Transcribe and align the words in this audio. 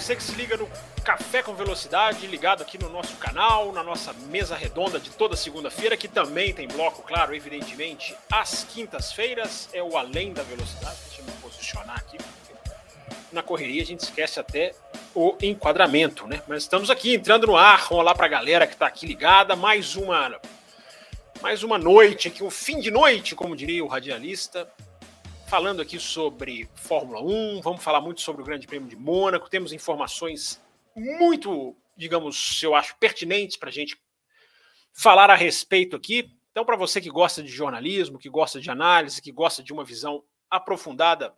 Você 0.00 0.14
que 0.14 0.22
se 0.22 0.32
liga 0.36 0.56
no 0.56 0.70
Café 1.02 1.42
com 1.42 1.56
Velocidade, 1.56 2.24
ligado 2.28 2.62
aqui 2.62 2.78
no 2.78 2.88
nosso 2.88 3.16
canal, 3.16 3.72
na 3.72 3.82
nossa 3.82 4.12
mesa 4.30 4.54
redonda 4.54 5.00
de 5.00 5.10
toda 5.10 5.34
segunda-feira, 5.34 5.96
que 5.96 6.06
também 6.06 6.54
tem 6.54 6.68
bloco, 6.68 7.02
claro, 7.02 7.34
evidentemente, 7.34 8.14
às 8.30 8.62
quintas-feiras, 8.62 9.68
é 9.72 9.82
o 9.82 9.96
Além 9.96 10.32
da 10.32 10.44
Velocidade. 10.44 10.96
Deixa 11.08 11.20
eu 11.20 11.24
me 11.24 11.32
posicionar 11.42 11.96
aqui. 11.96 12.16
Na 13.32 13.42
correria 13.42 13.82
a 13.82 13.84
gente 13.84 14.00
esquece 14.00 14.38
até 14.38 14.72
o 15.12 15.36
enquadramento, 15.42 16.28
né? 16.28 16.42
Mas 16.46 16.62
estamos 16.62 16.90
aqui 16.90 17.16
entrando 17.16 17.48
no 17.48 17.56
ar. 17.56 17.92
Um 17.92 17.96
olá 17.96 18.14
para 18.14 18.26
a 18.26 18.28
galera 18.28 18.68
que 18.68 18.74
está 18.74 18.86
aqui 18.86 19.04
ligada. 19.04 19.56
Mais 19.56 19.96
uma, 19.96 20.40
mais 21.42 21.64
uma 21.64 21.76
noite 21.76 22.28
aqui, 22.28 22.44
um 22.44 22.50
fim 22.50 22.78
de 22.78 22.92
noite, 22.92 23.34
como 23.34 23.56
diria 23.56 23.84
o 23.84 23.88
radialista 23.88 24.68
falando 25.48 25.80
aqui 25.80 25.98
sobre 25.98 26.68
Fórmula 26.74 27.22
1, 27.22 27.62
vamos 27.62 27.82
falar 27.82 28.02
muito 28.02 28.20
sobre 28.20 28.42
o 28.42 28.44
Grande 28.44 28.66
Prêmio 28.66 28.86
de 28.86 28.96
Mônaco, 28.96 29.48
temos 29.48 29.72
informações 29.72 30.62
muito, 30.94 31.74
digamos, 31.96 32.62
eu 32.62 32.74
acho, 32.74 32.94
pertinentes 32.98 33.56
para 33.56 33.70
a 33.70 33.72
gente 33.72 33.98
falar 34.92 35.30
a 35.30 35.34
respeito 35.34 35.96
aqui. 35.96 36.36
Então, 36.50 36.66
para 36.66 36.76
você 36.76 37.00
que 37.00 37.08
gosta 37.08 37.42
de 37.42 37.48
jornalismo, 37.48 38.18
que 38.18 38.28
gosta 38.28 38.60
de 38.60 38.70
análise, 38.70 39.22
que 39.22 39.32
gosta 39.32 39.62
de 39.62 39.72
uma 39.72 39.84
visão 39.84 40.22
aprofundada, 40.50 41.34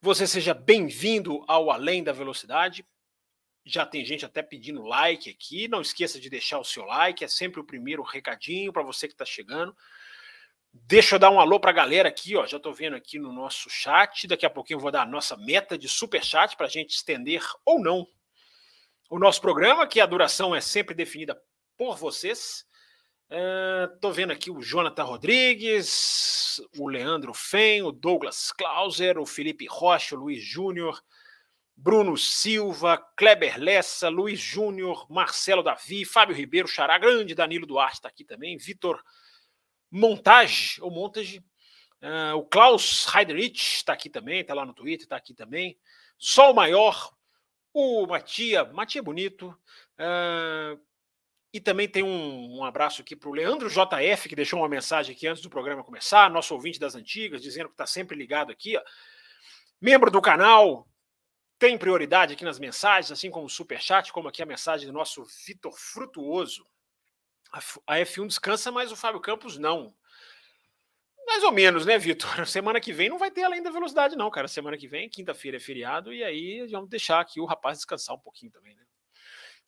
você 0.00 0.26
seja 0.26 0.54
bem-vindo 0.54 1.44
ao 1.46 1.70
Além 1.70 2.02
da 2.02 2.12
Velocidade. 2.12 2.86
Já 3.66 3.84
tem 3.84 4.02
gente 4.02 4.24
até 4.24 4.42
pedindo 4.42 4.82
like 4.82 5.28
aqui. 5.28 5.68
Não 5.68 5.82
esqueça 5.82 6.18
de 6.18 6.30
deixar 6.30 6.58
o 6.58 6.64
seu 6.64 6.84
like, 6.86 7.22
é 7.22 7.28
sempre 7.28 7.60
o 7.60 7.64
primeiro 7.64 8.02
recadinho 8.02 8.72
para 8.72 8.82
você 8.82 9.06
que 9.06 9.12
está 9.12 9.26
chegando. 9.26 9.76
Deixa 10.86 11.16
eu 11.16 11.18
dar 11.18 11.30
um 11.30 11.40
alô 11.40 11.58
para 11.60 11.70
a 11.70 11.74
galera 11.74 12.08
aqui, 12.08 12.36
ó. 12.36 12.46
Já 12.46 12.56
estou 12.56 12.72
vendo 12.72 12.96
aqui 12.96 13.18
no 13.18 13.32
nosso 13.32 13.68
chat. 13.70 14.26
Daqui 14.26 14.46
a 14.46 14.50
pouquinho 14.50 14.76
eu 14.76 14.82
vou 14.82 14.90
dar 14.90 15.02
a 15.02 15.06
nossa 15.06 15.36
meta 15.36 15.76
de 15.76 15.88
super 15.88 16.24
chat 16.24 16.56
para 16.56 16.66
a 16.66 16.70
gente 16.70 16.94
estender 16.94 17.42
ou 17.64 17.80
não 17.80 18.06
o 19.10 19.18
nosso 19.18 19.40
programa, 19.40 19.86
que 19.86 20.00
a 20.00 20.06
duração 20.06 20.54
é 20.54 20.60
sempre 20.60 20.94
definida 20.94 21.40
por 21.76 21.96
vocês. 21.96 22.66
Estou 23.94 24.10
uh, 24.10 24.14
vendo 24.14 24.32
aqui 24.32 24.50
o 24.50 24.60
Jonathan 24.60 25.04
Rodrigues, 25.04 26.60
o 26.78 26.88
Leandro 26.88 27.32
Fen, 27.34 27.82
o 27.82 27.92
Douglas 27.92 28.52
Clauser, 28.52 29.18
o 29.18 29.26
Felipe 29.26 29.66
Rocha, 29.66 30.14
o 30.14 30.18
Luiz 30.18 30.42
Júnior, 30.42 31.02
Bruno 31.76 32.16
Silva, 32.16 32.98
Kleber 33.16 33.58
Lessa, 33.58 34.08
Luiz 34.08 34.40
Júnior, 34.40 35.06
Marcelo 35.10 35.62
Davi, 35.62 36.04
Fábio 36.04 36.34
Ribeiro, 36.34 36.66
Xará 36.66 36.98
Grande, 36.98 37.34
Danilo 37.34 37.66
Duarte 37.66 37.96
está 37.96 38.08
aqui 38.08 38.24
também, 38.24 38.56
Vitor 38.56 39.02
Montage, 39.90 40.80
ou 40.82 40.90
Montage, 40.90 41.38
uh, 42.02 42.36
o 42.36 42.44
Klaus 42.44 43.06
Heiderich 43.14 43.76
está 43.76 43.92
aqui 43.92 44.10
também, 44.10 44.40
está 44.40 44.54
lá 44.54 44.64
no 44.64 44.74
Twitter, 44.74 45.04
está 45.04 45.16
aqui 45.16 45.34
também, 45.34 45.78
Sol 46.18 46.52
Maior, 46.52 47.12
o 47.72 48.06
Matia, 48.06 48.64
Matia 48.64 49.02
Bonito. 49.02 49.56
Uh, 49.98 50.80
e 51.52 51.60
também 51.60 51.88
tem 51.88 52.02
um, 52.02 52.58
um 52.58 52.64
abraço 52.64 53.00
aqui 53.00 53.16
para 53.16 53.28
o 53.28 53.32
Leandro 53.32 53.70
JF, 53.70 54.28
que 54.28 54.36
deixou 54.36 54.60
uma 54.60 54.68
mensagem 54.68 55.14
aqui 55.14 55.26
antes 55.26 55.42
do 55.42 55.48
programa 55.48 55.82
começar, 55.82 56.30
nosso 56.30 56.54
ouvinte 56.54 56.78
das 56.78 56.94
antigas, 56.94 57.42
dizendo 57.42 57.68
que 57.68 57.74
está 57.74 57.86
sempre 57.86 58.16
ligado 58.16 58.52
aqui. 58.52 58.76
Ó. 58.76 58.82
Membro 59.80 60.10
do 60.10 60.20
canal, 60.20 60.86
tem 61.58 61.78
prioridade 61.78 62.34
aqui 62.34 62.44
nas 62.44 62.58
mensagens, 62.58 63.10
assim 63.10 63.30
como 63.30 63.46
o 63.46 63.50
Superchat, 63.50 64.12
como 64.12 64.28
aqui 64.28 64.42
a 64.42 64.46
mensagem 64.46 64.86
do 64.86 64.92
nosso 64.92 65.24
Vitor 65.46 65.72
Frutuoso. 65.76 66.66
A 67.52 67.96
F1 67.98 68.26
descansa, 68.26 68.70
mas 68.70 68.92
o 68.92 68.96
Fábio 68.96 69.20
Campos 69.20 69.58
não. 69.58 69.94
Mais 71.26 71.42
ou 71.42 71.52
menos, 71.52 71.84
né, 71.84 71.98
Vitor? 71.98 72.46
Semana 72.48 72.80
que 72.80 72.92
vem 72.92 73.08
não 73.08 73.18
vai 73.18 73.30
ter 73.30 73.44
além 73.44 73.62
da 73.62 73.70
velocidade, 73.70 74.16
não, 74.16 74.30
cara. 74.30 74.48
Semana 74.48 74.76
que 74.76 74.88
vem, 74.88 75.08
quinta-feira 75.08 75.58
é 75.58 75.60
feriado, 75.60 76.12
e 76.12 76.24
aí 76.24 76.66
vamos 76.66 76.88
deixar 76.88 77.20
aqui 77.20 77.40
o 77.40 77.44
rapaz 77.44 77.78
descansar 77.78 78.16
um 78.16 78.20
pouquinho 78.20 78.50
também, 78.50 78.74
né? 78.74 78.82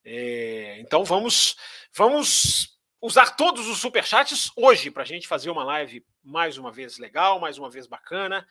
É, 0.02 0.80
então 0.80 1.04
vamos, 1.04 1.56
vamos 1.92 2.78
usar 3.00 3.36
todos 3.36 3.68
os 3.68 3.78
superchats 3.78 4.50
hoje 4.56 4.90
para 4.90 5.02
a 5.02 5.06
gente 5.06 5.28
fazer 5.28 5.50
uma 5.50 5.64
live 5.64 6.04
mais 6.22 6.56
uma 6.56 6.72
vez 6.72 6.98
legal, 6.98 7.38
mais 7.38 7.58
uma 7.58 7.70
vez 7.70 7.86
bacana. 7.86 8.46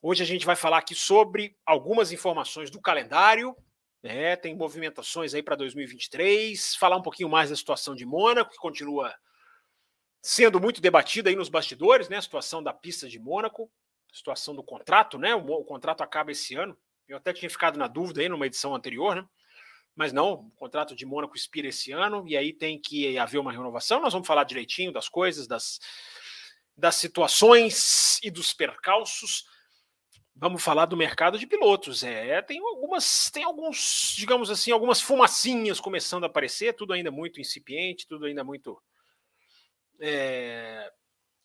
Hoje 0.00 0.22
a 0.22 0.26
gente 0.26 0.46
vai 0.46 0.56
falar 0.56 0.78
aqui 0.78 0.94
sobre 0.94 1.56
algumas 1.66 2.12
informações 2.12 2.70
do 2.70 2.80
calendário, 2.80 3.56
né? 4.02 4.36
Tem 4.36 4.54
movimentações 4.54 5.34
aí 5.34 5.42
para 5.42 5.56
2023, 5.56 6.76
falar 6.76 6.96
um 6.96 7.02
pouquinho 7.02 7.28
mais 7.28 7.50
da 7.50 7.56
situação 7.56 7.94
de 7.94 8.06
Mônaco, 8.06 8.50
que 8.50 8.58
continua 8.58 9.14
sendo 10.22 10.60
muito 10.60 10.80
debatida 10.80 11.30
aí 11.30 11.36
nos 11.36 11.48
bastidores, 11.48 12.08
né? 12.08 12.16
A 12.16 12.22
situação 12.22 12.62
da 12.62 12.72
pista 12.72 13.08
de 13.08 13.18
Mônaco, 13.18 13.70
situação 14.12 14.54
do 14.54 14.62
contrato, 14.62 15.18
né? 15.18 15.34
O, 15.34 15.44
o, 15.46 15.64
contrato 15.64 16.02
acaba 16.02 16.32
esse 16.32 16.54
ano. 16.54 16.76
Eu 17.06 17.16
até 17.16 17.32
tinha 17.32 17.50
ficado 17.50 17.78
na 17.78 17.86
dúvida 17.86 18.20
aí 18.20 18.28
numa 18.28 18.46
edição 18.46 18.74
anterior, 18.74 19.16
né? 19.16 19.26
Mas 19.94 20.12
não, 20.12 20.32
o 20.32 20.50
contrato 20.52 20.94
de 20.94 21.04
Mônaco 21.04 21.36
expira 21.36 21.68
esse 21.68 21.90
ano 21.90 22.24
e 22.28 22.36
aí 22.36 22.52
tem 22.52 22.80
que 22.80 23.18
haver 23.18 23.38
uma 23.38 23.50
renovação. 23.50 24.00
Nós 24.00 24.12
vamos 24.12 24.28
falar 24.28 24.44
direitinho 24.44 24.92
das 24.92 25.08
coisas, 25.08 25.48
das, 25.48 25.80
das 26.76 26.94
situações 26.94 28.20
e 28.22 28.30
dos 28.30 28.52
percalços. 28.52 29.44
Vamos 30.40 30.62
falar 30.62 30.86
do 30.86 30.96
mercado 30.96 31.36
de 31.36 31.46
pilotos. 31.48 32.04
É, 32.04 32.40
tem 32.42 32.60
algumas, 32.60 33.28
tem 33.30 33.42
alguns, 33.42 34.14
digamos 34.16 34.50
assim, 34.50 34.70
algumas 34.70 35.00
fumacinhas 35.00 35.80
começando 35.80 36.22
a 36.22 36.26
aparecer, 36.28 36.74
tudo 36.74 36.92
ainda 36.92 37.10
muito 37.10 37.40
incipiente, 37.40 38.06
tudo 38.06 38.24
ainda 38.24 38.44
muito 38.44 38.80
é, 40.00 40.92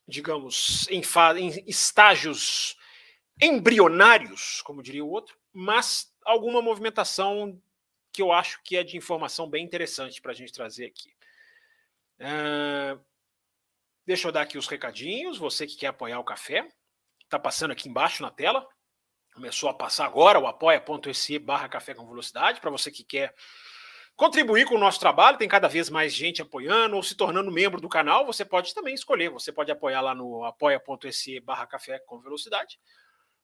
digamos, 0.07 0.87
em, 0.89 1.01
em 1.37 1.63
estágios 1.67 2.77
embrionários, 3.41 4.61
como 4.61 4.83
diria 4.83 5.03
o 5.03 5.09
outro, 5.09 5.35
mas 5.51 6.13
alguma 6.23 6.61
movimentação 6.61 7.59
que 8.11 8.21
eu 8.21 8.31
acho 8.31 8.61
que 8.63 8.77
é 8.77 8.83
de 8.83 8.95
informação 8.95 9.49
bem 9.49 9.65
interessante 9.65 10.21
para 10.21 10.31
a 10.31 10.35
gente 10.35 10.53
trazer 10.53 10.85
aqui. 10.85 11.09
Uh, 12.19 13.03
deixa 14.05 14.27
eu 14.27 14.31
dar 14.31 14.43
aqui 14.43 14.55
os 14.55 14.67
recadinhos. 14.67 15.39
Você 15.39 15.65
que 15.65 15.75
quer 15.75 15.87
apoiar 15.87 16.19
o 16.19 16.23
café, 16.23 16.67
está 17.23 17.39
passando 17.39 17.71
aqui 17.71 17.89
embaixo 17.89 18.21
na 18.21 18.29
tela. 18.29 18.67
Começou 19.33 19.69
a 19.69 19.73
passar 19.73 20.05
agora 20.05 20.39
o 20.39 20.45
apoia.se 20.45 21.39
barra 21.39 21.67
café 21.67 21.93
com 21.93 22.07
velocidade. 22.07 22.61
Para 22.61 22.69
você 22.69 22.91
que 22.91 23.03
quer 23.03 23.33
contribuir 24.15 24.65
com 24.65 24.75
o 24.75 24.79
nosso 24.79 24.99
trabalho, 24.99 25.37
tem 25.37 25.47
cada 25.47 25.67
vez 25.67 25.89
mais 25.89 26.13
gente 26.13 26.41
apoiando 26.41 26.95
ou 26.95 27.03
se 27.03 27.15
tornando 27.15 27.51
membro 27.51 27.81
do 27.81 27.89
canal, 27.89 28.25
você 28.25 28.45
pode 28.45 28.73
também 28.73 28.93
escolher, 28.93 29.29
você 29.29 29.51
pode 29.51 29.71
apoiar 29.71 30.01
lá 30.01 30.13
no 30.13 30.45
apoia.se 30.45 31.39
barra 31.39 31.65
café 31.65 31.99
com 31.99 32.19
velocidade, 32.19 32.79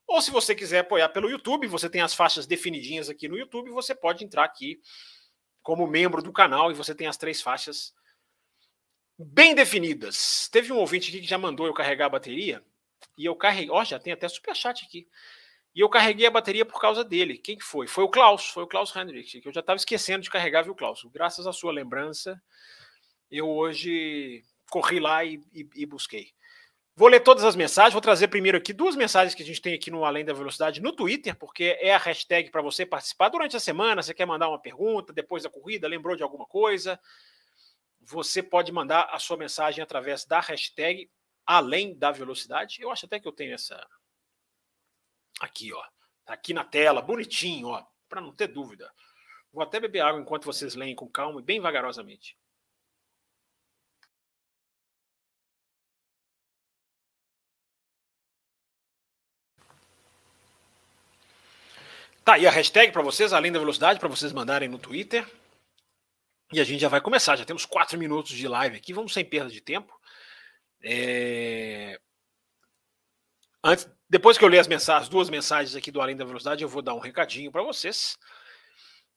ou 0.07 0.22
se 0.22 0.31
você 0.31 0.55
quiser 0.55 0.79
apoiar 0.79 1.09
pelo 1.09 1.29
YouTube, 1.29 1.67
você 1.67 1.89
tem 1.89 2.01
as 2.01 2.13
faixas 2.13 2.45
definidinhas 2.45 3.09
aqui 3.09 3.28
no 3.28 3.38
YouTube, 3.38 3.72
você 3.72 3.94
pode 3.94 4.23
entrar 4.23 4.44
aqui 4.44 4.79
como 5.61 5.88
membro 5.88 6.22
do 6.22 6.31
canal 6.31 6.72
e 6.72 6.73
você 6.73 6.95
tem 6.95 7.07
as 7.07 7.17
três 7.17 7.41
faixas 7.41 7.94
bem 9.17 9.53
definidas. 9.53 10.49
Teve 10.51 10.72
um 10.72 10.78
ouvinte 10.78 11.09
aqui 11.09 11.22
que 11.22 11.28
já 11.28 11.38
mandou 11.38 11.67
eu 11.67 11.73
carregar 11.73 12.05
a 12.05 12.09
bateria, 12.09 12.63
e 13.17 13.25
eu 13.25 13.35
carreguei, 13.35 13.69
ó, 13.69 13.83
já 13.83 13.99
tem 13.99 14.13
até 14.13 14.28
superchat 14.28 14.83
aqui. 14.85 15.07
E 15.75 15.81
eu 15.81 15.90
carreguei 15.90 16.25
a 16.25 16.31
bateria 16.31 16.66
por 16.66 16.81
causa 16.81 17.03
dele. 17.03 17.38
Quem 17.38 17.57
que 17.57 17.63
foi? 17.63 17.88
Foi 17.88 18.03
o 18.03 18.09
Klaus, 18.09 18.47
foi 18.50 18.63
o 18.63 18.68
Klaus 18.68 18.96
Hendrich, 18.96 19.40
que 19.40 19.47
eu 19.47 19.53
já 19.53 19.59
estava 19.59 19.78
esquecendo 19.78 20.24
de 20.24 20.30
carregar, 20.30 20.63
viu, 20.63 20.75
Klaus? 20.75 21.03
Graças 21.13 21.46
à 21.46 21.53
sua 21.53 21.72
lembrança, 21.72 22.41
eu 23.29 23.47
hoje 23.47 24.43
corri 24.70 24.99
lá 24.99 25.23
e, 25.23 25.41
e, 25.53 25.67
e, 25.76 25.85
busquei. 25.85 26.32
Vou 26.96 27.08
ler 27.08 27.22
todas 27.22 27.43
as 27.43 27.55
mensagens, 27.55 27.93
vou 27.93 28.02
trazer 28.02 28.28
primeiro 28.28 28.58
aqui 28.58 28.73
duas 28.73 28.96
mensagens 28.96 29.34
que 29.34 29.41
a 29.41 29.46
gente 29.46 29.61
tem 29.61 29.73
aqui 29.73 29.90
no 29.90 30.03
Além 30.03 30.26
da 30.26 30.34
Velocidade 30.34 30.82
no 30.82 30.91
Twitter, 30.91 31.35
porque 31.35 31.78
é 31.79 31.93
a 31.93 31.97
hashtag 31.97 32.49
para 32.49 32.61
você 32.61 32.85
participar 32.85 33.29
durante 33.29 33.55
a 33.55 33.59
semana. 33.59 34.02
Você 34.02 34.14
quer 34.14 34.26
mandar 34.26 34.49
uma 34.49 34.59
pergunta 34.59 35.14
depois 35.14 35.43
da 35.43 35.49
corrida, 35.49 35.88
lembrou 35.88 36.16
de 36.16 36.23
alguma 36.23 36.46
coisa? 36.46 36.99
Você 38.02 38.43
pode 38.43 38.72
mandar 38.72 39.08
a 39.11 39.20
sua 39.20 39.38
mensagem 39.38 39.84
através 39.84 40.26
da 40.26 40.40
hashtag 40.40 41.09
Além 41.46 41.97
da 41.97 42.11
Velocidade. 42.11 42.82
Eu 42.82 42.91
acho 42.91 43.05
até 43.05 43.20
que 43.20 43.28
eu 43.28 43.32
tenho 43.32 43.53
essa, 43.53 43.88
Aqui, 45.40 45.74
ó. 45.74 45.84
Tá 46.26 46.34
aqui 46.34 46.53
na 46.53 46.64
tela, 46.64 47.02
bonitinho, 47.02 47.70
ó, 47.70 47.84
para 48.08 48.22
não 48.22 48.34
ter 48.34 48.47
dúvida. 48.47 48.91
Vou 49.52 49.64
até 49.64 49.80
beber 49.80 50.02
água 50.02 50.22
enquanto 50.22 50.46
vocês 50.46 50.76
leem 50.76 50.96
com 50.96 51.09
calma 51.09 51.40
e 51.40 51.44
bem 51.44 51.59
vagarosamente. 51.59 52.38
Tá 62.24 62.36
aí 62.36 62.46
a 62.46 62.52
hashtag 62.52 62.91
para 62.91 63.02
vocês, 63.02 63.34
além 63.34 63.52
da 63.52 63.58
velocidade, 63.58 64.00
para 64.00 64.08
vocês 64.08 64.32
mandarem 64.32 64.70
no 64.70 64.78
Twitter. 64.78 65.28
E 66.53 66.59
a 66.59 66.64
gente 66.64 66.80
já 66.80 66.88
vai 66.88 67.02
começar, 67.02 67.36
já 67.36 67.44
temos 67.44 67.66
quatro 67.66 67.97
minutos 67.97 68.34
de 68.34 68.47
live 68.47 68.78
aqui, 68.78 68.94
vamos 68.94 69.14
sem 69.14 69.26
perda 69.26 69.50
de 69.50 69.62
tempo. 69.62 70.00
É... 70.84 72.00
Antes, 73.64 73.90
depois 74.09 74.38
que 74.38 74.44
eu 74.44 74.47
ler 74.50 74.59
as 74.59 74.67
mensagens, 74.67 75.09
duas 75.09 75.29
mensagens 75.29 75.76
aqui 75.76 75.91
do 75.91 76.02
Além 76.02 76.16
da 76.16 76.23
Velocidade, 76.23 76.64
eu 76.64 76.70
vou 76.70 76.82
dar 76.82 76.94
um 76.94 77.00
recadinho 77.00 77.52
para 77.52 77.61
vocês. 77.61 78.17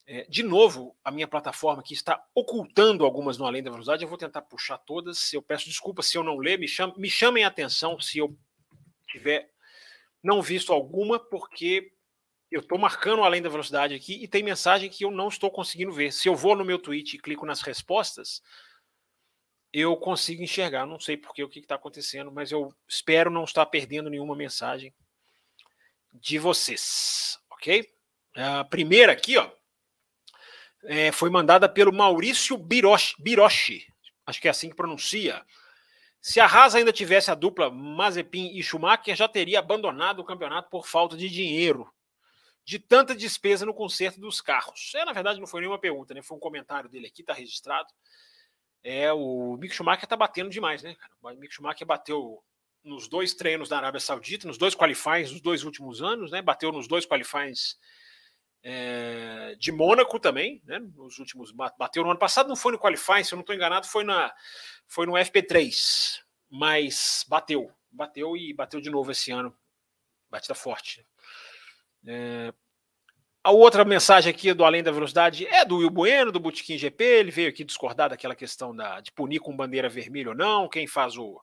É, 0.04 0.26
de 0.28 0.42
novo, 0.42 0.96
a 1.04 1.12
minha 1.12 1.28
plataforma 1.28 1.80
aqui 1.80 1.94
está 1.94 2.20
ocultando 2.34 3.04
algumas 3.04 3.38
no 3.38 3.46
Além 3.46 3.62
da 3.62 3.70
Velocidade. 3.70 4.02
Eu 4.02 4.08
vou 4.08 4.18
tentar 4.18 4.42
puxar 4.42 4.78
todas. 4.78 5.32
Eu 5.32 5.40
peço 5.40 5.66
desculpa 5.66 6.02
se 6.02 6.18
eu 6.18 6.24
não 6.24 6.38
ler. 6.38 6.58
Me, 6.58 6.66
me 6.96 7.08
chamem 7.08 7.44
a 7.44 7.48
atenção 7.48 8.00
se 8.00 8.18
eu 8.18 8.36
tiver 9.08 9.48
não 10.22 10.42
visto 10.42 10.72
alguma, 10.72 11.18
porque 11.18 11.92
eu 12.50 12.60
estou 12.60 12.78
marcando 12.78 13.22
Além 13.22 13.40
da 13.40 13.48
Velocidade 13.48 13.94
aqui 13.94 14.22
e 14.22 14.28
tem 14.28 14.42
mensagem 14.42 14.90
que 14.90 15.04
eu 15.04 15.10
não 15.10 15.28
estou 15.28 15.50
conseguindo 15.50 15.92
ver. 15.92 16.12
Se 16.12 16.28
eu 16.28 16.34
vou 16.34 16.56
no 16.56 16.64
meu 16.64 16.78
tweet 16.78 17.16
e 17.16 17.20
clico 17.20 17.46
nas 17.46 17.62
respostas, 17.62 18.42
eu 19.72 19.96
consigo 19.96 20.42
enxergar. 20.42 20.86
Não 20.86 21.00
sei 21.00 21.16
porque 21.16 21.42
o 21.42 21.48
que 21.48 21.60
está 21.60 21.76
acontecendo, 21.76 22.30
mas 22.30 22.52
eu 22.52 22.74
espero 22.86 23.30
não 23.30 23.44
estar 23.44 23.66
perdendo 23.66 24.10
nenhuma 24.10 24.36
mensagem 24.36 24.92
de 26.12 26.38
vocês, 26.38 27.38
ok? 27.50 27.88
A 28.34 28.64
primeira 28.64 29.12
aqui, 29.12 29.38
ó 29.38 29.50
é, 30.84 31.12
foi 31.12 31.30
mandada 31.30 31.68
pelo 31.68 31.92
Maurício 31.92 32.56
Biroshi, 32.56 33.14
Biroshi, 33.18 33.86
acho 34.26 34.40
que 34.40 34.48
é 34.48 34.50
assim 34.50 34.68
que 34.68 34.76
pronuncia. 34.76 35.44
Se 36.20 36.40
a 36.40 36.46
Haas 36.46 36.74
ainda 36.74 36.92
tivesse 36.92 37.30
a 37.30 37.34
dupla 37.34 37.70
Mazepin 37.70 38.56
e 38.56 38.62
Schumacher, 38.62 39.16
já 39.16 39.28
teria 39.28 39.58
abandonado 39.58 40.20
o 40.20 40.24
campeonato 40.24 40.70
por 40.70 40.86
falta 40.86 41.16
de 41.16 41.28
dinheiro, 41.28 41.92
de 42.64 42.78
tanta 42.78 43.14
despesa 43.14 43.66
no 43.66 43.74
conserto 43.74 44.20
dos 44.20 44.40
carros. 44.40 44.92
É, 44.94 45.04
na 45.04 45.12
verdade, 45.12 45.40
não 45.40 45.48
foi 45.48 45.60
nenhuma 45.60 45.80
pergunta, 45.80 46.14
né? 46.14 46.22
Foi 46.22 46.36
um 46.36 46.40
comentário 46.40 46.88
dele 46.88 47.08
aqui, 47.08 47.22
está 47.22 47.32
registrado. 47.32 47.88
É, 48.84 49.12
o 49.12 49.56
Mick 49.58 49.74
Schumacher 49.74 50.04
está 50.04 50.16
batendo 50.16 50.50
demais, 50.50 50.82
né? 50.82 50.96
O 51.20 51.30
Mick 51.30 51.54
Schumacher 51.54 51.86
bateu 51.86 52.42
nos 52.82 53.06
dois 53.06 53.32
treinos 53.32 53.68
da 53.68 53.76
Arábia 53.76 54.00
Saudita, 54.00 54.46
nos 54.46 54.58
dois 54.58 54.74
qualifies 54.74 55.30
dos 55.30 55.40
dois 55.40 55.62
últimos 55.64 56.02
anos, 56.02 56.32
né? 56.32 56.42
Bateu 56.42 56.72
nos 56.72 56.88
dois 56.88 57.06
qualifies 57.06 57.78
é, 58.62 59.54
de 59.58 59.70
Mônaco 59.70 60.18
também, 60.18 60.60
né? 60.64 60.78
Nos 60.78 61.18
últimos 61.18 61.52
bateu 61.52 62.02
no 62.02 62.10
ano 62.10 62.18
passado, 62.18 62.48
não 62.48 62.56
foi 62.56 62.72
no 62.72 62.78
qualifying, 62.78 63.24
se 63.24 63.34
eu 63.34 63.36
não 63.36 63.42
estou 63.42 63.54
enganado, 63.54 63.86
foi 63.86 64.04
na 64.04 64.34
foi 64.86 65.06
no 65.06 65.12
FP3, 65.12 66.20
mas 66.50 67.24
bateu, 67.28 67.72
bateu 67.90 68.36
e 68.36 68.52
bateu 68.52 68.80
de 68.80 68.90
novo 68.90 69.10
esse 69.10 69.30
ano, 69.30 69.56
batida 70.28 70.54
forte. 70.54 71.06
É, 72.06 72.52
a 73.44 73.50
outra 73.50 73.84
mensagem 73.84 74.30
aqui 74.30 74.52
do 74.54 74.64
Além 74.64 74.82
da 74.82 74.92
Velocidade 74.92 75.46
é 75.46 75.64
do 75.64 75.78
Will 75.78 75.90
Bueno, 75.90 76.30
do 76.30 76.38
Botequim 76.38 76.78
GP. 76.78 77.04
Ele 77.04 77.30
veio 77.30 77.48
aqui 77.48 77.64
discordar 77.64 78.10
daquela 78.10 78.36
questão 78.36 78.74
da, 78.74 79.00
de 79.00 79.10
punir 79.10 79.40
com 79.40 79.56
bandeira 79.56 79.88
vermelha 79.88 80.30
ou 80.30 80.34
não, 80.34 80.68
quem 80.68 80.86
faz 80.86 81.16
o 81.16 81.42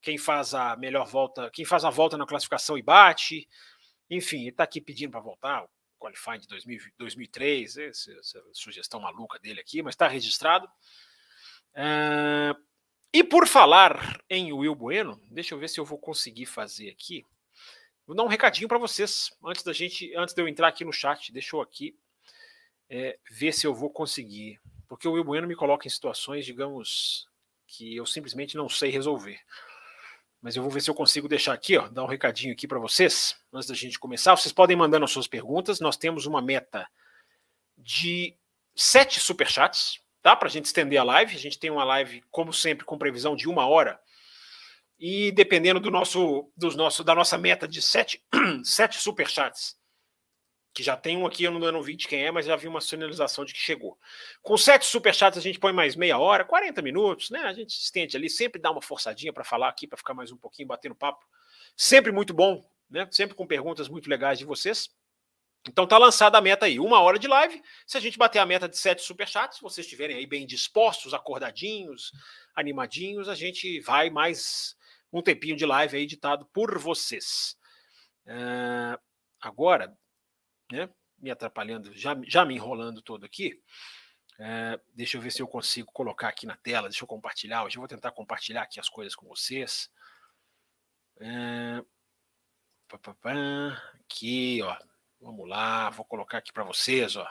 quem 0.00 0.18
faz 0.18 0.52
a 0.52 0.76
melhor 0.76 1.06
volta, 1.06 1.50
quem 1.50 1.64
faz 1.64 1.82
a 1.82 1.88
volta 1.88 2.18
na 2.18 2.26
classificação 2.26 2.76
e 2.76 2.82
bate. 2.82 3.48
Enfim, 4.10 4.40
ele 4.40 4.50
está 4.50 4.64
aqui 4.64 4.78
pedindo 4.78 5.12
para 5.12 5.20
voltar 5.20 5.66
qualifying 5.98 6.40
de 6.40 6.46
2000, 6.48 6.80
2003, 6.98 7.76
essa, 7.78 8.12
essa, 8.12 8.42
sugestão 8.52 9.00
maluca 9.00 9.38
dele 9.38 9.60
aqui, 9.60 9.82
mas 9.82 9.94
está 9.94 10.06
registrado. 10.06 10.66
Uh, 11.74 12.54
e 13.12 13.24
por 13.24 13.48
falar 13.48 14.22
em 14.28 14.52
Will 14.52 14.74
Bueno, 14.74 15.18
deixa 15.30 15.54
eu 15.54 15.58
ver 15.58 15.68
se 15.68 15.80
eu 15.80 15.84
vou 15.84 15.98
conseguir 15.98 16.46
fazer 16.46 16.90
aqui. 16.90 17.24
Vou 18.06 18.14
dar 18.14 18.22
um 18.22 18.28
recadinho 18.28 18.68
para 18.68 18.78
vocês 18.78 19.30
antes 19.44 19.62
da 19.62 19.72
gente, 19.72 20.14
antes 20.16 20.34
de 20.34 20.42
eu 20.42 20.48
entrar 20.48 20.68
aqui 20.68 20.84
no 20.84 20.92
chat. 20.92 21.32
Deixa 21.32 21.56
eu 21.56 21.60
aqui 21.60 21.96
é, 22.88 23.18
ver 23.30 23.52
se 23.52 23.66
eu 23.66 23.74
vou 23.74 23.90
conseguir, 23.90 24.60
porque 24.88 25.08
o 25.08 25.12
Will 25.12 25.24
Bueno 25.24 25.48
me 25.48 25.56
coloca 25.56 25.86
em 25.86 25.90
situações, 25.90 26.44
digamos, 26.44 27.26
que 27.66 27.96
eu 27.96 28.04
simplesmente 28.04 28.56
não 28.56 28.68
sei 28.68 28.90
resolver 28.90 29.40
mas 30.44 30.56
eu 30.56 30.62
vou 30.62 30.70
ver 30.70 30.82
se 30.82 30.90
eu 30.90 30.94
consigo 30.94 31.26
deixar 31.26 31.54
aqui, 31.54 31.78
ó, 31.78 31.88
dar 31.88 32.04
um 32.04 32.06
recadinho 32.06 32.52
aqui 32.52 32.68
para 32.68 32.78
vocês, 32.78 33.34
antes 33.50 33.66
da 33.66 33.74
gente 33.74 33.98
começar. 33.98 34.36
Vocês 34.36 34.52
podem 34.52 34.76
mandando 34.76 35.06
as 35.06 35.10
suas 35.10 35.26
perguntas. 35.26 35.80
Nós 35.80 35.96
temos 35.96 36.26
uma 36.26 36.42
meta 36.42 36.86
de 37.78 38.36
sete 38.76 39.20
superchats, 39.20 39.98
tá? 40.20 40.36
Para 40.36 40.48
a 40.48 40.50
gente 40.50 40.66
estender 40.66 41.00
a 41.00 41.02
live. 41.02 41.34
A 41.34 41.38
gente 41.38 41.58
tem 41.58 41.70
uma 41.70 41.82
live, 41.82 42.22
como 42.30 42.52
sempre, 42.52 42.84
com 42.84 42.98
previsão 42.98 43.34
de 43.34 43.48
uma 43.48 43.66
hora. 43.66 43.98
E 44.98 45.32
dependendo 45.32 45.80
do 45.80 45.90
nosso, 45.90 46.50
dos 46.56 46.76
nosso, 46.76 47.02
da 47.02 47.14
nossa 47.14 47.36
meta 47.36 47.66
de 47.66 47.82
sete, 47.82 48.22
sete 48.64 48.96
superchats, 48.98 49.76
que 50.74 50.82
já 50.82 50.96
tem 50.96 51.16
um 51.16 51.26
aqui, 51.26 51.44
eu 51.44 51.52
não, 51.52 51.60
não 51.72 51.82
vi 51.82 51.94
de 51.94 52.08
quem 52.08 52.24
é, 52.24 52.32
mas 52.32 52.46
já 52.46 52.56
vi 52.56 52.66
uma 52.66 52.80
sinalização 52.80 53.44
de 53.44 53.52
que 53.52 53.60
chegou. 53.60 53.96
Com 54.42 54.56
sete 54.56 54.84
superchats 54.84 55.38
a 55.38 55.42
gente 55.42 55.58
põe 55.58 55.72
mais 55.72 55.94
meia 55.94 56.18
hora, 56.18 56.44
40 56.44 56.82
minutos, 56.82 57.30
né? 57.30 57.40
A 57.40 57.52
gente 57.52 57.72
se 57.72 57.84
estende 57.84 58.16
ali, 58.16 58.28
sempre 58.28 58.60
dá 58.60 58.72
uma 58.72 58.82
forçadinha 58.82 59.32
para 59.32 59.44
falar 59.44 59.68
aqui, 59.68 59.86
para 59.86 59.96
ficar 59.96 60.14
mais 60.14 60.32
um 60.32 60.36
pouquinho, 60.36 60.66
batendo 60.66 60.94
papo. 60.94 61.24
Sempre 61.76 62.10
muito 62.10 62.34
bom, 62.34 62.68
né? 62.90 63.06
Sempre 63.12 63.36
com 63.36 63.46
perguntas 63.46 63.88
muito 63.88 64.10
legais 64.10 64.38
de 64.38 64.44
vocês. 64.44 64.90
Então 65.68 65.86
tá 65.86 65.96
lançada 65.96 66.36
a 66.36 66.40
meta 66.42 66.66
aí, 66.66 66.78
uma 66.78 67.00
hora 67.00 67.18
de 67.18 67.28
live. 67.28 67.62
Se 67.86 67.96
a 67.96 68.00
gente 68.00 68.18
bater 68.18 68.38
a 68.38 68.46
meta 68.46 68.68
de 68.68 68.76
sete 68.76 69.00
superchats, 69.02 69.60
vocês 69.60 69.86
estiverem 69.86 70.16
aí 70.16 70.26
bem 70.26 70.44
dispostos, 70.44 71.14
acordadinhos, 71.14 72.12
animadinhos, 72.54 73.28
a 73.28 73.34
gente 73.34 73.80
vai 73.80 74.10
mais 74.10 74.76
um 75.18 75.22
tempinho 75.22 75.56
de 75.56 75.64
live 75.64 75.96
aí 75.96 76.02
editado 76.02 76.46
por 76.46 76.78
vocês. 76.78 77.56
Uh, 78.26 78.98
agora, 79.40 79.96
né? 80.70 80.88
Me 81.18 81.30
atrapalhando, 81.30 81.94
já, 81.94 82.16
já 82.26 82.44
me 82.44 82.54
enrolando 82.54 83.00
todo 83.00 83.24
aqui. 83.24 83.62
É, 84.38 84.80
deixa 84.92 85.16
eu 85.16 85.20
ver 85.20 85.30
se 85.30 85.40
eu 85.40 85.46
consigo 85.46 85.90
colocar 85.92 86.28
aqui 86.28 86.44
na 86.44 86.56
tela. 86.56 86.88
Deixa 86.88 87.04
eu 87.04 87.08
compartilhar. 87.08 87.64
Hoje 87.64 87.76
eu 87.76 87.80
vou 87.80 87.88
tentar 87.88 88.10
compartilhar 88.10 88.62
aqui 88.62 88.80
as 88.80 88.88
coisas 88.88 89.14
com 89.14 89.26
vocês. 89.28 89.88
É, 91.20 91.82
aqui, 94.00 94.60
ó. 94.62 94.76
Vamos 95.20 95.48
lá, 95.48 95.88
vou 95.90 96.04
colocar 96.04 96.38
aqui 96.38 96.52
para 96.52 96.64
vocês, 96.64 97.16
ó. 97.16 97.26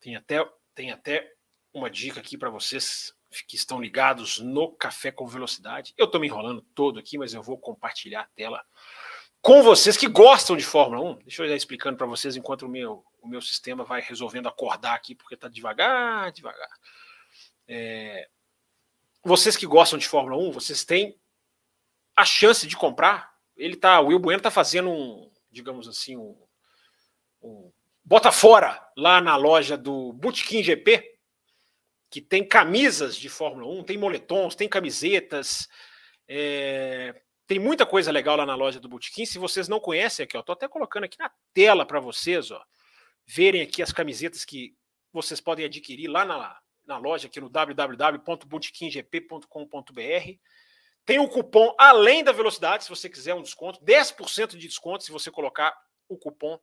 Tem 0.00 0.16
até, 0.16 0.44
tem 0.74 0.90
até 0.90 1.32
uma 1.72 1.88
dica 1.88 2.20
aqui 2.20 2.36
para 2.36 2.50
vocês 2.50 3.14
que 3.46 3.56
estão 3.56 3.80
ligados 3.80 4.38
no 4.38 4.72
Café 4.72 5.12
com 5.12 5.26
Velocidade. 5.26 5.94
Eu 5.96 6.06
estou 6.06 6.20
me 6.20 6.26
enrolando 6.26 6.62
todo 6.74 6.98
aqui, 6.98 7.16
mas 7.16 7.32
eu 7.32 7.42
vou 7.42 7.56
compartilhar 7.56 8.22
a 8.22 8.28
tela 8.34 8.64
com 9.40 9.62
vocês 9.62 9.96
que 9.96 10.08
gostam 10.08 10.56
de 10.56 10.64
Fórmula 10.64 11.00
1. 11.12 11.18
Deixa 11.22 11.42
eu 11.42 11.46
ir 11.46 11.54
explicando 11.54 11.96
para 11.96 12.06
vocês 12.06 12.36
enquanto 12.36 12.62
o 12.62 12.68
meu, 12.68 13.04
o 13.20 13.28
meu 13.28 13.40
sistema 13.40 13.84
vai 13.84 14.00
resolvendo 14.00 14.48
acordar 14.48 14.94
aqui, 14.94 15.14
porque 15.14 15.34
está 15.34 15.48
devagar, 15.48 16.32
devagar. 16.32 16.68
É, 17.68 18.28
vocês 19.22 19.56
que 19.56 19.66
gostam 19.66 19.98
de 19.98 20.08
Fórmula 20.08 20.36
1, 20.36 20.50
vocês 20.50 20.84
têm 20.84 21.18
a 22.16 22.24
chance 22.24 22.66
de 22.66 22.76
comprar. 22.76 23.34
Ele 23.56 23.76
tá, 23.76 24.00
o 24.00 24.06
Will 24.08 24.18
Bueno 24.18 24.38
está 24.38 24.50
fazendo 24.50 24.90
um, 24.90 25.30
digamos 25.50 25.86
assim, 25.88 26.16
um, 26.16 26.36
um 27.42 27.72
bota 28.04 28.32
fora 28.32 28.84
lá 28.96 29.20
na 29.20 29.36
loja 29.36 29.76
do 29.76 30.12
Bootkin 30.14 30.62
GP, 30.62 31.09
que 32.10 32.20
tem 32.20 32.46
camisas 32.46 33.16
de 33.16 33.28
Fórmula 33.28 33.68
1, 33.80 33.84
tem 33.84 33.96
moletons, 33.96 34.56
tem 34.56 34.68
camisetas, 34.68 35.68
é, 36.26 37.14
tem 37.46 37.60
muita 37.60 37.86
coisa 37.86 38.10
legal 38.10 38.36
lá 38.36 38.44
na 38.44 38.56
loja 38.56 38.80
do 38.80 38.88
Botequim. 38.88 39.24
Se 39.24 39.38
vocês 39.38 39.68
não 39.68 39.78
conhecem 39.78 40.24
aqui, 40.24 40.36
ó, 40.36 40.42
tô 40.42 40.50
até 40.52 40.66
colocando 40.66 41.04
aqui 41.04 41.16
na 41.18 41.30
tela 41.54 41.86
para 41.86 42.00
vocês, 42.00 42.50
ó, 42.50 42.60
verem 43.26 43.62
aqui 43.62 43.80
as 43.82 43.92
camisetas 43.92 44.44
que 44.44 44.74
vocês 45.12 45.40
podem 45.40 45.64
adquirir 45.64 46.08
lá 46.08 46.24
na, 46.24 46.58
na 46.84 46.98
loja 46.98 47.28
aqui 47.28 47.40
no 47.40 47.48
www.botequimgp.com.br. 47.48 50.32
Tem 51.06 51.18
o 51.18 51.28
cupom 51.28 51.74
além 51.78 52.22
da 52.24 52.32
velocidade, 52.32 52.84
se 52.84 52.90
você 52.90 53.08
quiser 53.08 53.34
um 53.34 53.42
desconto, 53.42 53.82
10% 53.84 54.56
de 54.56 54.66
desconto 54.66 55.04
se 55.04 55.12
você 55.12 55.30
colocar 55.30 55.72
o 56.08 56.18
cupom 56.18 56.58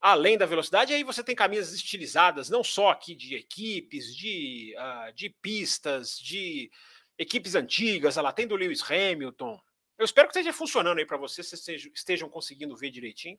além 0.00 0.38
da 0.38 0.46
velocidade. 0.46 0.92
Aí 0.92 1.04
você 1.04 1.22
tem 1.22 1.34
camisas 1.34 1.74
estilizadas, 1.74 2.48
não 2.48 2.64
só 2.64 2.90
aqui 2.90 3.14
de 3.14 3.34
equipes, 3.34 4.14
de, 4.14 4.74
uh, 4.78 5.12
de 5.12 5.30
pistas, 5.30 6.18
de 6.18 6.70
equipes 7.18 7.54
antigas, 7.54 8.16
ela 8.16 8.32
tem 8.32 8.46
do 8.46 8.56
Lewis 8.56 8.82
Hamilton, 8.82 9.60
eu 10.00 10.04
espero 10.06 10.28
que 10.28 10.32
esteja 10.32 10.50
funcionando 10.50 10.98
aí 10.98 11.04
para 11.04 11.18
vocês, 11.18 11.46
vocês 11.46 11.86
estejam 11.94 12.26
conseguindo 12.26 12.74
ver 12.74 12.90
direitinho. 12.90 13.38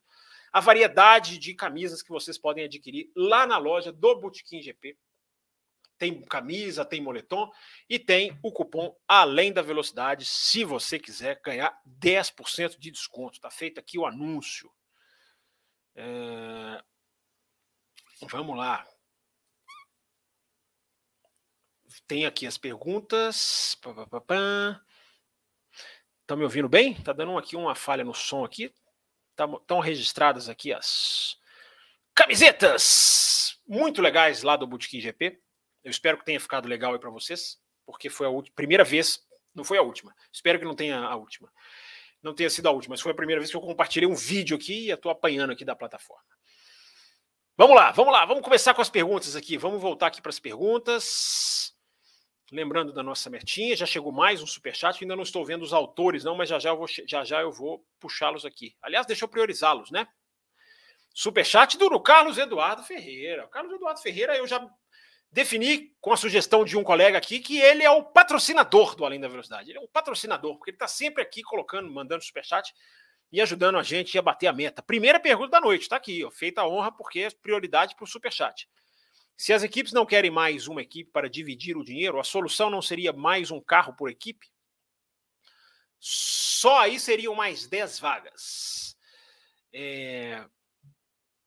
A 0.53 0.59
variedade 0.59 1.39
de 1.39 1.55
camisas 1.55 2.03
que 2.03 2.11
vocês 2.11 2.37
podem 2.37 2.65
adquirir 2.65 3.11
lá 3.15 3.47
na 3.47 3.57
loja 3.57 3.91
do 3.91 4.15
Botequim 4.19 4.61
GP. 4.61 4.95
Tem 5.97 6.21
camisa, 6.21 6.85
tem 6.85 7.01
moletom 7.01 7.49
e 7.89 7.97
tem 7.97 8.37
o 8.43 8.51
cupom 8.51 8.95
Além 9.07 9.51
da 9.51 9.63
Velocidade, 9.63 10.23
se 10.23 10.63
você 10.63 10.99
quiser 10.99 11.41
ganhar 11.43 11.75
10% 11.99 12.77
de 12.77 12.91
desconto. 12.91 13.37
Está 13.37 13.49
feito 13.49 13.79
aqui 13.79 13.97
o 13.97 14.05
anúncio. 14.05 14.71
É... 15.95 16.83
Vamos 18.29 18.57
lá. 18.57 18.88
Tem 22.07 22.25
aqui 22.25 22.45
as 22.45 22.57
perguntas. 22.57 23.77
Estão 26.21 26.38
me 26.38 26.43
ouvindo 26.43 26.69
bem? 26.69 26.93
Tá 27.01 27.13
dando 27.13 27.38
aqui 27.38 27.55
uma 27.55 27.75
falha 27.75 28.03
no 28.03 28.13
som 28.13 28.43
aqui. 28.43 28.74
Estão 29.31 29.60
tá, 29.60 29.81
registradas 29.81 30.50
aqui 30.50 30.74
as 30.74 31.38
camisetas 32.13 33.60
muito 33.67 34.01
legais 34.01 34.43
lá 34.43 34.55
do 34.55 34.67
Bootkin 34.67 35.00
GP. 35.00 35.41
Eu 35.83 35.89
espero 35.89 36.17
que 36.17 36.25
tenha 36.25 36.39
ficado 36.39 36.67
legal 36.67 36.93
aí 36.93 37.00
para 37.00 37.10
vocês, 37.10 37.60
porque 37.86 38.10
foi 38.10 38.27
a 38.27 38.51
primeira 38.53 38.83
vez, 38.83 39.25
não 39.55 39.63
foi 39.63 39.77
a 39.77 39.81
última. 39.81 40.13
Espero 40.31 40.60
que 40.60 40.65
não 40.65 40.75
tenha 40.75 41.00
a 41.00 41.15
última. 41.15 41.51
Não 42.21 42.33
tenha 42.33 42.49
sido 42.49 42.67
a 42.67 42.71
última, 42.71 42.93
mas 42.93 43.01
foi 43.01 43.11
a 43.11 43.15
primeira 43.15 43.39
vez 43.39 43.49
que 43.49 43.57
eu 43.57 43.61
compartilhei 43.61 44.07
um 44.07 44.15
vídeo 44.15 44.55
aqui 44.55 44.87
e 44.87 44.91
estou 44.91 45.11
apanhando 45.11 45.51
aqui 45.51 45.65
da 45.65 45.75
plataforma. 45.75 46.23
Vamos 47.57 47.75
lá, 47.75 47.91
vamos 47.91 48.13
lá, 48.13 48.25
vamos 48.25 48.43
começar 48.43 48.73
com 48.73 48.81
as 48.81 48.89
perguntas 48.89 49.35
aqui. 49.35 49.57
Vamos 49.57 49.81
voltar 49.81 50.07
aqui 50.07 50.21
para 50.21 50.29
as 50.29 50.39
perguntas. 50.39 51.73
Lembrando 52.51 52.91
da 52.91 53.01
nossa 53.01 53.29
metinha, 53.29 53.75
já 53.75 53.85
chegou 53.85 54.11
mais 54.11 54.41
um 54.41 54.47
superchat, 54.47 55.01
ainda 55.01 55.15
não 55.15 55.23
estou 55.23 55.45
vendo 55.45 55.61
os 55.61 55.71
autores, 55.71 56.23
não, 56.23 56.35
mas 56.35 56.49
já 56.49 56.59
já 56.59 56.69
eu 56.69 56.77
vou, 56.77 56.87
já, 56.87 57.23
já 57.23 57.41
eu 57.41 57.51
vou 57.51 57.85
puxá-los 57.99 58.45
aqui. 58.45 58.75
Aliás, 58.81 59.07
deixa 59.07 59.23
eu 59.23 59.29
priorizá-los, 59.29 59.89
né? 59.89 60.05
Superchat 61.13 61.77
do 61.77 61.99
Carlos 61.99 62.37
Eduardo 62.37 62.83
Ferreira. 62.83 63.45
O 63.45 63.49
Carlos 63.49 63.73
Eduardo 63.73 64.01
Ferreira, 64.01 64.35
eu 64.35 64.47
já 64.47 64.69
defini 65.31 65.95
com 66.01 66.11
a 66.11 66.17
sugestão 66.17 66.65
de 66.65 66.77
um 66.77 66.83
colega 66.83 67.17
aqui 67.17 67.39
que 67.39 67.59
ele 67.59 67.83
é 67.83 67.89
o 67.89 68.03
patrocinador 68.03 68.95
do 68.95 69.05
Além 69.05 69.19
da 69.19 69.27
Velocidade. 69.27 69.69
Ele 69.69 69.79
é 69.79 69.81
um 69.81 69.88
patrocinador, 69.88 70.57
porque 70.57 70.71
ele 70.71 70.75
está 70.75 70.88
sempre 70.88 71.23
aqui 71.23 71.41
colocando, 71.41 71.89
mandando 71.89 72.23
superchat 72.23 72.73
e 73.31 73.39
ajudando 73.39 73.77
a 73.77 73.83
gente 73.83 74.17
a 74.17 74.21
bater 74.21 74.47
a 74.47 74.53
meta. 74.53 74.81
Primeira 74.81 75.19
pergunta 75.19 75.51
da 75.51 75.61
noite, 75.61 75.83
está 75.83 75.95
aqui, 75.95 76.23
ó, 76.25 76.29
feita 76.29 76.61
a 76.61 76.67
honra, 76.67 76.91
porque 76.91 77.21
é 77.21 77.29
prioridade 77.29 77.95
para 77.95 78.03
o 78.03 78.07
superchat. 78.07 78.67
Se 79.38 79.53
as 79.53 79.63
equipes 79.63 79.93
não 79.93 80.05
querem 80.05 80.29
mais 80.29 80.67
uma 80.67 80.81
equipe 80.81 81.09
para 81.09 81.29
dividir 81.29 81.77
o 81.77 81.83
dinheiro, 81.83 82.19
a 82.19 82.23
solução 82.23 82.69
não 82.69 82.81
seria 82.81 83.13
mais 83.13 83.50
um 83.50 83.61
carro 83.61 83.95
por 83.95 84.09
equipe? 84.09 84.51
Só 85.97 86.79
aí 86.79 87.00
seriam 87.00 87.33
mais 87.33 87.65
10 87.67 88.00
vagas. 88.00 88.97
É, 89.73 90.45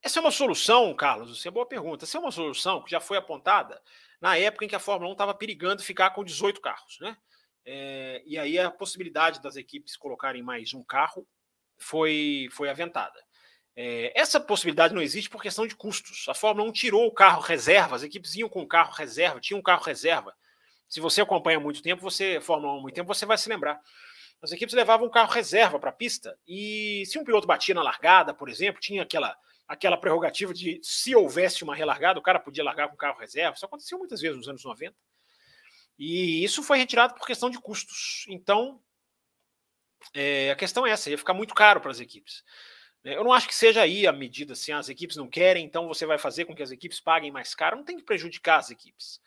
essa 0.05 0.19
é 0.19 0.21
uma 0.21 0.31
solução, 0.31 0.95
Carlos? 0.95 1.39
Isso 1.39 1.49
é 1.49 1.51
boa 1.51 1.65
pergunta. 1.65 2.05
Essa 2.05 2.19
é 2.19 2.21
uma 2.21 2.31
solução 2.31 2.83
que 2.83 2.91
já 2.91 3.01
foi 3.01 3.17
apontada 3.17 3.81
na 4.21 4.37
época 4.37 4.67
em 4.67 4.69
que 4.69 4.77
a 4.77 4.79
Fórmula 4.79 5.09
1 5.11 5.13
estava 5.13 5.35
perigando 5.35 5.83
ficar 5.83 6.11
com 6.11 6.23
18 6.23 6.61
carros, 6.61 6.99
né? 7.01 7.17
É, 7.65 8.23
e 8.27 8.39
aí 8.39 8.59
a 8.59 8.71
possibilidade 8.71 9.41
das 9.41 9.57
equipes 9.57 9.97
colocarem 9.97 10.43
mais 10.43 10.75
um 10.75 10.85
carro 10.85 11.27
foi, 11.79 12.49
foi 12.53 12.69
aventada. 12.69 13.19
É, 13.75 14.13
essa 14.15 14.39
possibilidade 14.39 14.95
não 14.95 15.01
existe 15.01 15.31
por 15.31 15.43
questão 15.43 15.67
de 15.67 15.75
custos. 15.75 16.27
A 16.29 16.35
Fórmula 16.35 16.69
1 16.69 16.73
tirou 16.73 17.07
o 17.07 17.11
carro 17.11 17.41
reserva, 17.41 17.97
as 17.97 18.03
equipes 18.03 18.35
iam 18.35 18.49
com 18.49 18.61
o 18.61 18.69
carro 18.69 18.93
reserva, 18.93 19.41
tinha 19.41 19.59
um 19.59 19.63
carro 19.63 19.83
reserva. 19.83 20.35
Se 20.87 21.01
você 21.01 21.23
acompanha 21.23 21.59
muito 21.59 21.81
tempo, 21.81 22.03
você, 22.03 22.43
Fórmula 22.43 22.75
1 22.75 22.77
há 22.77 22.83
muito 22.83 22.95
tempo, 22.95 23.13
você 23.13 23.25
vai 23.25 23.39
se 23.39 23.49
lembrar. 23.49 23.81
As 24.43 24.53
equipes 24.53 24.75
levavam 24.75 25.07
um 25.07 25.11
carro 25.11 25.33
reserva 25.33 25.79
para 25.79 25.89
a 25.89 25.95
pista 25.95 26.39
e 26.47 27.05
se 27.07 27.19
um 27.19 27.25
piloto 27.25 27.47
batia 27.47 27.75
na 27.75 27.83
largada, 27.83 28.35
por 28.35 28.51
exemplo, 28.51 28.79
tinha 28.79 29.03
aquela 29.03 29.35
aquela 29.67 29.97
prerrogativa 29.97 30.53
de 30.53 30.81
se 30.83 31.15
houvesse 31.15 31.65
uma 31.65 31.75
relargada, 31.75 32.19
o 32.19 32.23
cara 32.23 32.39
podia 32.39 32.65
largar 32.65 32.89
com 32.89 32.97
carro 32.97 33.19
reserva. 33.19 33.57
Isso 33.57 33.67
aconteceu 33.67 33.99
muitas 33.99 34.21
vezes 34.21 34.37
nos 34.37 34.49
anos 34.49 34.65
90. 34.65 34.95
E 35.99 36.43
isso 36.43 36.63
foi 36.63 36.79
retirado 36.79 37.15
por 37.15 37.27
questão 37.27 37.49
de 37.49 37.59
custos. 37.59 38.25
Então, 38.29 38.81
é, 40.13 40.51
a 40.51 40.57
questão 40.57 40.87
é 40.87 40.91
essa: 40.91 41.11
ia 41.11 41.19
ficar 41.19 41.35
muito 41.35 41.55
caro 41.55 41.81
para 41.81 41.91
as 41.91 42.01
equipes. 42.01 42.45
É, 43.05 43.17
eu 43.17 43.25
não 43.25 43.33
acho 43.33 43.47
que 43.47 43.55
seja 43.55 43.83
aí 43.83 44.07
a 44.07 44.13
medida 44.13 44.55
assim, 44.55 44.73
as 44.73 44.89
equipes 44.89 45.17
não 45.17 45.29
querem, 45.29 45.65
então 45.65 45.87
você 45.87 46.07
vai 46.07 46.19
fazer 46.19 46.47
com 46.47 46.55
que 46.55 46.63
as 46.63 46.71
equipes 46.71 47.01
paguem 47.01 47.31
mais 47.31 47.55
caro. 47.55 47.77
Não 47.77 47.85
tem 47.85 47.97
que 47.97 48.03
prejudicar 48.03 48.59
as 48.59 48.71
equipes. 48.71 49.21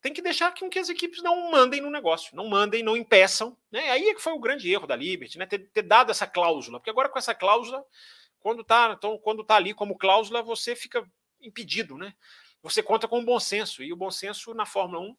Tem 0.00 0.12
que 0.12 0.20
deixar 0.20 0.52
com 0.52 0.68
que 0.68 0.78
as 0.78 0.88
equipes 0.88 1.22
não 1.22 1.50
mandem 1.50 1.80
no 1.80 1.90
negócio, 1.90 2.34
não 2.36 2.48
mandem, 2.48 2.82
não 2.82 2.96
impeçam. 2.96 3.56
Né? 3.70 3.88
Aí 3.90 4.08
é 4.08 4.14
que 4.14 4.20
foi 4.20 4.32
o 4.32 4.40
grande 4.40 4.70
erro 4.70 4.86
da 4.86 4.96
Liberty, 4.96 5.38
né? 5.38 5.46
ter, 5.46 5.60
ter 5.72 5.82
dado 5.82 6.10
essa 6.10 6.26
cláusula, 6.26 6.80
porque 6.80 6.90
agora 6.90 7.08
com 7.08 7.18
essa 7.18 7.34
cláusula 7.34 7.84
quando 8.42 8.62
está 8.62 8.92
então, 8.92 9.16
quando 9.18 9.44
tá 9.44 9.56
ali 9.56 9.72
como 9.72 9.96
cláusula, 9.96 10.42
você 10.42 10.74
fica 10.74 11.08
impedido, 11.40 11.96
né? 11.96 12.14
Você 12.62 12.82
conta 12.82 13.08
com 13.08 13.20
o 13.20 13.24
bom 13.24 13.40
senso, 13.40 13.82
e 13.82 13.92
o 13.92 13.96
bom 13.96 14.10
senso 14.10 14.52
na 14.54 14.66
Fórmula 14.66 15.00
1 15.00 15.16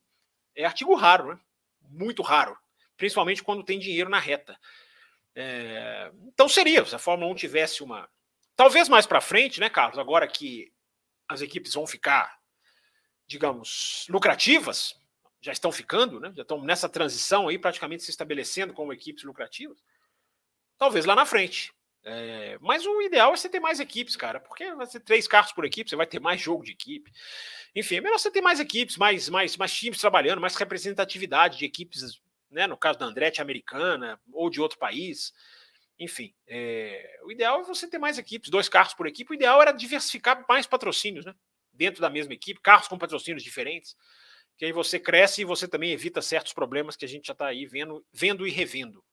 é 0.55 0.65
artigo 0.65 0.93
raro, 0.95 1.33
né? 1.33 1.39
Muito 1.81 2.21
raro, 2.21 2.57
principalmente 2.95 3.43
quando 3.43 3.63
tem 3.63 3.79
dinheiro 3.79 4.09
na 4.09 4.19
reta. 4.19 4.59
É... 5.35 6.11
Então 6.27 6.47
seria, 6.47 6.85
se 6.85 6.95
a 6.95 6.99
Fórmula 6.99 7.31
1 7.31 7.35
tivesse 7.35 7.83
uma. 7.83 8.09
Talvez 8.55 8.87
mais 8.87 9.07
para 9.07 9.19
frente, 9.19 9.59
né, 9.59 9.69
Carlos? 9.69 9.97
Agora 9.97 10.27
que 10.27 10.71
as 11.27 11.41
equipes 11.41 11.73
vão 11.73 11.87
ficar, 11.87 12.37
digamos, 13.25 14.05
lucrativas, 14.09 14.95
já 15.41 15.51
estão 15.51 15.71
ficando, 15.71 16.19
né? 16.19 16.31
Já 16.35 16.43
estão 16.43 16.61
nessa 16.61 16.87
transição 16.87 17.47
aí, 17.47 17.57
praticamente 17.57 18.03
se 18.03 18.11
estabelecendo 18.11 18.73
como 18.73 18.93
equipes 18.93 19.23
lucrativas. 19.23 19.81
Talvez 20.77 21.05
lá 21.05 21.15
na 21.15 21.25
frente 21.25 21.73
é, 22.05 22.57
mas 22.59 22.85
o 22.85 23.01
ideal 23.01 23.33
é 23.33 23.37
você 23.37 23.47
ter 23.47 23.61
mais 23.61 23.79
equipes, 23.79 24.15
cara, 24.15 24.39
porque 24.39 24.73
vai 24.75 24.85
ser 24.85 24.99
três 24.99 25.27
carros 25.27 25.53
por 25.53 25.63
equipe, 25.63 25.89
você 25.89 25.95
vai 25.95 26.05
ter 26.05 26.19
mais 26.19 26.41
jogo 26.41 26.63
de 26.63 26.71
equipe. 26.71 27.11
Enfim, 27.73 27.95
é 27.95 28.01
melhor 28.01 28.19
você 28.19 28.29
ter 28.29 28.41
mais 28.41 28.59
equipes, 28.59 28.97
mais, 28.97 29.29
mais, 29.29 29.55
mais 29.55 29.73
times 29.73 29.99
trabalhando, 29.99 30.41
mais 30.41 30.55
representatividade 30.55 31.57
de 31.57 31.65
equipes, 31.65 32.21
né? 32.51 32.67
No 32.67 32.77
caso 32.77 32.99
da 32.99 33.05
Andretti 33.05 33.41
americana 33.41 34.19
ou 34.33 34.49
de 34.49 34.59
outro 34.59 34.77
país. 34.77 35.33
Enfim, 35.97 36.33
é, 36.45 37.19
o 37.23 37.31
ideal 37.31 37.61
é 37.61 37.63
você 37.63 37.87
ter 37.87 37.99
mais 37.99 38.17
equipes, 38.17 38.49
dois 38.49 38.67
carros 38.67 38.93
por 38.93 39.07
equipe. 39.07 39.31
O 39.31 39.35
ideal 39.35 39.61
era 39.61 39.71
diversificar 39.71 40.45
mais 40.49 40.67
patrocínios, 40.67 41.25
né? 41.25 41.33
Dentro 41.71 42.01
da 42.01 42.09
mesma 42.09 42.33
equipe, 42.33 42.59
carros 42.61 42.87
com 42.87 42.97
patrocínios 42.97 43.43
diferentes. 43.43 43.95
Que 44.57 44.65
aí 44.65 44.71
você 44.71 44.99
cresce 44.99 45.41
e 45.41 45.45
você 45.45 45.67
também 45.67 45.91
evita 45.91 46.21
certos 46.21 46.53
problemas 46.53 46.95
que 46.95 47.05
a 47.05 47.07
gente 47.07 47.27
já 47.27 47.33
está 47.33 47.47
aí 47.47 47.65
vendo, 47.65 48.05
vendo 48.11 48.45
e 48.45 48.51
revendo. 48.51 49.03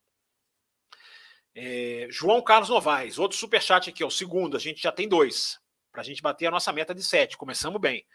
É, 1.54 2.06
João 2.10 2.42
Carlos 2.42 2.68
Novaes, 2.68 3.18
outro 3.18 3.36
superchat 3.36 3.90
aqui, 3.90 4.04
ó, 4.04 4.06
o 4.06 4.10
segundo, 4.10 4.56
a 4.56 4.60
gente 4.60 4.80
já 4.80 4.92
tem 4.92 5.08
dois, 5.08 5.58
para 5.90 6.00
a 6.00 6.04
gente 6.04 6.22
bater 6.22 6.46
a 6.46 6.50
nossa 6.50 6.72
meta 6.72 6.94
de 6.94 7.02
sete. 7.02 7.36
Começamos 7.36 7.80
bem. 7.80 8.06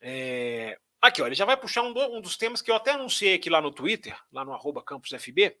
É, 0.00 0.78
aqui, 1.00 1.22
ó, 1.22 1.26
ele 1.26 1.34
já 1.34 1.44
vai 1.44 1.56
puxar 1.56 1.82
um, 1.82 2.16
um, 2.16 2.20
dos 2.20 2.36
temas 2.36 2.60
que 2.60 2.70
eu 2.70 2.74
até 2.74 2.92
anunciei 2.92 3.34
aqui 3.34 3.48
lá 3.48 3.60
no 3.60 3.72
Twitter, 3.72 4.16
lá 4.32 4.44
no 4.44 4.52
arroba 4.52 4.82
campusfb. 4.82 5.56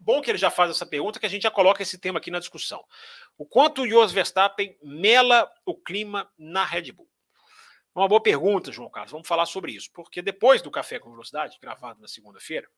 Bom 0.00 0.22
que 0.22 0.30
ele 0.30 0.38
já 0.38 0.50
faz 0.50 0.70
essa 0.70 0.86
pergunta, 0.86 1.18
que 1.18 1.26
a 1.26 1.28
gente 1.28 1.42
já 1.42 1.50
coloca 1.50 1.82
esse 1.82 1.98
tema 1.98 2.18
aqui 2.18 2.30
na 2.30 2.38
discussão. 2.38 2.84
O 3.36 3.44
quanto 3.44 3.82
o 3.82 3.88
Jos 3.88 4.12
Verstappen 4.12 4.76
mela 4.82 5.50
o 5.66 5.74
clima 5.74 6.30
na 6.38 6.64
Red 6.64 6.92
Bull? 6.92 7.08
Uma 7.94 8.06
boa 8.06 8.22
pergunta, 8.22 8.70
João 8.70 8.88
Carlos. 8.88 9.10
Vamos 9.10 9.26
falar 9.26 9.44
sobre 9.46 9.72
isso, 9.72 9.90
porque 9.92 10.22
depois 10.22 10.62
do 10.62 10.70
Café 10.70 11.00
com 11.00 11.10
Velocidade, 11.10 11.58
gravado 11.60 12.00
na 12.00 12.06
segunda-feira, 12.06 12.68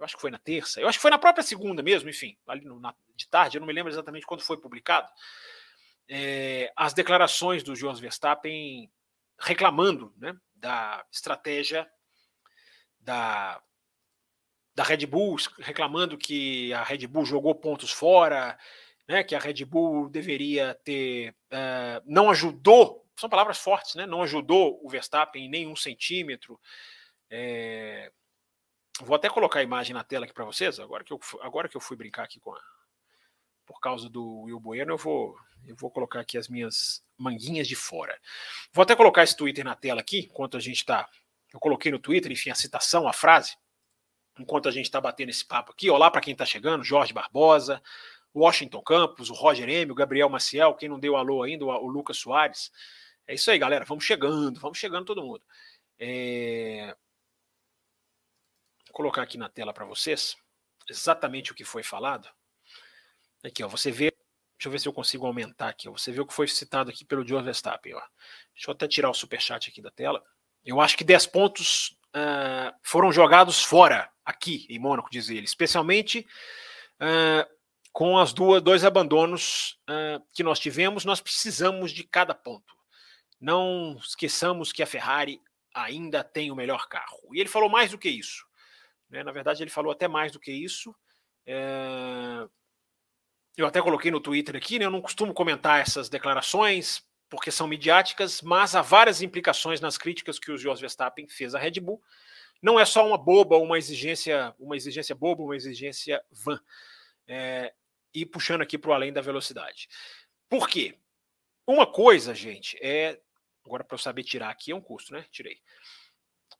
eu 0.00 0.04
acho 0.04 0.16
que 0.16 0.20
foi 0.20 0.30
na 0.30 0.38
terça, 0.38 0.80
eu 0.80 0.88
acho 0.88 0.98
que 0.98 1.02
foi 1.02 1.10
na 1.10 1.18
própria 1.18 1.44
segunda 1.44 1.82
mesmo, 1.82 2.08
enfim, 2.08 2.36
ali 2.46 2.64
no, 2.64 2.80
na, 2.80 2.94
de 3.14 3.28
tarde, 3.28 3.56
eu 3.56 3.60
não 3.60 3.66
me 3.66 3.72
lembro 3.72 3.92
exatamente 3.92 4.26
quando 4.26 4.40
foi 4.40 4.56
publicado, 4.56 5.08
é, 6.08 6.72
as 6.74 6.94
declarações 6.94 7.62
do 7.62 7.76
Jos 7.76 8.00
Verstappen 8.00 8.90
reclamando 9.38 10.12
né, 10.16 10.34
da 10.54 11.04
estratégia 11.12 11.88
da, 12.98 13.62
da 14.74 14.82
Red 14.82 15.06
Bull, 15.06 15.36
reclamando 15.58 16.18
que 16.18 16.72
a 16.72 16.82
Red 16.82 17.06
Bull 17.06 17.24
jogou 17.24 17.54
pontos 17.54 17.92
fora, 17.92 18.58
né, 19.06 19.22
que 19.22 19.34
a 19.34 19.38
Red 19.38 19.64
Bull 19.64 20.08
deveria 20.08 20.74
ter. 20.84 21.34
Uh, 21.50 22.02
não 22.06 22.30
ajudou, 22.30 23.06
são 23.16 23.28
palavras 23.28 23.58
fortes, 23.58 23.94
né, 23.94 24.06
não 24.06 24.22
ajudou 24.22 24.80
o 24.82 24.88
Verstappen 24.88 25.44
em 25.44 25.48
nenhum 25.48 25.76
centímetro. 25.76 26.60
É, 27.30 28.10
Vou 29.02 29.16
até 29.16 29.28
colocar 29.28 29.60
a 29.60 29.62
imagem 29.62 29.94
na 29.94 30.04
tela 30.04 30.24
aqui 30.24 30.34
para 30.34 30.44
vocês, 30.44 30.78
agora 30.78 31.02
que, 31.02 31.12
eu, 31.12 31.20
agora 31.40 31.68
que 31.68 31.76
eu 31.76 31.80
fui 31.80 31.96
brincar 31.96 32.24
aqui 32.24 32.38
com 32.38 32.52
a. 32.52 32.60
Por 33.64 33.80
causa 33.80 34.08
do 34.08 34.42
Will 34.42 34.58
Bueno, 34.58 34.92
eu 34.92 34.98
vou, 34.98 35.36
eu 35.64 35.76
vou 35.76 35.90
colocar 35.90 36.20
aqui 36.20 36.36
as 36.36 36.48
minhas 36.48 37.04
manguinhas 37.16 37.68
de 37.68 37.76
fora. 37.76 38.18
Vou 38.72 38.82
até 38.82 38.96
colocar 38.96 39.22
esse 39.22 39.36
Twitter 39.36 39.64
na 39.64 39.76
tela 39.76 40.00
aqui, 40.00 40.28
enquanto 40.30 40.56
a 40.56 40.60
gente 40.60 40.78
está. 40.78 41.08
Eu 41.52 41.60
coloquei 41.60 41.92
no 41.92 41.98
Twitter, 41.98 42.32
enfim, 42.32 42.50
a 42.50 42.54
citação, 42.54 43.06
a 43.06 43.12
frase, 43.12 43.56
enquanto 44.38 44.68
a 44.68 44.72
gente 44.72 44.86
está 44.86 45.00
batendo 45.00 45.30
esse 45.30 45.44
papo 45.44 45.70
aqui. 45.72 45.88
Olá 45.88 46.10
para 46.10 46.20
quem 46.20 46.32
está 46.32 46.44
chegando: 46.44 46.82
Jorge 46.82 47.12
Barbosa, 47.12 47.80
Washington 48.34 48.82
Campos, 48.82 49.30
o 49.30 49.34
Roger 49.34 49.68
M, 49.68 49.92
o 49.92 49.94
Gabriel 49.94 50.28
Maciel, 50.28 50.74
quem 50.74 50.88
não 50.88 50.98
deu 50.98 51.16
alô 51.16 51.42
ainda, 51.42 51.64
o 51.64 51.86
Lucas 51.86 52.18
Soares. 52.18 52.72
É 53.26 53.34
isso 53.34 53.50
aí, 53.50 53.58
galera. 53.58 53.84
Vamos 53.84 54.04
chegando, 54.04 54.58
vamos 54.58 54.78
chegando 54.78 55.06
todo 55.06 55.22
mundo. 55.22 55.42
É... 55.98 56.96
Vou 58.90 58.96
colocar 58.96 59.22
aqui 59.22 59.38
na 59.38 59.48
tela 59.48 59.72
para 59.72 59.84
vocês 59.84 60.36
exatamente 60.88 61.52
o 61.52 61.54
que 61.54 61.64
foi 61.64 61.80
falado. 61.80 62.28
Aqui, 63.44 63.62
ó, 63.62 63.68
você 63.68 63.92
vê. 63.92 64.10
Deixa 64.58 64.66
eu 64.66 64.72
ver 64.72 64.80
se 64.80 64.88
eu 64.88 64.92
consigo 64.92 65.26
aumentar 65.26 65.68
aqui. 65.68 65.88
Ó, 65.88 65.92
você 65.92 66.10
vê 66.10 66.20
o 66.20 66.26
que 66.26 66.34
foi 66.34 66.48
citado 66.48 66.90
aqui 66.90 67.04
pelo 67.04 67.26
Joe 67.26 67.40
Verstappen. 67.40 67.94
Ó. 67.94 68.02
Deixa 68.52 68.68
eu 68.68 68.72
até 68.72 68.88
tirar 68.88 69.08
o 69.08 69.14
superchat 69.14 69.70
aqui 69.70 69.80
da 69.80 69.92
tela. 69.92 70.20
Eu 70.64 70.80
acho 70.80 70.98
que 70.98 71.04
10 71.04 71.28
pontos 71.28 71.96
uh, 72.16 72.76
foram 72.82 73.12
jogados 73.12 73.62
fora 73.62 74.10
aqui 74.24 74.66
em 74.68 74.80
Mônaco, 74.80 75.08
diz 75.08 75.30
ele, 75.30 75.44
especialmente 75.44 76.26
uh, 77.00 77.48
com 77.92 78.18
as 78.18 78.32
duas 78.32 78.60
dois 78.60 78.84
abandonos 78.84 79.78
uh, 79.88 80.20
que 80.32 80.42
nós 80.42 80.58
tivemos. 80.58 81.04
Nós 81.04 81.20
precisamos 81.20 81.92
de 81.92 82.02
cada 82.02 82.34
ponto. 82.34 82.74
Não 83.40 83.96
esqueçamos 84.04 84.72
que 84.72 84.82
a 84.82 84.86
Ferrari 84.86 85.40
ainda 85.72 86.24
tem 86.24 86.50
o 86.50 86.56
melhor 86.56 86.88
carro. 86.88 87.32
E 87.32 87.38
ele 87.38 87.48
falou 87.48 87.68
mais 87.68 87.92
do 87.92 87.98
que 87.98 88.08
isso. 88.10 88.49
Né? 89.10 89.22
Na 89.22 89.32
verdade, 89.32 89.62
ele 89.62 89.70
falou 89.70 89.92
até 89.92 90.06
mais 90.06 90.32
do 90.32 90.40
que 90.40 90.52
isso. 90.52 90.94
É... 91.46 92.46
Eu 93.56 93.66
até 93.66 93.82
coloquei 93.82 94.10
no 94.10 94.20
Twitter 94.20 94.56
aqui, 94.56 94.78
né? 94.78 94.84
Eu 94.84 94.90
não 94.90 95.02
costumo 95.02 95.34
comentar 95.34 95.80
essas 95.80 96.08
declarações, 96.08 97.02
porque 97.28 97.50
são 97.50 97.66
midiáticas, 97.66 98.40
mas 98.40 98.74
há 98.74 98.82
várias 98.82 99.22
implicações 99.22 99.80
nas 99.80 99.98
críticas 99.98 100.38
que 100.38 100.50
o 100.50 100.56
Jos 100.56 100.80
Verstappen 100.80 101.28
fez 101.28 101.54
à 101.54 101.58
Red 101.58 101.80
Bull. 101.80 102.02
Não 102.62 102.78
é 102.78 102.84
só 102.84 103.06
uma 103.06 103.18
boba, 103.18 103.56
uma 103.56 103.78
exigência, 103.78 104.54
uma 104.58 104.76
exigência 104.76 105.14
boba, 105.14 105.42
uma 105.42 105.56
exigência 105.56 106.22
vã. 106.30 106.60
É, 107.26 107.72
e 108.14 108.26
puxando 108.26 108.62
aqui 108.62 108.76
para 108.76 108.90
o 108.90 108.94
além 108.94 109.12
da 109.12 109.20
velocidade. 109.20 109.88
Por 110.48 110.68
quê? 110.68 110.98
Uma 111.66 111.86
coisa, 111.86 112.34
gente, 112.34 112.76
é. 112.82 113.20
Agora, 113.64 113.84
para 113.84 113.94
eu 113.94 113.98
saber 113.98 114.24
tirar 114.24 114.50
aqui 114.50 114.72
é 114.72 114.74
um 114.74 114.80
custo, 114.80 115.12
né? 115.12 115.24
Tirei. 115.30 115.60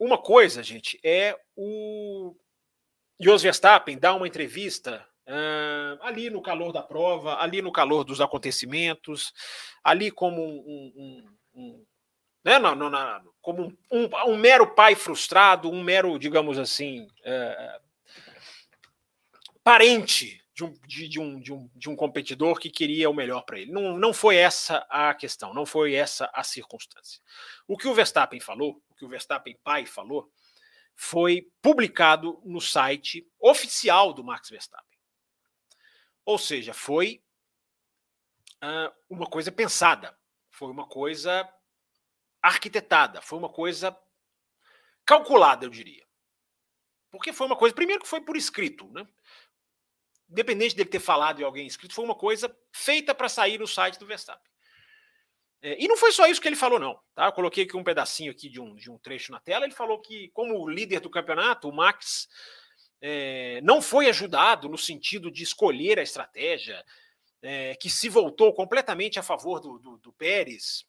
Uma 0.01 0.17
coisa, 0.17 0.63
gente, 0.63 0.99
é 1.05 1.39
o 1.55 2.35
Jos 3.21 3.43
Verstappen 3.43 3.99
dar 3.99 4.15
uma 4.15 4.27
entrevista 4.27 5.07
Uh, 5.31 5.95
ali 6.03 6.29
no 6.29 6.43
calor 6.43 6.73
da 6.73 6.83
prova, 6.83 7.41
ali 7.41 7.63
no 7.63 7.71
calor 7.71 8.03
dos 8.03 8.21
acontecimentos, 8.21 9.33
ali 9.85 10.11
como 10.11 10.43
um, 10.43 10.93
um, 10.97 11.25
um 11.55 11.87
né, 12.45 12.59
no, 12.59 12.75
no, 12.75 12.91
no, 12.91 13.35
como 13.41 13.73
um, 13.93 14.37
mero 14.37 14.75
pai 14.75 14.97
frustrado, 14.97 15.71
um 15.71 15.85
mero, 15.85 16.19
digamos 16.19 16.59
assim, 16.59 17.03
uh, 17.05 17.81
parente 19.63 20.43
de 20.61 20.65
um, 20.65 20.73
de, 20.87 21.09
de, 21.09 21.21
um, 21.21 21.41
de, 21.41 21.53
um, 21.53 21.71
de 21.75 21.89
um 21.89 21.97
competidor 21.97 22.59
que 22.59 22.69
queria 22.69 23.09
o 23.09 23.15
melhor 23.15 23.43
para 23.43 23.59
ele. 23.59 23.73
Não, 23.73 23.97
não 23.97 24.13
foi 24.13 24.37
essa 24.37 24.87
a 24.91 25.15
questão, 25.15 25.55
não 25.55 25.65
foi 25.65 25.95
essa 25.95 26.31
a 26.35 26.43
circunstância. 26.43 27.21
O 27.67 27.79
que 27.79 27.89
o 27.89 27.95
Verstappen 27.95 28.41
falou, 28.41 28.83
o 28.91 28.95
que 28.95 29.05
o 29.05 29.09
Verstappen 29.09 29.59
pai 29.65 29.87
falou, 29.87 30.31
foi 30.95 31.51
publicado 31.63 32.41
no 32.45 32.61
site 32.61 33.27
oficial 33.39 34.13
do 34.13 34.23
Max 34.23 34.51
Verstappen. 34.51 34.99
Ou 36.27 36.37
seja, 36.37 36.75
foi 36.75 37.23
uh, 38.63 38.95
uma 39.09 39.27
coisa 39.27 39.51
pensada, 39.51 40.17
foi 40.51 40.71
uma 40.71 40.87
coisa 40.87 41.51
arquitetada, 42.43 43.23
foi 43.23 43.39
uma 43.39 43.49
coisa 43.49 43.97
calculada, 45.07 45.65
eu 45.65 45.71
diria. 45.71 46.07
Porque 47.11 47.33
foi 47.33 47.47
uma 47.47 47.57
coisa, 47.57 47.75
primeiro 47.75 48.03
que 48.03 48.09
foi 48.09 48.21
por 48.21 48.37
escrito, 48.37 48.87
né? 48.93 49.09
Independente 50.31 50.77
dele 50.77 50.89
ter 50.89 51.01
falado 51.01 51.41
em 51.41 51.45
alguém 51.45 51.67
escrito, 51.67 51.95
foi 51.95 52.05
uma 52.05 52.15
coisa 52.15 52.55
feita 52.73 53.15
para 53.15 53.29
sair 53.29 53.59
no 53.59 53.67
site 53.67 53.99
do 53.99 54.07
Verstappen. 54.07 54.51
É, 55.63 55.77
e 55.83 55.87
não 55.89 55.97
foi 55.97 56.13
só 56.13 56.27
isso 56.27 56.41
que 56.41 56.49
ele 56.49 56.57
falou, 56.57 56.79
não. 56.79 56.99
Tá? 57.15 57.27
Eu 57.27 57.33
coloquei 57.33 57.65
aqui 57.65 57.77
um 57.77 57.85
pedacinho 57.85 58.31
aqui 58.31 58.49
de 58.49 58.61
um, 58.61 58.75
de 58.75 58.91
um 58.91 58.99
trecho 58.99 59.33
na 59.33 59.41
tela. 59.41 59.65
Ele 59.65 59.75
falou 59.75 60.01
que, 60.01 60.29
como 60.31 60.69
líder 60.69 61.01
do 61.01 61.11
campeonato, 61.11 61.69
o 61.69 61.75
Max 61.75 62.29
é, 63.01 63.61
não 63.63 63.83
foi 63.83 64.09
ajudado 64.09 64.69
no 64.69 64.79
sentido 64.79 65.31
de 65.31 65.43
escolher 65.43 65.99
a 65.99 66.03
estratégia, 66.03 66.85
é, 67.43 67.75
que 67.75 67.91
se 67.91 68.09
voltou 68.09 68.55
completamente 68.55 69.19
a 69.19 69.23
favor 69.23 69.61
do, 69.61 69.79
do, 69.79 69.99
do 69.99 70.13
Pérez. 70.13 70.87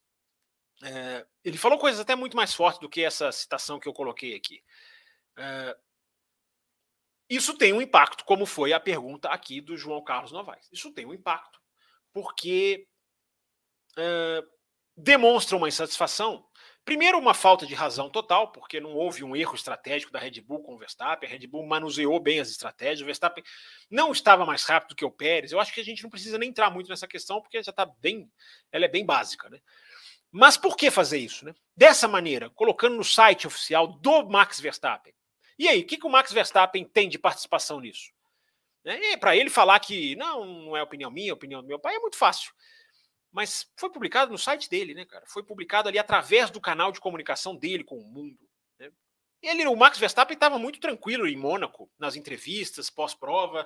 É, 0.83 1.25
ele 1.43 1.57
falou 1.57 1.77
coisas 1.77 1.99
até 1.99 2.15
muito 2.15 2.35
mais 2.35 2.53
fortes 2.53 2.79
do 2.79 2.89
que 2.89 3.03
essa 3.03 3.31
citação 3.31 3.79
que 3.79 3.87
eu 3.87 3.93
coloquei 3.93 4.35
aqui. 4.35 4.63
Isso 7.35 7.57
tem 7.57 7.73
um 7.73 7.81
impacto, 7.81 8.25
como 8.25 8.45
foi 8.45 8.73
a 8.73 8.79
pergunta 8.79 9.29
aqui 9.29 9.61
do 9.61 9.77
João 9.77 10.03
Carlos 10.03 10.31
Novaes. 10.31 10.69
Isso 10.71 10.91
tem 10.93 11.05
um 11.05 11.13
impacto, 11.13 11.59
porque 12.13 12.87
demonstra 14.95 15.57
uma 15.57 15.67
insatisfação 15.67 16.45
Primeiro, 16.83 17.19
uma 17.19 17.35
falta 17.35 17.65
de 17.65 17.75
razão 17.75 18.09
total, 18.09 18.51
porque 18.51 18.79
não 18.79 18.95
houve 18.95 19.23
um 19.23 19.35
erro 19.35 19.53
estratégico 19.53 20.11
da 20.11 20.17
Red 20.17 20.41
Bull 20.41 20.63
com 20.63 20.73
o 20.73 20.77
Verstappen. 20.79 21.29
A 21.29 21.31
Red 21.31 21.45
Bull 21.45 21.65
manuseou 21.65 22.19
bem 22.19 22.39
as 22.39 22.49
estratégias. 22.49 23.01
O 23.01 23.05
Verstappen 23.05 23.43
não 23.89 24.11
estava 24.11 24.45
mais 24.45 24.63
rápido 24.63 24.95
que 24.95 25.05
o 25.05 25.11
Pérez. 25.11 25.51
Eu 25.51 25.59
acho 25.59 25.71
que 25.71 25.79
a 25.79 25.83
gente 25.83 26.01
não 26.01 26.09
precisa 26.09 26.39
nem 26.39 26.49
entrar 26.49 26.71
muito 26.71 26.89
nessa 26.89 27.07
questão, 27.07 27.39
porque 27.39 27.61
já 27.61 27.69
está 27.69 27.85
bem. 27.85 28.27
Ela 28.71 28.85
é 28.85 28.87
bem 28.87 29.05
básica, 29.05 29.47
né? 29.47 29.59
Mas 30.31 30.57
por 30.57 30.75
que 30.75 30.89
fazer 30.89 31.19
isso? 31.19 31.45
Né? 31.45 31.53
Dessa 31.75 32.07
maneira, 32.07 32.49
colocando 32.49 32.95
no 32.95 33.03
site 33.03 33.45
oficial 33.45 33.87
do 33.87 34.27
Max 34.27 34.59
Verstappen. 34.59 35.13
E 35.61 35.67
aí, 35.67 35.81
o 35.81 35.85
que, 35.85 35.97
que 35.97 36.07
o 36.07 36.09
Max 36.09 36.31
Verstappen 36.31 36.83
tem 36.83 37.07
de 37.07 37.19
participação 37.19 37.79
nisso? 37.79 38.11
É, 38.83 39.15
Para 39.17 39.35
ele 39.35 39.49
falar 39.49 39.79
que 39.79 40.15
não, 40.15 40.43
não 40.45 40.77
é 40.77 40.81
opinião 40.81 41.11
minha, 41.11 41.29
é 41.29 41.33
opinião 41.33 41.61
do 41.61 41.67
meu 41.67 41.79
pai, 41.79 41.95
é 41.95 41.99
muito 41.99 42.17
fácil 42.17 42.51
mas 43.31 43.71
foi 43.77 43.89
publicado 43.89 44.31
no 44.31 44.37
site 44.37 44.69
dele, 44.69 44.93
né, 44.93 45.05
cara? 45.05 45.25
Foi 45.25 45.41
publicado 45.41 45.87
ali 45.87 45.97
através 45.97 46.51
do 46.51 46.59
canal 46.59 46.91
de 46.91 46.99
comunicação 46.99 47.55
dele 47.55 47.83
com 47.83 47.97
o 47.97 48.03
mundo. 48.03 48.37
Né? 48.77 48.91
Ele, 49.41 49.65
o 49.67 49.75
Max 49.75 49.97
Verstappen 49.97 50.33
estava 50.33 50.59
muito 50.59 50.79
tranquilo 50.79 51.25
em 51.25 51.37
Mônaco, 51.37 51.89
nas 51.97 52.15
entrevistas, 52.15 52.89
pós-prova, 52.89 53.65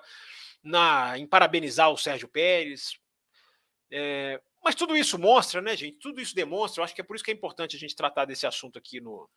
na, 0.64 1.18
em 1.18 1.26
parabenizar 1.26 1.90
o 1.90 1.98
Sérgio 1.98 2.28
Pérez. 2.28 3.00
É, 3.90 4.40
mas 4.64 4.76
tudo 4.76 4.96
isso 4.96 5.18
mostra, 5.18 5.62
né, 5.62 5.76
gente? 5.76 5.98
Tudo 5.98 6.22
isso 6.22 6.36
demonstra. 6.36 6.80
Eu 6.80 6.86
acho 6.86 6.94
que 6.94 7.02
é 7.02 7.04
por 7.04 7.16
isso 7.16 7.26
que 7.26 7.32
é 7.32 7.34
importante 7.34 7.76
a 7.76 7.80
gente 7.80 7.96
tratar 7.96 8.26
desse 8.26 8.46
assunto 8.46 8.78
aqui 8.78 9.02
no, 9.02 9.28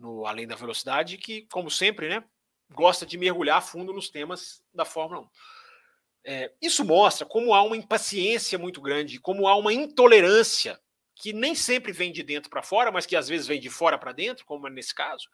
no 0.00 0.26
Além 0.26 0.46
da 0.46 0.56
Velocidade, 0.56 1.18
que, 1.18 1.42
como 1.52 1.70
sempre, 1.70 2.08
né, 2.08 2.24
gosta 2.72 3.04
de 3.04 3.18
mergulhar 3.18 3.62
fundo 3.62 3.92
nos 3.92 4.08
temas 4.08 4.62
da 4.74 4.84
Fórmula 4.84 5.22
1. 5.22 5.28
É, 6.22 6.52
isso 6.60 6.84
mostra 6.84 7.26
como 7.26 7.54
há 7.54 7.62
uma 7.62 7.76
impaciência 7.76 8.58
muito 8.58 8.80
grande, 8.80 9.20
como 9.20 9.46
há 9.46 9.56
uma 9.56 9.72
intolerância 9.72 10.80
que 11.14 11.32
nem 11.32 11.54
sempre 11.54 11.92
vem 11.92 12.10
de 12.10 12.22
dentro 12.22 12.48
para 12.48 12.62
fora, 12.62 12.90
mas 12.90 13.04
que 13.04 13.14
às 13.14 13.28
vezes 13.28 13.46
vem 13.46 13.60
de 13.60 13.68
fora 13.68 13.98
para 13.98 14.12
dentro, 14.12 14.44
como 14.46 14.66
é 14.66 14.70
nesse 14.70 14.94
caso, 14.94 15.28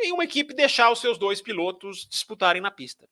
em 0.00 0.12
uma 0.12 0.24
equipe 0.24 0.54
deixar 0.54 0.90
os 0.90 1.00
seus 1.00 1.18
dois 1.18 1.42
pilotos 1.42 2.06
disputarem 2.08 2.62
na 2.62 2.70
pista. 2.70 3.08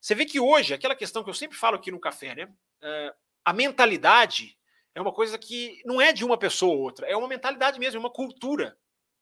Você 0.00 0.14
vê 0.14 0.26
que 0.26 0.38
hoje, 0.38 0.74
aquela 0.74 0.94
questão 0.94 1.24
que 1.24 1.30
eu 1.30 1.34
sempre 1.34 1.56
falo 1.56 1.76
aqui 1.76 1.90
no 1.90 2.00
café, 2.00 2.34
né? 2.34 2.48
É, 2.82 3.14
a 3.44 3.52
mentalidade 3.52 4.56
é 4.94 5.00
uma 5.00 5.12
coisa 5.12 5.38
que 5.38 5.80
não 5.84 6.00
é 6.00 6.12
de 6.12 6.24
uma 6.24 6.36
pessoa 6.36 6.74
ou 6.74 6.82
outra, 6.82 7.06
é 7.06 7.16
uma 7.16 7.28
mentalidade 7.28 7.78
mesmo, 7.78 7.96
é 7.96 8.00
uma 8.00 8.12
cultura. 8.12 8.76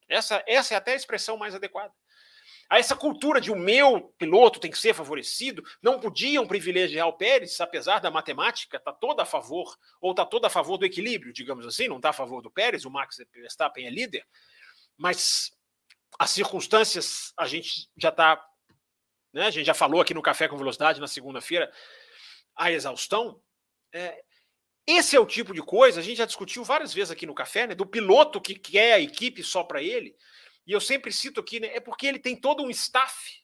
Essa, 0.09 0.43
essa 0.47 0.75
é 0.75 0.77
até 0.77 0.93
a 0.93 0.97
expressão 0.97 1.37
mais 1.37 1.55
adequada 1.55 1.93
a 2.69 2.79
essa 2.79 2.97
cultura 2.97 3.40
de 3.40 3.53
o 3.53 3.57
meu 3.57 4.12
piloto 4.19 4.61
tem 4.61 4.71
que 4.71 4.79
ser 4.79 4.95
favorecido, 4.95 5.62
não 5.83 6.01
podiam 6.01 6.47
privilegiar 6.47 7.07
o 7.07 7.12
Pérez, 7.12 7.61
apesar 7.61 8.01
da 8.01 8.11
matemática 8.11 8.77
estar 8.77 8.93
tá 8.93 8.99
toda 8.99 9.23
a 9.23 9.27
favor, 9.27 9.77
ou 10.01 10.12
está 10.12 10.25
toda 10.25 10.47
a 10.47 10.51
favor 10.51 10.79
do 10.79 10.87
equilíbrio, 10.87 11.33
digamos 11.33 11.67
assim, 11.67 11.88
não 11.88 11.97
está 11.97 12.11
a 12.11 12.14
favor 12.14 12.43
do 12.43 12.51
Pérez, 12.51 12.85
o 12.85 12.90
Max 12.90 13.19
Verstappen 13.33 13.87
é 13.87 13.90
líder, 13.90 14.27
mas 14.97 15.53
as 16.19 16.31
circunstâncias 16.31 17.33
a 17.37 17.47
gente 17.47 17.88
já 17.97 18.09
está, 18.09 18.45
né, 19.33 19.47
a 19.47 19.51
gente 19.51 19.67
já 19.67 19.75
falou 19.75 20.01
aqui 20.01 20.14
no 20.14 20.23
Café 20.23 20.49
com 20.49 20.57
Velocidade 20.57 21.01
na 21.01 21.09
segunda-feira, 21.09 21.71
a 22.57 22.71
exaustão. 22.71 23.40
É, 23.93 24.25
esse 24.87 25.16
é 25.16 25.20
o 25.20 25.27
tipo 25.27 25.55
de 25.55 25.62
coisa, 25.62 26.01
a 26.01 26.03
gente 26.03 26.18
já 26.18 26.27
discutiu 26.27 26.62
várias 26.62 26.92
vezes 26.92 27.11
aqui 27.11 27.27
no 27.27 27.35
café, 27.35 27.66
né, 27.66 27.75
do 27.75 27.87
piloto 27.87 28.40
que 28.40 28.55
quer 28.55 28.94
a 28.94 29.01
equipe 29.01 29.42
só 29.42 29.64
para 29.64 29.83
ele, 29.83 30.14
e 30.66 30.73
eu 30.73 30.81
sempre 30.81 31.12
cito 31.12 31.40
aqui, 31.40 31.61
né, 31.61 31.68
é 31.75 31.81
porque 31.81 32.07
ele 32.07 32.18
tem 32.18 32.37
todo 32.37 32.62
um 32.62 32.70
staff 32.70 33.42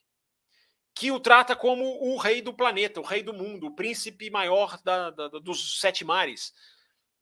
que 0.93 1.11
o 1.11 1.19
trata 1.19 1.55
como 1.55 1.83
o 1.83 2.17
rei 2.17 2.41
do 2.41 2.53
planeta, 2.53 2.99
o 2.99 3.03
rei 3.03 3.23
do 3.23 3.33
mundo, 3.33 3.67
o 3.67 3.75
príncipe 3.75 4.29
maior 4.29 4.79
da, 4.83 5.09
da, 5.09 5.27
dos 5.29 5.79
sete 5.79 6.03
mares. 6.03 6.53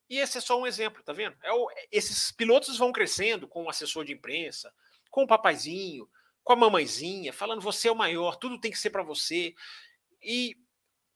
E 0.10 0.17
esse 0.17 0.39
é 0.39 0.41
só 0.41 0.60
um 0.60 0.65
exemplo, 0.65 1.03
tá 1.03 1.13
vendo? 1.13 1.38
É 1.43 1.53
o, 1.53 1.69
esses 1.91 2.32
pilotos 2.32 2.77
vão 2.77 2.91
crescendo 2.91 3.47
com 3.47 3.63
o 3.63 3.69
assessor 3.69 4.03
de 4.03 4.12
imprensa, 4.12 4.73
com 5.12 5.23
o 5.23 5.27
papaizinho, 5.27 6.10
com 6.43 6.53
a 6.53 6.55
mamãezinha, 6.55 7.32
falando 7.32 7.62
você 7.62 7.88
é 7.88 7.91
o 7.91 7.95
maior, 7.95 8.36
tudo 8.38 8.60
tem 8.60 8.71
que 8.71 8.79
ser 8.79 8.89
para 8.89 9.03
você. 9.03 9.53
E 10.21 10.58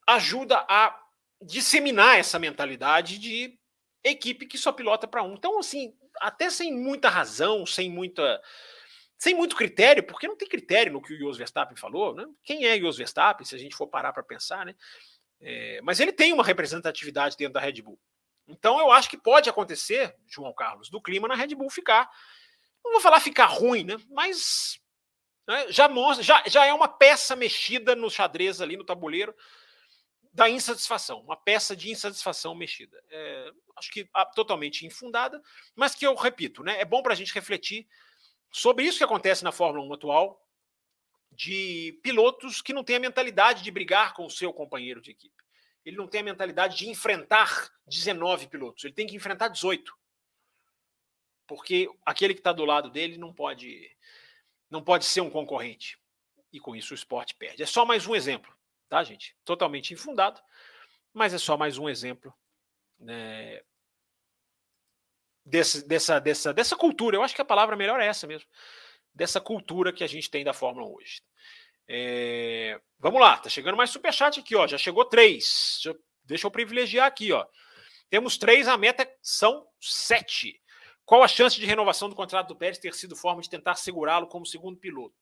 ajuda 0.08 0.64
a 0.70 1.03
disseminar 1.46 2.18
essa 2.18 2.40
mentalidade 2.40 3.18
de 3.18 3.58
equipe 4.04 4.46
que 4.46 4.58
só 4.58 4.72
pilota 4.72 5.08
para 5.08 5.24
um. 5.24 5.34
Então, 5.34 5.60
assim, 5.60 5.96
até 6.20 6.50
sem 6.50 6.74
muita 6.74 7.10
razão, 7.10 7.66
sem 7.66 7.90
muita 7.90 8.42
sem 9.18 9.34
muito 9.34 9.56
critério, 9.56 10.04
porque 10.04 10.28
não 10.28 10.36
tem 10.36 10.50
critério 10.50 10.92
no 10.92 11.02
que 11.02 11.14
o 11.14 11.18
Jos 11.18 11.38
Verstappen 11.38 11.78
falou, 11.78 12.14
né? 12.14 12.26
Quem 12.44 12.66
é 12.66 12.78
Jos 12.78 12.98
Verstappen, 12.98 13.46
se 13.46 13.56
a 13.56 13.58
gente 13.58 13.74
for 13.74 13.88
parar 13.88 14.12
para 14.12 14.22
pensar, 14.22 14.66
né? 14.66 14.76
É, 15.40 15.80
mas 15.82 16.02
ele 16.02 16.12
tem 16.12 16.34
uma 16.34 16.44
representatividade 16.44 17.38
dentro 17.38 17.54
da 17.54 17.62
Red 17.62 17.82
Bull. 17.82 17.98
Então 18.46 18.78
eu 18.80 18.92
acho 18.92 19.10
que 19.10 19.18
pode 19.18 19.50
acontecer, 19.50 20.14
João 20.28 20.54
Carlos, 20.54 20.90
do 20.90 21.02
clima 21.02 21.28
na 21.28 21.36
Red 21.36 21.56
Bull 21.56 21.70
ficar, 21.70 22.10
não 22.84 22.92
vou 22.92 23.02
falar 23.02 23.22
ficar 23.22 23.46
ruim, 23.46 23.86
né? 23.86 23.96
Mas 24.10 24.78
né, 25.48 25.68
já 25.70 25.88
mostra, 25.88 26.22
já, 26.22 26.44
já 26.46 26.66
é 26.66 26.74
uma 26.74 26.90
peça 26.90 27.34
mexida 27.34 27.96
no 27.96 28.10
xadrez 28.10 28.60
ali 28.60 28.76
no 28.76 28.84
tabuleiro 28.84 29.34
da 30.34 30.50
insatisfação, 30.50 31.22
uma 31.22 31.38
peça 31.38 31.76
de 31.76 31.92
insatisfação 31.92 32.56
mexida. 32.56 33.02
É, 33.10 33.52
acho 33.78 33.92
que 33.92 34.10
ah, 34.14 34.26
totalmente 34.26 34.86
infundada, 34.86 35.42
mas 35.76 35.94
que 35.94 36.06
eu 36.06 36.16
repito, 36.16 36.64
né? 36.64 36.80
É 36.80 36.86
bom 36.86 37.04
para 37.04 37.14
a 37.14 37.16
gente 37.16 37.34
refletir 37.34 37.88
sobre 38.52 38.86
isso 38.86 38.98
que 38.98 39.04
acontece 39.04 39.44
na 39.44 39.52
Fórmula 39.52 39.86
1 39.88 39.94
atual, 39.94 40.44
de 41.32 42.00
pilotos 42.04 42.62
que 42.62 42.74
não 42.74 42.84
têm 42.84 42.96
a 42.96 43.00
mentalidade 43.00 43.64
de 43.64 43.72
brigar 43.72 44.14
com 44.14 44.26
o 44.26 44.30
seu 44.30 44.52
companheiro 44.52 45.02
de 45.02 45.12
equipe. 45.12 45.36
Ele 45.86 45.98
não 45.98 46.08
tem 46.08 46.22
a 46.22 46.24
mentalidade 46.24 46.78
de 46.78 46.90
enfrentar 46.90 47.70
19 47.88 48.48
pilotos, 48.48 48.84
ele 48.84 48.94
tem 48.94 49.08
que 49.08 49.16
enfrentar 49.16 49.50
18. 49.50 49.94
Porque 51.46 51.90
aquele 52.06 52.34
que 52.34 52.40
está 52.40 52.54
do 52.54 52.66
lado 52.66 52.90
dele 52.90 53.18
não 53.18 53.34
pode 53.34 53.92
não 54.70 54.84
pode 54.84 55.06
ser 55.06 55.22
um 55.22 55.30
concorrente. 55.30 56.00
E 56.52 56.60
com 56.60 56.76
isso 56.76 56.94
o 56.94 56.96
esporte 56.96 57.36
perde. 57.36 57.62
É 57.62 57.66
só 57.66 57.86
mais 57.86 58.08
um 58.08 58.16
exemplo, 58.16 58.56
tá, 58.94 59.04
gente? 59.04 59.36
Totalmente 59.44 59.92
infundado, 59.92 60.40
mas 61.12 61.34
é 61.34 61.40
só 61.40 61.58
mais 61.58 61.80
um 61.80 61.90
exemplo 61.90 62.32
né, 63.00 63.60
dessa, 65.44 66.22
dessa, 66.22 66.54
dessa 66.54 66.76
cultura. 66.76 67.18
Eu 67.18 67.24
acho 67.24 67.34
que 67.34 67.42
a 67.42 67.46
palavra 67.46 67.76
melhor 67.76 68.00
é 68.00 68.06
essa 68.06 68.28
mesmo. 68.28 68.48
Dessa 69.12 69.42
cultura 69.42 69.92
que 69.92 70.04
a 70.04 70.08
gente 70.08 70.30
tem 70.30 70.44
da 70.44 70.54
Fórmula 70.54 70.88
1 70.88 70.94
hoje. 70.94 71.24
É, 71.88 72.80
vamos 73.00 73.20
lá, 73.20 73.36
tá 73.38 73.50
chegando 73.50 73.76
mais 73.76 73.90
superchat 73.90 74.40
aqui, 74.40 74.56
ó. 74.56 74.68
Já 74.68 74.78
chegou 74.78 75.06
três. 75.06 75.80
Deixa 76.24 76.46
eu, 76.46 76.52
privilegiar 76.52 77.08
aqui, 77.08 77.32
ó. 77.32 77.44
Temos 78.12 78.38
três, 78.38 78.68
a 78.68 78.78
meta 78.78 79.12
são 79.24 79.68
sete. 79.82 80.62
Qual 81.04 81.24
a 81.24 81.28
chance 81.28 81.60
de 81.60 81.66
renovação 81.66 82.10
do 82.10 82.16
contrato 82.16 82.50
do 82.50 82.56
Pérez 82.56 82.78
ter 82.78 82.94
sido 82.94 83.16
forma 83.16 83.42
de 83.42 83.50
tentar 83.50 83.74
segurá-lo 83.74 84.28
como 84.28 84.46
segundo 84.46 84.78
piloto? 84.78 85.16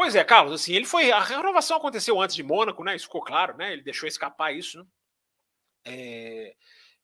Pois 0.00 0.14
é, 0.14 0.24
Carlos, 0.24 0.54
assim, 0.54 0.72
ele 0.72 0.86
foi. 0.86 1.12
A 1.12 1.20
renovação 1.20 1.76
aconteceu 1.76 2.18
antes 2.18 2.34
de 2.34 2.42
Mônaco, 2.42 2.82
né? 2.82 2.96
Isso 2.96 3.04
ficou 3.04 3.20
claro, 3.20 3.54
né? 3.58 3.74
Ele 3.74 3.82
deixou 3.82 4.08
escapar 4.08 4.50
isso, 4.50 4.78
né? 4.78 4.84
É, 5.84 6.54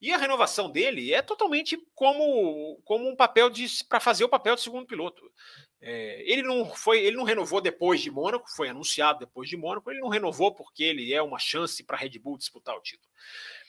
e 0.00 0.10
a 0.14 0.16
renovação 0.16 0.70
dele 0.70 1.12
é 1.12 1.20
totalmente 1.20 1.76
como, 1.94 2.80
como 2.86 3.06
um 3.06 3.14
papel 3.14 3.50
de 3.50 3.66
para 3.86 4.00
fazer 4.00 4.24
o 4.24 4.30
papel 4.30 4.54
de 4.54 4.62
segundo 4.62 4.86
piloto. 4.86 5.30
É, 5.78 6.22
ele 6.24 6.40
não 6.40 6.74
foi, 6.74 7.00
ele 7.04 7.18
não 7.18 7.24
renovou 7.24 7.60
depois 7.60 8.00
de 8.00 8.10
Mônaco, 8.10 8.50
foi 8.56 8.70
anunciado 8.70 9.18
depois 9.18 9.46
de 9.46 9.58
Mônaco. 9.58 9.90
Ele 9.90 10.00
não 10.00 10.08
renovou 10.08 10.54
porque 10.54 10.82
ele 10.82 11.12
é 11.12 11.20
uma 11.20 11.38
chance 11.38 11.84
para 11.84 11.98
a 11.98 12.00
Red 12.00 12.18
Bull 12.18 12.38
disputar 12.38 12.74
o 12.74 12.80
título. 12.80 13.10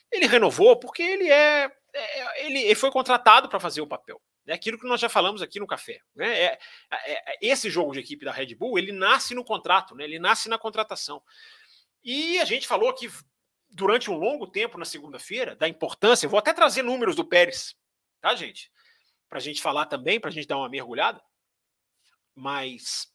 Ele 0.10 0.26
renovou 0.26 0.80
porque 0.80 1.04
ele 1.04 1.30
é, 1.30 1.70
é 1.94 2.46
ele, 2.46 2.60
ele, 2.60 2.76
foi 2.76 2.90
contratado 2.92 3.50
para 3.50 3.60
fazer 3.60 3.82
o 3.82 3.88
papel. 3.88 4.22
É 4.48 4.54
aquilo 4.54 4.80
que 4.80 4.88
nós 4.88 5.02
já 5.02 5.10
falamos 5.10 5.42
aqui 5.42 5.60
no 5.60 5.68
café. 5.68 6.02
Né? 6.16 6.40
É, 6.40 6.60
é, 6.92 7.34
é, 7.34 7.38
esse 7.42 7.70
jogo 7.70 7.92
de 7.92 8.00
equipe 8.00 8.24
da 8.24 8.32
Red 8.32 8.56
Bull 8.56 8.80
ele 8.80 8.92
nasce 8.92 9.36
no 9.36 9.44
contrato, 9.44 9.94
né? 9.94 10.06
ele 10.06 10.18
nasce 10.18 10.48
na 10.48 10.58
contratação. 10.58 11.22
E 12.04 12.40
a 12.40 12.46
gente 12.46 12.68
falou 12.68 12.90
aqui 12.90 13.12
durante 13.70 14.10
um 14.10 14.18
longo 14.18 14.48
tempo 14.48 14.78
na 14.78 14.86
segunda-feira 14.86 15.56
da 15.56 15.68
importância. 15.68 16.30
Vou 16.30 16.40
até 16.40 16.54
trazer 16.54 16.82
números 16.82 17.16
do 17.16 17.26
Pérez, 17.26 17.76
tá, 18.22 18.34
gente? 18.34 18.72
Para 19.28 19.40
a 19.40 19.42
gente 19.42 19.62
falar 19.62 19.86
também, 19.88 20.20
para 20.20 20.30
a 20.30 20.34
gente 20.34 20.48
dar 20.48 20.58
uma 20.58 20.70
mergulhada. 20.70 21.22
Mas, 22.34 23.12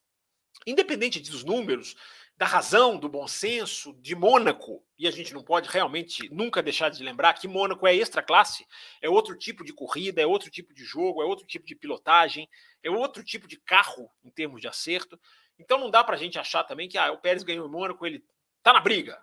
independente 0.67 1.21
dos 1.21 1.43
números, 1.43 1.97
da 2.37 2.47
razão, 2.47 2.97
do 2.99 3.09
bom 3.09 3.29
senso, 3.29 3.93
de 4.01 4.15
Mônaco, 4.15 4.85
e 4.99 5.07
a 5.07 5.11
gente 5.11 5.33
não 5.33 5.45
pode 5.45 5.69
realmente 5.69 6.29
nunca 6.33 6.63
deixar 6.63 6.89
de 6.89 7.03
lembrar 7.03 7.35
que 7.35 7.47
Mônaco 7.47 7.87
é 7.87 7.95
extra 7.95 8.23
classe, 8.23 8.67
é 9.01 9.09
outro 9.09 9.37
tipo 9.37 9.65
de 9.65 9.73
corrida, 9.73 10.21
é 10.21 10.27
outro 10.27 10.51
tipo 10.51 10.75
de 10.75 10.85
jogo, 10.85 11.23
é 11.23 11.25
outro 11.25 11.47
tipo 11.47 11.67
de 11.67 11.75
pilotagem, 11.75 12.49
é 12.83 12.91
outro 12.91 13.23
tipo 13.23 13.47
de 13.47 13.59
carro 13.59 14.11
em 14.25 14.31
termos 14.31 14.61
de 14.61 14.69
acerto. 14.69 15.21
Então 15.59 15.79
não 15.79 15.91
dá 15.91 16.03
para 16.03 16.17
a 16.17 16.19
gente 16.19 16.39
achar 16.39 16.65
também 16.65 16.89
que 16.89 16.99
ah, 16.99 17.13
o 17.13 17.19
Pérez 17.19 17.43
ganhou 17.43 17.67
em 17.67 17.71
Mônaco, 17.71 18.05
ele 18.05 18.25
tá 18.63 18.73
na 18.73 18.81
briga. 18.81 19.23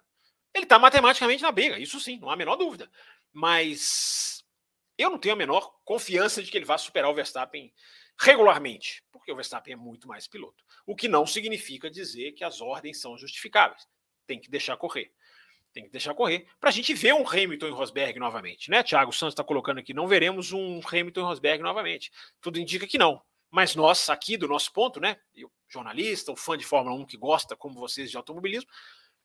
Ele 0.54 0.64
está 0.64 0.80
matematicamente 0.80 1.44
na 1.44 1.52
briga, 1.52 1.78
isso 1.78 2.00
sim, 2.00 2.20
não 2.20 2.30
há 2.30 2.34
a 2.34 2.38
menor 2.38 2.56
dúvida. 2.56 2.90
Mas 3.32 4.44
eu 4.98 5.10
não 5.10 5.20
tenho 5.20 5.34
a 5.34 5.38
menor 5.38 5.74
confiança 5.84 6.42
de 6.42 6.50
que 6.50 6.58
ele 6.58 6.66
vá 6.66 6.78
superar 6.78 7.10
o 7.10 7.14
Verstappen 7.14 7.74
regularmente, 8.20 9.04
porque 9.12 9.32
o 9.32 9.36
Verstappen 9.36 9.74
é 9.74 9.78
muito 9.78 10.08
mais 10.08 10.28
piloto. 10.28 10.64
O 10.86 10.96
que 10.96 11.08
não 11.08 11.26
significa 11.26 11.90
dizer 11.90 12.34
que 12.34 12.44
as 12.44 12.60
ordens 12.60 13.00
são 13.00 13.18
justificáveis. 13.18 13.88
Tem 14.28 14.40
que 14.40 14.50
deixar 14.50 14.76
correr. 14.76 15.12
Tem 15.72 15.84
que 15.84 15.90
deixar 15.90 16.14
correr 16.14 16.48
para 16.60 16.70
a 16.70 16.74
gente 16.74 16.94
ver 16.94 17.14
um 17.14 17.28
Hamilton 17.28 17.68
e 17.68 17.72
Rosberg 17.72 18.20
novamente, 18.20 18.70
né? 18.70 18.84
Thiago 18.84 19.14
Santos 19.14 19.34
está 19.34 19.44
colocando 19.44 19.78
aqui, 19.78 19.94
não 19.94 20.08
veremos 20.08 20.52
um 20.52 20.82
Hamilton 20.86 21.22
e 21.22 21.24
Rosberg 21.24 21.64
novamente. 21.64 22.12
Tudo 22.42 22.60
indica 22.60 22.88
que 22.88 22.98
não. 22.98 23.22
Mas 23.52 23.76
nós, 23.76 24.10
aqui 24.10 24.36
do 24.36 24.48
nosso 24.48 24.72
ponto, 24.74 25.00
né? 25.00 25.18
Eu, 25.34 25.52
jornalista, 25.68 26.32
o 26.32 26.36
fã 26.36 26.58
de 26.58 26.66
Fórmula 26.66 26.96
1 26.98 27.06
que 27.06 27.18
gosta, 27.18 27.56
como 27.56 27.80
vocês, 27.80 28.12
de 28.12 28.18
automobilismo, 28.18 28.70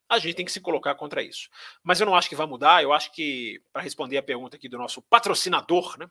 a 0.09 0.19
gente 0.19 0.35
tem 0.35 0.45
que 0.45 0.53
se 0.53 0.61
colocar 0.61 0.95
contra 0.95 1.23
isso. 1.23 1.49
Mas 1.83 1.99
eu 2.01 2.07
não 2.07 2.15
acho 2.15 2.29
que 2.29 2.37
vai 2.37 2.47
mudar. 2.47 2.83
Eu 2.83 2.93
acho 2.93 3.11
que, 3.13 3.61
para 3.73 3.83
responder 3.83 4.19
a 4.19 4.23
pergunta 4.23 4.57
aqui 4.57 4.69
do 4.69 4.79
nosso 4.79 5.03
patrocinador, 5.03 5.99
né, 5.99 6.09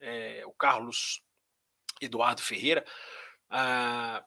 é, 0.00 0.42
o 0.46 0.52
Carlos 0.52 1.22
Eduardo 2.04 2.42
Ferreira, 2.42 2.84
uh, 3.50 4.24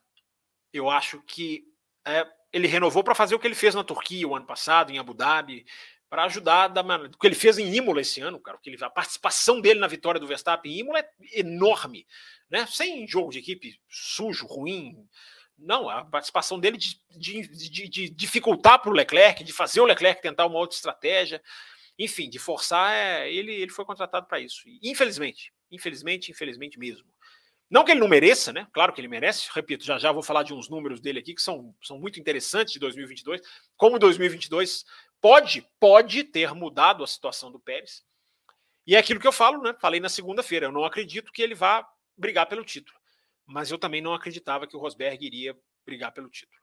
eu 0.74 0.90
acho 0.90 1.22
que 1.24 1.64
é, 2.06 2.26
ele 2.52 2.68
renovou 2.68 3.04
para 3.04 3.16
fazer 3.16 3.36
o 3.36 3.40
que 3.40 3.48
ele 3.48 3.56
fez 3.56 3.76
na 3.76 3.84
Turquia 3.84 4.28
o 4.28 4.36
ano 4.36 4.46
passado, 4.46 4.92
em 4.92 5.00
Abu 5.00 5.14
Dhabi, 5.14 5.66
para 6.10 6.24
ajudar 6.24 6.70
da 6.70 6.82
o 6.82 7.18
que 7.18 7.28
ele 7.28 7.36
fez 7.36 7.58
em 7.58 7.74
Imola 7.76 8.02
esse 8.02 8.22
ano, 8.22 8.40
cara, 8.40 8.58
que 8.62 8.70
ele, 8.70 8.84
a 8.84 8.90
participação 8.90 9.60
dele 9.60 9.80
na 9.80 9.88
vitória 9.88 10.20
do 10.20 10.28
Verstappen 10.28 10.72
em 10.72 10.80
Imola 10.80 11.00
é 11.00 11.10
enorme, 11.34 12.08
né? 12.50 12.66
Sem 12.68 13.06
jogo 13.08 13.32
de 13.32 13.40
equipe 13.40 13.78
sujo, 13.90 14.48
ruim, 14.48 14.96
não, 15.58 15.90
a 15.90 16.06
participação 16.06 16.60
dele 16.60 16.78
de, 16.78 17.02
de, 17.10 17.42
de, 17.48 17.90
de 17.90 18.10
dificultar 18.10 18.80
para 18.80 18.92
o 18.92 18.94
Leclerc, 18.94 19.44
de 19.44 19.52
fazer 19.52 19.82
o 19.82 19.86
Leclerc 19.86 20.22
tentar 20.22 20.46
uma 20.46 20.60
outra 20.60 20.76
estratégia, 20.76 21.42
enfim, 21.98 22.30
de 22.30 22.38
forçar, 22.38 22.94
é, 22.94 23.32
ele, 23.32 23.52
ele 23.54 23.72
foi 23.72 23.84
contratado 23.84 24.28
para 24.28 24.40
isso. 24.40 24.62
infelizmente, 24.84 25.52
infelizmente, 25.72 26.32
infelizmente 26.32 26.78
mesmo. 26.78 27.08
Não 27.70 27.84
que 27.84 27.92
ele 27.92 28.00
não 28.00 28.08
mereça, 28.08 28.54
né? 28.54 28.68
Claro 28.72 28.94
que 28.94 29.02
ele 29.02 29.08
merece. 29.08 29.50
Repito, 29.54 29.84
já 29.84 29.98
já 29.98 30.12
vou 30.12 30.24
falar 30.24 30.44
de 30.44 30.54
uns 30.54 30.70
números 30.70 31.02
dele 31.02 31.20
aqui 31.20 31.34
que 31.34 31.42
são, 31.42 31.76
são 31.82 32.00
muito 32.00 32.20
interessantes 32.20 32.74
de 32.74 32.80
2022. 32.80 33.42
Como 33.76 34.00
2022 34.00 34.86
pode, 35.20 35.68
pode 35.80 36.24
ter 36.24 36.54
mudado 36.54 37.04
a 37.04 37.08
situação 37.08 37.52
do 37.52 37.60
Pérez. 37.60 38.04
E 38.86 38.96
é 38.96 39.00
aquilo 39.00 39.20
que 39.20 39.28
eu 39.28 39.34
falo, 39.34 39.62
né? 39.62 39.76
Falei 39.82 40.00
na 40.00 40.10
segunda-feira. 40.10 40.68
Eu 40.68 40.72
não 40.72 40.86
acredito 40.86 41.32
que 41.32 41.42
ele 41.42 41.54
vá 41.54 41.86
brigar 42.18 42.48
pelo 42.48 42.64
título 42.64 42.98
mas 43.48 43.72
eu 43.72 43.80
também 43.80 44.02
não 44.02 44.14
acreditava 44.14 44.68
que 44.68 44.76
o 44.76 44.80
Rosberg 44.80 45.26
iria 45.26 45.58
brigar 45.86 46.12
pelo 46.12 46.30
título. 46.30 46.62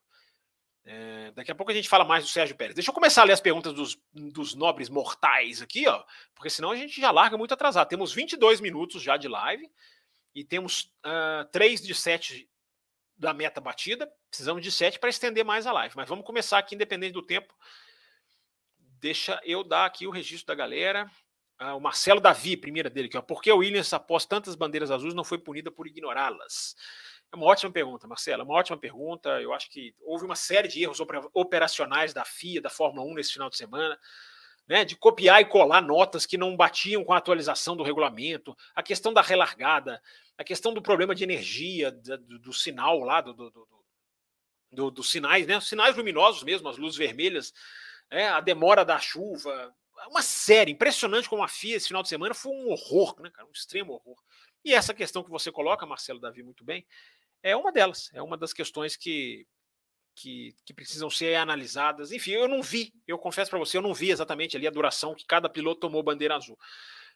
É, 0.85 1.33
daqui 1.33 1.51
a 1.51 1.55
pouco 1.55 1.73
a 1.73 1.75
gente 1.75 1.89
fala 1.89 2.05
mais 2.05 2.23
do 2.23 2.31
Sérgio 2.31 2.55
Pérez. 2.55 2.75
Deixa 2.75 2.91
eu 2.91 2.95
começar 2.95 3.23
a 3.23 3.25
ler 3.25 3.33
as 3.33 3.41
perguntas 3.41 3.73
dos, 3.73 3.99
dos 4.13 4.55
nobres 4.55 4.91
mortais 4.91 5.63
aqui, 5.63 5.89
ó, 5.89 6.05
porque 6.35 6.51
senão 6.51 6.71
a 6.71 6.77
gente 6.77 7.01
já 7.01 7.11
larga 7.11 7.39
muito 7.39 7.55
atrasado. 7.55 7.89
Temos 7.89 8.13
22 8.13 8.61
minutos 8.61 9.03
já 9.03 9.17
de 9.17 9.27
live 9.27 9.67
e 10.35 10.45
temos 10.45 10.93
uh, 11.07 11.45
3 11.53 11.81
de 11.81 11.95
7 11.95 12.49
da 13.17 13.33
meta 13.33 13.61
batida. 13.61 14.11
Precisamos 14.29 14.63
de 14.63 14.71
7 14.71 14.99
para 14.99 15.11
estender 15.11 15.45
mais 15.45 15.67
a 15.67 15.73
live, 15.73 15.95
mas 15.97 16.09
vamos 16.09 16.27
começar 16.27 16.59
aqui, 16.59 16.75
independente 16.75 17.13
do 17.13 17.23
tempo. 17.23 17.55
Deixa 18.99 19.41
eu 19.45 19.63
dar 19.63 19.87
aqui 19.87 20.07
o 20.07 20.11
registro 20.11 20.49
da 20.49 20.55
galera. 20.55 21.11
Ah, 21.59 21.75
o 21.77 21.81
Marcelo 21.81 22.21
Davi, 22.21 22.57
primeira 22.57 22.91
dele 22.91 23.07
aqui, 23.07 23.17
ó. 23.17 23.23
Por 23.23 23.41
que 23.41 23.53
o 23.53 23.59
Williams, 23.59 23.93
após 23.93 24.27
tantas 24.27 24.57
bandeiras 24.57 24.91
azuis, 24.91 25.15
não 25.15 25.23
foi 25.23 25.39
punida 25.39 25.71
por 25.71 25.87
ignorá-las? 25.87 26.75
É 27.33 27.37
uma 27.37 27.47
ótima 27.47 27.71
pergunta, 27.71 28.09
Marcelo, 28.09 28.43
é 28.43 28.45
uma 28.45 28.55
ótima 28.55 28.77
pergunta. 28.77 29.41
Eu 29.41 29.53
acho 29.53 29.71
que 29.71 29.95
houve 30.01 30.25
uma 30.25 30.35
série 30.35 30.67
de 30.67 30.83
erros 30.83 30.99
operacionais 31.33 32.13
da 32.13 32.25
FIA, 32.25 32.61
da 32.61 32.71
Fórmula 32.71 33.07
1 33.07 33.15
nesse 33.15 33.33
final 33.33 33.49
de 33.49 33.57
semana, 33.57 33.99
né, 34.67 34.85
de 34.85 34.97
copiar 34.97 35.41
e 35.41 35.45
colar 35.45 35.83
notas 35.83 36.27
que 36.27 36.39
não 36.39 36.57
batiam 36.57 37.05
com 37.05 37.13
a 37.13 37.19
atualização 37.19 37.77
do 37.77 37.83
regulamento, 37.83 38.57
a 38.75 38.83
questão 38.83 39.13
da 39.13 39.21
relargada, 39.21 40.01
a 40.37 40.45
questão 40.45 40.73
do 40.73 40.83
problema 40.83 41.15
de 41.15 41.23
energia, 41.23 41.91
do, 41.91 42.39
do 42.39 42.53
sinal 42.53 43.01
lá, 43.01 43.21
do, 43.21 43.33
do, 43.33 43.69
do, 44.73 44.91
dos 44.91 45.11
sinais, 45.11 45.47
né, 45.47 45.57
os 45.59 45.69
sinais 45.69 45.97
luminosos 45.97 46.43
mesmo, 46.43 46.69
as 46.69 46.79
luzes 46.79 46.97
vermelhas, 46.97 47.53
né, 48.11 48.29
a 48.29 48.41
demora 48.41 48.85
da 48.85 48.99
chuva, 48.99 49.75
uma 50.09 50.23
série 50.23 50.73
impressionante 50.73 51.29
como 51.29 51.43
a 51.43 51.49
FIA 51.49 51.77
esse 51.77 51.89
final 51.89 52.03
de 52.03 52.09
semana 52.09 52.35
foi 52.35 52.53
um 52.53 52.71
horror, 52.71 53.21
né, 53.21 53.31
cara? 53.31 53.47
Um 53.49 53.53
extremo 53.53 53.93
horror. 53.93 54.17
E 54.65 54.75
essa 54.75 54.95
questão 54.95 55.23
que 55.23 55.31
você 55.31 55.53
coloca, 55.53 55.87
Marcelo 55.87 56.21
Davi, 56.21 56.43
muito 56.43 56.65
bem, 56.65 56.87
é 57.43 57.55
uma 57.55 57.71
delas, 57.71 58.11
é 58.15 58.23
uma 58.23 58.37
das 58.37 58.53
questões 58.53 58.97
que, 58.97 59.47
que, 60.15 60.55
que 60.65 60.73
precisam 60.73 61.11
ser 61.11 61.35
analisadas. 61.37 62.13
Enfim, 62.13 62.33
eu 62.33 62.49
não 62.49 62.63
vi, 62.63 62.93
eu 63.07 63.19
confesso 63.19 63.51
para 63.51 63.59
você, 63.59 63.77
eu 63.77 63.83
não 63.83 63.95
vi 63.95 64.11
exatamente 64.11 64.57
ali 64.57 64.67
a 64.67 64.71
duração 64.71 65.15
que 65.15 65.27
cada 65.27 65.49
piloto 65.49 65.81
tomou 65.81 66.03
bandeira 66.03 66.37
azul. 66.37 66.59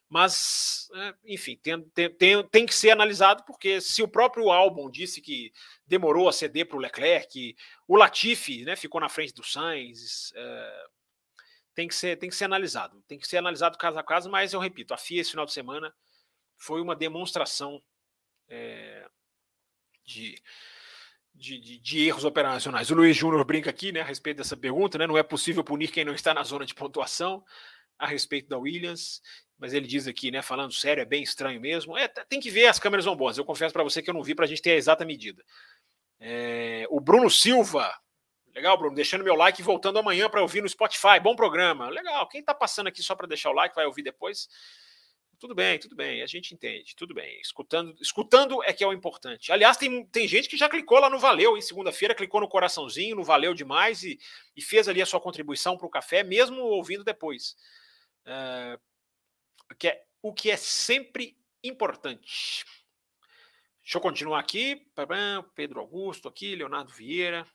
Mas, 0.08 0.88
é, 0.94 1.14
enfim, 1.26 1.56
tem, 1.56 1.82
tem, 2.10 2.42
tem 2.48 2.66
que 2.66 2.74
ser 2.74 2.90
analisado, 2.90 3.44
porque 3.44 3.80
se 3.80 4.02
o 4.02 4.08
próprio 4.08 4.50
Albon 4.50 4.90
disse 4.90 5.20
que 5.20 5.52
demorou 5.86 6.28
a 6.28 6.32
ceder 6.32 6.66
para 6.66 6.78
o 6.78 6.80
Leclerc, 6.80 7.54
o 7.86 7.96
Latifi 7.96 8.64
né, 8.64 8.74
ficou 8.74 9.00
na 9.00 9.10
frente 9.10 9.34
do 9.34 9.44
Sainz, 9.44 10.32
é, 10.34 10.86
tem 11.74 11.86
que 11.86 11.94
ser, 11.94 12.16
tem 12.16 12.30
que 12.30 12.34
ser 12.34 12.46
analisado. 12.46 13.02
Tem 13.06 13.18
que 13.18 13.28
ser 13.28 13.36
analisado 13.36 13.76
caso 13.76 13.98
a 13.98 14.02
caso, 14.02 14.30
mas 14.30 14.52
eu 14.52 14.60
repito, 14.60 14.94
a 14.94 14.96
FIA 14.96 15.20
esse 15.20 15.30
final 15.30 15.44
de 15.44 15.52
semana 15.52 15.94
foi 16.56 16.80
uma 16.80 16.96
demonstração 16.96 17.82
é, 18.48 19.06
de, 20.04 20.42
de, 21.38 21.58
de, 21.58 21.78
de, 21.78 22.06
erros 22.06 22.24
operacionais. 22.24 22.90
O 22.90 22.94
Luiz 22.94 23.16
Júnior 23.16 23.44
brinca 23.44 23.70
aqui 23.70 23.92
né, 23.92 24.00
a 24.00 24.04
respeito 24.04 24.38
dessa 24.38 24.56
pergunta, 24.56 24.98
né? 24.98 25.06
Não 25.06 25.16
é 25.16 25.22
possível 25.22 25.62
punir 25.62 25.90
quem 25.90 26.04
não 26.04 26.14
está 26.14 26.34
na 26.34 26.42
zona 26.42 26.66
de 26.66 26.74
pontuação 26.74 27.44
a 27.98 28.06
respeito 28.06 28.48
da 28.48 28.58
Williams, 28.58 29.22
mas 29.58 29.72
ele 29.72 29.86
diz 29.86 30.06
aqui, 30.06 30.30
né, 30.30 30.40
falando 30.40 30.72
sério, 30.72 31.00
é 31.00 31.04
bem 31.04 31.22
estranho 31.22 31.60
mesmo. 31.60 31.96
É, 31.96 32.06
tem 32.08 32.40
que 32.40 32.50
ver, 32.50 32.66
as 32.66 32.78
câmeras 32.78 33.04
vão 33.04 33.16
boas. 33.16 33.38
Eu 33.38 33.44
confesso 33.44 33.72
para 33.72 33.82
você 33.82 34.02
que 34.02 34.10
eu 34.10 34.14
não 34.14 34.22
vi 34.22 34.34
para 34.34 34.44
a 34.44 34.48
gente 34.48 34.62
ter 34.62 34.72
a 34.72 34.76
exata 34.76 35.04
medida. 35.04 35.42
É, 36.20 36.86
o 36.90 37.00
Bruno 37.00 37.30
Silva 37.30 37.92
Legal, 38.58 38.76
Bruno. 38.76 38.96
Deixando 38.96 39.22
meu 39.22 39.36
like 39.36 39.60
e 39.60 39.64
voltando 39.64 40.00
amanhã 40.00 40.28
para 40.28 40.42
ouvir 40.42 40.60
no 40.60 40.68
Spotify. 40.68 41.20
Bom 41.22 41.36
programa. 41.36 41.88
Legal. 41.88 42.26
Quem 42.28 42.40
está 42.40 42.52
passando 42.52 42.88
aqui 42.88 43.02
só 43.04 43.14
para 43.14 43.28
deixar 43.28 43.50
o 43.50 43.54
like 43.54 43.72
vai 43.72 43.86
ouvir 43.86 44.02
depois. 44.02 44.48
Tudo 45.38 45.54
bem, 45.54 45.78
tudo 45.78 45.94
bem. 45.94 46.20
A 46.20 46.26
gente 46.26 46.52
entende. 46.52 46.96
Tudo 46.96 47.14
bem. 47.14 47.40
Escutando, 47.40 47.94
escutando 48.00 48.62
é 48.64 48.72
que 48.72 48.82
é 48.82 48.86
o 48.86 48.92
importante. 48.92 49.52
Aliás, 49.52 49.76
tem, 49.76 50.04
tem 50.06 50.26
gente 50.26 50.48
que 50.48 50.56
já 50.56 50.68
clicou 50.68 50.98
lá 50.98 51.08
no 51.08 51.18
Valeu 51.18 51.56
em 51.56 51.60
segunda-feira, 51.60 52.14
clicou 52.14 52.40
no 52.40 52.48
coraçãozinho, 52.48 53.14
no 53.14 53.22
Valeu 53.22 53.54
demais 53.54 54.02
e, 54.02 54.18
e 54.56 54.60
fez 54.60 54.88
ali 54.88 55.00
a 55.00 55.06
sua 55.06 55.20
contribuição 55.20 55.76
para 55.76 55.86
o 55.86 55.90
café, 55.90 56.24
mesmo 56.24 56.60
ouvindo 56.60 57.04
depois. 57.04 57.56
Uh, 58.26 59.74
que 59.78 59.88
é, 59.88 60.04
o 60.20 60.32
que 60.32 60.50
é 60.50 60.56
sempre 60.56 61.36
importante. 61.62 62.64
Deixa 63.80 63.96
eu 63.96 64.02
continuar 64.02 64.40
aqui. 64.40 64.86
Pedro 65.54 65.80
Augusto 65.80 66.28
aqui, 66.28 66.56
Leonardo 66.56 66.92
Vieira. 66.92 67.46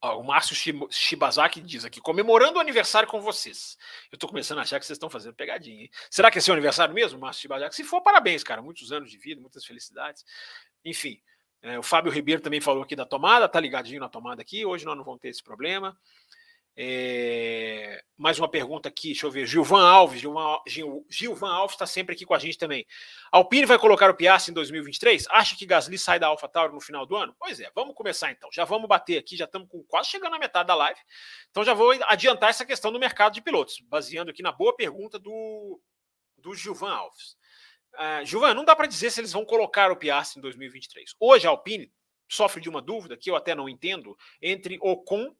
Ó, 0.00 0.20
o 0.20 0.24
Márcio 0.24 0.54
Shibazaki 0.90 1.60
diz 1.60 1.84
aqui, 1.84 2.00
comemorando 2.00 2.58
o 2.58 2.60
aniversário 2.60 3.08
com 3.08 3.20
vocês. 3.20 3.76
Eu 4.12 4.16
estou 4.16 4.28
começando 4.28 4.58
a 4.58 4.62
achar 4.62 4.78
que 4.78 4.86
vocês 4.86 4.96
estão 4.96 5.10
fazendo 5.10 5.34
pegadinha. 5.34 5.82
Hein? 5.82 5.90
Será 6.08 6.30
que 6.30 6.38
é 6.38 6.40
seu 6.40 6.54
aniversário 6.54 6.94
mesmo, 6.94 7.18
Márcio 7.18 7.42
Shibazaki? 7.42 7.74
Se 7.74 7.82
for, 7.82 8.00
parabéns, 8.00 8.44
cara. 8.44 8.62
Muitos 8.62 8.92
anos 8.92 9.10
de 9.10 9.18
vida, 9.18 9.40
muitas 9.40 9.64
felicidades. 9.64 10.24
Enfim, 10.84 11.20
é, 11.62 11.78
o 11.78 11.82
Fábio 11.82 12.12
Ribeiro 12.12 12.40
também 12.40 12.60
falou 12.60 12.82
aqui 12.82 12.94
da 12.94 13.04
tomada, 13.04 13.48
tá 13.48 13.58
ligadinho 13.58 14.00
na 14.00 14.08
tomada 14.08 14.40
aqui. 14.40 14.64
Hoje 14.64 14.84
nós 14.84 14.96
não 14.96 15.04
vamos 15.04 15.20
ter 15.20 15.28
esse 15.28 15.42
problema. 15.42 15.98
É, 16.80 18.04
mais 18.16 18.38
uma 18.38 18.48
pergunta 18.48 18.88
aqui, 18.88 19.08
deixa 19.08 19.26
eu 19.26 19.32
ver. 19.32 19.48
Gilvan 19.48 19.84
Alves, 19.84 20.20
Gilvan, 20.20 20.60
Gil, 20.64 21.04
Gilvan 21.10 21.50
Alves 21.50 21.74
está 21.74 21.84
sempre 21.84 22.14
aqui 22.14 22.24
com 22.24 22.34
a 22.34 22.38
gente 22.38 22.56
também. 22.56 22.86
Alpine 23.32 23.66
vai 23.66 23.76
colocar 23.80 24.08
o 24.08 24.14
Piastri 24.14 24.52
em 24.52 24.54
2023? 24.54 25.26
Acha 25.28 25.56
que 25.56 25.66
Gasly 25.66 25.98
sai 25.98 26.20
da 26.20 26.28
AlphaTauri 26.28 26.72
no 26.72 26.80
final 26.80 27.04
do 27.04 27.16
ano? 27.16 27.34
Pois 27.36 27.58
é, 27.58 27.68
vamos 27.74 27.96
começar 27.96 28.30
então. 28.30 28.48
Já 28.52 28.64
vamos 28.64 28.88
bater 28.88 29.18
aqui, 29.18 29.36
já 29.36 29.44
estamos 29.44 29.68
com, 29.68 29.82
quase 29.82 30.08
chegando 30.10 30.30
na 30.30 30.38
metade 30.38 30.68
da 30.68 30.76
live. 30.76 31.00
Então 31.50 31.64
já 31.64 31.74
vou 31.74 31.90
adiantar 32.04 32.50
essa 32.50 32.64
questão 32.64 32.92
do 32.92 33.00
mercado 33.00 33.34
de 33.34 33.42
pilotos, 33.42 33.80
baseando 33.88 34.30
aqui 34.30 34.40
na 34.40 34.52
boa 34.52 34.76
pergunta 34.76 35.18
do, 35.18 35.80
do 36.36 36.54
Gilvan 36.54 36.92
Alves. 36.92 37.36
Uh, 37.94 38.24
Gilvan, 38.24 38.54
não 38.54 38.64
dá 38.64 38.76
para 38.76 38.86
dizer 38.86 39.10
se 39.10 39.20
eles 39.20 39.32
vão 39.32 39.44
colocar 39.44 39.90
o 39.90 39.96
Piastri 39.96 40.38
em 40.38 40.42
2023. 40.42 41.16
Hoje 41.18 41.44
a 41.44 41.50
Alpine 41.50 41.92
sofre 42.28 42.60
de 42.60 42.68
uma 42.68 42.80
dúvida 42.80 43.16
que 43.16 43.28
eu 43.28 43.34
até 43.34 43.52
não 43.52 43.68
entendo 43.68 44.16
entre 44.40 44.78
Ocon 44.80 45.34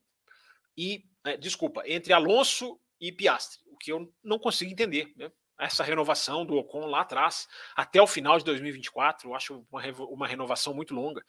e 0.79 1.03
é, 1.25 1.37
desculpa, 1.37 1.83
entre 1.87 2.13
Alonso 2.13 2.79
e 3.01 3.11
Piastri, 3.11 3.59
o 3.67 3.77
que 3.77 3.91
eu 3.91 4.15
não 4.23 4.39
consigo 4.39 4.71
entender. 4.71 5.13
Né? 5.17 5.31
Essa 5.59 5.83
renovação 5.83 6.47
do 6.47 6.55
Ocon 6.55 6.87
lá 6.87 7.01
atrás, 7.01 7.49
até 7.75 8.01
o 8.01 8.07
final 8.07 8.39
de 8.39 8.45
2024, 8.45 9.29
eu 9.29 9.35
acho 9.35 9.67
uma, 9.73 9.83
uma 10.09 10.27
renovação 10.29 10.73
muito 10.73 10.95
longa. 10.95 11.25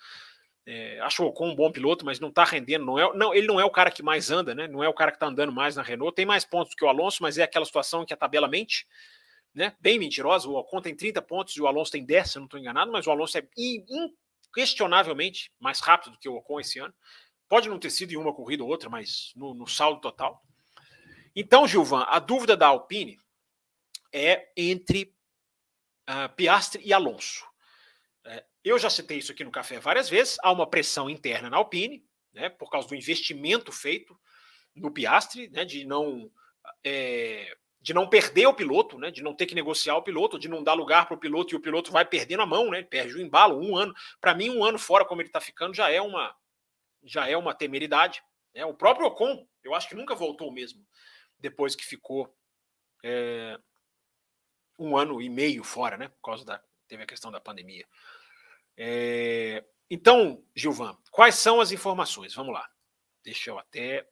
É, 0.68 1.00
acho 1.00 1.24
o 1.24 1.28
Ocon 1.28 1.50
um 1.50 1.56
bom 1.56 1.72
piloto, 1.72 2.06
mas 2.06 2.20
não 2.20 2.30
está 2.30 2.44
rendendo. 2.44 2.86
Não 2.86 3.00
é, 3.00 3.18
não, 3.18 3.34
ele 3.34 3.48
não 3.48 3.60
é 3.60 3.66
o 3.66 3.72
cara 3.72 3.90
que 3.90 4.04
mais 4.04 4.30
anda, 4.30 4.54
né? 4.54 4.68
Não 4.68 4.84
é 4.84 4.88
o 4.88 4.94
cara 4.94 5.10
que 5.10 5.16
está 5.18 5.26
andando 5.26 5.52
mais 5.52 5.76
na 5.76 5.82
Renault. 5.82 6.14
Tem 6.16 6.28
mais 6.28 6.46
pontos 6.46 6.76
que 6.76 6.86
o 6.86 6.88
Alonso, 6.88 7.24
mas 7.24 7.40
é 7.40 7.44
aquela 7.44 7.66
situação 7.66 8.06
que 8.06 8.14
a 8.14 8.18
tabela 8.18 8.48
mente, 8.48 8.86
né? 9.52 9.76
Bem 9.80 9.98
mentirosa. 9.98 10.48
O 10.48 10.54
Ocon 10.54 10.80
tem 10.80 10.96
30 10.96 11.24
pontos 11.24 11.56
e 11.56 11.62
o 11.62 11.66
Alonso 11.66 11.92
tem 11.92 12.06
10, 12.06 12.30
se 12.30 12.38
eu 12.38 12.42
não 12.42 12.46
estou 12.46 12.60
enganado, 12.60 12.92
mas 12.92 13.08
o 13.08 13.12
Alonso 13.12 13.36
é 13.40 13.48
inquestionavelmente 13.58 15.52
mais 15.60 15.80
rápido 15.80 16.12
do 16.12 16.20
que 16.20 16.30
o 16.30 16.36
Ocon 16.36 16.60
esse 16.60 16.78
ano. 16.78 16.94
Pode 17.50 17.68
não 17.68 17.80
ter 17.80 17.90
sido 17.90 18.14
em 18.14 18.18
uma 18.18 18.34
corrida 18.34 18.64
ou 18.64 18.70
outra, 18.70 18.90
mas 18.90 19.34
no, 19.36 19.56
no 19.56 19.68
saldo 19.68 20.00
total. 20.00 20.42
Então, 21.36 21.68
Gilvan, 21.68 22.06
a 22.08 22.20
dúvida 22.20 22.56
da 22.56 22.68
Alpine 22.68 23.20
é 24.14 24.52
entre 24.56 25.14
uh, 26.08 26.34
Piastri 26.36 26.84
e 26.86 26.94
Alonso. 26.94 27.44
É, 28.26 28.46
eu 28.64 28.78
já 28.78 28.90
citei 28.90 29.18
isso 29.18 29.32
aqui 29.32 29.44
no 29.44 29.52
café 29.52 29.80
várias 29.80 30.08
vezes. 30.08 30.38
Há 30.44 30.52
uma 30.52 30.70
pressão 30.70 31.10
interna 31.10 31.50
na 31.50 31.58
Alpine, 31.58 32.06
né, 32.34 32.50
por 32.50 32.70
causa 32.70 32.88
do 32.88 32.96
investimento 32.96 33.72
feito 33.72 34.18
no 34.76 34.92
Piastri, 34.92 35.50
né, 35.50 35.66
de 35.66 35.86
não 35.86 36.32
é, 36.84 37.56
de 37.82 37.94
não 37.94 38.08
perder 38.08 38.46
o 38.46 38.54
piloto, 38.54 39.00
né, 39.00 39.10
de 39.10 39.24
não 39.24 39.34
ter 39.34 39.46
que 39.46 39.56
negociar 39.56 39.96
o 39.96 40.04
piloto, 40.04 40.38
de 40.38 40.48
não 40.48 40.64
dar 40.64 40.74
lugar 40.74 41.08
para 41.08 41.16
o 41.16 41.20
piloto 41.20 41.54
e 41.54 41.58
o 41.58 41.62
piloto 41.62 41.92
vai 41.92 42.06
perdendo 42.06 42.44
a 42.44 42.46
mão, 42.46 42.70
né, 42.70 42.84
perde 42.84 43.16
o 43.16 43.22
embalo, 43.22 43.60
um 43.60 43.76
ano. 43.76 43.94
Para 44.20 44.36
mim, 44.36 44.50
um 44.50 44.64
ano 44.64 44.78
fora 44.78 45.06
como 45.06 45.22
ele 45.22 45.30
está 45.30 45.42
ficando 45.42 45.74
já 45.74 45.90
é 45.90 46.02
uma 46.02 46.36
já 47.04 47.28
é 47.28 47.36
uma 47.38 47.54
temeridade. 47.54 48.24
Né? 48.54 48.66
O 48.66 48.74
próprio 48.74 49.08
Ocon, 49.08 49.48
eu 49.64 49.74
acho 49.74 49.88
que 49.88 49.96
nunca 49.96 50.16
voltou 50.16 50.52
mesmo, 50.52 50.86
depois 51.38 51.76
que 51.76 51.86
ficou 51.86 52.36
é, 53.04 53.60
um 54.78 54.98
ano 54.98 55.22
e 55.22 55.30
meio 55.30 55.64
fora, 55.64 55.98
né? 55.98 56.08
Por 56.08 56.22
causa 56.22 56.46
da. 56.46 56.64
Teve 56.88 57.04
a 57.04 57.08
questão 57.08 57.32
da 57.32 57.40
pandemia. 57.40 57.86
É, 58.76 59.64
então, 59.90 60.44
Gilvan, 60.56 60.98
quais 61.12 61.36
são 61.36 61.62
as 61.62 61.72
informações? 61.72 62.34
Vamos 62.34 62.54
lá. 62.54 62.68
Deixa 63.24 63.50
eu 63.50 63.60
até 63.60 64.08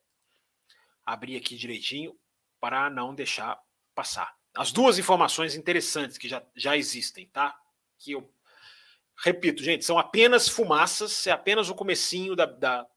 abrir 1.06 1.38
aqui 1.38 1.56
direitinho 1.56 2.20
para 2.60 2.90
não 2.90 3.16
deixar 3.16 3.60
passar. 3.96 4.36
As 4.54 4.72
duas 4.72 5.00
informações 5.00 5.56
interessantes 5.56 6.18
que 6.18 6.28
já, 6.28 6.46
já 6.56 6.76
existem, 6.76 7.28
tá? 7.30 7.58
Que 7.98 8.12
eu 8.12 8.32
repito, 9.24 9.64
gente, 9.64 9.86
são 9.86 9.98
apenas 9.98 10.48
fumaças, 10.48 11.26
é 11.28 11.32
apenas 11.32 11.70
o 11.70 11.76
comecinho 11.76 12.36
da, 12.36 12.46
da, 12.46 12.88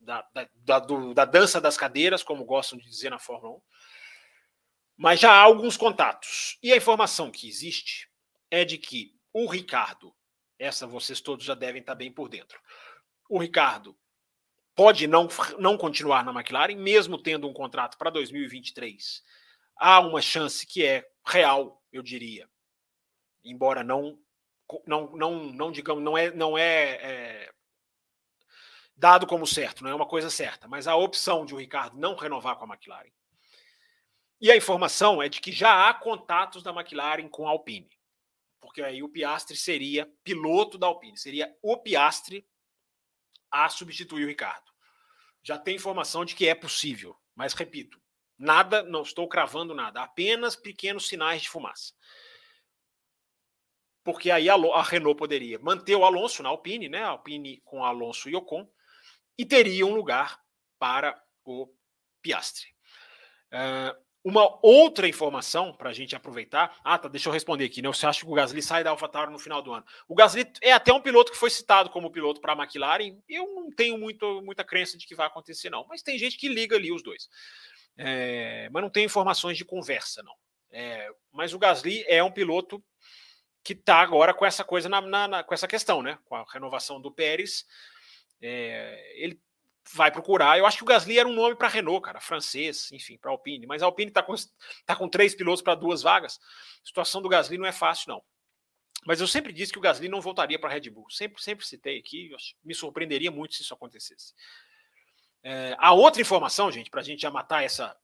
da, 0.00 0.28
da, 0.54 0.78
do, 0.78 1.14
da 1.14 1.24
dança 1.24 1.60
das 1.60 1.76
cadeiras, 1.76 2.22
como 2.22 2.44
gostam 2.44 2.78
de 2.78 2.88
dizer 2.88 3.10
na 3.10 3.18
Fórmula 3.18 3.56
1. 3.56 3.60
Mas 4.96 5.20
já 5.20 5.32
há 5.32 5.40
alguns 5.40 5.76
contatos. 5.76 6.58
E 6.62 6.72
a 6.72 6.76
informação 6.76 7.30
que 7.30 7.48
existe 7.48 8.10
é 8.50 8.64
de 8.64 8.78
que 8.78 9.14
o 9.32 9.46
Ricardo, 9.46 10.14
essa 10.58 10.86
vocês 10.86 11.20
todos 11.20 11.44
já 11.44 11.54
devem 11.54 11.80
estar 11.80 11.94
bem 11.94 12.10
por 12.10 12.28
dentro. 12.28 12.58
O 13.28 13.38
Ricardo 13.38 13.96
pode 14.74 15.06
não, 15.06 15.28
não 15.58 15.76
continuar 15.76 16.24
na 16.24 16.32
McLaren, 16.32 16.76
mesmo 16.76 17.20
tendo 17.20 17.46
um 17.46 17.52
contrato 17.52 17.98
para 17.98 18.10
2023. 18.10 19.22
Há 19.76 20.00
uma 20.00 20.22
chance 20.22 20.66
que 20.66 20.84
é 20.84 21.06
real, 21.26 21.82
eu 21.92 22.02
diria, 22.02 22.48
embora 23.44 23.84
não 23.84 24.18
não, 24.86 25.10
não, 25.12 25.44
não 25.52 25.72
digamos, 25.72 26.02
não 26.02 26.16
é, 26.16 26.30
não 26.32 26.58
é, 26.58 26.94
é, 26.94 27.52
dado 28.96 29.26
como 29.26 29.46
certo, 29.46 29.82
não 29.82 29.90
é 29.90 29.94
uma 29.94 30.06
coisa 30.06 30.30
certa, 30.30 30.66
mas 30.66 30.86
a 30.86 30.96
opção 30.96 31.44
de 31.44 31.54
o 31.54 31.58
Ricardo 31.58 31.98
não 31.98 32.16
renovar 32.16 32.56
com 32.56 32.64
a 32.64 32.74
McLaren. 32.74 33.12
E 34.40 34.50
a 34.50 34.56
informação 34.56 35.22
é 35.22 35.28
de 35.28 35.40
que 35.40 35.52
já 35.52 35.88
há 35.88 35.94
contatos 35.94 36.62
da 36.62 36.72
McLaren 36.72 37.28
com 37.28 37.46
a 37.46 37.50
Alpine, 37.50 37.88
porque 38.60 38.82
aí 38.82 39.02
o 39.02 39.08
Piastre 39.08 39.56
seria 39.56 40.10
piloto 40.24 40.76
da 40.76 40.86
Alpine, 40.86 41.16
seria 41.16 41.56
o 41.62 41.76
Piastre 41.76 42.46
a 43.50 43.68
substituir 43.68 44.24
o 44.24 44.28
Ricardo. 44.28 44.72
Já 45.42 45.56
tem 45.56 45.76
informação 45.76 46.24
de 46.24 46.34
que 46.34 46.48
é 46.48 46.54
possível, 46.54 47.16
mas 47.34 47.54
repito, 47.54 48.00
nada, 48.36 48.82
não 48.82 49.02
estou 49.02 49.28
cravando 49.28 49.74
nada, 49.74 50.02
apenas 50.02 50.56
pequenos 50.56 51.06
sinais 51.06 51.42
de 51.42 51.48
fumaça 51.48 51.94
porque 54.06 54.30
aí 54.30 54.48
a, 54.48 54.82
Renault 54.82 55.18
poderia 55.18 55.58
manter 55.58 55.96
o 55.96 56.04
Alonso 56.04 56.40
na 56.40 56.48
Alpine, 56.48 56.88
né? 56.88 57.02
Alpine 57.02 57.60
com 57.64 57.84
Alonso 57.84 58.30
e 58.30 58.36
Ocon, 58.36 58.64
e 59.36 59.44
teria 59.44 59.84
um 59.84 59.96
lugar 59.96 60.40
para 60.78 61.20
o 61.44 61.68
Piastre. 62.22 62.68
Uh, 63.52 64.06
uma 64.22 64.58
outra 64.62 65.08
informação 65.08 65.72
para 65.72 65.90
a 65.90 65.92
gente 65.92 66.14
aproveitar. 66.14 66.78
Ah, 66.84 66.96
tá, 66.96 67.08
deixa 67.08 67.28
eu 67.28 67.32
responder 67.32 67.64
aqui. 67.64 67.82
Né? 67.82 67.88
Você 67.88 68.06
acha 68.06 68.24
que 68.24 68.30
o 68.30 68.34
Gasly 68.34 68.62
sai 68.62 68.84
da 68.84 68.90
AlphaTauri 68.90 69.32
no 69.32 69.40
final 69.40 69.60
do 69.60 69.72
ano? 69.72 69.84
O 70.08 70.14
Gasly 70.14 70.52
é 70.62 70.72
até 70.72 70.92
um 70.92 71.00
piloto 71.00 71.32
que 71.32 71.38
foi 71.38 71.50
citado 71.50 71.90
como 71.90 72.10
piloto 72.10 72.40
para 72.40 72.52
a 72.52 72.56
McLaren. 72.56 73.18
Eu 73.28 73.54
não 73.56 73.70
tenho 73.70 73.98
muito, 73.98 74.40
muita 74.42 74.62
crença 74.62 74.96
de 74.96 75.04
que 75.04 75.16
vai 75.16 75.26
acontecer, 75.26 75.68
não. 75.68 75.84
Mas 75.88 76.00
tem 76.00 76.16
gente 76.16 76.36
que 76.38 76.48
liga 76.48 76.76
ali 76.76 76.92
os 76.92 77.02
dois. 77.02 77.28
É, 77.98 78.68
mas 78.70 78.82
não 78.82 78.90
tem 78.90 79.04
informações 79.04 79.56
de 79.56 79.64
conversa, 79.64 80.22
não. 80.22 80.34
É, 80.70 81.08
mas 81.32 81.52
o 81.54 81.58
Gasly 81.58 82.04
é 82.06 82.22
um 82.22 82.30
piloto 82.30 82.80
que 83.66 83.72
está 83.72 83.96
agora 83.96 84.32
com 84.32 84.46
essa 84.46 84.62
coisa 84.62 84.88
na, 84.88 85.00
na, 85.00 85.26
na, 85.26 85.42
com 85.42 85.52
essa 85.52 85.66
questão, 85.66 86.00
né? 86.00 86.16
Com 86.26 86.36
a 86.36 86.44
renovação 86.52 87.00
do 87.00 87.10
Pérez. 87.10 87.66
É, 88.40 89.12
ele 89.16 89.42
vai 89.92 90.08
procurar. 90.08 90.56
Eu 90.56 90.66
acho 90.66 90.76
que 90.76 90.84
o 90.84 90.86
Gasly 90.86 91.18
era 91.18 91.28
um 91.28 91.32
nome 91.32 91.56
para 91.56 91.66
Renault, 91.66 92.00
cara, 92.00 92.20
francês, 92.20 92.92
enfim, 92.92 93.18
para 93.18 93.32
Alpine. 93.32 93.66
Mas 93.66 93.82
a 93.82 93.86
Alpine 93.86 94.08
está 94.08 94.22
com, 94.22 94.34
tá 94.84 94.94
com 94.94 95.08
três 95.08 95.34
pilotos 95.34 95.62
para 95.62 95.74
duas 95.74 96.00
vagas. 96.00 96.38
A 96.80 96.86
situação 96.86 97.20
do 97.20 97.28
Gasly 97.28 97.58
não 97.58 97.66
é 97.66 97.72
fácil, 97.72 98.10
não. 98.10 98.22
Mas 99.04 99.20
eu 99.20 99.26
sempre 99.26 99.52
disse 99.52 99.72
que 99.72 99.78
o 99.80 99.82
Gasly 99.82 100.08
não 100.08 100.20
voltaria 100.20 100.60
para 100.60 100.70
a 100.70 100.72
Red 100.72 100.88
Bull. 100.88 101.10
Sempre, 101.10 101.42
sempre 101.42 101.66
citei 101.66 101.98
aqui. 101.98 102.30
Me 102.64 102.72
surpreenderia 102.72 103.32
muito 103.32 103.56
se 103.56 103.62
isso 103.62 103.74
acontecesse. 103.74 104.32
É, 105.42 105.74
a 105.76 105.92
outra 105.92 106.22
informação, 106.22 106.70
gente, 106.70 106.88
para 106.88 107.00
a 107.00 107.04
gente 107.04 107.22
já 107.22 107.32
matar 107.32 107.64
essa, 107.64 107.96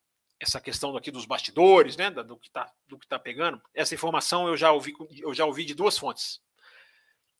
essa 0.42 0.60
questão 0.60 0.96
aqui 0.96 1.10
dos 1.12 1.24
bastidores, 1.24 1.96
né, 1.96 2.10
do 2.10 2.36
que 2.36 2.48
está 2.48 2.70
do 2.88 2.98
que 2.98 3.06
tá 3.06 3.16
pegando, 3.18 3.62
essa 3.72 3.94
informação 3.94 4.48
eu 4.48 4.56
já 4.56 4.72
ouvi 4.72 4.92
eu 5.18 5.32
já 5.32 5.46
ouvi 5.46 5.64
de 5.64 5.72
duas 5.72 5.96
fontes, 5.96 6.42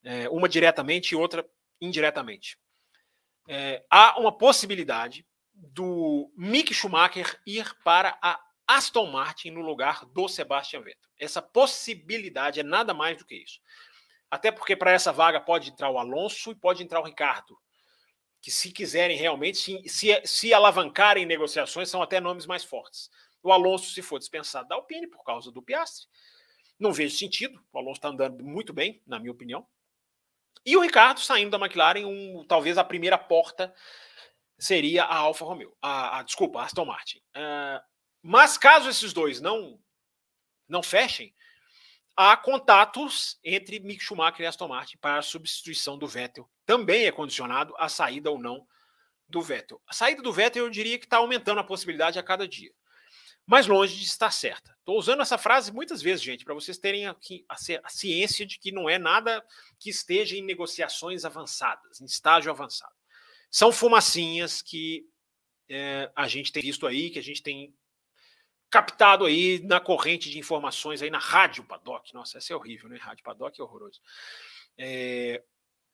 é, 0.04 0.28
uma 0.28 0.48
diretamente 0.48 1.12
e 1.12 1.16
outra 1.16 1.44
indiretamente. 1.80 2.56
É, 3.48 3.84
há 3.90 4.20
uma 4.20 4.30
possibilidade 4.30 5.26
do 5.52 6.32
Mick 6.36 6.72
Schumacher 6.72 7.40
ir 7.44 7.74
para 7.82 8.16
a 8.22 8.40
Aston 8.68 9.10
Martin 9.10 9.50
no 9.50 9.60
lugar 9.60 10.06
do 10.06 10.28
Sebastian 10.28 10.82
Vettel. 10.82 11.10
Essa 11.18 11.42
possibilidade 11.42 12.60
é 12.60 12.62
nada 12.62 12.94
mais 12.94 13.18
do 13.18 13.24
que 13.24 13.34
isso. 13.34 13.60
Até 14.30 14.52
porque 14.52 14.76
para 14.76 14.92
essa 14.92 15.12
vaga 15.12 15.40
pode 15.40 15.70
entrar 15.70 15.90
o 15.90 15.98
Alonso 15.98 16.52
e 16.52 16.54
pode 16.54 16.84
entrar 16.84 17.00
o 17.00 17.04
Ricardo 17.04 17.58
que, 18.42 18.50
se 18.50 18.72
quiserem 18.72 19.16
realmente, 19.16 19.56
se, 19.56 19.88
se, 19.88 20.22
se 20.26 20.52
alavancarem 20.52 21.24
negociações, 21.24 21.88
são 21.88 22.02
até 22.02 22.20
nomes 22.20 22.44
mais 22.44 22.64
fortes. 22.64 23.08
O 23.42 23.52
Alonso, 23.52 23.92
se 23.92 24.02
for 24.02 24.18
dispensado 24.18 24.68
da 24.68 24.74
Alpine 24.74 25.06
por 25.06 25.24
causa 25.24 25.50
do 25.50 25.62
Piastre, 25.62 26.06
não 26.78 26.92
vejo 26.92 27.16
sentido. 27.16 27.64
O 27.72 27.78
Alonso 27.78 27.98
está 27.98 28.08
andando 28.08 28.44
muito 28.44 28.72
bem, 28.72 29.00
na 29.06 29.18
minha 29.18 29.32
opinião. 29.32 29.66
E 30.66 30.76
o 30.76 30.80
Ricardo 30.80 31.20
saindo 31.20 31.56
da 31.56 31.64
McLaren, 31.64 32.04
um, 32.04 32.44
talvez 32.46 32.76
a 32.76 32.84
primeira 32.84 33.16
porta 33.16 33.74
seria 34.58 35.04
a 35.04 35.16
Alfa 35.16 35.44
Romeo. 35.44 35.76
A, 35.80 36.18
a, 36.18 36.22
desculpa, 36.22 36.60
a 36.60 36.64
Aston 36.64 36.84
Martin. 36.84 37.18
Uh, 37.36 37.80
mas 38.20 38.58
caso 38.58 38.88
esses 38.88 39.12
dois 39.12 39.40
não, 39.40 39.80
não 40.68 40.82
fechem, 40.82 41.34
há 42.16 42.36
contatos 42.36 43.38
entre 43.42 43.80
Mick 43.80 44.02
Schumacher 44.02 44.42
e 44.42 44.46
Aston 44.46 44.68
Martin 44.68 44.96
para 44.98 45.18
a 45.18 45.22
substituição 45.22 45.98
do 45.98 46.06
Vettel. 46.06 46.48
Também 46.66 47.06
é 47.06 47.12
condicionado 47.12 47.74
a 47.78 47.88
saída 47.88 48.30
ou 48.30 48.38
não 48.38 48.66
do 49.28 49.40
Vettel. 49.40 49.80
A 49.86 49.92
saída 49.92 50.22
do 50.22 50.32
Vettel 50.32 50.64
eu 50.64 50.70
diria 50.70 50.98
que 50.98 51.06
está 51.06 51.16
aumentando 51.16 51.60
a 51.60 51.64
possibilidade 51.64 52.18
a 52.18 52.22
cada 52.22 52.46
dia. 52.46 52.72
Mas 53.46 53.66
longe 53.66 53.96
de 53.96 54.04
estar 54.04 54.30
certa. 54.30 54.74
Estou 54.78 54.96
usando 54.96 55.20
essa 55.20 55.36
frase 55.36 55.72
muitas 55.72 56.00
vezes, 56.00 56.22
gente, 56.22 56.44
para 56.44 56.54
vocês 56.54 56.78
terem 56.78 57.06
aqui 57.06 57.44
a, 57.48 57.56
a 57.84 57.88
ciência 57.88 58.46
de 58.46 58.58
que 58.58 58.70
não 58.70 58.88
é 58.88 58.98
nada 58.98 59.44
que 59.78 59.90
esteja 59.90 60.36
em 60.36 60.42
negociações 60.42 61.24
avançadas, 61.24 62.00
em 62.00 62.04
estágio 62.04 62.50
avançado. 62.50 62.94
São 63.50 63.72
fumacinhas 63.72 64.62
que 64.62 65.04
é, 65.68 66.10
a 66.14 66.28
gente 66.28 66.52
tem 66.52 66.62
visto 66.62 66.86
aí, 66.86 67.10
que 67.10 67.18
a 67.18 67.22
gente 67.22 67.42
tem 67.42 67.74
captado 68.72 69.26
aí 69.26 69.60
na 69.62 69.78
corrente 69.78 70.30
de 70.30 70.38
informações 70.38 71.02
aí 71.02 71.10
na 71.10 71.18
Rádio 71.18 71.62
Paddock. 71.62 72.14
Nossa, 72.14 72.38
essa 72.38 72.54
é 72.54 72.56
horrível, 72.56 72.88
né? 72.88 72.96
Rádio 72.96 73.22
Paddock 73.22 73.60
é 73.60 73.62
horroroso. 73.62 74.00
É, 74.78 75.42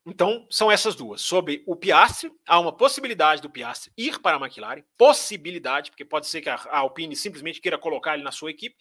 então, 0.06 0.46
são 0.48 0.70
essas 0.70 0.94
duas. 0.94 1.20
Sobre 1.20 1.64
o 1.66 1.74
Piastre, 1.74 2.32
há 2.46 2.60
uma 2.60 2.72
possibilidade 2.72 3.42
do 3.42 3.50
Piastre 3.50 3.92
ir 3.96 4.20
para 4.20 4.36
a 4.36 4.40
McLaren, 4.40 4.84
possibilidade, 4.96 5.90
porque 5.90 6.04
pode 6.04 6.28
ser 6.28 6.40
que 6.40 6.48
a, 6.48 6.54
Alpine 6.70 7.16
simplesmente 7.16 7.60
queira 7.60 7.76
colocar 7.76 8.14
ele 8.14 8.22
na 8.22 8.30
sua 8.30 8.52
equipe, 8.52 8.76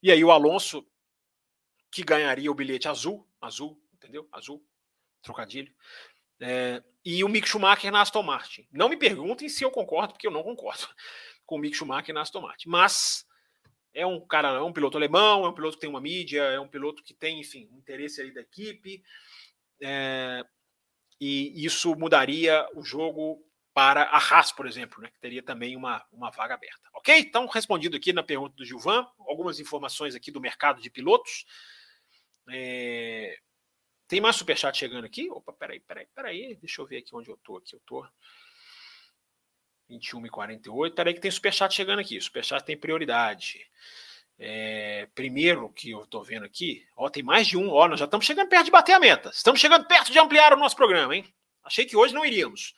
e 0.00 0.12
aí 0.12 0.22
o 0.22 0.30
Alonso, 0.30 0.86
que 1.90 2.04
ganharia 2.04 2.50
o 2.50 2.54
bilhete 2.54 2.86
azul, 2.86 3.28
azul, 3.40 3.76
entendeu? 3.92 4.28
Azul, 4.30 4.64
trocadilho, 5.20 5.74
é, 6.40 6.80
e 7.04 7.24
o 7.24 7.28
Mick 7.28 7.48
Schumacher 7.48 7.90
na 7.90 8.02
Aston 8.02 8.22
Martin. 8.22 8.68
Não 8.70 8.88
me 8.88 8.96
perguntem 8.96 9.48
se 9.48 9.64
eu 9.64 9.70
concordo, 9.70 10.12
porque 10.12 10.28
eu 10.28 10.32
não 10.32 10.44
concordo 10.44 10.88
com 11.44 11.56
o 11.56 11.58
Mick 11.58 11.76
Schumacher 11.76 12.14
na 12.14 12.20
Aston 12.22 12.40
Martin, 12.40 12.68
mas 12.68 13.26
é 13.94 14.06
um 14.06 14.20
cara, 14.26 14.48
é 14.48 14.62
um 14.62 14.72
piloto 14.72 14.96
alemão, 14.96 15.44
é 15.44 15.48
um 15.48 15.54
piloto 15.54 15.76
que 15.76 15.80
tem 15.80 15.90
uma 15.90 16.00
mídia, 16.00 16.42
é 16.42 16.58
um 16.58 16.68
piloto 16.68 17.02
que 17.02 17.14
tem, 17.14 17.40
enfim, 17.40 17.68
um 17.72 17.78
interesse 17.78 18.20
ali 18.20 18.32
da 18.32 18.40
equipe. 18.40 19.02
É, 19.80 20.44
e 21.20 21.64
isso 21.64 21.94
mudaria 21.96 22.66
o 22.74 22.82
jogo 22.82 23.44
para 23.74 24.02
a 24.02 24.18
Haas, 24.18 24.52
por 24.52 24.66
exemplo, 24.66 25.02
né, 25.02 25.10
que 25.10 25.18
teria 25.18 25.42
também 25.42 25.76
uma, 25.76 26.04
uma 26.12 26.30
vaga 26.30 26.54
aberta. 26.54 26.88
Ok? 26.94 27.18
Então, 27.18 27.46
respondido 27.46 27.96
aqui 27.96 28.12
na 28.12 28.22
pergunta 28.22 28.54
do 28.54 28.64
Gilvan, 28.64 29.06
algumas 29.20 29.58
informações 29.58 30.14
aqui 30.14 30.30
do 30.30 30.40
mercado 30.40 30.80
de 30.80 30.90
pilotos. 30.90 31.46
É, 32.50 33.38
tem 34.08 34.20
mais 34.20 34.36
superchat 34.36 34.76
chegando 34.76 35.04
aqui? 35.04 35.30
Opa, 35.30 35.52
peraí, 35.52 35.80
peraí, 35.80 36.06
peraí. 36.14 36.54
Deixa 36.56 36.82
eu 36.82 36.86
ver 36.86 36.98
aqui 36.98 37.14
onde 37.14 37.30
eu 37.30 37.38
tô. 37.38 37.56
Aqui 37.56 37.74
eu 37.74 37.80
tô. 37.86 38.06
21 39.92 40.26
e 40.26 40.30
48. 40.30 40.94
Peraí 40.94 41.14
que 41.14 41.20
tem 41.20 41.30
superchat 41.30 41.74
chegando 41.74 42.00
aqui. 42.00 42.20
Superchat 42.20 42.64
tem 42.64 42.76
prioridade. 42.76 43.66
É, 44.38 45.08
primeiro 45.14 45.68
que 45.70 45.90
eu 45.90 46.02
estou 46.02 46.22
vendo 46.24 46.44
aqui, 46.44 46.84
ó, 46.96 47.08
tem 47.08 47.22
mais 47.22 47.46
de 47.46 47.56
um, 47.56 47.70
ó, 47.70 47.86
nós 47.86 47.98
já 47.98 48.06
estamos 48.06 48.26
chegando 48.26 48.48
perto 48.48 48.64
de 48.64 48.70
bater 48.70 48.94
a 48.94 49.00
meta. 49.00 49.30
Estamos 49.32 49.60
chegando 49.60 49.86
perto 49.86 50.10
de 50.10 50.18
ampliar 50.18 50.52
o 50.52 50.58
nosso 50.58 50.74
programa, 50.74 51.14
hein? 51.14 51.24
Achei 51.62 51.84
que 51.84 51.96
hoje 51.96 52.12
não 52.12 52.24
iríamos. 52.24 52.74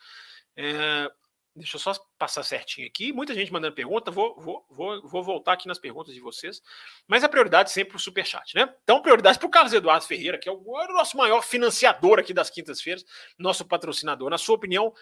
É, 0.56 1.10
deixa 1.56 1.76
eu 1.76 1.80
só 1.80 1.94
passar 2.18 2.42
certinho 2.42 2.86
aqui. 2.86 3.12
Muita 3.12 3.32
gente 3.32 3.52
mandando 3.52 3.74
pergunta, 3.74 4.10
vou, 4.10 4.38
vou, 4.38 4.66
vou, 4.68 5.08
vou 5.08 5.22
voltar 5.22 5.54
aqui 5.54 5.66
nas 5.66 5.78
perguntas 5.78 6.12
de 6.12 6.20
vocês. 6.20 6.60
Mas 7.06 7.24
a 7.24 7.28
prioridade 7.28 7.70
sempre 7.70 7.96
o 7.96 8.00
superchat, 8.00 8.54
né? 8.54 8.74
Então, 8.82 9.00
prioridade 9.00 9.38
para 9.38 9.46
o 9.46 9.50
Carlos 9.50 9.72
Eduardo 9.72 10.04
Ferreira, 10.04 10.36
que 10.36 10.48
é 10.48 10.52
o, 10.52 10.80
é 10.80 10.90
o 10.90 10.92
nosso 10.92 11.16
maior 11.16 11.40
financiador 11.40 12.18
aqui 12.18 12.34
das 12.34 12.50
quintas-feiras, 12.50 13.06
nosso 13.38 13.64
patrocinador. 13.64 14.28
Na 14.28 14.38
sua 14.38 14.56
opinião, 14.56 14.92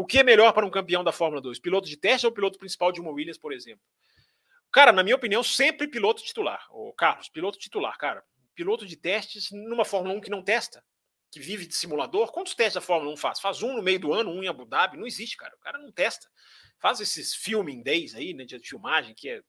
o 0.00 0.06
que 0.06 0.18
é 0.18 0.24
melhor 0.24 0.54
para 0.54 0.64
um 0.64 0.70
campeão 0.70 1.04
da 1.04 1.12
Fórmula 1.12 1.42
2? 1.42 1.58
Piloto 1.58 1.86
de 1.86 1.94
teste 1.94 2.26
ou 2.26 2.32
piloto 2.32 2.58
principal 2.58 2.90
de 2.90 3.02
uma 3.02 3.10
Williams, 3.10 3.36
por 3.36 3.52
exemplo? 3.52 3.84
Cara, 4.72 4.92
na 4.92 5.02
minha 5.02 5.14
opinião, 5.14 5.42
sempre 5.42 5.86
piloto 5.86 6.22
titular. 6.22 6.66
O 6.70 6.90
Carlos, 6.94 7.28
piloto 7.28 7.58
titular, 7.58 7.98
cara. 7.98 8.24
Piloto 8.54 8.86
de 8.86 8.96
testes 8.96 9.50
numa 9.50 9.84
Fórmula 9.84 10.14
1 10.14 10.22
que 10.22 10.30
não 10.30 10.42
testa, 10.42 10.82
que 11.30 11.38
vive 11.38 11.66
de 11.66 11.74
simulador. 11.74 12.32
Quantos 12.32 12.54
testes 12.54 12.78
a 12.78 12.80
Fórmula 12.80 13.12
1 13.12 13.16
faz? 13.18 13.40
Faz 13.40 13.62
um 13.62 13.74
no 13.74 13.82
meio 13.82 14.00
do 14.00 14.14
ano, 14.14 14.30
um 14.30 14.42
em 14.42 14.48
Abu 14.48 14.64
Dhabi. 14.64 14.96
Não 14.96 15.06
existe, 15.06 15.36
cara. 15.36 15.54
O 15.54 15.60
cara 15.60 15.76
não 15.76 15.92
testa. 15.92 16.26
Faz 16.78 16.98
esses 16.98 17.34
filming 17.34 17.82
days 17.82 18.14
aí, 18.14 18.32
né, 18.32 18.46
de 18.46 18.58
filmagem, 18.60 19.14
que 19.14 19.28
é, 19.28 19.42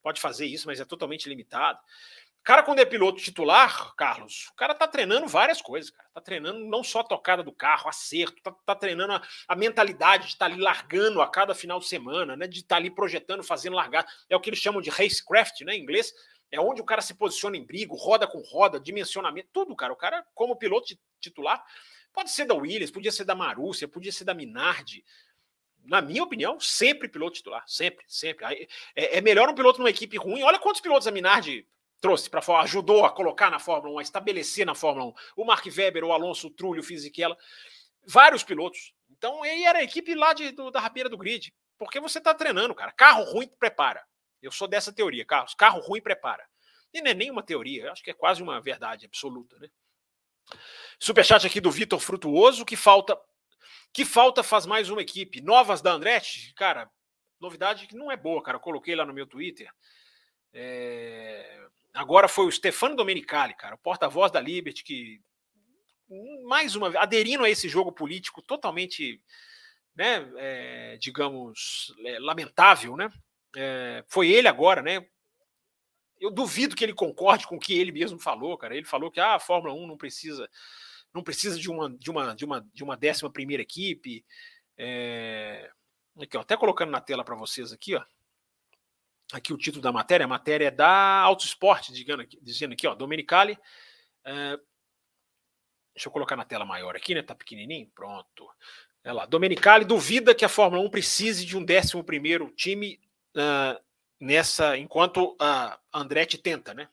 pode 0.00 0.20
fazer 0.20 0.46
isso, 0.46 0.68
mas 0.68 0.78
é 0.78 0.84
totalmente 0.84 1.28
limitado 1.28 1.80
cara, 2.42 2.62
quando 2.62 2.80
é 2.80 2.84
piloto 2.84 3.20
titular, 3.20 3.94
Carlos, 3.96 4.48
o 4.52 4.54
cara 4.54 4.74
tá 4.74 4.86
treinando 4.86 5.26
várias 5.26 5.60
coisas, 5.60 5.90
cara. 5.90 6.08
Tá 6.12 6.20
treinando 6.20 6.60
não 6.66 6.82
só 6.82 7.00
a 7.00 7.04
tocada 7.04 7.42
do 7.42 7.52
carro, 7.52 7.88
acerto, 7.88 8.42
tá, 8.42 8.52
tá 8.64 8.74
treinando 8.74 9.12
a, 9.12 9.22
a, 9.48 9.56
mentalidade 9.56 10.26
de 10.26 10.32
estar 10.32 10.48
tá 10.48 10.52
ali 10.52 10.60
largando 10.60 11.20
a 11.20 11.30
cada 11.30 11.54
final 11.54 11.78
de 11.78 11.86
semana, 11.86 12.36
né? 12.36 12.46
De 12.46 12.58
estar 12.58 12.76
tá 12.76 12.76
ali 12.76 12.90
projetando, 12.90 13.42
fazendo 13.42 13.76
largar. 13.76 14.06
É 14.28 14.36
o 14.36 14.40
que 14.40 14.50
eles 14.50 14.58
chamam 14.58 14.80
de 14.80 14.90
racecraft, 14.90 15.60
né? 15.62 15.74
Em 15.74 15.82
inglês. 15.82 16.12
É 16.50 16.60
onde 16.60 16.80
o 16.80 16.84
cara 16.84 17.00
se 17.00 17.14
posiciona 17.14 17.56
em 17.56 17.64
brigo, 17.64 17.94
roda 17.94 18.26
com 18.26 18.40
roda, 18.40 18.80
dimensionamento, 18.80 19.48
tudo, 19.52 19.76
cara. 19.76 19.92
O 19.92 19.96
cara, 19.96 20.26
como 20.34 20.56
piloto 20.56 20.98
titular, 21.20 21.64
pode 22.12 22.30
ser 22.30 22.44
da 22.44 22.54
Williams, 22.54 22.90
podia 22.90 23.12
ser 23.12 23.24
da 23.24 23.36
Marúcia, 23.36 23.86
podia 23.86 24.10
ser 24.10 24.24
da 24.24 24.34
Minardi. 24.34 25.04
Na 25.84 26.02
minha 26.02 26.22
opinião, 26.22 26.58
sempre 26.58 27.08
piloto 27.08 27.36
titular. 27.36 27.62
Sempre, 27.68 28.04
sempre. 28.08 28.68
É, 28.96 29.18
é 29.18 29.20
melhor 29.20 29.48
um 29.48 29.54
piloto 29.54 29.78
numa 29.78 29.90
equipe 29.90 30.16
ruim. 30.16 30.42
Olha 30.42 30.58
quantos 30.58 30.80
pilotos 30.80 31.06
a 31.06 31.12
Minardi 31.12 31.66
trouxe 32.00 32.30
para 32.30 32.40
ajudou 32.60 33.04
a 33.04 33.10
colocar 33.10 33.50
na 33.50 33.58
Fórmula 33.58 33.96
1, 33.96 33.98
a 33.98 34.02
estabelecer 34.02 34.66
na 34.66 34.74
Fórmula 34.74 35.06
1. 35.06 35.14
O 35.36 35.44
Mark 35.44 35.66
Webber, 35.66 36.04
o 36.04 36.12
Alonso, 36.12 36.48
o 36.48 36.50
Trulli, 36.50 36.80
o 36.80 36.82
Fisichella, 36.82 37.36
vários 38.06 38.42
pilotos. 38.42 38.94
Então, 39.10 39.42
aí 39.42 39.64
era 39.64 39.80
a 39.80 39.82
equipe 39.82 40.14
lá 40.14 40.32
de, 40.32 40.50
do, 40.52 40.70
da 40.70 40.80
rabeira 40.80 41.08
do 41.08 41.18
grid. 41.18 41.52
Porque 41.78 42.00
você 42.00 42.18
está 42.18 42.34
treinando, 42.34 42.74
cara. 42.74 42.92
Carro 42.92 43.24
ruim 43.24 43.48
prepara. 43.58 44.04
Eu 44.42 44.50
sou 44.50 44.68
dessa 44.68 44.92
teoria, 44.92 45.24
Carlos. 45.24 45.54
Carro 45.54 45.80
ruim 45.80 46.00
prepara. 46.00 46.46
E 46.92 47.00
não 47.00 47.10
é 47.10 47.14
nenhuma 47.14 47.42
teoria, 47.42 47.92
acho 47.92 48.02
que 48.02 48.10
é 48.10 48.14
quase 48.14 48.42
uma 48.42 48.60
verdade 48.60 49.06
absoluta, 49.06 49.58
né? 49.58 49.68
Superchat 50.98 51.46
aqui 51.46 51.60
do 51.60 51.70
Vitor 51.70 52.00
Frutuoso, 52.00 52.64
que 52.64 52.76
falta 52.76 53.18
que 53.92 54.04
falta 54.04 54.42
faz 54.42 54.66
mais 54.66 54.90
uma 54.90 55.02
equipe. 55.02 55.40
Novas 55.40 55.80
da 55.80 55.92
Andretti, 55.92 56.52
cara, 56.54 56.90
novidade 57.40 57.86
que 57.86 57.96
não 57.96 58.10
é 58.10 58.16
boa, 58.16 58.42
cara. 58.42 58.56
Eu 58.56 58.60
coloquei 58.60 58.94
lá 58.94 59.04
no 59.04 59.14
meu 59.14 59.26
Twitter. 59.26 59.72
É, 60.52 61.68
Agora 61.92 62.28
foi 62.28 62.46
o 62.46 62.52
Stefano 62.52 62.94
Domenicali, 62.94 63.54
cara, 63.54 63.74
o 63.74 63.78
porta-voz 63.78 64.30
da 64.30 64.40
Liberty, 64.40 64.84
que 64.84 65.20
mais 66.44 66.74
uma 66.74 66.90
vez, 66.90 67.02
aderindo 67.02 67.44
a 67.44 67.50
esse 67.50 67.68
jogo 67.68 67.92
político 67.92 68.42
totalmente, 68.42 69.22
né, 69.94 70.28
é, 70.36 70.96
digamos, 70.98 71.94
é, 72.04 72.18
lamentável, 72.18 72.96
né? 72.96 73.10
É, 73.56 74.04
foi 74.08 74.28
ele 74.30 74.48
agora, 74.48 74.82
né? 74.82 75.04
Eu 76.20 76.30
duvido 76.30 76.76
que 76.76 76.84
ele 76.84 76.92
concorde 76.92 77.46
com 77.46 77.56
o 77.56 77.60
que 77.60 77.78
ele 77.78 77.90
mesmo 77.92 78.18
falou, 78.18 78.56
cara. 78.58 78.76
Ele 78.76 78.84
falou 78.86 79.10
que 79.10 79.20
ah, 79.20 79.36
a 79.36 79.40
Fórmula 79.40 79.74
1 79.74 79.86
não 79.86 79.96
precisa 79.96 80.48
não 81.12 81.22
precisa 81.24 81.58
de 81.58 81.68
uma 81.70 81.90
de 81.90 82.10
uma 82.10 82.34
de 82.34 82.44
uma 82.44 82.60
de 82.72 82.84
uma 82.84 82.96
décima 82.96 83.30
primeira 83.32 83.62
equipe. 83.62 84.24
É... 84.76 85.70
Aqui, 86.20 86.36
ó, 86.36 86.40
até 86.40 86.56
colocando 86.56 86.90
na 86.90 87.00
tela 87.00 87.24
para 87.24 87.34
vocês 87.34 87.72
aqui, 87.72 87.96
ó 87.96 88.04
aqui 89.32 89.52
o 89.52 89.58
título 89.58 89.82
da 89.82 89.92
matéria, 89.92 90.24
a 90.24 90.28
matéria 90.28 90.66
é 90.66 90.70
da 90.70 91.24
dizendo 91.92 92.22
aqui, 92.22 92.38
dizendo 92.42 92.72
aqui 92.72 92.86
ó, 92.86 92.94
Domenicali. 92.94 93.58
É, 94.24 94.58
deixa 95.94 96.08
eu 96.08 96.12
colocar 96.12 96.36
na 96.36 96.44
tela 96.44 96.64
maior 96.64 96.96
aqui, 96.96 97.14
né? 97.14 97.22
Tá 97.22 97.34
pequenininho. 97.34 97.90
Pronto. 97.94 98.48
É 99.02 99.12
lá. 99.12 99.26
Domenicali 99.26 99.84
duvida 99.84 100.34
que 100.34 100.44
a 100.44 100.48
Fórmula 100.48 100.82
1 100.82 100.90
precise 100.90 101.44
de 101.44 101.56
um 101.56 101.64
11 101.64 102.02
primeiro 102.02 102.50
time 102.50 103.00
uh, 103.34 103.80
nessa, 104.18 104.76
enquanto 104.76 105.36
a 105.38 105.78
Andretti 105.92 106.36
tenta, 106.36 106.74
né? 106.74 106.88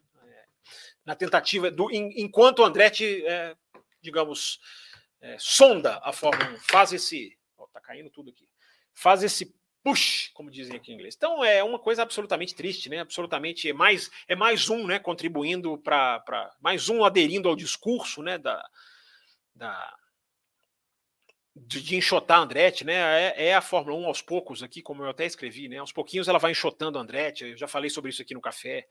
na 1.07 1.15
tentativa 1.15 1.71
do 1.71 1.89
enquanto 1.89 2.59
o 2.59 2.65
Andretti, 2.65 3.25
é, 3.25 3.55
digamos, 4.01 4.59
é, 5.21 5.37
sonda 5.39 6.01
a 6.03 6.11
Fórmula 6.11 6.49
1, 6.49 6.57
faz 6.57 6.91
esse, 6.91 7.39
ó, 7.57 7.65
tá 7.67 7.79
caindo 7.79 8.09
tudo 8.09 8.29
aqui, 8.29 8.45
faz 8.93 9.23
esse 9.23 9.55
push, 9.83 10.29
como 10.33 10.51
dizem 10.51 10.75
aqui 10.75 10.91
em 10.91 10.95
inglês. 10.95 11.15
Então 11.15 11.43
é 11.43 11.63
uma 11.63 11.79
coisa 11.79 12.01
absolutamente 12.01 12.55
triste, 12.55 12.89
né? 12.89 12.99
Absolutamente 12.99 13.69
é 13.69 13.73
mais 13.73 14.09
é 14.27 14.35
mais 14.35 14.69
um, 14.69 14.85
né? 14.85 14.99
Contribuindo 14.99 15.77
para 15.77 16.55
mais 16.59 16.89
um 16.89 17.03
aderindo 17.03 17.47
ao 17.47 17.55
discurso, 17.55 18.21
né? 18.21 18.37
Da, 18.37 18.63
da 19.55 19.97
de, 21.55 21.81
de 21.81 21.95
enxotar 21.95 22.39
a 22.39 22.41
Andretti, 22.41 22.83
né? 22.85 22.93
É, 23.29 23.47
é, 23.47 23.55
a 23.55 23.61
Fórmula 23.61 23.97
1 23.97 24.05
aos 24.05 24.21
poucos 24.21 24.61
aqui, 24.61 24.81
como 24.81 25.03
eu 25.03 25.09
até 25.09 25.25
escrevi, 25.25 25.67
né? 25.67 25.77
Aos 25.77 25.91
pouquinhos 25.91 26.27
ela 26.27 26.39
vai 26.39 26.51
enxotando 26.51 26.97
a 26.97 27.01
Andretti. 27.01 27.45
Eu 27.45 27.57
já 27.57 27.67
falei 27.67 27.89
sobre 27.89 28.11
isso 28.11 28.21
aqui 28.21 28.33
no 28.33 28.41
café. 28.41 28.87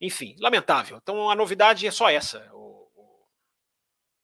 Enfim, 0.00 0.36
lamentável. 0.38 0.98
Então 1.02 1.30
a 1.30 1.34
novidade 1.34 1.86
é 1.86 1.90
só 1.90 2.10
essa. 2.10 2.50
O, 2.52 2.75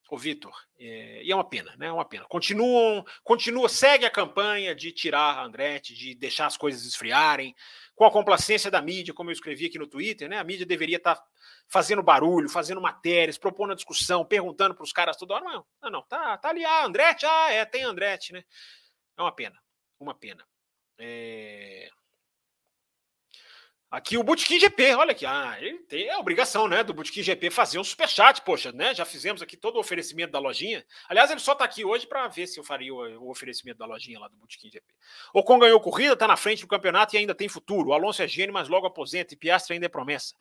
o 0.09 0.17
Vitor. 0.17 0.53
É, 0.77 1.23
e 1.23 1.31
é 1.31 1.35
uma 1.35 1.47
pena, 1.47 1.75
né? 1.77 1.87
É 1.87 1.91
uma 1.91 2.05
pena. 2.05 2.25
Continuam, 2.25 3.03
continua, 3.23 3.67
segue 3.69 4.05
a 4.05 4.11
campanha 4.11 4.75
de 4.75 4.91
tirar 4.91 5.37
a 5.37 5.43
Andretti, 5.45 5.93
de 5.93 6.13
deixar 6.15 6.45
as 6.45 6.57
coisas 6.57 6.85
esfriarem, 6.85 7.55
com 7.95 8.05
a 8.05 8.11
complacência 8.11 8.69
da 8.69 8.81
mídia, 8.81 9.13
como 9.13 9.29
eu 9.29 9.33
escrevi 9.33 9.65
aqui 9.65 9.79
no 9.79 9.87
Twitter, 9.87 10.29
né? 10.29 10.37
A 10.37 10.43
mídia 10.43 10.65
deveria 10.65 10.97
estar 10.97 11.15
tá 11.15 11.23
fazendo 11.67 12.03
barulho, 12.03 12.49
fazendo 12.49 12.81
matérias, 12.81 13.37
propondo 13.37 13.71
a 13.71 13.75
discussão, 13.75 14.25
perguntando 14.25 14.75
para 14.75 14.83
os 14.83 14.91
caras 14.91 15.17
toda 15.17 15.35
hora. 15.35 15.45
Não, 15.45 15.65
não, 15.81 15.89
não, 15.89 16.01
tá, 16.03 16.37
tá 16.37 16.49
ali, 16.49 16.63
ah, 16.65 16.85
Andretti, 16.85 17.25
ah, 17.25 17.51
é, 17.51 17.65
tem 17.65 17.83
Andretti, 17.83 18.33
né? 18.33 18.43
É 19.17 19.21
uma 19.21 19.31
pena, 19.31 19.57
uma 19.99 20.13
pena. 20.13 20.45
É... 20.99 21.89
Aqui 23.93 24.17
o 24.17 24.23
Botequim 24.23 24.59
GP, 24.59 24.95
olha 24.95 25.11
aqui, 25.11 25.23
ah, 25.23 25.55
ele 25.61 25.77
tem 25.83 26.09
a 26.09 26.17
obrigação, 26.17 26.67
né, 26.67 26.83
do 26.83 26.95
Botequim 26.95 27.21
GP 27.21 27.51
fazer 27.51 27.77
um 27.77 27.83
superchat, 27.83 28.41
poxa, 28.41 28.71
né, 28.71 28.91
já 28.95 29.05
fizemos 29.05 29.39
aqui 29.39 29.55
todo 29.55 29.75
o 29.75 29.79
oferecimento 29.79 30.31
da 30.31 30.39
lojinha. 30.39 30.83
Aliás, 31.07 31.29
ele 31.29 31.39
só 31.39 31.53
tá 31.53 31.63
aqui 31.63 31.85
hoje 31.85 32.07
para 32.07 32.27
ver 32.27 32.47
se 32.47 32.59
eu 32.59 32.63
faria 32.63 32.91
o, 32.91 32.97
o, 33.19 33.29
oferecimento 33.29 33.77
da 33.77 33.85
lojinha 33.85 34.19
lá 34.19 34.27
do 34.27 34.35
Botequim 34.35 34.71
GP. 34.71 34.83
Ocon 35.31 35.59
ganhou 35.59 35.79
corrida, 35.79 36.15
tá 36.15 36.27
na 36.27 36.35
frente 36.35 36.61
do 36.61 36.67
campeonato 36.67 37.15
e 37.15 37.19
ainda 37.19 37.35
tem 37.35 37.47
futuro. 37.47 37.89
O 37.89 37.93
Alonso 37.93 38.23
é 38.23 38.27
gênio, 38.27 38.51
mas 38.51 38.67
logo 38.67 38.87
aposenta 38.87 39.35
e 39.35 39.37
Piastri 39.37 39.75
ainda 39.75 39.85
é 39.85 39.89
promessa. 39.89 40.33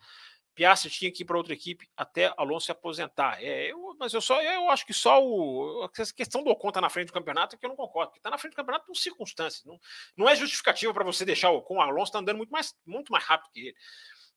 Piastri 0.54 0.90
tinha 0.90 1.10
que 1.10 1.22
ir 1.22 1.26
para 1.26 1.36
outra 1.36 1.52
equipe 1.52 1.88
até 1.96 2.32
Alonso 2.36 2.66
se 2.66 2.72
aposentar. 2.72 3.42
É, 3.42 3.72
eu, 3.72 3.96
mas 3.98 4.12
eu 4.12 4.20
só 4.20 4.40
eu 4.42 4.70
acho 4.70 4.86
que 4.86 4.92
só 4.92 5.22
o 5.24 5.88
essa 5.96 6.14
questão 6.14 6.42
do 6.42 6.50
Ocon 6.50 6.70
tá 6.70 6.80
na 6.80 6.90
frente 6.90 7.06
do 7.08 7.12
campeonato 7.12 7.54
é 7.54 7.58
que 7.58 7.64
eu 7.64 7.70
não 7.70 7.76
concordo, 7.76 8.10
porque 8.10 8.22
tá 8.22 8.30
na 8.30 8.38
frente 8.38 8.52
do 8.52 8.56
campeonato 8.56 8.86
por 8.86 8.96
circunstâncias, 8.96 9.64
não, 9.64 9.78
não 10.16 10.28
é 10.28 10.36
justificativa 10.36 10.92
para 10.92 11.04
você 11.04 11.24
deixar 11.24 11.50
o 11.50 11.56
Ocon, 11.56 11.76
o 11.76 11.80
Alonso 11.80 12.10
está 12.10 12.18
andando 12.18 12.36
muito 12.36 12.50
mais 12.50 12.74
muito 12.86 13.12
mais 13.12 13.24
rápido 13.24 13.50
que 13.52 13.60
ele. 13.60 13.76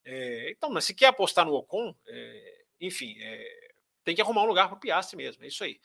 É, 0.05 0.51
então, 0.51 0.80
se 0.80 0.93
quer 0.93 1.07
apostar 1.07 1.45
no 1.45 1.55
Ocon, 1.55 1.95
é, 2.07 2.63
enfim, 2.80 3.16
é, 3.20 3.72
tem 4.03 4.16
que 4.16 4.22
arrumar 4.22 4.43
um 4.43 4.47
lugar 4.47 4.68
para 4.68 4.78
o 4.78 4.80
Piastri 4.80 5.18
mesmo, 5.18 5.43
é 5.43 5.47
isso 5.47 5.63
aí. 5.63 5.80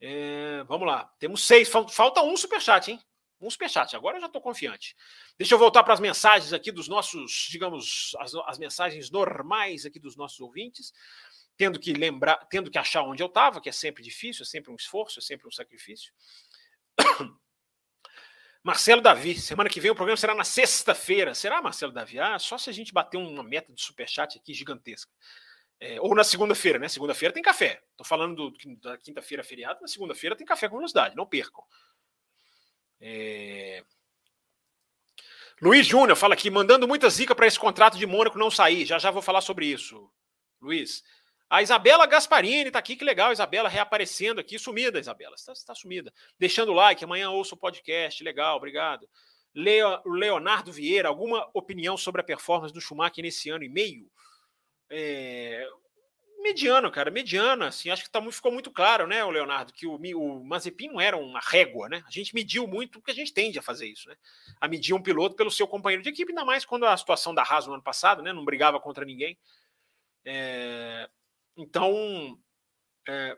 É, 0.00 0.64
vamos 0.64 0.86
lá, 0.86 1.04
temos 1.18 1.46
seis, 1.46 1.68
falta 1.68 2.22
um 2.22 2.36
superchat, 2.36 2.90
hein? 2.90 3.00
Um 3.46 3.50
superchat. 3.50 3.94
Agora 3.96 4.16
eu 4.16 4.20
já 4.20 4.26
estou 4.26 4.40
confiante. 4.40 4.96
Deixa 5.38 5.54
eu 5.54 5.58
voltar 5.58 5.82
para 5.82 5.94
as 5.94 6.00
mensagens 6.00 6.52
aqui 6.52 6.70
dos 6.70 6.88
nossos, 6.88 7.48
digamos, 7.50 8.14
as, 8.18 8.34
as, 8.34 8.58
mensagens 8.58 9.10
normais 9.10 9.84
aqui 9.84 9.98
dos 9.98 10.16
nossos 10.16 10.40
ouvintes, 10.40 10.92
tendo 11.56 11.78
que 11.78 11.92
lembrar, 11.92 12.36
tendo 12.46 12.70
que 12.70 12.78
achar 12.78 13.02
onde 13.02 13.22
eu 13.22 13.26
estava, 13.26 13.60
que 13.60 13.68
é 13.68 13.72
sempre 13.72 14.02
difícil, 14.02 14.42
é 14.42 14.46
sempre 14.46 14.70
um 14.70 14.76
esforço, 14.76 15.18
é 15.18 15.22
sempre 15.22 15.46
um 15.46 15.50
sacrifício. 15.50 16.12
Marcelo 18.64 19.02
Davi, 19.02 19.34
semana 19.34 19.68
que 19.68 19.80
vem 19.80 19.90
o 19.90 19.94
programa 19.94 20.16
será 20.16 20.34
na 20.34 20.44
sexta-feira. 20.44 21.34
Será, 21.34 21.60
Marcelo 21.60 21.92
Davi? 21.92 22.20
Ah, 22.20 22.38
só 22.38 22.56
se 22.56 22.70
a 22.70 22.72
gente 22.72 22.92
bater 22.92 23.16
uma 23.16 23.42
meta 23.42 23.72
de 23.72 23.82
superchat 23.82 24.38
aqui 24.38 24.54
gigantesca. 24.54 25.10
É, 25.80 26.00
ou 26.00 26.14
na 26.14 26.22
segunda-feira, 26.22 26.78
né? 26.78 26.86
Segunda-feira 26.86 27.34
tem 27.34 27.42
café. 27.42 27.82
Estou 27.90 28.06
falando 28.06 28.52
do, 28.52 28.76
da 28.76 28.96
quinta-feira 28.98 29.42
feriado, 29.42 29.80
na 29.80 29.88
segunda-feira 29.88 30.36
tem 30.36 30.46
café 30.46 30.68
com 30.68 30.76
velocidade, 30.76 31.16
não 31.16 31.26
percam. 31.26 31.64
É... 33.04 33.84
Luiz 35.60 35.86
Júnior 35.86 36.16
fala 36.16 36.34
aqui, 36.34 36.48
mandando 36.50 36.86
muita 36.86 37.10
zica 37.10 37.34
para 37.34 37.46
esse 37.46 37.58
contrato 37.58 37.98
de 37.98 38.06
Mônaco 38.06 38.38
não 38.38 38.50
sair. 38.50 38.86
Já 38.86 38.98
já 38.98 39.10
vou 39.10 39.20
falar 39.20 39.40
sobre 39.40 39.66
isso, 39.66 40.08
Luiz. 40.60 41.02
A 41.50 41.60
Isabela 41.60 42.06
Gasparini 42.06 42.68
está 42.68 42.78
aqui, 42.78 42.96
que 42.96 43.04
legal, 43.04 43.32
Isabela 43.32 43.68
reaparecendo 43.68 44.40
aqui, 44.40 44.58
sumida, 44.58 44.98
Isabela, 44.98 45.34
está 45.34 45.52
tá 45.66 45.74
sumida. 45.74 46.12
Deixando 46.38 46.70
o 46.70 46.74
like, 46.74 47.04
amanhã 47.04 47.30
ouço 47.30 47.54
o 47.54 47.58
podcast, 47.58 48.24
legal, 48.24 48.56
obrigado. 48.56 49.06
Leo, 49.54 50.00
Leonardo 50.06 50.72
Vieira, 50.72 51.08
alguma 51.08 51.48
opinião 51.52 51.96
sobre 51.96 52.22
a 52.22 52.24
performance 52.24 52.72
do 52.72 52.80
Schumacher 52.80 53.22
nesse 53.22 53.50
ano 53.50 53.64
e 53.64 53.68
meio? 53.68 54.10
É, 54.90 55.68
mediano, 56.42 56.90
cara, 56.90 57.10
mediano, 57.10 57.64
assim, 57.64 57.90
acho 57.90 58.04
que 58.04 58.10
tá, 58.10 58.20
ficou 58.30 58.52
muito 58.52 58.70
claro, 58.70 59.06
né, 59.06 59.24
o 59.24 59.30
Leonardo, 59.30 59.72
que 59.72 59.86
o, 59.86 59.94
o 59.94 60.44
Mazepin 60.44 60.88
não 60.88 61.00
era 61.00 61.16
uma 61.16 61.40
régua, 61.40 61.88
né? 61.88 62.02
A 62.06 62.10
gente 62.10 62.34
mediu 62.34 62.66
muito 62.66 62.98
porque 62.98 63.10
a 63.10 63.14
gente 63.14 63.32
tende 63.32 63.58
a 63.58 63.62
fazer 63.62 63.86
isso, 63.86 64.08
né? 64.08 64.16
A 64.60 64.68
medir 64.68 64.94
um 64.94 65.02
piloto 65.02 65.36
pelo 65.36 65.50
seu 65.50 65.66
companheiro 65.66 66.02
de 66.02 66.10
equipe, 66.10 66.32
ainda 66.32 66.44
mais 66.44 66.64
quando 66.64 66.86
a 66.86 66.96
situação 66.96 67.34
da 67.34 67.42
Haas 67.42 67.66
no 67.66 67.74
ano 67.74 67.82
passado, 67.82 68.22
né? 68.22 68.32
Não 68.32 68.44
brigava 68.44 68.80
contra 68.80 69.04
ninguém. 69.04 69.38
É, 70.24 71.08
então, 71.56 72.38
é, 73.08 73.36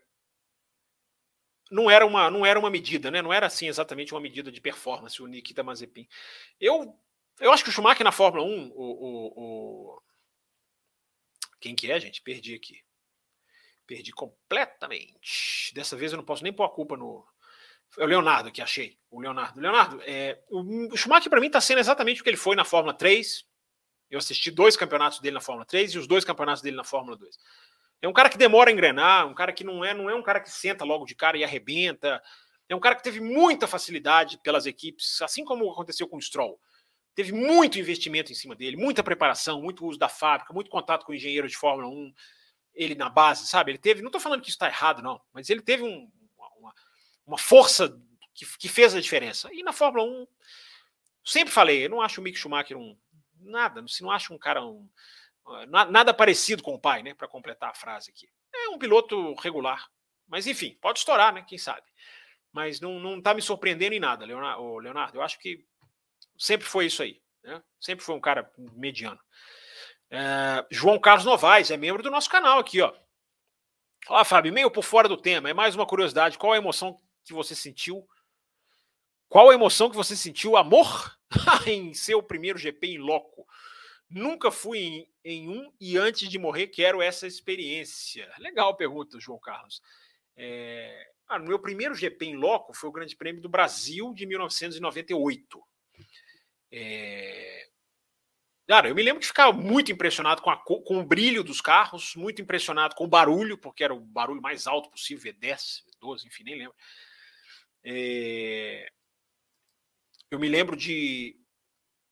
não 1.71 1.91
era 1.91 2.07
uma 2.07 2.31
não 2.31 2.45
era 2.47 2.59
uma 2.59 2.71
medida, 2.71 3.11
né? 3.11 3.23
Não 3.23 3.33
era 3.33 3.47
assim 3.47 3.69
exatamente 3.69 4.15
uma 4.15 4.21
medida 4.21 4.51
de 4.53 4.61
performance 4.61 5.23
o 5.23 5.27
Nikita 5.27 5.63
Mazepin. 5.63 6.09
Eu 6.61 6.99
eu 7.41 7.53
acho 7.53 7.65
que 7.65 7.71
o 7.71 7.73
Schumacher 7.73 8.05
na 8.05 8.13
Fórmula 8.13 8.45
1, 8.45 8.73
o, 8.75 8.83
o, 8.83 9.97
o... 9.97 10.03
quem 11.61 11.75
que 11.75 11.91
é, 11.91 11.99
gente? 11.99 12.23
Perdi 12.23 12.55
aqui. 12.55 12.81
Perdi 13.87 14.13
completamente. 14.13 15.73
Dessa 15.75 15.97
vez 15.97 16.13
eu 16.13 16.17
não 16.17 16.25
posso 16.25 16.43
nem 16.43 16.53
pôr 16.53 16.65
a 16.65 16.69
culpa 16.69 16.97
no. 16.97 17.27
É 17.99 18.05
o 18.05 18.07
Leonardo 18.07 18.51
que 18.51 18.63
achei. 18.63 18.99
O 19.11 19.21
Leonardo. 19.21 19.61
Leonardo, 19.61 20.01
é, 20.05 20.43
o 20.51 20.97
Schumacher 20.97 21.31
para 21.31 21.41
mim 21.41 21.47
está 21.47 21.61
sendo 21.61 21.79
exatamente 21.79 22.21
o 22.21 22.25
que 22.25 22.31
ele 22.31 22.37
foi 22.37 22.57
na 22.57 22.65
Fórmula 22.65 22.95
3. 22.95 23.45
Eu 24.11 24.19
assisti 24.19 24.51
dois 24.51 24.77
campeonatos 24.77 25.21
dele 25.21 25.35
na 25.35 25.41
Fórmula 25.41 25.67
3 25.67 25.95
e 25.95 25.99
os 25.99 26.07
dois 26.07 26.25
campeonatos 26.25 26.63
dele 26.63 26.77
na 26.77 26.85
Fórmula 26.85 27.17
2. 27.17 27.37
É 28.03 28.09
um 28.09 28.13
cara 28.13 28.29
que 28.29 28.37
demora 28.37 28.71
a 28.71 28.73
engrenar, 28.73 29.27
um 29.27 29.35
cara 29.35 29.53
que 29.53 29.65
não 29.65 29.85
é, 29.85 29.95
não 29.95 30.11
é 30.11 30.15
um 30.15 30.23
cara 30.23 30.41
que 30.41 30.51
senta 30.51 30.85
logo 30.85 31.05
de 31.05 31.15
cara 31.15 31.39
e 31.39 31.45
arrebenta. 31.45 32.23
É 32.69 32.75
um 32.75 32.81
cara 32.81 32.95
que 32.95 33.03
teve 33.03 33.21
muita 33.21 33.67
facilidade 33.67 34.39
pelas 34.43 34.67
equipes, 34.67 35.21
assim 35.23 35.45
como 35.45 35.71
aconteceu 35.71 36.09
com 36.09 36.17
o 36.17 36.23
Stroll. 36.23 36.59
Teve 37.15 37.33
muito 37.33 37.79
investimento 37.79 38.33
em 38.33 38.35
cima 38.35 38.57
dele, 38.57 38.77
muita 38.77 39.03
preparação, 39.03 39.63
muito 39.63 39.87
uso 39.87 39.99
da 39.99 40.09
fábrica, 40.09 40.53
muito 40.53 40.71
contato 40.71 41.07
com 41.07 41.15
engenheiro 41.15 41.49
de 41.49 41.57
Fórmula 41.57 41.89
1 41.89 42.13
ele 42.75 42.95
na 42.95 43.09
base, 43.09 43.47
sabe? 43.47 43.71
Ele 43.71 43.79
teve, 43.79 44.03
não 44.03 44.09
estou 44.09 44.21
falando 44.21 44.41
que 44.41 44.49
isso 44.49 44.57
está 44.57 44.67
errado, 44.67 45.03
não, 45.03 45.21
mas 45.33 45.49
ele 45.49 45.63
teve 45.63 45.83
um, 45.83 46.11
uma, 46.59 46.75
uma, 47.27 47.39
força 47.39 47.97
que, 48.35 48.45
que, 48.59 48.69
fez 48.69 48.95
a 48.95 49.01
diferença. 49.01 49.49
E 49.53 49.63
na 49.63 49.73
Fórmula 49.73 50.05
1, 50.05 50.27
sempre 51.25 51.53
falei, 51.53 51.85
eu 51.85 51.91
não 51.91 52.03
acho 52.03 52.21
o 52.21 52.25
Mick 52.25 52.39
Schumacher 52.39 52.77
um 52.77 52.99
nada, 53.41 53.85
se 53.87 54.03
não 54.03 54.11
acho 54.11 54.33
um 54.33 54.39
cara 54.39 54.65
um, 54.65 54.89
nada 55.69 56.15
parecido 56.15 56.63
com 56.63 56.75
o 56.75 56.81
pai, 56.81 57.03
né? 57.03 57.15
Para 57.15 57.29
completar 57.29 57.71
a 57.71 57.75
frase 57.75 58.11
aqui. 58.11 58.29
É 58.55 58.69
um 58.69 58.79
piloto 58.79 59.35
regular, 59.35 59.91
mas 60.27 60.47
enfim, 60.47 60.77
pode 60.81 60.99
estourar, 60.99 61.33
né? 61.33 61.45
Quem 61.47 61.59
sabe? 61.59 61.87
Mas 62.53 62.81
não, 62.81 62.99
não 63.01 63.21
tá 63.21 63.35
me 63.35 63.43
surpreendendo 63.43 63.95
em 63.95 64.01
nada, 64.01 64.25
Leonardo. 64.25 64.79
Leonardo 64.79 65.19
eu 65.19 65.23
acho 65.23 65.39
que 65.39 65.65
sempre 66.39 66.67
foi 66.67 66.87
isso 66.87 67.03
aí, 67.03 67.21
né? 67.43 67.63
Sempre 67.81 68.05
foi 68.05 68.15
um 68.15 68.21
cara 68.21 68.51
mediano. 68.57 69.21
É, 70.17 70.65
João 70.71 70.97
Carlos 70.97 71.25
Novaes 71.25 71.73
é 71.73 71.77
membro 71.77 72.01
do 72.01 72.09
nosso 72.09 72.31
canal 72.31 72.61
aqui, 72.61 72.81
ó. 72.81 72.95
Olá, 74.09 74.25
Fábio, 74.25 74.53
meio 74.53 74.71
por 74.71 74.85
fora 74.85 75.09
do 75.09 75.17
tema. 75.17 75.51
É 75.51 75.53
mais 75.53 75.75
uma 75.75 75.85
curiosidade. 75.85 76.39
Qual 76.39 76.53
a 76.53 76.57
emoção 76.57 76.97
que 77.25 77.33
você 77.33 77.53
sentiu? 77.53 78.07
Qual 79.29 79.51
a 79.51 79.55
emoção 79.55 79.91
que 79.91 79.97
você 79.97 80.15
sentiu? 80.15 80.57
Amor 80.57 81.19
em 81.67 81.93
seu 81.95 82.23
primeiro 82.23 82.57
GP 82.57 82.87
em 82.87 82.99
loco. 82.99 83.45
Nunca 84.09 84.53
fui 84.53 84.79
em, 84.79 85.09
em, 85.25 85.49
um 85.49 85.73
e 85.81 85.99
antes 85.99 86.29
de 86.29 86.39
morrer 86.39 86.69
quero 86.69 87.03
essa 87.03 87.27
experiência. 87.27 88.33
Legal 88.39 88.77
pergunta, 88.77 89.19
João 89.19 89.41
Carlos. 89.41 89.83
É, 90.37 91.11
ah, 91.27 91.41
meu 91.41 91.59
primeiro 91.59 91.93
GP 91.93 92.27
em 92.27 92.37
loco 92.37 92.73
foi 92.73 92.89
o 92.89 92.93
Grande 92.93 93.17
Prêmio 93.17 93.43
do 93.43 93.49
Brasil 93.49 94.15
de 94.15 94.27
1998. 94.27 95.61
É, 96.71 97.69
Cara, 98.67 98.89
eu 98.89 98.95
me 98.95 99.03
lembro 99.03 99.21
de 99.21 99.27
ficar 99.27 99.53
muito 99.53 99.93
impressionado 99.93 100.41
com, 100.41 100.51
a, 100.51 100.57
com 100.57 100.99
o 100.99 101.05
brilho 101.05 101.45
dos 101.45 101.61
carros, 101.61 102.15
muito 102.17 102.41
impressionado 102.41 102.95
com 102.95 103.05
o 103.05 103.09
barulho, 103.09 103.59
porque 103.59 103.85
era 103.85 103.95
o 103.95 104.01
barulho 104.01 104.41
mais 104.41 104.67
alto 104.67 104.91
possível, 104.91 105.33
V10, 105.35 105.83
V12, 106.03 106.27
enfim, 106.27 106.45
nem 106.45 106.59
lembro. 106.59 106.75
É... 107.85 108.89
Eu 110.31 110.39
me 110.39 110.49
lembro 110.49 110.75
de 110.77 111.37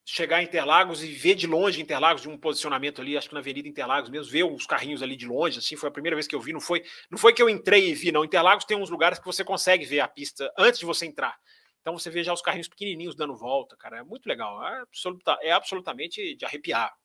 chegar 0.05 0.43
em 0.43 0.45
Interlagos 0.45 1.03
e 1.03 1.07
ver 1.07 1.35
de 1.35 1.47
longe 1.47 1.81
Interlagos, 1.81 2.21
de 2.21 2.29
um 2.29 2.37
posicionamento 2.37 3.01
ali, 3.01 3.17
acho 3.17 3.29
que 3.29 3.35
na 3.35 3.41
Avenida 3.41 3.67
Interlagos 3.67 4.11
mesmo, 4.11 4.31
ver 4.31 4.45
os 4.45 4.67
carrinhos 4.67 5.03
ali 5.03 5.17
de 5.17 5.27
longe, 5.27 5.59
assim, 5.59 5.77
foi 5.77 5.89
a 5.89 5.93
primeira 5.93 6.17
vez 6.17 6.27
que 6.27 6.35
eu 6.35 6.41
vi, 6.41 6.53
não 6.53 6.61
foi, 6.61 6.85
não 7.11 7.17
foi 7.17 7.33
que 7.33 7.41
eu 7.41 7.49
entrei 7.49 7.89
e 7.89 7.95
vi, 7.95 8.13
não. 8.13 8.25
Interlagos 8.25 8.67
tem 8.67 8.77
uns 8.77 8.91
lugares 8.91 9.19
que 9.19 9.25
você 9.25 9.43
consegue 9.43 9.87
ver 9.87 10.01
a 10.01 10.09
pista 10.09 10.53
antes 10.59 10.81
de 10.81 10.85
você 10.85 11.07
entrar. 11.07 11.35
Então 11.83 11.99
você 11.99 12.09
vê 12.09 12.25
já 12.25 12.33
os 12.33 12.41
carrinhos 12.41 12.69
pequenininhos 12.69 13.15
dando 13.15 13.37
volta, 13.37 13.77
cara, 13.77 13.99
é 13.99 14.03
muito 14.03 14.27
legal, 14.27 14.65
é, 14.65 14.81
absoluta, 14.81 15.37
é 15.43 15.51
absolutamente 15.51 16.35
de 16.35 16.45
arrepiar. 16.45 16.97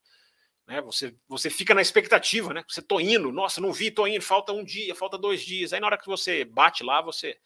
Né? 0.67 0.81
Você, 0.81 1.15
você 1.27 1.49
fica 1.49 1.73
na 1.73 1.81
expectativa, 1.81 2.53
né? 2.53 2.63
Você 2.67 2.81
tô 2.81 2.99
indo, 2.99 3.31
nossa, 3.31 3.59
não 3.59 3.73
vi, 3.73 3.89
tô 3.89 4.05
indo, 4.05 4.21
falta 4.21 4.53
um 4.53 4.63
dia, 4.63 4.93
falta 4.93 5.17
dois 5.17 5.41
dias. 5.41 5.73
Aí 5.73 5.79
na 5.79 5.87
hora 5.87 5.97
que 5.97 6.05
você 6.05 6.45
bate 6.45 6.83
lá, 6.83 7.01
você 7.01 7.37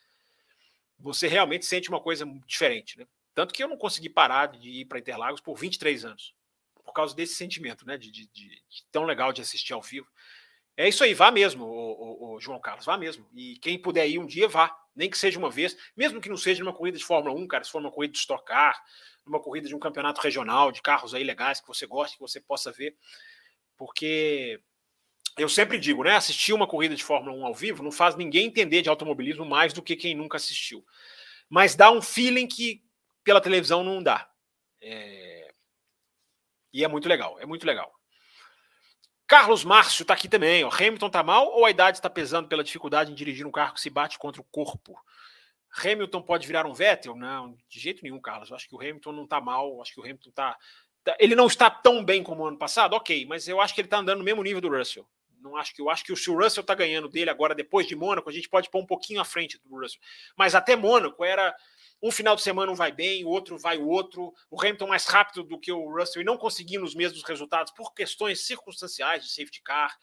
você 0.99 1.27
realmente 1.27 1.65
sente 1.65 1.89
uma 1.89 1.99
coisa 1.99 2.25
diferente, 2.45 2.97
né? 2.97 3.07
Tanto 3.33 3.53
que 3.53 3.63
eu 3.63 3.67
não 3.67 3.77
consegui 3.77 4.09
parar 4.09 4.47
de 4.47 4.69
ir 4.69 4.85
para 4.85 4.99
Interlagos 4.99 5.41
por 5.41 5.57
23 5.57 6.05
anos, 6.05 6.35
por 6.83 6.93
causa 6.93 7.15
desse 7.15 7.35
sentimento, 7.35 7.87
né? 7.87 7.97
De, 7.97 8.11
de, 8.11 8.27
de, 8.27 8.49
de, 8.49 8.85
tão 8.91 9.03
legal 9.03 9.33
de 9.33 9.41
assistir 9.41 9.73
ao 9.73 9.81
vivo. 9.81 10.07
É 10.77 10.87
isso 10.87 11.03
aí, 11.03 11.13
vá 11.13 11.29
mesmo, 11.31 11.65
o, 11.65 12.31
o, 12.31 12.35
o 12.35 12.39
João 12.39 12.59
Carlos, 12.59 12.85
vá 12.85 12.97
mesmo. 12.97 13.27
E 13.33 13.57
quem 13.57 13.79
puder 13.79 14.07
ir 14.07 14.19
um 14.19 14.25
dia, 14.25 14.47
vá 14.47 14.75
nem 14.95 15.09
que 15.09 15.17
seja 15.17 15.39
uma 15.39 15.49
vez, 15.49 15.77
mesmo 15.95 16.19
que 16.19 16.29
não 16.29 16.37
seja 16.37 16.63
numa 16.63 16.73
corrida 16.73 16.97
de 16.97 17.05
Fórmula 17.05 17.35
1, 17.35 17.47
cara, 17.47 17.63
se 17.63 17.71
for 17.71 17.79
uma 17.79 17.91
corrida 17.91 18.13
de 18.13 18.19
Stock 18.19 18.43
Car, 18.45 18.81
numa 19.25 19.39
corrida 19.39 19.67
de 19.67 19.75
um 19.75 19.79
campeonato 19.79 20.21
regional, 20.21 20.71
de 20.71 20.81
carros 20.81 21.13
aí 21.13 21.23
legais 21.23 21.61
que 21.61 21.67
você 21.67 21.85
gosta, 21.85 22.15
que 22.15 22.21
você 22.21 22.39
possa 22.39 22.71
ver, 22.71 22.95
porque 23.77 24.61
eu 25.37 25.47
sempre 25.47 25.79
digo, 25.79 26.03
né, 26.03 26.15
assistir 26.15 26.53
uma 26.53 26.67
corrida 26.67 26.95
de 26.95 27.03
Fórmula 27.03 27.35
1 27.35 27.45
ao 27.45 27.53
vivo 27.53 27.83
não 27.83 27.91
faz 27.91 28.15
ninguém 28.15 28.47
entender 28.47 28.81
de 28.81 28.89
automobilismo 28.89 29.45
mais 29.45 29.73
do 29.73 29.81
que 29.81 29.95
quem 29.95 30.15
nunca 30.15 30.37
assistiu, 30.37 30.85
mas 31.49 31.75
dá 31.75 31.91
um 31.91 32.01
feeling 32.01 32.47
que 32.47 32.83
pela 33.23 33.41
televisão 33.41 33.83
não 33.83 34.01
dá. 34.01 34.29
É... 34.81 35.53
E 36.73 36.83
é 36.83 36.87
muito 36.87 37.07
legal, 37.07 37.39
é 37.39 37.45
muito 37.45 37.65
legal. 37.65 37.93
Carlos 39.31 39.63
Márcio 39.63 40.01
está 40.01 40.13
aqui 40.13 40.27
também. 40.27 40.61
Ó. 40.65 40.69
Hamilton 40.69 41.07
está 41.07 41.23
mal 41.23 41.47
ou 41.47 41.65
a 41.65 41.71
idade 41.71 41.99
está 41.99 42.09
pesando 42.09 42.49
pela 42.49 42.61
dificuldade 42.61 43.13
em 43.13 43.15
dirigir 43.15 43.47
um 43.47 43.51
carro 43.51 43.73
que 43.73 43.79
se 43.79 43.89
bate 43.89 44.19
contra 44.19 44.41
o 44.41 44.43
corpo? 44.51 44.99
Hamilton 45.85 46.21
pode 46.21 46.45
virar 46.45 46.65
um 46.65 46.73
Vettel? 46.73 47.15
Não, 47.15 47.55
de 47.69 47.79
jeito 47.79 48.03
nenhum, 48.03 48.19
Carlos. 48.19 48.49
Eu 48.49 48.57
acho 48.57 48.67
que 48.67 48.75
o 48.75 48.81
Hamilton 48.81 49.13
não 49.13 49.23
está 49.23 49.39
mal. 49.39 49.69
Eu 49.69 49.81
acho 49.81 49.93
que 49.93 50.01
o 50.01 50.03
Hamilton 50.03 50.31
está 50.31 50.57
tá, 51.01 51.15
ele 51.17 51.33
não 51.33 51.47
está 51.47 51.69
tão 51.69 52.03
bem 52.03 52.21
como 52.21 52.43
o 52.43 52.45
ano 52.45 52.57
passado, 52.57 52.93
ok, 52.93 53.25
mas 53.25 53.47
eu 53.47 53.61
acho 53.61 53.73
que 53.73 53.79
ele 53.79 53.87
está 53.87 53.99
andando 53.99 54.17
no 54.17 54.25
mesmo 54.25 54.43
nível 54.43 54.59
do 54.59 54.67
Russell. 54.67 55.07
Não 55.41 55.57
acho 55.57 55.73
que 55.73 55.81
eu 55.81 55.89
acho 55.89 56.03
que 56.03 56.15
se 56.15 56.29
o 56.29 56.37
Russell 56.37 56.61
está 56.61 56.75
ganhando 56.75 57.09
dele 57.09 57.29
agora 57.29 57.55
depois 57.55 57.87
de 57.87 57.95
Mônaco, 57.95 58.29
a 58.29 58.33
gente 58.33 58.49
pode 58.49 58.69
pôr 58.69 58.81
um 58.81 58.85
pouquinho 58.85 59.19
à 59.19 59.25
frente 59.25 59.59
do 59.63 59.79
Russell. 59.79 59.99
Mas 60.37 60.55
até 60.55 60.75
Mônaco 60.75 61.23
era 61.23 61.55
um 62.01 62.11
final 62.11 62.35
de 62.35 62.41
semana 62.41 62.71
um 62.71 62.75
vai 62.75 62.91
bem, 62.91 63.23
o 63.23 63.29
outro 63.29 63.57
vai 63.57 63.77
o 63.77 63.87
outro, 63.87 64.33
o 64.49 64.59
Hamilton 64.59 64.87
mais 64.87 65.05
rápido 65.05 65.43
do 65.43 65.59
que 65.59 65.71
o 65.71 65.95
Russell 65.95 66.21
e 66.21 66.25
não 66.25 66.37
conseguindo 66.37 66.83
os 66.83 66.95
mesmos 66.95 67.23
resultados 67.23 67.71
por 67.73 67.93
questões 67.93 68.45
circunstanciais 68.45 69.23
de 69.23 69.29
safety 69.29 69.61
car, 69.61 69.95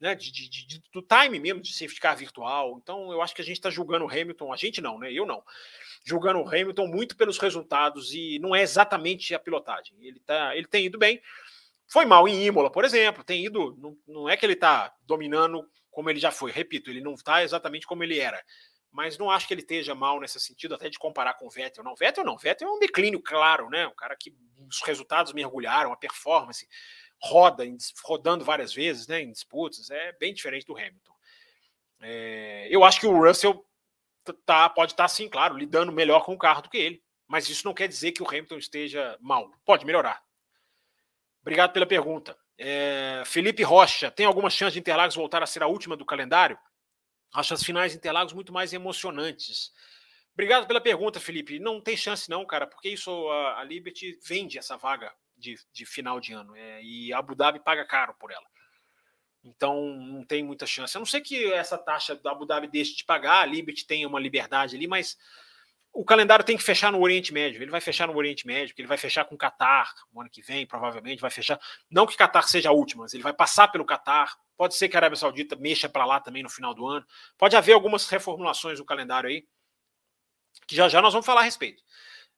né, 0.00 0.14
de, 0.14 0.30
de, 0.30 0.48
de, 0.48 0.82
do 0.92 1.02
time 1.02 1.40
mesmo 1.40 1.60
de 1.60 1.72
safety 1.72 2.00
car 2.00 2.16
virtual. 2.16 2.78
Então 2.82 3.10
eu 3.12 3.22
acho 3.22 3.34
que 3.34 3.40
a 3.40 3.44
gente 3.44 3.56
está 3.56 3.70
julgando 3.70 4.04
o 4.04 4.10
Hamilton, 4.10 4.52
a 4.52 4.56
gente 4.56 4.80
não, 4.80 4.98
né? 4.98 5.12
Eu 5.12 5.24
não. 5.24 5.42
Julgando 6.04 6.40
o 6.40 6.48
Hamilton 6.48 6.86
muito 6.86 7.16
pelos 7.16 7.38
resultados 7.38 8.12
e 8.12 8.38
não 8.38 8.54
é 8.54 8.62
exatamente 8.62 9.34
a 9.34 9.38
pilotagem. 9.38 9.96
Ele, 10.00 10.20
tá, 10.20 10.54
ele 10.54 10.66
tem 10.66 10.86
ido 10.86 10.98
bem. 10.98 11.20
Foi 11.88 12.04
mal 12.04 12.28
em 12.28 12.44
Imola, 12.44 12.70
por 12.70 12.84
exemplo, 12.84 13.24
tem 13.24 13.44
ido. 13.44 13.76
Não, 13.78 13.96
não 14.06 14.28
é 14.28 14.36
que 14.36 14.44
ele 14.44 14.52
está 14.52 14.94
dominando 15.02 15.66
como 15.90 16.10
ele 16.10 16.20
já 16.20 16.30
foi. 16.30 16.52
Repito, 16.52 16.90
ele 16.90 17.00
não 17.00 17.14
está 17.14 17.42
exatamente 17.42 17.86
como 17.86 18.04
ele 18.04 18.18
era 18.18 18.40
mas 18.90 19.18
não 19.18 19.30
acho 19.30 19.46
que 19.46 19.54
ele 19.54 19.60
esteja 19.60 19.94
mal 19.94 20.20
nesse 20.20 20.40
sentido, 20.40 20.74
até 20.74 20.88
de 20.88 20.98
comparar 20.98 21.34
com 21.34 21.46
o 21.46 21.50
Vettel. 21.50 21.84
Não, 21.84 21.94
Vettel 21.94 22.24
não, 22.24 22.36
Vettel 22.36 22.68
é 22.68 22.72
um 22.72 22.78
declínio 22.78 23.20
claro, 23.20 23.68
né? 23.68 23.86
O 23.86 23.94
cara 23.94 24.16
que 24.16 24.34
os 24.68 24.82
resultados 24.82 25.32
mergulharam, 25.32 25.92
a 25.92 25.96
performance 25.96 26.68
roda, 27.20 27.64
rodando 28.02 28.44
várias 28.44 28.72
vezes, 28.72 29.06
né? 29.06 29.20
Em 29.20 29.30
disputas, 29.30 29.90
é 29.90 30.12
bem 30.12 30.32
diferente 30.32 30.66
do 30.66 30.76
Hamilton. 30.76 31.14
É, 32.00 32.68
eu 32.70 32.84
acho 32.84 33.00
que 33.00 33.06
o 33.06 33.24
Russell 33.24 33.64
tá, 34.46 34.68
pode 34.68 34.92
estar, 34.92 35.04
tá, 35.04 35.08
sim, 35.08 35.28
claro, 35.28 35.56
lidando 35.56 35.92
melhor 35.92 36.24
com 36.24 36.32
o 36.32 36.38
carro 36.38 36.62
do 36.62 36.70
que 36.70 36.78
ele, 36.78 37.02
mas 37.26 37.48
isso 37.48 37.66
não 37.66 37.74
quer 37.74 37.88
dizer 37.88 38.12
que 38.12 38.22
o 38.22 38.28
Hamilton 38.28 38.58
esteja 38.58 39.18
mal. 39.20 39.50
Pode 39.64 39.84
melhorar. 39.84 40.22
Obrigado 41.48 41.72
pela 41.72 41.86
pergunta. 41.86 42.36
É, 42.58 43.22
Felipe 43.24 43.62
Rocha, 43.62 44.10
tem 44.10 44.26
alguma 44.26 44.50
chance 44.50 44.74
de 44.74 44.80
Interlagos 44.80 45.16
voltar 45.16 45.42
a 45.42 45.46
ser 45.46 45.62
a 45.62 45.66
última 45.66 45.96
do 45.96 46.04
calendário? 46.04 46.58
Acho 47.32 47.54
as 47.54 47.62
finais 47.62 47.92
de 47.92 47.96
Interlagos 47.96 48.34
muito 48.34 48.52
mais 48.52 48.74
emocionantes. 48.74 49.72
Obrigado 50.34 50.66
pela 50.66 50.78
pergunta, 50.78 51.18
Felipe. 51.18 51.58
Não 51.58 51.80
tem 51.80 51.96
chance, 51.96 52.28
não, 52.28 52.44
cara, 52.44 52.66
porque 52.66 52.90
isso 52.90 53.10
a, 53.30 53.60
a 53.60 53.64
Liberty 53.64 54.18
vende 54.28 54.58
essa 54.58 54.76
vaga 54.76 55.10
de, 55.38 55.58
de 55.72 55.86
final 55.86 56.20
de 56.20 56.34
ano 56.34 56.54
é, 56.54 56.82
e 56.82 57.14
a 57.14 57.18
Abu 57.18 57.34
Dhabi 57.34 57.60
paga 57.60 57.86
caro 57.86 58.14
por 58.20 58.30
ela. 58.30 58.46
Então 59.42 59.96
não 59.96 60.22
tem 60.22 60.44
muita 60.44 60.66
chance. 60.66 60.94
A 60.94 61.00
não 61.00 61.06
ser 61.06 61.22
que 61.22 61.50
essa 61.54 61.78
taxa 61.78 62.14
da 62.14 62.32
Abu 62.32 62.44
Dhabi 62.44 62.68
deixe 62.68 62.94
de 62.94 63.06
pagar, 63.06 63.40
a 63.40 63.46
Liberty 63.46 63.86
tenha 63.86 64.06
uma 64.06 64.20
liberdade 64.20 64.76
ali, 64.76 64.86
mas 64.86 65.16
o 65.98 66.04
calendário 66.04 66.44
tem 66.44 66.56
que 66.56 66.62
fechar 66.62 66.92
no 66.92 67.00
Oriente 67.00 67.34
Médio. 67.34 67.60
Ele 67.60 67.72
vai 67.72 67.80
fechar 67.80 68.06
no 68.06 68.16
Oriente 68.16 68.46
Médio, 68.46 68.72
ele 68.78 68.86
vai 68.86 68.96
fechar 68.96 69.24
com 69.24 69.34
o 69.34 69.38
Catar 69.38 69.92
no 70.12 70.20
ano 70.20 70.30
que 70.30 70.40
vem, 70.40 70.64
provavelmente 70.64 71.20
vai 71.20 71.28
fechar. 71.28 71.60
Não 71.90 72.06
que 72.06 72.14
o 72.14 72.16
Catar 72.16 72.42
seja 72.42 72.68
a 72.68 72.72
última, 72.72 73.02
mas 73.02 73.14
ele 73.14 73.22
vai 73.24 73.32
passar 73.32 73.66
pelo 73.66 73.84
Catar. 73.84 74.38
Pode 74.56 74.76
ser 74.76 74.88
que 74.88 74.96
a 74.96 75.00
Arábia 75.00 75.16
Saudita 75.16 75.56
mexa 75.56 75.88
para 75.88 76.04
lá 76.04 76.20
também 76.20 76.40
no 76.40 76.48
final 76.48 76.72
do 76.72 76.86
ano. 76.86 77.04
Pode 77.36 77.56
haver 77.56 77.72
algumas 77.72 78.08
reformulações 78.08 78.78
do 78.78 78.84
calendário 78.84 79.28
aí, 79.28 79.44
que 80.68 80.76
já 80.76 80.88
já 80.88 81.02
nós 81.02 81.12
vamos 81.12 81.26
falar 81.26 81.40
a 81.40 81.44
respeito. 81.44 81.82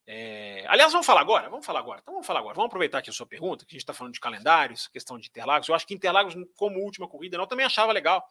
É... 0.07 0.65
Aliás, 0.67 0.91
vamos 0.91 1.07
falar 1.07 1.21
agora? 1.21 1.51
Vamos 1.51 1.67
falar 1.67 1.81
agora. 1.81 2.01
Então 2.01 2.15
vamos 2.15 2.27
falar 2.27 2.41
agora. 2.41 2.55
Vamos 2.55 2.69
aproveitar 2.69 3.01
aqui 3.01 3.11
a 3.11 3.13
sua 3.13 3.27
pergunta, 3.27 3.67
que 3.67 3.73
a 3.73 3.75
gente 3.75 3.83
está 3.83 3.93
falando 3.93 4.15
de 4.15 4.21
calendários, 4.21 4.89
questão 4.89 5.19
de 5.19 5.29
Interlagos. 5.29 5.69
Eu 5.69 5.75
acho 5.75 5.87
que 5.87 5.93
Interlagos, 5.93 6.35
como 6.57 6.81
última 6.81 7.07
corrida, 7.07 7.37
eu 7.37 7.47
também 7.47 7.67
achava 7.67 7.93
legal. 7.93 8.27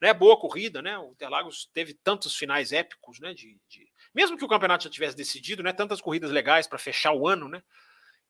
Né? 0.00 0.12
Boa 0.12 0.36
corrida, 0.36 0.82
né? 0.82 0.98
O 0.98 1.12
Interlagos 1.12 1.70
teve 1.72 1.94
tantos 1.94 2.34
finais 2.34 2.72
épicos, 2.72 3.20
né? 3.20 3.32
de, 3.32 3.56
de 3.68 3.93
mesmo 4.14 4.38
que 4.38 4.44
o 4.44 4.48
campeonato 4.48 4.84
já 4.84 4.90
tivesse 4.90 5.16
decidido, 5.16 5.62
né? 5.62 5.72
Tantas 5.72 6.00
corridas 6.00 6.30
legais 6.30 6.66
para 6.66 6.78
fechar 6.78 7.12
o 7.12 7.26
ano, 7.26 7.48
né? 7.48 7.62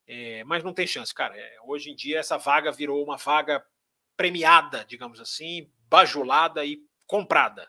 É, 0.06 0.44
mas 0.44 0.62
não 0.62 0.72
tem 0.72 0.86
chance, 0.86 1.12
cara. 1.12 1.36
É, 1.36 1.56
hoje 1.64 1.90
em 1.90 1.94
dia 1.94 2.18
essa 2.18 2.36
vaga 2.38 2.72
virou 2.72 3.04
uma 3.04 3.16
vaga 3.16 3.64
premiada, 4.16 4.84
digamos 4.84 5.20
assim, 5.20 5.70
bajulada 5.88 6.64
e 6.64 6.82
comprada. 7.06 7.68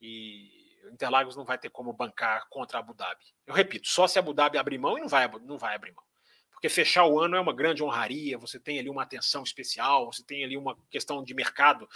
E 0.00 0.50
o 0.84 0.90
Interlagos 0.90 1.36
não 1.36 1.44
vai 1.44 1.58
ter 1.58 1.70
como 1.70 1.92
bancar 1.92 2.46
contra 2.48 2.78
Abu 2.78 2.94
Dhabi. 2.94 3.24
Eu 3.46 3.54
repito, 3.54 3.88
só 3.88 4.06
se 4.06 4.18
Abu 4.18 4.32
Dhabi 4.34 4.58
abrir 4.58 4.78
mão 4.78 4.98
e 4.98 5.00
não 5.00 5.08
vai, 5.08 5.28
não 5.40 5.58
vai 5.58 5.74
abrir 5.74 5.92
mão. 5.92 6.04
Porque 6.52 6.68
fechar 6.68 7.04
o 7.06 7.18
ano 7.20 7.36
é 7.36 7.40
uma 7.40 7.54
grande 7.54 7.82
honraria, 7.82 8.38
você 8.38 8.58
tem 8.58 8.78
ali 8.78 8.88
uma 8.88 9.02
atenção 9.02 9.42
especial, 9.42 10.06
você 10.06 10.24
tem 10.24 10.44
ali 10.44 10.56
uma 10.56 10.76
questão 10.90 11.22
de 11.22 11.34
mercado 11.34 11.88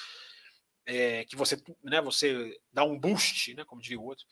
é, 0.84 1.24
que 1.24 1.36
você, 1.36 1.62
né, 1.82 2.01
você 2.01 2.59
dá 2.72 2.82
um 2.82 2.99
boost, 2.99 3.55
né, 3.55 3.64
como 3.64 3.80
diria 3.80 4.01
o 4.01 4.05
outro. 4.05 4.24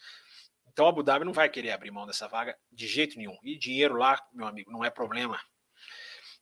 Então, 0.76 0.86
Abu 0.86 1.02
Dhabi 1.02 1.24
não 1.24 1.32
vai 1.32 1.48
querer 1.48 1.70
abrir 1.70 1.90
mão 1.90 2.06
dessa 2.06 2.28
vaga 2.28 2.54
de 2.70 2.86
jeito 2.86 3.16
nenhum. 3.16 3.34
E 3.42 3.56
dinheiro 3.56 3.96
lá, 3.96 4.22
meu 4.30 4.46
amigo, 4.46 4.70
não 4.70 4.84
é 4.84 4.90
problema. 4.90 5.40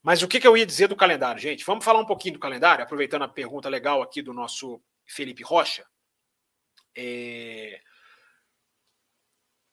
Mas 0.02 0.22
o 0.22 0.28
que, 0.28 0.40
que 0.40 0.46
eu 0.48 0.56
ia 0.56 0.66
dizer 0.66 0.88
do 0.88 0.96
calendário, 0.96 1.40
gente? 1.40 1.64
Vamos 1.64 1.84
falar 1.84 2.00
um 2.00 2.04
pouquinho 2.04 2.34
do 2.34 2.40
calendário, 2.40 2.82
aproveitando 2.82 3.22
a 3.22 3.28
pergunta 3.28 3.68
legal 3.68 4.02
aqui 4.02 4.20
do 4.20 4.34
nosso 4.34 4.82
Felipe 5.06 5.44
Rocha. 5.44 5.86
É... 6.98 7.80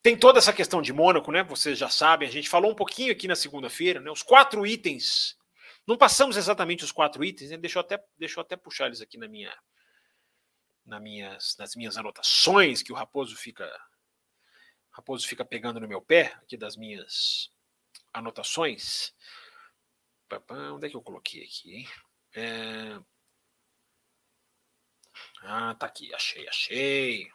Tem 0.04 0.16
toda 0.16 0.38
essa 0.38 0.54
questão 0.54 0.80
de 0.80 0.94
Mônaco, 0.94 1.32
né? 1.32 1.42
Vocês 1.42 1.76
já 1.76 1.90
sabem, 1.90 2.30
a 2.30 2.32
gente 2.32 2.48
falou 2.48 2.70
um 2.70 2.76
pouquinho 2.76 3.12
aqui 3.12 3.28
na 3.28 3.36
segunda-feira, 3.36 4.00
né? 4.00 4.12
Os 4.12 4.22
quatro 4.22 4.64
itens. 4.64 5.36
Não 5.88 5.98
passamos 5.98 6.38
exatamente 6.38 6.84
os 6.84 6.92
quatro 6.92 7.26
itens, 7.26 7.50
né? 7.50 7.58
Deixa 7.58 7.80
eu 7.80 7.82
até, 7.82 8.00
deixa 8.16 8.40
eu 8.40 8.42
até 8.44 8.56
puxar 8.56 8.86
eles 8.86 9.02
aqui 9.02 9.18
na 9.18 9.28
minha, 9.28 9.52
na 10.86 11.00
minhas, 11.00 11.56
nas 11.58 11.76
minhas 11.76 11.98
anotações, 11.98 12.84
que 12.84 12.94
o 12.94 12.96
Raposo 12.96 13.36
fica 13.36 13.68
Raposo 14.92 15.28
fica 15.28 15.46
pegando 15.46 15.80
no 15.80 15.88
meu 15.88 16.02
pé 16.02 16.34
aqui 16.42 16.58
das 16.58 16.76
minhas 16.76 17.50
anotações. 18.14 19.14
Onde 20.74 20.88
é 20.88 20.90
que 20.90 20.96
eu 20.96 21.02
coloquei 21.02 21.44
aqui, 21.44 21.76
hein? 21.76 21.88
É... 22.36 23.00
Ah, 25.44 25.76
tá 25.76 25.86
aqui, 25.86 26.14
achei, 26.14 26.48
achei. 26.48 27.28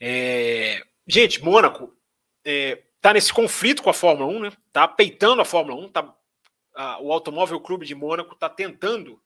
É... 0.00 0.82
Gente, 1.06 1.42
Mônaco 1.42 1.96
é, 2.44 2.76
tá 3.00 3.12
nesse 3.12 3.32
conflito 3.32 3.82
com 3.82 3.90
a 3.90 3.94
Fórmula 3.94 4.30
1, 4.30 4.40
né? 4.40 4.52
Tá 4.72 4.86
peitando 4.86 5.40
a 5.42 5.44
Fórmula 5.44 5.80
1, 5.84 5.88
tá... 5.90 6.14
O 7.00 7.12
Automóvel 7.12 7.60
Clube 7.60 7.84
de 7.84 7.94
Mônaco 7.94 8.36
tá 8.36 8.48
tentando 8.48 9.20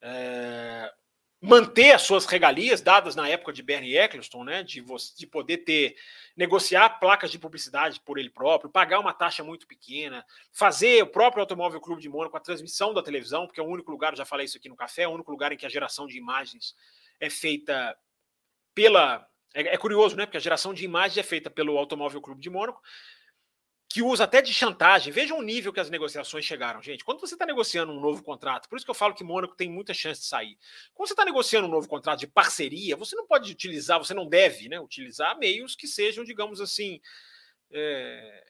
é, 0.00 0.92
manter 1.40 1.92
as 1.92 2.02
suas 2.02 2.26
regalias 2.26 2.80
dadas 2.80 3.14
na 3.14 3.28
época 3.28 3.52
de 3.52 3.62
Bernie 3.62 3.96
Eccleston, 3.96 4.42
né, 4.42 4.62
de, 4.62 4.84
de 5.16 5.26
poder 5.26 5.58
ter 5.58 5.96
negociar 6.36 6.98
placas 6.98 7.30
de 7.30 7.38
publicidade 7.38 8.00
por 8.00 8.18
ele 8.18 8.30
próprio, 8.30 8.70
pagar 8.70 8.98
uma 8.98 9.12
taxa 9.12 9.44
muito 9.44 9.66
pequena, 9.66 10.24
fazer 10.52 11.02
o 11.02 11.06
próprio 11.06 11.40
Automóvel 11.40 11.80
Clube 11.80 12.02
de 12.02 12.08
Mônaco 12.08 12.36
a 12.36 12.40
transmissão 12.40 12.92
da 12.92 13.02
televisão, 13.02 13.46
porque 13.46 13.60
é 13.60 13.62
o 13.62 13.68
único 13.68 13.90
lugar, 13.90 14.16
já 14.16 14.24
falei 14.24 14.46
isso 14.46 14.56
aqui 14.56 14.68
no 14.68 14.76
café, 14.76 15.02
é 15.02 15.08
o 15.08 15.12
único 15.12 15.30
lugar 15.30 15.52
em 15.52 15.56
que 15.56 15.66
a 15.66 15.70
geração 15.70 16.06
de 16.06 16.16
imagens 16.18 16.74
é 17.20 17.30
feita 17.30 17.96
pela 18.74 19.28
é, 19.54 19.74
é 19.74 19.76
curioso, 19.76 20.14
né? 20.16 20.26
Porque 20.26 20.36
a 20.36 20.40
geração 20.40 20.74
de 20.74 20.84
imagens 20.84 21.18
é 21.18 21.22
feita 21.22 21.50
pelo 21.50 21.78
Automóvel 21.78 22.20
Clube 22.20 22.40
de 22.40 22.50
Mônaco, 22.50 22.80
que 23.88 24.02
usa 24.02 24.24
até 24.24 24.42
de 24.42 24.52
chantagem. 24.52 25.12
Vejam 25.12 25.38
o 25.38 25.42
nível 25.42 25.72
que 25.72 25.80
as 25.80 25.88
negociações 25.88 26.44
chegaram, 26.44 26.82
gente. 26.82 27.04
Quando 27.04 27.20
você 27.20 27.34
está 27.34 27.46
negociando 27.46 27.90
um 27.90 28.00
novo 28.00 28.22
contrato, 28.22 28.68
por 28.68 28.76
isso 28.76 28.84
que 28.84 28.90
eu 28.90 28.94
falo 28.94 29.14
que 29.14 29.24
Mônaco 29.24 29.56
tem 29.56 29.70
muita 29.70 29.94
chance 29.94 30.20
de 30.20 30.26
sair. 30.26 30.58
Quando 30.92 31.08
você 31.08 31.14
está 31.14 31.24
negociando 31.24 31.66
um 31.66 31.70
novo 31.70 31.88
contrato 31.88 32.20
de 32.20 32.26
parceria, 32.26 32.96
você 32.96 33.16
não 33.16 33.26
pode 33.26 33.50
utilizar, 33.50 33.98
você 33.98 34.12
não 34.12 34.28
deve 34.28 34.68
né, 34.68 34.78
utilizar 34.78 35.38
meios 35.38 35.74
que 35.74 35.86
sejam, 35.86 36.22
digamos 36.22 36.60
assim, 36.60 37.00
é, 37.70 38.44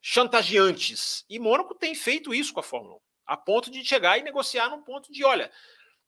chantageantes. 0.00 1.24
E 1.28 1.38
Mônaco 1.40 1.74
tem 1.74 1.94
feito 1.94 2.32
isso 2.32 2.52
com 2.52 2.60
a 2.60 2.62
Fórmula 2.62 2.94
1, 2.94 3.00
a 3.26 3.36
ponto 3.36 3.70
de 3.72 3.84
chegar 3.84 4.18
e 4.18 4.22
negociar 4.22 4.68
num 4.68 4.82
ponto 4.82 5.10
de, 5.10 5.24
olha, 5.24 5.50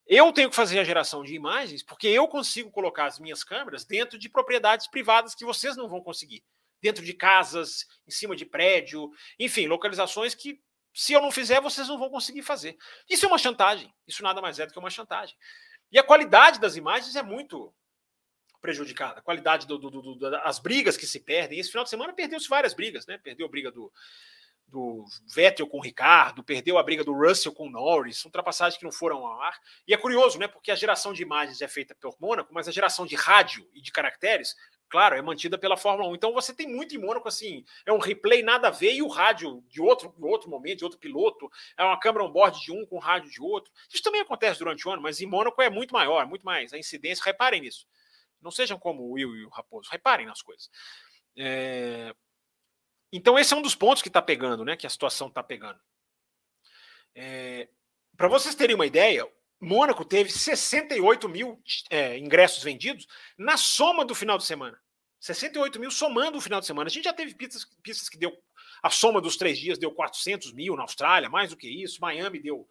eu 0.06 0.32
tenho 0.32 0.50
que 0.50 0.56
fazer 0.56 0.78
a 0.78 0.84
geração 0.84 1.24
de 1.24 1.34
imagens 1.34 1.82
porque 1.82 2.06
eu 2.06 2.28
consigo 2.28 2.70
colocar 2.70 3.06
as 3.06 3.18
minhas 3.18 3.42
câmeras 3.42 3.84
dentro 3.84 4.16
de 4.16 4.28
propriedades 4.28 4.86
privadas 4.86 5.34
que 5.34 5.44
vocês 5.44 5.76
não 5.76 5.88
vão 5.88 6.00
conseguir 6.00 6.44
dentro 6.80 7.04
de 7.04 7.12
casas, 7.12 7.86
em 8.06 8.10
cima 8.10 8.36
de 8.36 8.44
prédio, 8.44 9.10
enfim, 9.38 9.66
localizações 9.66 10.34
que, 10.34 10.60
se 10.94 11.12
eu 11.12 11.20
não 11.20 11.30
fizer, 11.30 11.60
vocês 11.60 11.88
não 11.88 11.98
vão 11.98 12.10
conseguir 12.10 12.42
fazer. 12.42 12.76
Isso 13.08 13.24
é 13.24 13.28
uma 13.28 13.38
chantagem. 13.38 13.92
Isso 14.06 14.22
nada 14.22 14.40
mais 14.40 14.58
é 14.58 14.66
do 14.66 14.72
que 14.72 14.78
uma 14.78 14.90
chantagem. 14.90 15.36
E 15.90 15.98
a 15.98 16.02
qualidade 16.02 16.60
das 16.60 16.76
imagens 16.76 17.16
é 17.16 17.22
muito 17.22 17.72
prejudicada. 18.60 19.20
A 19.20 19.22
qualidade 19.22 19.66
do, 19.66 19.78
do, 19.78 19.90
do, 19.90 20.16
das 20.16 20.58
brigas 20.58 20.96
que 20.96 21.06
se 21.06 21.20
perdem. 21.20 21.58
Esse 21.58 21.70
final 21.70 21.84
de 21.84 21.90
semana 21.90 22.12
perdeu-se 22.12 22.48
várias 22.48 22.74
brigas, 22.74 23.06
né? 23.06 23.18
Perdeu 23.18 23.46
a 23.46 23.48
briga 23.48 23.70
do, 23.70 23.92
do 24.66 25.04
Vettel 25.34 25.66
com 25.66 25.78
o 25.78 25.82
Ricardo, 25.82 26.42
perdeu 26.42 26.76
a 26.76 26.82
briga 26.82 27.04
do 27.04 27.12
Russell 27.12 27.52
com 27.52 27.66
o 27.66 27.70
Norris, 27.70 28.24
ultrapassagens 28.24 28.78
que 28.78 28.84
não 28.84 28.92
foram 28.92 29.18
ao 29.26 29.40
ar. 29.40 29.58
E 29.86 29.94
é 29.94 29.96
curioso, 29.96 30.38
né? 30.38 30.48
Porque 30.48 30.70
a 30.70 30.76
geração 30.76 31.12
de 31.12 31.22
imagens 31.22 31.62
é 31.62 31.68
feita 31.68 31.94
por 31.94 32.16
Mônaco, 32.20 32.52
mas 32.52 32.68
a 32.68 32.72
geração 32.72 33.06
de 33.06 33.16
rádio 33.16 33.68
e 33.72 33.80
de 33.80 33.90
caracteres 33.90 34.54
claro, 34.88 35.16
é 35.16 35.22
mantida 35.22 35.58
pela 35.58 35.76
Fórmula 35.76 36.08
1. 36.10 36.14
Então 36.14 36.32
você 36.32 36.54
tem 36.54 36.66
muito 36.66 36.94
em 36.94 36.98
Mônaco, 36.98 37.28
assim, 37.28 37.64
é 37.84 37.92
um 37.92 37.98
replay 37.98 38.42
nada 38.42 38.68
a 38.68 38.70
ver 38.70 38.94
e 38.94 39.02
o 39.02 39.08
rádio 39.08 39.62
de 39.68 39.80
outro, 39.80 40.14
outro 40.20 40.50
momento, 40.50 40.78
de 40.78 40.84
outro 40.84 40.98
piloto, 40.98 41.50
é 41.76 41.84
uma 41.84 41.98
câmera 41.98 42.24
on-board 42.24 42.60
de 42.60 42.72
um 42.72 42.84
com 42.86 42.98
rádio 42.98 43.30
de 43.30 43.40
outro. 43.40 43.72
Isso 43.92 44.02
também 44.02 44.20
acontece 44.20 44.58
durante 44.58 44.86
o 44.86 44.90
ano, 44.90 45.02
mas 45.02 45.20
em 45.20 45.26
Mônaco 45.26 45.60
é 45.60 45.70
muito 45.70 45.92
maior, 45.92 46.26
muito 46.26 46.44
mais. 46.44 46.72
A 46.72 46.78
incidência, 46.78 47.24
reparem 47.24 47.60
nisso. 47.60 47.86
Não 48.40 48.50
sejam 48.50 48.78
como 48.78 49.02
o 49.02 49.12
Will 49.12 49.36
e 49.36 49.44
o 49.44 49.48
Raposo, 49.48 49.88
reparem 49.90 50.26
nas 50.26 50.42
coisas. 50.42 50.70
É... 51.36 52.14
Então 53.12 53.38
esse 53.38 53.54
é 53.54 53.56
um 53.56 53.62
dos 53.62 53.74
pontos 53.74 54.02
que 54.02 54.08
está 54.08 54.20
pegando, 54.20 54.64
né? 54.64 54.76
Que 54.76 54.86
a 54.86 54.90
situação 54.90 55.28
está 55.28 55.42
pegando. 55.42 55.80
É, 57.14 57.68
Para 58.16 58.28
vocês 58.28 58.54
terem 58.54 58.76
uma 58.76 58.86
ideia, 58.86 59.26
Mônaco 59.60 60.04
teve 60.04 60.30
68 60.30 61.28
mil 61.28 61.60
é, 61.90 62.16
ingressos 62.18 62.62
vendidos 62.62 63.06
na 63.36 63.56
soma 63.56 64.04
do 64.04 64.14
final 64.14 64.38
de 64.38 64.44
semana. 64.44 64.78
68 65.20 65.80
mil 65.80 65.90
somando 65.90 66.38
o 66.38 66.40
final 66.40 66.60
de 66.60 66.66
semana. 66.66 66.86
A 66.86 66.90
gente 66.90 67.04
já 67.04 67.12
teve 67.12 67.34
pistas, 67.34 67.66
pistas 67.82 68.08
que 68.08 68.16
deu. 68.16 68.32
A 68.82 68.88
soma 68.88 69.20
dos 69.20 69.36
três 69.36 69.58
dias 69.58 69.76
deu 69.76 69.90
400 69.90 70.52
mil 70.52 70.76
na 70.76 70.82
Austrália, 70.82 71.28
mais 71.28 71.50
do 71.50 71.56
que 71.56 71.68
isso. 71.68 72.00
Miami 72.00 72.40
deu 72.40 72.68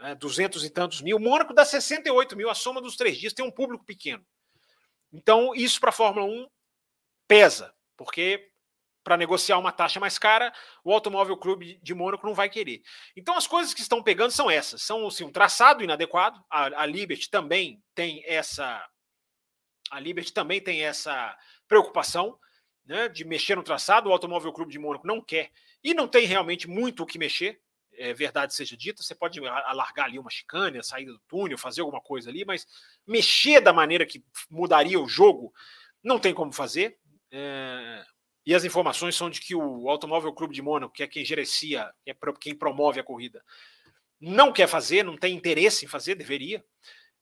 é, 0.00 0.14
200 0.14 0.64
e 0.64 0.70
tantos 0.70 1.00
mil. 1.00 1.18
Mônaco 1.18 1.52
dá 1.52 1.64
68 1.64 2.36
mil. 2.36 2.48
A 2.48 2.54
soma 2.54 2.80
dos 2.80 2.96
três 2.96 3.18
dias 3.18 3.32
tem 3.32 3.44
um 3.44 3.50
público 3.50 3.84
pequeno. 3.84 4.24
Então, 5.12 5.54
isso 5.54 5.80
para 5.80 5.90
a 5.90 5.92
Fórmula 5.92 6.24
1 6.24 6.46
pesa, 7.26 7.74
porque 7.96 8.51
para 9.02 9.16
negociar 9.16 9.58
uma 9.58 9.72
taxa 9.72 9.98
mais 9.98 10.18
cara, 10.18 10.52
o 10.84 10.92
Automóvel 10.92 11.36
Clube 11.36 11.78
de 11.82 11.94
Mônaco 11.94 12.26
não 12.26 12.34
vai 12.34 12.48
querer. 12.48 12.82
Então 13.16 13.36
as 13.36 13.46
coisas 13.46 13.74
que 13.74 13.80
estão 13.80 14.02
pegando 14.02 14.30
são 14.30 14.50
essas, 14.50 14.82
são 14.82 15.06
assim, 15.06 15.24
um 15.24 15.32
traçado 15.32 15.82
inadequado. 15.82 16.42
A, 16.50 16.82
a 16.82 16.86
Liberty 16.86 17.28
também 17.28 17.82
tem 17.94 18.22
essa 18.26 18.86
a 19.90 20.00
Liberty 20.00 20.32
também 20.32 20.58
tem 20.58 20.82
essa 20.82 21.36
preocupação 21.68 22.38
né, 22.84 23.08
de 23.08 23.24
mexer 23.24 23.56
no 23.56 23.62
traçado. 23.62 24.08
O 24.08 24.12
Automóvel 24.12 24.52
Clube 24.52 24.72
de 24.72 24.78
Mônaco 24.78 25.06
não 25.06 25.20
quer 25.20 25.50
e 25.84 25.92
não 25.92 26.08
tem 26.08 26.26
realmente 26.26 26.68
muito 26.68 27.02
o 27.02 27.06
que 27.06 27.18
mexer. 27.18 27.60
É, 27.94 28.14
verdade 28.14 28.54
seja 28.54 28.74
dita, 28.74 29.02
você 29.02 29.14
pode 29.14 29.38
alargar 29.46 30.06
ali 30.06 30.18
uma 30.18 30.30
chicane, 30.30 30.78
a 30.78 30.82
saída 30.82 31.12
do 31.12 31.18
túnel, 31.28 31.58
fazer 31.58 31.82
alguma 31.82 32.00
coisa 32.00 32.30
ali, 32.30 32.42
mas 32.42 32.66
mexer 33.06 33.60
da 33.60 33.70
maneira 33.70 34.06
que 34.06 34.24
mudaria 34.48 34.98
o 34.98 35.06
jogo 35.06 35.52
não 36.02 36.18
tem 36.18 36.32
como 36.32 36.52
fazer. 36.52 36.98
É, 37.30 38.02
e 38.44 38.54
as 38.54 38.64
informações 38.64 39.14
são 39.14 39.30
de 39.30 39.40
que 39.40 39.54
o 39.54 39.88
Automóvel 39.88 40.32
Clube 40.32 40.54
de 40.54 40.62
Mônaco, 40.62 40.92
que 40.92 41.02
é 41.02 41.06
quem 41.06 41.24
gerencia, 41.24 41.92
é 42.06 42.14
quem 42.40 42.54
promove 42.54 42.98
a 42.98 43.04
corrida, 43.04 43.42
não 44.20 44.52
quer 44.52 44.66
fazer, 44.66 45.04
não 45.04 45.16
tem 45.16 45.34
interesse 45.34 45.84
em 45.84 45.88
fazer, 45.88 46.14
deveria. 46.14 46.64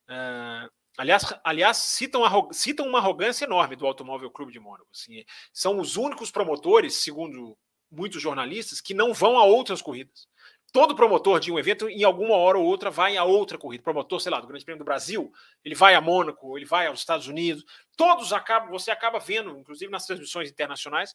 Uh, 0.09 0.69
aliás, 0.97 1.23
aliás 1.43 1.77
citam, 1.77 2.23
citam 2.51 2.87
uma 2.87 2.99
arrogância 2.99 3.45
enorme 3.45 3.75
do 3.75 3.85
Automóvel 3.85 4.31
Clube 4.31 4.51
de 4.51 4.59
Mônaco. 4.59 4.89
Assim, 4.93 5.23
são 5.53 5.79
os 5.79 5.95
únicos 5.95 6.31
promotores, 6.31 6.95
segundo 6.95 7.57
muitos 7.89 8.21
jornalistas, 8.21 8.81
que 8.81 8.93
não 8.93 9.13
vão 9.13 9.37
a 9.37 9.43
outras 9.43 9.81
corridas 9.81 10.27
todo 10.71 10.95
promotor 10.95 11.39
de 11.39 11.51
um 11.51 11.59
evento, 11.59 11.89
em 11.89 12.03
alguma 12.03 12.35
hora 12.35 12.57
ou 12.57 12.65
outra, 12.65 12.89
vai 12.89 13.17
a 13.17 13.23
outra 13.23 13.57
corrida. 13.57 13.83
Promotor, 13.83 14.19
sei 14.19 14.31
lá, 14.31 14.39
do 14.39 14.47
Grande 14.47 14.63
Prêmio 14.63 14.79
do 14.79 14.85
Brasil, 14.85 15.31
ele 15.63 15.75
vai 15.75 15.95
a 15.95 16.01
Mônaco, 16.01 16.57
ele 16.57 16.65
vai 16.65 16.87
aos 16.87 16.99
Estados 16.99 17.27
Unidos. 17.27 17.65
Todos 17.97 18.31
acabam, 18.31 18.69
você 18.69 18.89
acaba 18.89 19.19
vendo, 19.19 19.57
inclusive 19.57 19.91
nas 19.91 20.05
transmissões 20.05 20.49
internacionais, 20.49 21.13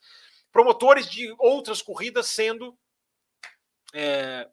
promotores 0.52 1.10
de 1.10 1.34
outras 1.38 1.80
corridas 1.80 2.26
sendo. 2.26 2.76
É, 3.94 4.48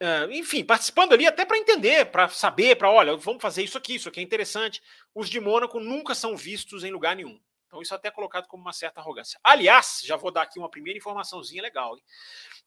é, 0.00 0.24
enfim, 0.36 0.64
participando 0.64 1.12
ali 1.12 1.26
até 1.26 1.44
para 1.44 1.58
entender, 1.58 2.06
para 2.06 2.28
saber, 2.28 2.76
para 2.76 2.90
olha, 2.90 3.16
vamos 3.16 3.40
fazer 3.40 3.62
isso 3.62 3.78
aqui, 3.78 3.94
isso 3.94 4.08
aqui 4.08 4.20
é 4.20 4.22
interessante. 4.22 4.82
Os 5.14 5.28
de 5.28 5.40
Mônaco 5.40 5.80
nunca 5.80 6.14
são 6.14 6.36
vistos 6.36 6.84
em 6.84 6.90
lugar 6.90 7.16
nenhum. 7.16 7.40
Então, 7.68 7.82
isso 7.82 7.92
é 7.92 7.96
até 7.96 8.10
colocado 8.10 8.48
como 8.48 8.62
uma 8.62 8.72
certa 8.72 8.98
arrogância. 8.98 9.38
Aliás, 9.44 10.00
já 10.02 10.16
vou 10.16 10.30
dar 10.30 10.42
aqui 10.42 10.58
uma 10.58 10.70
primeira 10.70 10.98
informaçãozinha 10.98 11.62
legal. 11.62 11.94
Hein? 11.96 12.02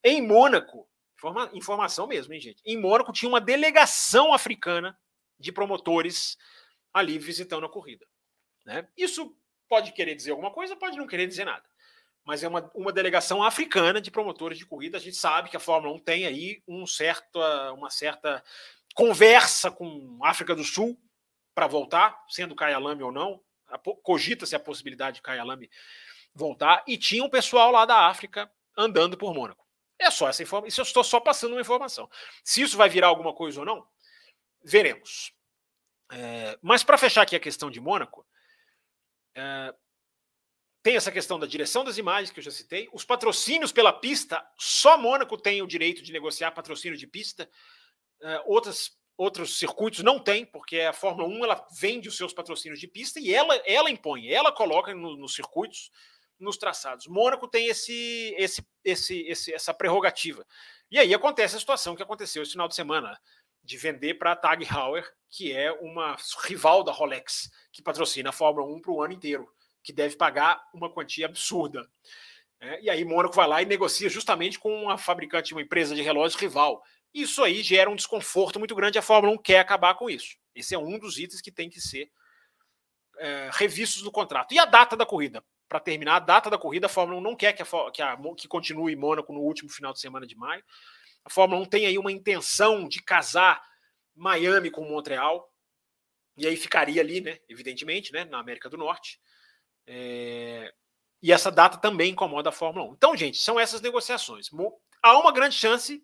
Em 0.04 0.22
Mônaco, 0.22 0.88
informa, 1.18 1.50
informação 1.54 2.06
mesmo, 2.06 2.34
hein, 2.34 2.40
gente? 2.40 2.62
Em 2.64 2.78
Mônaco 2.80 3.12
tinha 3.12 3.28
uma 3.28 3.42
delegação 3.42 4.32
africana 4.32 4.98
de 5.40 5.52
promotores 5.52 6.38
ali 6.94 7.18
visitando 7.18 7.66
a 7.66 7.70
corrida. 7.70 8.06
Né? 8.64 8.88
Isso 8.96 9.36
pode 9.68 9.92
querer 9.92 10.14
dizer 10.14 10.32
alguma 10.32 10.52
coisa, 10.52 10.76
pode 10.76 10.98
não 10.98 11.08
querer 11.08 11.26
dizer 11.26 11.46
nada. 11.46 11.68
Mas 12.24 12.44
é 12.44 12.48
uma, 12.48 12.70
uma 12.76 12.94
delegação 12.94 13.42
africana 13.42 14.00
de 14.00 14.12
promotores 14.12 14.60
de 14.60 14.68
corrida. 14.68 14.98
A 14.98 15.02
gente 15.02 15.18
sabe 15.18 15.50
que 15.50 15.58
a 15.58 15.60
Fórmula 15.60 15.96
1 15.96 16.00
tem 16.00 16.28
aí 16.28 16.62
um 16.68 16.86
certo, 16.86 17.40
uma 17.74 17.90
certa 17.90 18.44
conversa 18.94 19.72
com 19.72 20.20
a 20.22 20.30
África 20.30 20.54
do 20.54 20.64
Sul 20.64 20.96
para 21.56 21.66
voltar, 21.66 22.24
sendo 22.30 22.56
Kyalami 22.56 23.02
ou 23.02 23.12
não 23.12 23.42
cogita-se 23.78 24.56
a 24.56 24.60
possibilidade 24.60 25.16
de 25.16 25.22
Kyalami 25.22 25.70
voltar, 26.34 26.84
e 26.88 26.98
tinha 26.98 27.24
um 27.24 27.30
pessoal 27.30 27.72
lá 27.72 27.86
da 27.86 28.08
África 28.08 28.52
andando 28.78 29.18
por 29.18 29.34
Mônaco. 29.34 29.66
É 30.00 30.10
só 30.10 30.30
essa 30.30 30.42
informação. 30.42 30.68
Isso 30.68 30.82
eu 30.82 30.84
estou 30.84 31.04
só 31.04 31.20
passando 31.20 31.52
uma 31.52 31.62
informação. 31.62 32.10
Se 32.44 32.62
isso 32.62 32.78
vai 32.78 32.90
virar 32.90 33.08
alguma 33.08 33.34
coisa 33.34 33.60
ou 33.60 33.66
não, 33.66 33.86
veremos. 34.64 35.34
É, 36.12 36.58
mas 36.62 36.84
para 36.84 36.98
fechar 36.98 37.22
aqui 37.22 37.36
a 37.36 37.40
questão 37.40 37.70
de 37.70 37.80
Mônaco, 37.80 38.26
é, 39.36 39.74
tem 40.84 40.96
essa 40.96 41.12
questão 41.12 41.38
da 41.40 41.46
direção 41.46 41.84
das 41.84 41.98
imagens 41.98 42.32
que 42.32 42.40
eu 42.40 42.44
já 42.44 42.52
citei, 42.52 42.90
os 42.92 43.06
patrocínios 43.06 43.72
pela 43.72 43.94
pista, 43.94 44.44
só 44.58 44.98
Mônaco 44.98 45.38
tem 45.38 45.62
o 45.62 45.68
direito 45.68 46.02
de 46.02 46.12
negociar 46.12 46.52
patrocínio 46.52 46.98
de 46.98 47.06
pista. 47.06 47.50
É, 48.22 48.42
outras 48.46 48.98
outros 49.22 49.60
circuitos 49.60 50.02
não 50.02 50.18
têm, 50.18 50.44
porque 50.44 50.80
a 50.82 50.94
Fórmula 50.94 51.28
1 51.28 51.46
ela 51.46 51.68
vende 51.80 52.10
os 52.10 52.18
seus 52.18 52.34
patrocínios 52.34 52.80
de 52.80 52.88
pista 52.88 53.20
e 53.20 53.32
ela, 53.32 53.56
ela 53.68 53.92
impõe, 53.92 54.28
ela 54.28 54.52
coloca 54.52 54.96
no, 54.96 55.16
nos 55.16 55.36
circuitos, 55.36 55.92
nos 56.40 56.58
traçados. 56.58 57.06
Mônaco 57.06 57.48
tem 57.48 57.68
esse, 57.68 58.34
esse, 58.36 58.66
esse, 58.84 59.22
esse, 59.28 59.54
essa 59.54 59.76
prerrogativa. 59.76 60.44
E 60.90 60.98
aí 60.98 61.14
acontece 61.14 61.56
a 61.56 61.60
situação 61.60 61.96
que 61.96 62.02
aconteceu 62.02 62.42
esse 62.42 62.54
final 62.54 62.68
de 62.68 62.74
semana, 62.74 63.16
de 63.64 63.78
vender 63.78 64.16
para 64.16 64.32
a 64.32 64.36
Tag 64.36 64.66
Heuer, 64.66 65.08
que 65.30 65.54
é 65.54 65.72
uma 65.72 66.18
rival 66.44 66.84
da 66.84 66.92
Rolex, 66.92 67.52
que 67.72 67.84
patrocina 67.84 68.30
a 68.30 68.34
Fórmula 68.34 68.66
1 68.76 68.82
para 68.82 68.92
o 68.92 69.04
ano 69.04 69.14
inteiro, 69.14 69.48
que 69.84 69.94
deve 69.94 70.16
pagar 70.16 70.68
uma 70.74 70.90
quantia 70.90 71.28
absurda. 71.28 71.88
É, 72.60 72.82
e 72.82 72.90
aí 72.90 73.06
Mônaco 73.06 73.36
vai 73.36 73.48
lá 73.48 73.62
e 73.62 73.66
negocia 73.66 74.10
justamente 74.10 74.58
com 74.58 74.84
uma 74.84 74.98
fabricante, 74.98 75.54
uma 75.54 75.62
empresa 75.62 75.94
de 75.94 76.02
relógios 76.02 76.42
rival, 76.42 76.84
isso 77.14 77.44
aí 77.44 77.62
gera 77.62 77.90
um 77.90 77.96
desconforto 77.96 78.58
muito 78.58 78.76
grande. 78.76 78.98
A 78.98 79.02
Fórmula 79.02 79.34
1 79.36 79.38
quer 79.40 79.60
acabar 79.60 79.96
com 79.96 80.10
isso. 80.10 80.36
Esse 80.56 80.74
é 80.76 80.80
um 80.80 80.98
dos 80.98 81.18
itens 81.18 81.42
que 81.42 81.52
tem 81.52 81.70
que 81.70 81.82
ser 81.82 82.10
é, 83.18 83.50
revistos 83.54 84.04
no 84.04 84.12
contrato. 84.12 84.54
E 84.54 84.60
a 84.60 84.66
data 84.66 84.96
da 84.96 85.06
corrida? 85.06 85.44
Para 85.68 85.80
terminar, 85.80 86.16
a 86.18 86.20
data 86.20 86.50
da 86.50 86.58
corrida, 86.58 86.88
a 86.88 86.90
Fórmula 86.90 87.20
1 87.20 87.24
não 87.24 87.36
quer 87.36 87.54
que, 87.54 87.62
a, 87.62 87.92
que, 87.92 88.02
a, 88.02 88.18
que 88.38 88.48
continue 88.48 88.96
Mônaco 88.96 89.32
no 89.34 89.40
último 89.40 89.70
final 89.70 89.94
de 89.94 90.00
semana 90.00 90.26
de 90.26 90.36
maio. 90.36 90.64
A 91.24 91.30
Fórmula 91.30 91.62
1 91.62 91.66
tem 91.66 91.86
aí 91.86 91.98
uma 91.98 92.12
intenção 92.12 92.88
de 92.88 93.02
casar 93.02 93.62
Miami 94.16 94.70
com 94.70 94.84
Montreal. 94.84 95.50
E 96.38 96.48
aí 96.48 96.58
ficaria 96.58 97.02
ali, 97.02 97.22
né? 97.22 97.38
Evidentemente, 97.48 98.12
né? 98.12 98.26
Na 98.26 98.40
América 98.40 98.70
do 98.70 98.78
Norte. 98.78 99.20
É... 99.86 100.74
E 101.22 101.32
essa 101.32 101.52
data 101.52 101.78
também 101.78 102.12
incomoda 102.12 102.50
a 102.50 102.54
Fórmula 102.54 102.90
1. 102.90 102.94
Então, 102.94 103.16
gente, 103.16 103.38
são 103.38 103.60
essas 103.60 103.80
negociações. 103.80 104.50
Há 105.04 105.20
uma 105.20 105.32
grande 105.32 105.56
chance 105.56 106.04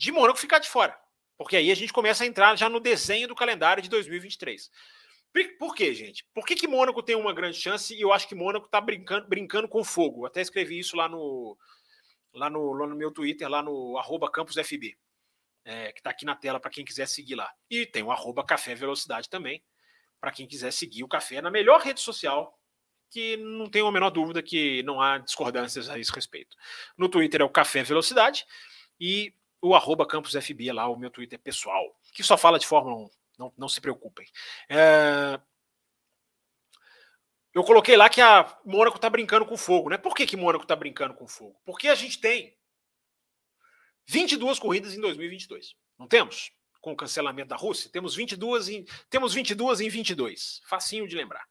de 0.00 0.10
Mônaco 0.10 0.38
ficar 0.38 0.58
de 0.58 0.68
fora. 0.68 0.98
Porque 1.36 1.58
aí 1.58 1.70
a 1.70 1.74
gente 1.74 1.92
começa 1.92 2.24
a 2.24 2.26
entrar 2.26 2.56
já 2.56 2.70
no 2.70 2.80
desenho 2.80 3.28
do 3.28 3.34
calendário 3.34 3.82
de 3.82 3.88
2023. 3.90 4.70
Por 5.58 5.74
quê, 5.74 5.92
gente? 5.94 6.26
Por 6.34 6.46
que, 6.46 6.54
que 6.54 6.66
Mônaco 6.66 7.02
tem 7.02 7.14
uma 7.14 7.34
grande 7.34 7.58
chance 7.58 7.94
e 7.94 8.00
eu 8.00 8.10
acho 8.10 8.26
que 8.26 8.34
Mônaco 8.34 8.64
está 8.64 8.80
brincando, 8.80 9.28
brincando 9.28 9.68
com 9.68 9.84
fogo? 9.84 10.24
até 10.24 10.40
escrevi 10.40 10.78
isso 10.78 10.96
lá 10.96 11.06
no, 11.06 11.56
lá 12.32 12.48
no, 12.48 12.72
lá 12.72 12.86
no 12.86 12.96
meu 12.96 13.12
Twitter, 13.12 13.46
lá 13.46 13.62
no 13.62 13.98
arroba 13.98 14.30
campusfb, 14.30 14.96
é, 15.66 15.92
que 15.92 16.00
está 16.00 16.08
aqui 16.08 16.24
na 16.24 16.34
tela 16.34 16.58
para 16.58 16.70
quem 16.70 16.84
quiser 16.84 17.06
seguir 17.06 17.34
lá. 17.34 17.52
E 17.68 17.84
tem 17.84 18.02
o 18.02 18.10
arroba 18.10 18.42
Café 18.42 18.74
Velocidade 18.74 19.28
também, 19.28 19.62
para 20.18 20.32
quem 20.32 20.46
quiser 20.46 20.72
seguir 20.72 21.04
o 21.04 21.08
Café 21.08 21.42
na 21.42 21.50
melhor 21.50 21.82
rede 21.82 22.00
social, 22.00 22.58
que 23.10 23.36
não 23.36 23.68
tenho 23.68 23.86
a 23.86 23.92
menor 23.92 24.08
dúvida 24.08 24.42
que 24.42 24.82
não 24.82 24.98
há 25.00 25.18
discordâncias 25.18 25.90
a 25.90 25.98
esse 25.98 26.12
respeito. 26.12 26.56
No 26.96 27.08
Twitter 27.08 27.42
é 27.42 27.44
o 27.44 27.50
Café 27.50 27.82
Velocidade 27.82 28.46
e 28.98 29.34
o 29.62 29.74
arroba 29.74 30.06
campusfb 30.06 30.72
lá, 30.72 30.88
o 30.88 30.96
meu 30.96 31.10
Twitter 31.10 31.38
pessoal, 31.38 31.84
que 32.12 32.22
só 32.22 32.36
fala 32.36 32.58
de 32.58 32.66
Fórmula 32.66 32.96
1. 32.96 33.10
Não, 33.38 33.52
não 33.56 33.68
se 33.68 33.80
preocupem. 33.80 34.26
É... 34.68 35.40
Eu 37.52 37.64
coloquei 37.64 37.96
lá 37.96 38.08
que 38.08 38.20
a 38.20 38.58
Mônaco 38.64 38.96
está 38.96 39.10
brincando 39.10 39.44
com 39.44 39.56
fogo, 39.56 39.90
né? 39.90 39.98
Por 39.98 40.14
que, 40.14 40.26
que 40.26 40.36
Mônaco 40.36 40.64
está 40.64 40.76
brincando 40.76 41.14
com 41.14 41.26
fogo? 41.26 41.60
Porque 41.64 41.88
a 41.88 41.94
gente 41.94 42.20
tem 42.20 42.56
22 44.06 44.58
corridas 44.58 44.94
em 44.94 45.00
2022. 45.00 45.74
Não 45.98 46.06
temos? 46.06 46.52
Com 46.80 46.92
o 46.92 46.96
cancelamento 46.96 47.48
da 47.48 47.56
Rússia, 47.56 47.90
temos 47.90 48.14
22 48.14 48.68
em, 48.68 48.84
temos 49.10 49.34
22 49.34 49.80
em 49.80 49.88
22. 49.88 50.62
Facinho 50.64 51.06
de 51.06 51.16
lembrar. 51.16 51.44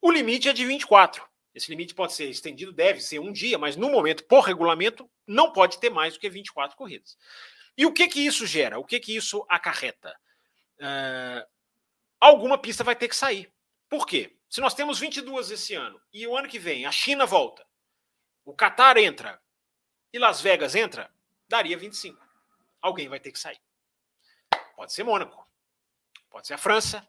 O 0.00 0.10
limite 0.10 0.48
é 0.48 0.52
de 0.52 0.64
24. 0.64 1.24
Esse 1.54 1.70
limite 1.70 1.94
pode 1.94 2.14
ser 2.14 2.28
estendido, 2.28 2.72
deve 2.72 3.00
ser 3.00 3.18
um 3.18 3.30
dia, 3.30 3.58
mas 3.58 3.76
no 3.76 3.90
momento, 3.90 4.24
por 4.24 4.40
regulamento, 4.40 5.08
não 5.32 5.52
pode 5.52 5.78
ter 5.78 5.90
mais 5.90 6.14
do 6.14 6.20
que 6.20 6.28
24 6.28 6.76
corridas. 6.76 7.16
E 7.76 7.86
o 7.86 7.92
que 7.92 8.06
que 8.08 8.20
isso 8.24 8.46
gera? 8.46 8.78
O 8.78 8.84
que 8.84 9.00
que 9.00 9.16
isso 9.16 9.44
acarreta? 9.48 10.14
Uh, 10.78 11.46
alguma 12.20 12.58
pista 12.58 12.84
vai 12.84 12.94
ter 12.94 13.08
que 13.08 13.16
sair. 13.16 13.52
Por 13.88 14.06
quê? 14.06 14.36
Se 14.48 14.60
nós 14.60 14.74
temos 14.74 14.98
22 14.98 15.50
esse 15.50 15.74
ano 15.74 16.00
e 16.12 16.26
o 16.26 16.36
ano 16.36 16.48
que 16.48 16.58
vem 16.58 16.84
a 16.84 16.92
China 16.92 17.24
volta, 17.24 17.66
o 18.44 18.54
Qatar 18.54 18.98
entra 18.98 19.40
e 20.12 20.18
Las 20.18 20.40
Vegas 20.40 20.74
entra, 20.74 21.10
daria 21.48 21.76
25. 21.76 22.20
Alguém 22.80 23.08
vai 23.08 23.18
ter 23.18 23.32
que 23.32 23.38
sair. 23.38 23.60
Pode 24.76 24.92
ser 24.92 25.04
Mônaco, 25.04 25.48
pode 26.28 26.46
ser 26.46 26.54
a 26.54 26.58
França, 26.58 27.08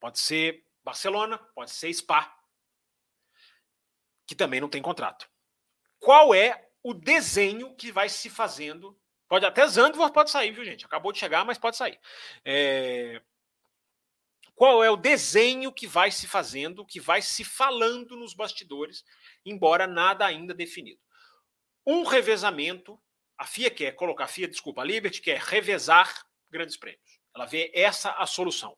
pode 0.00 0.18
ser 0.18 0.64
Barcelona, 0.82 1.38
pode 1.54 1.70
ser 1.70 1.92
Spa 1.92 2.38
que 4.26 4.34
também 4.34 4.60
não 4.60 4.68
tem 4.68 4.80
contrato. 4.80 5.28
Qual 5.98 6.34
é 6.34 6.71
o 6.82 6.92
desenho 6.94 7.74
que 7.74 7.92
vai 7.92 8.08
se 8.08 8.28
fazendo 8.28 8.96
Pode 9.32 9.46
até 9.46 9.66
Zandvoort 9.66 10.12
pode 10.12 10.30
sair, 10.30 10.52
viu, 10.52 10.62
gente? 10.62 10.84
Acabou 10.84 11.10
de 11.10 11.18
chegar, 11.18 11.42
mas 11.42 11.56
pode 11.56 11.74
sair. 11.74 11.98
É... 12.44 13.18
Qual 14.54 14.84
é 14.84 14.90
o 14.90 14.96
desenho 14.96 15.72
que 15.72 15.86
vai 15.86 16.10
se 16.10 16.28
fazendo, 16.28 16.84
que 16.84 17.00
vai 17.00 17.22
se 17.22 17.42
falando 17.42 18.14
nos 18.14 18.34
bastidores, 18.34 19.02
embora 19.42 19.86
nada 19.86 20.26
ainda 20.26 20.52
definido? 20.52 21.00
Um 21.86 22.04
revezamento, 22.04 23.00
a 23.38 23.46
FIA 23.46 23.70
quer 23.70 23.92
colocar, 23.92 24.24
a 24.24 24.28
FIA, 24.28 24.48
desculpa, 24.48 24.82
a 24.82 24.84
Liberty 24.84 25.22
quer 25.22 25.40
revezar 25.40 26.26
grandes 26.50 26.76
prêmios. 26.76 27.18
Ela 27.34 27.46
vê 27.46 27.72
essa 27.74 28.10
a 28.10 28.26
solução. 28.26 28.76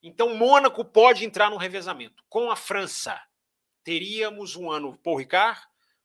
Então, 0.00 0.36
Mônaco 0.36 0.84
pode 0.84 1.24
entrar 1.24 1.50
no 1.50 1.56
revezamento. 1.56 2.22
Com 2.28 2.52
a 2.52 2.54
França, 2.54 3.20
teríamos 3.82 4.54
um 4.54 4.70
ano 4.70 4.96
Paul 4.98 5.16
Ricard, 5.16 5.60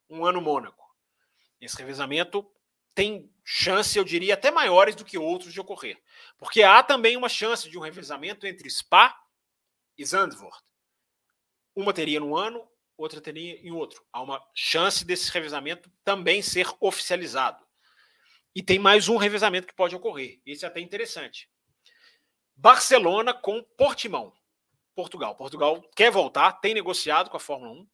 um 0.10 0.26
ano 0.26 0.42
Mônaco. 0.42 0.81
Esse 1.62 1.78
revezamento 1.78 2.46
tem 2.96 3.32
chance, 3.46 3.98
eu 3.98 4.04
diria, 4.04 4.34
até 4.34 4.52
maiores 4.52 4.96
do 4.96 5.06
que 5.06 5.18
outros 5.18 5.54
de 5.54 5.62
ocorrer. 5.62 6.02
Porque 6.38 6.64
há 6.64 6.82
também 6.84 7.16
uma 7.16 7.30
chance 7.30 7.70
de 7.70 7.78
um 7.78 7.82
revezamento 7.82 8.46
entre 8.46 8.70
Spa 8.70 9.16
e 9.98 10.04
Zandvoort. 10.04 10.62
Uma 11.76 11.94
teria 11.94 12.20
no 12.20 12.36
ano, 12.36 12.68
outra 12.98 13.22
teria 13.22 13.60
em 13.66 13.72
outro. 13.72 14.04
Há 14.12 14.22
uma 14.22 14.44
chance 14.54 15.06
desse 15.06 15.32
revezamento 15.32 15.90
também 16.04 16.42
ser 16.42 16.68
oficializado. 16.80 17.66
E 18.54 18.62
tem 18.62 18.78
mais 18.78 19.08
um 19.08 19.16
revezamento 19.16 19.68
que 19.68 19.74
pode 19.76 19.96
ocorrer. 19.96 20.42
Esse 20.46 20.66
é 20.66 20.68
até 20.68 20.82
interessante. 20.82 21.50
Barcelona 22.56 23.34
com 23.34 23.64
Portimão, 23.78 24.34
Portugal. 24.94 25.36
Portugal 25.36 25.82
quer 25.96 26.12
voltar, 26.12 26.52
tem 26.54 26.74
negociado 26.74 27.30
com 27.30 27.38
a 27.38 27.40
Fórmula 27.40 27.72
1. 27.72 27.88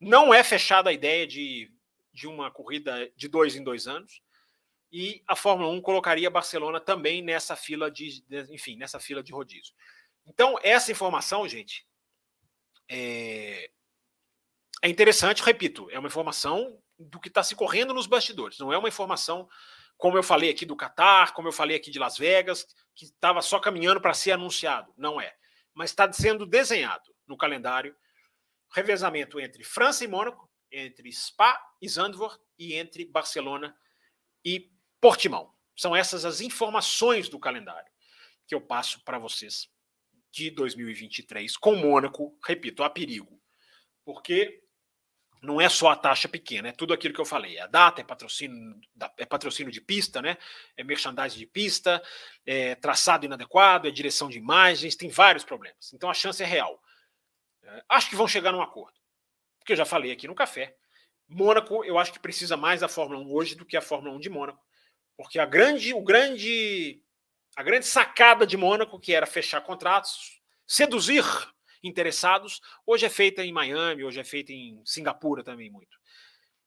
Não 0.00 0.34
é 0.34 0.42
fechada 0.42 0.90
a 0.90 0.92
ideia 0.92 1.26
de, 1.26 1.73
de 2.14 2.26
uma 2.28 2.50
corrida 2.50 3.10
de 3.16 3.28
dois 3.28 3.56
em 3.56 3.62
dois 3.62 3.86
anos 3.86 4.22
e 4.96 5.24
a 5.26 5.34
Fórmula 5.34 5.68
1 5.72 5.80
colocaria 5.80 6.30
Barcelona 6.30 6.78
também 6.78 7.20
nessa 7.20 7.56
fila 7.56 7.90
de, 7.90 8.24
enfim, 8.48 8.76
nessa 8.76 9.00
fila 9.00 9.24
de 9.24 9.32
rodízio. 9.32 9.74
Então, 10.24 10.56
essa 10.62 10.92
informação, 10.92 11.48
gente, 11.48 11.84
é, 12.88 13.68
é 14.80 14.88
interessante, 14.88 15.42
repito, 15.42 15.90
é 15.90 15.98
uma 15.98 16.06
informação 16.06 16.80
do 16.96 17.18
que 17.18 17.26
está 17.26 17.42
se 17.42 17.56
correndo 17.56 17.92
nos 17.92 18.06
bastidores, 18.06 18.60
não 18.60 18.72
é 18.72 18.78
uma 18.78 18.88
informação, 18.88 19.48
como 19.98 20.16
eu 20.16 20.22
falei 20.22 20.50
aqui 20.50 20.64
do 20.64 20.76
Qatar, 20.76 21.34
como 21.34 21.48
eu 21.48 21.52
falei 21.52 21.76
aqui 21.76 21.90
de 21.90 21.98
Las 21.98 22.16
Vegas, 22.16 22.64
que 22.94 23.06
estava 23.06 23.42
só 23.42 23.58
caminhando 23.58 24.00
para 24.00 24.14
ser 24.14 24.30
anunciado. 24.30 24.94
Não 24.96 25.20
é. 25.20 25.34
Mas 25.74 25.90
está 25.90 26.10
sendo 26.12 26.46
desenhado 26.46 27.12
no 27.26 27.36
calendário 27.36 27.96
revezamento 28.72 29.40
entre 29.40 29.64
França 29.64 30.04
e 30.04 30.08
Mônaco, 30.08 30.48
entre 30.74 31.10
Spa 31.12 31.58
e 31.80 31.88
Zandvoort 31.88 32.40
e 32.58 32.74
entre 32.74 33.04
Barcelona 33.04 33.76
e 34.44 34.70
Portimão. 35.00 35.52
São 35.76 35.94
essas 35.94 36.24
as 36.24 36.40
informações 36.40 37.28
do 37.28 37.38
calendário 37.38 37.90
que 38.46 38.54
eu 38.54 38.60
passo 38.60 39.02
para 39.04 39.18
vocês 39.18 39.68
de 40.30 40.50
2023 40.50 41.56
com 41.56 41.76
Mônaco, 41.76 42.38
repito, 42.44 42.82
a 42.82 42.90
perigo. 42.90 43.40
Porque 44.04 44.62
não 45.44 45.60
é 45.60 45.68
só 45.68 45.90
a 45.90 45.96
taxa 45.96 46.28
pequena, 46.28 46.68
é 46.68 46.72
tudo 46.72 46.92
aquilo 46.92 47.14
que 47.14 47.20
eu 47.20 47.24
falei. 47.24 47.58
A 47.58 47.66
data 47.66 48.00
é 48.00 48.04
patrocínio, 48.04 48.80
é 49.16 49.24
patrocínio 49.24 49.72
de 49.72 49.80
pista, 49.80 50.20
né? 50.20 50.36
É 50.76 50.82
merchandising 50.82 51.38
de 51.38 51.46
pista, 51.46 52.02
é 52.44 52.74
traçado 52.74 53.26
inadequado, 53.26 53.86
é 53.86 53.90
direção 53.90 54.28
de 54.28 54.38
imagens, 54.38 54.96
tem 54.96 55.08
vários 55.08 55.44
problemas. 55.44 55.92
Então 55.92 56.10
a 56.10 56.14
chance 56.14 56.42
é 56.42 56.46
real. 56.46 56.82
É, 57.62 57.84
acho 57.90 58.08
que 58.08 58.16
vão 58.16 58.26
chegar 58.26 58.52
num 58.52 58.62
acordo. 58.62 58.98
Porque 59.64 59.72
eu 59.72 59.78
já 59.78 59.86
falei 59.86 60.12
aqui 60.12 60.28
no 60.28 60.34
café. 60.34 60.76
Mônaco, 61.26 61.82
eu 61.86 61.98
acho 61.98 62.12
que 62.12 62.18
precisa 62.18 62.54
mais 62.54 62.82
da 62.82 62.88
Fórmula 62.88 63.18
1 63.18 63.32
hoje 63.32 63.54
do 63.54 63.64
que 63.64 63.78
a 63.78 63.80
Fórmula 63.80 64.14
1 64.14 64.20
de 64.20 64.28
Mônaco. 64.28 64.62
Porque 65.16 65.38
a 65.38 65.46
grande, 65.46 65.94
o 65.94 66.02
grande, 66.02 67.02
a 67.56 67.62
grande 67.62 67.86
sacada 67.86 68.46
de 68.46 68.58
Mônaco, 68.58 69.00
que 69.00 69.14
era 69.14 69.24
fechar 69.24 69.62
contratos, 69.62 70.38
seduzir 70.66 71.24
interessados, 71.82 72.60
hoje 72.86 73.06
é 73.06 73.08
feita 73.08 73.42
em 73.42 73.54
Miami, 73.54 74.04
hoje 74.04 74.20
é 74.20 74.24
feita 74.24 74.52
em 74.52 74.82
Singapura 74.84 75.42
também 75.42 75.70
muito. 75.70 75.96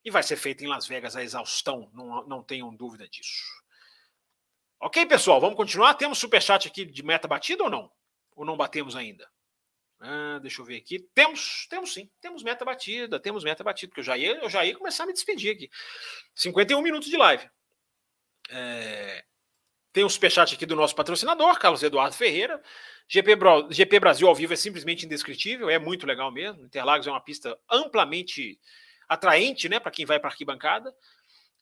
E 0.04 0.10
vai 0.10 0.24
ser 0.24 0.36
feita 0.36 0.64
em 0.64 0.68
Las 0.68 0.88
Vegas 0.88 1.16
a 1.16 1.22
exaustão, 1.22 1.92
não, 1.94 2.26
não 2.26 2.42
tenham 2.42 2.76
dúvida 2.76 3.08
disso. 3.08 3.44
Ok, 4.80 5.06
pessoal, 5.06 5.40
vamos 5.40 5.56
continuar? 5.56 5.94
Temos 5.94 6.18
superchat 6.18 6.68
aqui 6.68 6.84
de 6.84 7.04
meta 7.04 7.28
batida 7.28 7.64
ou 7.64 7.70
não? 7.70 7.92
Ou 8.36 8.44
não 8.44 8.58
batemos 8.58 8.96
ainda? 8.96 9.30
Ah, 10.00 10.40
deixa 10.42 10.62
eu 10.62 10.66
ver 10.66 10.78
aqui. 10.78 11.00
Temos, 11.14 11.68
temos 11.70 11.94
sim, 11.94 12.10
temos 12.22 12.44
meta 12.44 12.64
batida, 12.64 13.20
temos 13.20 13.44
meta 13.44 13.64
batida, 13.64 13.90
porque 13.90 14.02
eu 14.02 14.06
já 14.06 14.18
ia, 14.18 14.36
eu 14.38 14.50
já 14.50 14.64
ia 14.64 14.76
começar 14.76 15.04
a 15.04 15.08
me 15.08 15.14
despedir 15.14 15.56
aqui. 15.56 15.70
51 16.36 16.82
minutos 16.82 17.10
de 17.10 17.18
live. 17.18 17.50
É, 18.50 19.24
tem 19.92 20.04
um 20.04 20.10
superchat 20.10 20.54
aqui 20.54 20.66
do 20.66 20.76
nosso 20.76 20.96
patrocinador, 20.96 21.58
Carlos 21.60 21.82
Eduardo 21.82 22.16
Ferreira. 22.16 22.62
GP, 23.08 23.38
GP, 23.72 24.00
Brasil 24.00 24.28
ao 24.28 24.36
vivo 24.36 24.54
é 24.54 24.56
simplesmente 24.56 25.06
indescritível, 25.06 25.70
é 25.70 25.80
muito 25.80 26.06
legal 26.06 26.32
mesmo. 26.32 26.64
Interlagos 26.64 27.08
é 27.08 27.10
uma 27.10 27.22
pista 27.22 27.58
amplamente 27.70 28.60
atraente 29.08 29.70
né, 29.70 29.80
para 29.80 29.92
quem 29.92 30.06
vai 30.06 30.20
para 30.20 30.30
arquibancada. 30.30 30.94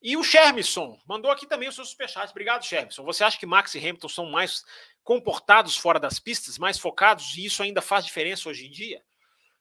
E 0.02 0.16
o 0.16 0.24
Shermisson 0.24 1.00
mandou 1.08 1.32
aqui 1.32 1.48
também 1.48 1.68
o 1.68 1.72
seu 1.72 1.86
superchat. 1.86 2.30
Obrigado, 2.30 2.64
Shermisson. 2.64 3.04
Você 3.04 3.24
acha 3.24 3.40
que 3.40 3.46
Max 3.46 3.74
e 3.74 3.80
Hamilton 3.80 4.10
são 4.10 4.26
mais 4.28 4.64
comportados 5.04 5.78
fora 5.78 6.00
das 6.00 6.20
pistas, 6.20 6.58
mais 6.58 6.78
focados, 6.78 7.36
e 7.38 7.46
isso 7.46 7.64
ainda 7.64 7.82
faz 7.82 8.06
diferença 8.06 8.50
hoje 8.50 8.68
em 8.68 8.72
dia? 8.72 9.04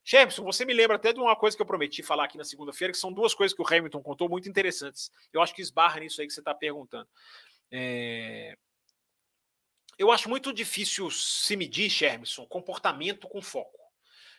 Jefferson, 0.05 0.45
você 0.45 0.67
me 0.67 0.75
lembra 0.75 0.97
até 0.97 1.15
de 1.15 1.19
uma 1.19 1.35
coisa 1.35 1.57
que 1.57 1.63
eu 1.63 1.67
prometi 1.67 2.03
falar 2.03 2.25
aqui 2.25 2.37
na 2.37 2.45
segunda-feira, 2.45 2.93
que 2.93 2.99
são 2.99 3.11
duas 3.11 3.35
coisas 3.35 3.57
que 3.57 3.63
o 3.63 3.67
Hamilton 3.67 4.03
contou 4.03 4.29
muito 4.29 4.49
interessantes. 4.49 5.11
Eu 5.33 5.41
acho 5.41 5.55
que 5.55 5.63
esbarra 5.63 6.01
nisso 6.01 6.21
aí 6.21 6.27
que 6.27 6.33
você 6.33 6.41
está 6.41 6.55
perguntando. 6.55 7.09
É... 7.73 8.55
Eu 9.97 10.11
acho 10.11 10.29
muito 10.29 10.53
difícil 10.53 11.11
se 11.11 11.57
medir, 11.57 11.89
Shermisson, 11.89 12.45
comportamento 12.47 13.27
com 13.29 13.41
foco. 13.41 13.79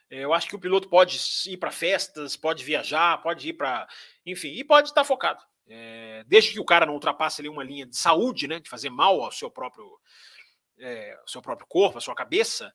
É, 0.09 0.19
eu 0.19 0.33
acho 0.33 0.47
que 0.47 0.55
o 0.55 0.59
piloto 0.59 0.87
pode 0.87 1.17
ir 1.47 1.57
para 1.57 1.71
festas, 1.71 2.37
pode 2.37 2.63
viajar, 2.63 3.17
pode 3.23 3.49
ir 3.49 3.53
para. 3.53 3.87
Enfim, 4.23 4.49
e 4.49 4.63
pode 4.63 4.89
estar 4.89 5.03
focado. 5.03 5.41
É... 5.67 6.23
desde 6.27 6.51
que 6.51 6.59
o 6.59 6.65
cara 6.65 6.85
não 6.85 6.93
ultrapasse 6.93 7.41
ali 7.41 7.49
uma 7.49 7.63
linha 7.63 7.85
de 7.85 7.97
saúde, 7.97 8.47
né, 8.47 8.59
de 8.59 8.69
fazer 8.69 8.89
mal 8.89 9.21
ao 9.21 9.31
seu 9.31 9.49
próprio, 9.49 9.99
é, 10.79 11.17
ao 11.19 11.27
seu 11.27 11.41
próprio 11.41 11.67
corpo, 11.67 11.97
à 11.97 12.01
sua 12.01 12.15
cabeça, 12.15 12.73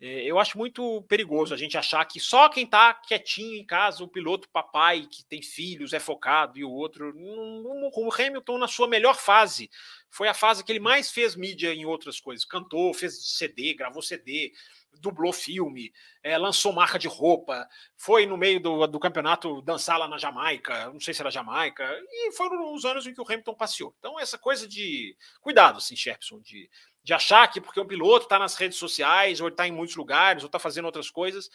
é, 0.00 0.22
eu 0.24 0.38
acho 0.38 0.56
muito 0.56 1.02
perigoso 1.08 1.52
a 1.52 1.56
gente 1.56 1.76
achar 1.76 2.04
que 2.04 2.20
só 2.20 2.48
quem 2.48 2.64
está 2.64 2.94
quietinho 2.94 3.56
em 3.56 3.66
casa, 3.66 4.04
o 4.04 4.08
piloto 4.08 4.48
papai 4.50 5.08
que 5.10 5.24
tem 5.24 5.42
filhos 5.42 5.92
é 5.92 5.98
focado 5.98 6.56
e 6.56 6.64
o 6.64 6.70
outro. 6.70 7.12
O 7.16 8.10
Hamilton, 8.14 8.58
na 8.58 8.68
sua 8.68 8.86
melhor 8.86 9.16
fase, 9.16 9.68
foi 10.08 10.28
a 10.28 10.34
fase 10.34 10.62
que 10.62 10.70
ele 10.70 10.78
mais 10.78 11.10
fez 11.10 11.34
mídia 11.34 11.74
em 11.74 11.84
outras 11.84 12.20
coisas. 12.20 12.44
Cantou, 12.44 12.94
fez 12.94 13.36
CD, 13.36 13.74
gravou 13.74 14.00
CD, 14.00 14.52
dublou 15.00 15.32
filme, 15.32 15.92
é, 16.22 16.36
lançou 16.36 16.72
marca 16.72 16.98
de 16.98 17.08
roupa, 17.08 17.68
foi 17.96 18.26
no 18.26 18.36
meio 18.36 18.60
do, 18.60 18.86
do 18.86 19.00
campeonato 19.00 19.62
dançar 19.62 19.98
lá 19.98 20.08
na 20.08 20.18
Jamaica, 20.18 20.90
não 20.92 21.00
sei 21.00 21.14
se 21.14 21.20
era 21.20 21.30
Jamaica, 21.30 21.84
e 22.10 22.32
foram 22.32 22.74
os 22.74 22.84
anos 22.84 23.06
em 23.06 23.14
que 23.14 23.20
o 23.20 23.24
Hamilton 23.24 23.54
passeou. 23.54 23.94
Então, 23.98 24.18
essa 24.18 24.38
coisa 24.38 24.68
de. 24.68 25.16
Cuidado, 25.40 25.78
assim, 25.78 25.96
Sherpson, 25.96 26.40
de 26.40 26.68
de 27.08 27.14
achar 27.14 27.48
que 27.48 27.58
porque 27.58 27.80
o 27.80 27.86
piloto 27.86 28.26
está 28.26 28.38
nas 28.38 28.54
redes 28.54 28.76
sociais, 28.76 29.40
ou 29.40 29.48
está 29.48 29.66
em 29.66 29.72
muitos 29.72 29.96
lugares, 29.96 30.42
ou 30.42 30.46
está 30.46 30.58
fazendo 30.58 30.84
outras 30.84 31.10
coisas, 31.10 31.48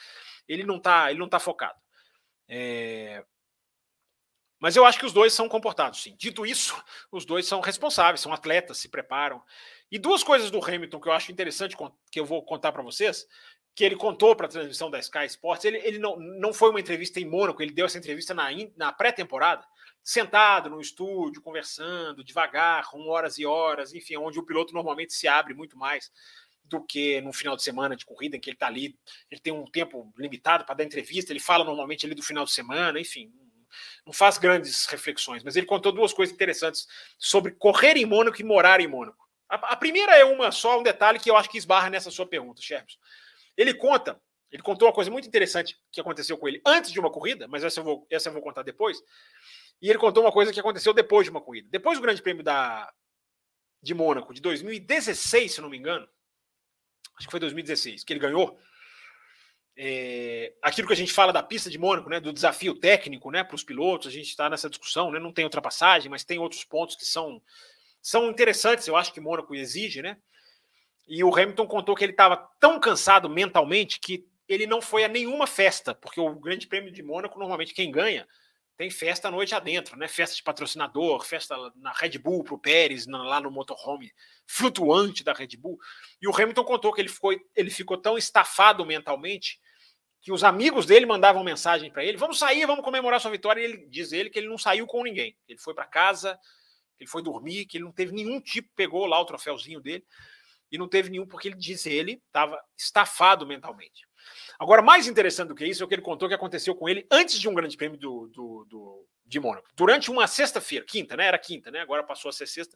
ele 0.47 0.63
não 0.63 0.77
está 0.77 1.09
tá 1.29 1.39
focado. 1.39 1.79
É... 2.47 3.23
Mas 4.59 4.75
eu 4.75 4.83
acho 4.83 4.97
que 4.97 5.05
os 5.05 5.13
dois 5.13 5.31
são 5.31 5.47
comportados, 5.47 6.01
sim. 6.01 6.15
Dito 6.17 6.43
isso, 6.43 6.81
os 7.11 7.23
dois 7.23 7.45
são 7.45 7.61
responsáveis, 7.61 8.21
são 8.21 8.33
atletas, 8.33 8.79
se 8.79 8.89
preparam. 8.89 9.43
E 9.93 9.99
duas 9.99 10.23
coisas 10.23 10.49
do 10.49 10.57
Hamilton 10.57 10.99
que 10.99 11.07
eu 11.07 11.11
acho 11.11 11.31
interessante 11.31 11.77
que 12.09 12.19
eu 12.19 12.25
vou 12.25 12.41
contar 12.41 12.71
para 12.71 12.81
vocês, 12.81 13.27
que 13.75 13.83
ele 13.83 13.95
contou 13.95 14.35
para 14.35 14.47
a 14.47 14.49
transmissão 14.49 14.89
da 14.89 14.97
Sky 14.97 15.27
Sports, 15.27 15.65
ele, 15.65 15.77
ele 15.83 15.99
não, 15.99 16.17
não 16.17 16.51
foi 16.51 16.71
uma 16.71 16.79
entrevista 16.79 17.19
em 17.19 17.29
Mônaco, 17.29 17.61
ele 17.61 17.71
deu 17.71 17.85
essa 17.85 17.99
entrevista 17.99 18.33
na, 18.33 18.47
na 18.75 18.91
pré-temporada, 18.91 19.63
sentado 20.03 20.67
no 20.67 20.81
estúdio, 20.81 21.43
conversando 21.43 22.23
devagar, 22.23 22.89
com 22.89 23.07
horas 23.07 23.37
e 23.37 23.45
horas, 23.45 23.93
enfim, 23.93 24.17
onde 24.17 24.39
o 24.39 24.43
piloto 24.43 24.73
normalmente 24.73 25.13
se 25.13 25.27
abre 25.27 25.53
muito 25.53 25.77
mais 25.77 26.11
do 26.63 26.83
que 26.83 27.21
no 27.21 27.31
final 27.31 27.55
de 27.55 27.61
semana 27.61 27.95
de 27.95 28.03
corrida, 28.03 28.35
em 28.35 28.39
que 28.39 28.49
ele 28.49 28.55
está 28.55 28.65
ali, 28.65 28.97
ele 29.29 29.41
tem 29.41 29.53
um 29.53 29.65
tempo 29.65 30.11
limitado 30.17 30.65
para 30.65 30.73
dar 30.73 30.85
entrevista, 30.85 31.31
ele 31.31 31.39
fala 31.39 31.63
normalmente 31.63 32.03
ali 32.03 32.15
do 32.15 32.23
final 32.23 32.45
de 32.45 32.51
semana, 32.51 32.99
enfim, 32.99 33.31
não 34.07 34.11
faz 34.11 34.39
grandes 34.39 34.87
reflexões, 34.87 35.43
mas 35.43 35.55
ele 35.55 35.67
contou 35.67 35.91
duas 35.91 36.11
coisas 36.11 36.33
interessantes 36.33 36.87
sobre 37.19 37.51
correr 37.51 37.95
em 37.95 38.07
Mônaco 38.07 38.41
e 38.41 38.43
morar 38.43 38.81
em 38.81 38.87
Mônaco. 38.87 39.23
A, 39.53 39.73
a 39.73 39.75
primeira 39.75 40.17
é 40.17 40.25
uma 40.25 40.51
só, 40.51 40.79
um 40.79 40.83
detalhe 40.83 41.19
que 41.19 41.29
eu 41.29 41.37
acho 41.37 41.47
que 41.47 41.59
esbarra 41.59 41.87
nessa 41.87 42.09
sua 42.09 42.25
pergunta, 42.25 42.59
Sherps. 42.59 42.97
Ele 43.55 43.71
conta, 43.71 44.19
ele 44.51 44.63
contou 44.63 44.87
uma 44.87 44.93
coisa 44.93 45.11
muito 45.11 45.27
interessante 45.27 45.77
que 45.91 46.01
aconteceu 46.01 46.35
com 46.39 46.47
ele 46.47 46.59
antes 46.65 46.91
de 46.91 46.99
uma 46.99 47.11
corrida, 47.11 47.47
mas 47.47 47.63
essa 47.63 47.79
eu 47.79 47.83
vou, 47.83 48.07
essa 48.09 48.29
eu 48.29 48.33
vou 48.33 48.41
contar 48.41 48.63
depois. 48.63 48.97
E 49.79 49.89
ele 49.89 49.99
contou 49.99 50.23
uma 50.23 50.31
coisa 50.31 50.51
que 50.51 50.59
aconteceu 50.59 50.91
depois 50.91 51.25
de 51.25 51.29
uma 51.29 51.39
corrida. 51.39 51.67
Depois 51.69 51.99
do 51.99 52.01
Grande 52.01 52.21
Prêmio 52.21 52.43
da, 52.43 52.91
de 53.79 53.93
Mônaco, 53.93 54.33
de 54.33 54.41
2016, 54.41 55.53
se 55.53 55.61
não 55.61 55.69
me 55.69 55.77
engano, 55.77 56.09
acho 57.15 57.27
que 57.27 57.31
foi 57.31 57.39
2016, 57.39 58.03
que 58.03 58.11
ele 58.11 58.19
ganhou. 58.19 58.57
É, 59.77 60.53
aquilo 60.63 60.87
que 60.87 60.93
a 60.93 60.97
gente 60.97 61.13
fala 61.13 61.31
da 61.31 61.43
pista 61.43 61.69
de 61.69 61.77
Mônaco, 61.77 62.09
né, 62.09 62.19
do 62.19 62.33
desafio 62.33 62.73
técnico 62.73 63.29
né, 63.29 63.43
para 63.43 63.55
os 63.55 63.63
pilotos, 63.63 64.07
a 64.07 64.11
gente 64.11 64.29
está 64.29 64.49
nessa 64.49 64.69
discussão, 64.69 65.11
né, 65.11 65.19
não 65.19 65.31
tem 65.31 65.45
ultrapassagem, 65.45 66.09
mas 66.09 66.23
tem 66.23 66.39
outros 66.39 66.63
pontos 66.63 66.95
que 66.95 67.05
são 67.05 67.39
são 68.03 68.29
interessantes, 68.29 68.85
eu 68.85 68.97
acho 68.97 69.13
que 69.13 69.21
Mônaco 69.21 69.55
exige, 69.55 70.01
né? 70.01 70.17
E 71.07 71.23
o 71.23 71.33
Hamilton 71.33 71.65
contou 71.65 71.95
que 71.95 72.03
ele 72.03 72.11
estava 72.11 72.35
tão 72.59 72.77
cansado 72.77 73.29
mentalmente 73.29 73.97
que 73.97 74.27
ele 74.47 74.67
não 74.67 74.81
foi 74.81 75.05
a 75.05 75.07
nenhuma 75.07 75.47
festa, 75.47 75.95
porque 75.95 76.19
o 76.19 76.35
Grande 76.35 76.67
Prêmio 76.67 76.91
de 76.91 77.01
Mônaco, 77.01 77.39
normalmente 77.39 77.73
quem 77.73 77.89
ganha, 77.89 78.27
tem 78.75 78.89
festa 78.89 79.29
a 79.29 79.31
noite 79.31 79.55
adentro, 79.55 79.97
né? 79.97 80.09
Festa 80.09 80.35
de 80.35 80.43
patrocinador, 80.43 81.23
festa 81.23 81.55
na 81.77 81.93
Red 81.93 82.17
Bull 82.17 82.43
para 82.43 82.55
o 82.55 82.59
Pérez, 82.59 83.07
lá 83.07 83.39
no 83.39 83.49
motorhome 83.49 84.11
flutuante 84.45 85.23
da 85.23 85.31
Red 85.31 85.55
Bull. 85.57 85.79
E 86.21 86.27
o 86.27 86.35
Hamilton 86.35 86.65
contou 86.65 86.91
que 86.91 86.99
ele 86.99 87.09
ficou, 87.09 87.33
ele 87.55 87.69
ficou 87.69 87.97
tão 87.97 88.17
estafado 88.17 88.85
mentalmente 88.85 89.61
que 90.21 90.31
os 90.31 90.43
amigos 90.43 90.85
dele 90.85 91.05
mandavam 91.05 91.41
mensagem 91.41 91.89
para 91.89 92.03
ele: 92.03 92.17
vamos 92.17 92.37
sair, 92.37 92.65
vamos 92.65 92.83
comemorar 92.83 93.21
sua 93.21 93.31
vitória. 93.31 93.61
E 93.61 93.63
ele 93.63 93.87
diz 93.87 94.11
ele 94.11 94.29
que 94.29 94.39
ele 94.39 94.49
não 94.49 94.57
saiu 94.57 94.85
com 94.85 95.03
ninguém. 95.03 95.37
Ele 95.47 95.59
foi 95.59 95.73
para 95.73 95.85
casa, 95.85 96.37
ele 97.03 97.09
foi 97.09 97.21
dormir, 97.21 97.65
que 97.65 97.77
ele 97.77 97.85
não 97.85 97.91
teve 97.91 98.11
nenhum 98.11 98.39
tipo, 98.39 98.69
pegou 98.75 99.05
lá 99.05 99.19
o 99.19 99.25
troféuzinho 99.25 99.79
dele 99.79 100.05
e 100.71 100.77
não 100.77 100.87
teve 100.87 101.09
nenhum 101.09 101.27
porque 101.27 101.47
ele 101.47 101.55
diz 101.55 101.85
ele 101.85 102.21
estava 102.27 102.59
estafado 102.75 103.45
mentalmente. 103.45 104.07
Agora, 104.57 104.81
mais 104.81 105.07
interessante 105.07 105.49
do 105.49 105.55
que 105.55 105.65
isso 105.65 105.83
é 105.83 105.85
o 105.85 105.87
que 105.87 105.93
ele 105.93 106.01
contou 106.01 106.27
que 106.27 106.33
aconteceu 106.33 106.75
com 106.75 106.89
ele 106.89 107.05
antes 107.11 107.39
de 107.39 107.47
um 107.47 107.53
grande 107.53 107.77
prêmio 107.77 107.97
do, 107.97 108.27
do, 108.29 108.65
do 108.65 109.07
de 109.25 109.39
Mônaco. 109.39 109.69
Durante 109.75 110.09
uma 110.09 110.27
sexta-feira, 110.27 110.85
quinta, 110.85 111.15
né? 111.15 111.27
Era 111.27 111.37
quinta, 111.37 111.69
né? 111.69 111.79
Agora 111.81 112.03
passou 112.03 112.29
a 112.29 112.33
ser 112.33 112.47
sexta, 112.47 112.75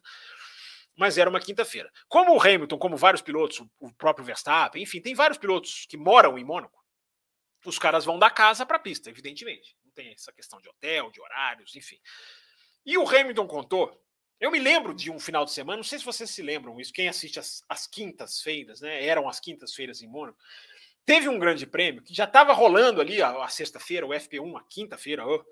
mas 0.96 1.18
era 1.18 1.28
uma 1.28 1.40
quinta-feira. 1.40 1.90
Como 2.08 2.34
o 2.34 2.40
Hamilton, 2.40 2.78
como 2.78 2.96
vários 2.96 3.22
pilotos, 3.22 3.60
o 3.78 3.92
próprio 3.94 4.24
Verstappen, 4.24 4.82
enfim, 4.82 5.00
tem 5.00 5.14
vários 5.14 5.38
pilotos 5.38 5.86
que 5.88 5.96
moram 5.96 6.38
em 6.38 6.44
Mônaco, 6.44 6.84
os 7.64 7.78
caras 7.78 8.04
vão 8.04 8.18
da 8.18 8.30
casa 8.30 8.64
para 8.64 8.76
a 8.76 8.80
pista, 8.80 9.10
evidentemente. 9.10 9.76
Não 9.84 9.92
tem 9.92 10.12
essa 10.12 10.32
questão 10.32 10.60
de 10.60 10.68
hotel, 10.68 11.10
de 11.10 11.20
horários, 11.20 11.74
enfim. 11.74 11.98
E 12.84 12.96
o 12.96 13.08
Hamilton 13.08 13.46
contou. 13.46 14.07
Eu 14.40 14.50
me 14.50 14.58
lembro 14.58 14.94
de 14.94 15.10
um 15.10 15.18
final 15.18 15.44
de 15.44 15.50
semana, 15.50 15.78
não 15.78 15.84
sei 15.84 15.98
se 15.98 16.04
vocês 16.04 16.30
se 16.30 16.42
lembram 16.42 16.80
isso, 16.80 16.92
quem 16.92 17.08
assiste 17.08 17.40
as, 17.40 17.64
as 17.68 17.86
quintas-feiras, 17.86 18.80
né? 18.80 19.04
Eram 19.04 19.28
as 19.28 19.40
quintas-feiras 19.40 20.00
em 20.00 20.06
Mônaco. 20.06 20.38
Teve 21.04 21.28
um 21.28 21.38
grande 21.38 21.66
prêmio 21.66 22.02
que 22.02 22.14
já 22.14 22.24
estava 22.24 22.52
rolando 22.52 23.00
ali 23.00 23.20
a, 23.20 23.44
a 23.44 23.48
sexta-feira, 23.48 24.06
o 24.06 24.10
FP1, 24.10 24.56
a 24.56 24.62
quinta-feira, 24.62 25.26
o, 25.26 25.44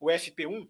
o 0.00 0.06
FP1, 0.08 0.68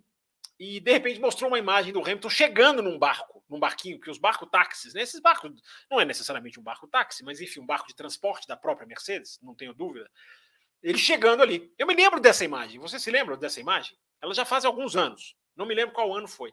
e 0.59 0.81
de 0.81 0.93
repente 0.93 1.21
mostrou 1.21 1.51
uma 1.51 1.59
imagem 1.59 1.93
do 1.93 2.01
Hamilton 2.01 2.31
chegando 2.31 2.83
num 2.83 2.99
barco, 2.99 3.45
num 3.49 3.59
barquinho, 3.59 4.01
que 4.01 4.11
os 4.11 4.19
barcos 4.19 4.49
táxis, 4.51 4.95
né? 4.95 5.03
Esses 5.03 5.21
barcos 5.21 5.51
não 5.91 6.01
é 6.01 6.05
necessariamente 6.05 6.61
um 6.61 6.63
barco 6.63 6.87
táxi, 6.87 7.25
mas 7.25 7.41
enfim, 7.41 7.61
um 7.61 7.67
barco 7.67 7.89
de 7.89 7.95
transporte 7.95 8.47
da 8.47 8.57
própria 8.57 8.87
Mercedes, 8.87 9.39
não 9.43 9.55
tenho 9.55 9.75
dúvida. 9.75 10.09
Ele 10.83 10.99
chegando 10.99 11.43
ali. 11.43 11.73
Eu 11.77 11.87
me 11.87 11.95
lembro 11.95 12.21
dessa 12.21 12.45
imagem. 12.45 12.79
Você 12.79 12.99
se 13.01 13.11
lembra 13.11 13.37
dessa 13.37 13.61
imagem? 13.61 13.99
Ela 14.23 14.33
já 14.33 14.45
faz 14.45 14.65
alguns 14.65 14.95
anos. 14.95 15.35
Não 15.57 15.67
me 15.67 15.75
lembro 15.75 15.95
qual 15.95 16.15
ano 16.15 16.29
foi. 16.29 16.53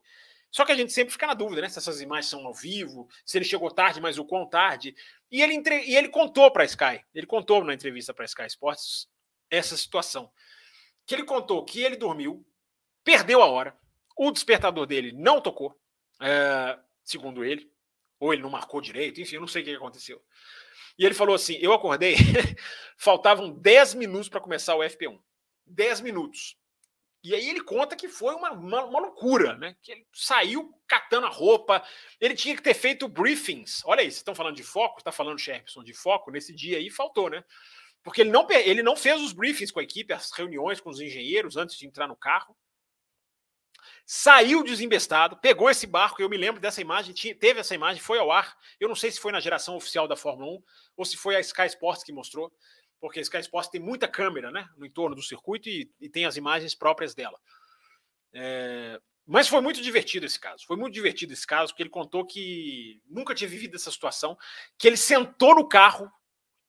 Só 0.53 0.63
que 0.63 0.71
a 0.71 0.75
gente 0.75 0.93
sempre 0.93 1.11
fica 1.11 1.25
na 1.25 1.33
dúvida, 1.33 1.63
né? 1.63 1.67
Se 1.67 1.79
essas 1.79 1.99
imagens 1.99 2.29
são 2.29 2.45
ao 2.45 2.53
vivo, 2.53 3.09
se 3.25 3.39
ele 3.39 3.43
chegou 3.43 3.71
tarde, 3.71 3.99
mas 3.99 4.19
o 4.19 4.23
quão 4.23 4.47
tarde. 4.47 4.95
E 5.31 5.41
ele, 5.41 5.55
entre... 5.55 5.83
e 5.83 5.95
ele 5.95 6.09
contou 6.09 6.51
para 6.51 6.61
a 6.61 6.65
Sky, 6.65 7.03
ele 7.11 7.25
contou 7.25 7.63
na 7.63 7.73
entrevista 7.73 8.13
para 8.13 8.23
a 8.23 8.27
Sky 8.27 8.45
Sports 8.45 9.09
essa 9.49 9.75
situação. 9.75 10.31
Que 11.07 11.15
ele 11.15 11.23
contou 11.23 11.65
que 11.65 11.81
ele 11.81 11.95
dormiu, 11.95 12.45
perdeu 13.03 13.41
a 13.41 13.47
hora, 13.47 13.75
o 14.15 14.29
despertador 14.29 14.85
dele 14.85 15.11
não 15.11 15.41
tocou, 15.41 15.75
é, 16.21 16.77
segundo 17.03 17.43
ele, 17.43 17.67
ou 18.19 18.31
ele 18.31 18.43
não 18.43 18.49
marcou 18.51 18.79
direito, 18.79 19.19
enfim, 19.19 19.35
eu 19.35 19.41
não 19.41 19.47
sei 19.47 19.63
o 19.63 19.65
que 19.65 19.75
aconteceu. 19.75 20.23
E 20.99 21.03
ele 21.03 21.15
falou 21.15 21.33
assim: 21.33 21.55
eu 21.55 21.73
acordei, 21.73 22.15
faltavam 22.95 23.49
10 23.49 23.95
minutos 23.95 24.29
para 24.29 24.39
começar 24.39 24.75
o 24.75 24.81
FP1. 24.81 25.19
10 25.65 26.01
minutos. 26.01 26.55
E 27.23 27.33
aí 27.33 27.49
ele 27.49 27.61
conta 27.61 27.95
que 27.95 28.09
foi 28.09 28.35
uma, 28.35 28.51
uma, 28.51 28.83
uma, 28.83 28.99
loucura, 28.99 29.55
né? 29.55 29.77
Que 29.81 29.93
ele 29.93 30.05
saiu 30.11 30.77
catando 30.85 31.25
a 31.25 31.29
roupa, 31.29 31.81
ele 32.19 32.35
tinha 32.35 32.53
que 32.53 32.61
ter 32.61 32.73
feito 32.73 33.07
briefings. 33.07 33.81
Olha 33.85 34.01
aí, 34.01 34.07
vocês 34.07 34.17
estão 34.17 34.35
falando 34.35 34.57
de 34.57 34.63
foco, 34.63 34.97
está 34.97 35.11
falando 35.11 35.39
Sherpson 35.39 35.83
de 35.83 35.93
foco, 35.93 36.31
nesse 36.31 36.53
dia 36.53 36.77
aí 36.77 36.89
faltou, 36.89 37.29
né? 37.29 37.41
Porque 38.03 38.19
ele 38.19 38.29
não, 38.29 38.45
ele 38.51 38.83
não 38.83 38.97
fez 38.97 39.21
os 39.21 39.31
briefings 39.31 39.71
com 39.71 39.79
a 39.79 39.83
equipe, 39.83 40.11
as 40.11 40.31
reuniões 40.31 40.81
com 40.81 40.89
os 40.89 40.99
engenheiros 40.99 41.55
antes 41.55 41.77
de 41.77 41.87
entrar 41.87 42.09
no 42.09 42.15
carro. 42.15 42.57
Saiu 44.05 44.61
desembestado, 44.61 45.37
pegou 45.37 45.69
esse 45.69 45.87
barco, 45.87 46.21
eu 46.21 46.29
me 46.29 46.35
lembro 46.35 46.59
dessa 46.59 46.81
imagem, 46.81 47.13
tinha, 47.13 47.33
teve 47.33 47.61
essa 47.61 47.73
imagem, 47.73 48.01
foi 48.01 48.19
ao 48.19 48.33
ar. 48.33 48.57
Eu 48.77 48.89
não 48.89 48.95
sei 48.95 49.09
se 49.09 49.19
foi 49.19 49.31
na 49.31 49.39
geração 49.39 49.77
oficial 49.77 50.09
da 50.09 50.17
Fórmula 50.17 50.51
1 50.51 50.63
ou 50.97 51.05
se 51.05 51.15
foi 51.15 51.37
a 51.37 51.39
Sky 51.39 51.67
Sports 51.67 52.03
que 52.03 52.11
mostrou 52.11 52.51
porque 53.03 53.19
Sky 53.19 53.39
Sports 53.39 53.69
tem 53.69 53.81
muita 53.81 54.07
câmera 54.07 54.49
né, 54.49 54.65
no 54.77 54.85
entorno 54.85 55.13
do 55.13 55.21
circuito 55.21 55.67
e, 55.67 55.91
e 55.99 56.07
tem 56.07 56.23
as 56.23 56.37
imagens 56.37 56.73
próprias 56.73 57.13
dela. 57.13 57.37
É, 58.33 58.97
mas 59.27 59.49
foi 59.49 59.59
muito 59.59 59.81
divertido 59.81 60.25
esse 60.25 60.39
caso. 60.39 60.65
Foi 60.65 60.77
muito 60.77 60.93
divertido 60.93 61.33
esse 61.33 61.45
caso, 61.45 61.73
porque 61.73 61.83
ele 61.83 61.89
contou 61.89 62.25
que 62.25 63.01
nunca 63.05 63.35
tinha 63.35 63.49
vivido 63.49 63.75
essa 63.75 63.91
situação, 63.91 64.37
que 64.77 64.87
ele 64.87 64.95
sentou 64.95 65.53
no 65.53 65.67
carro 65.67 66.09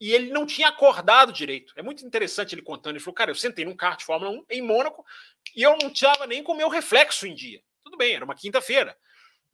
e 0.00 0.12
ele 0.12 0.32
não 0.32 0.44
tinha 0.44 0.66
acordado 0.66 1.32
direito. 1.32 1.72
É 1.76 1.82
muito 1.84 2.04
interessante 2.04 2.52
ele 2.52 2.62
contando. 2.62 2.96
Ele 2.96 3.04
falou, 3.04 3.14
cara, 3.14 3.30
eu 3.30 3.36
sentei 3.36 3.64
num 3.64 3.76
carro 3.76 3.98
de 3.98 4.04
Fórmula 4.04 4.32
1 4.32 4.44
em 4.50 4.60
Mônaco 4.60 5.06
e 5.54 5.62
eu 5.62 5.78
não 5.80 5.92
estava 5.92 6.26
nem 6.26 6.42
com 6.42 6.50
o 6.50 6.56
meu 6.56 6.68
reflexo 6.68 7.28
em 7.28 7.34
dia. 7.36 7.62
Tudo 7.84 7.96
bem, 7.96 8.12
era 8.16 8.24
uma 8.24 8.34
quinta-feira. 8.34 8.98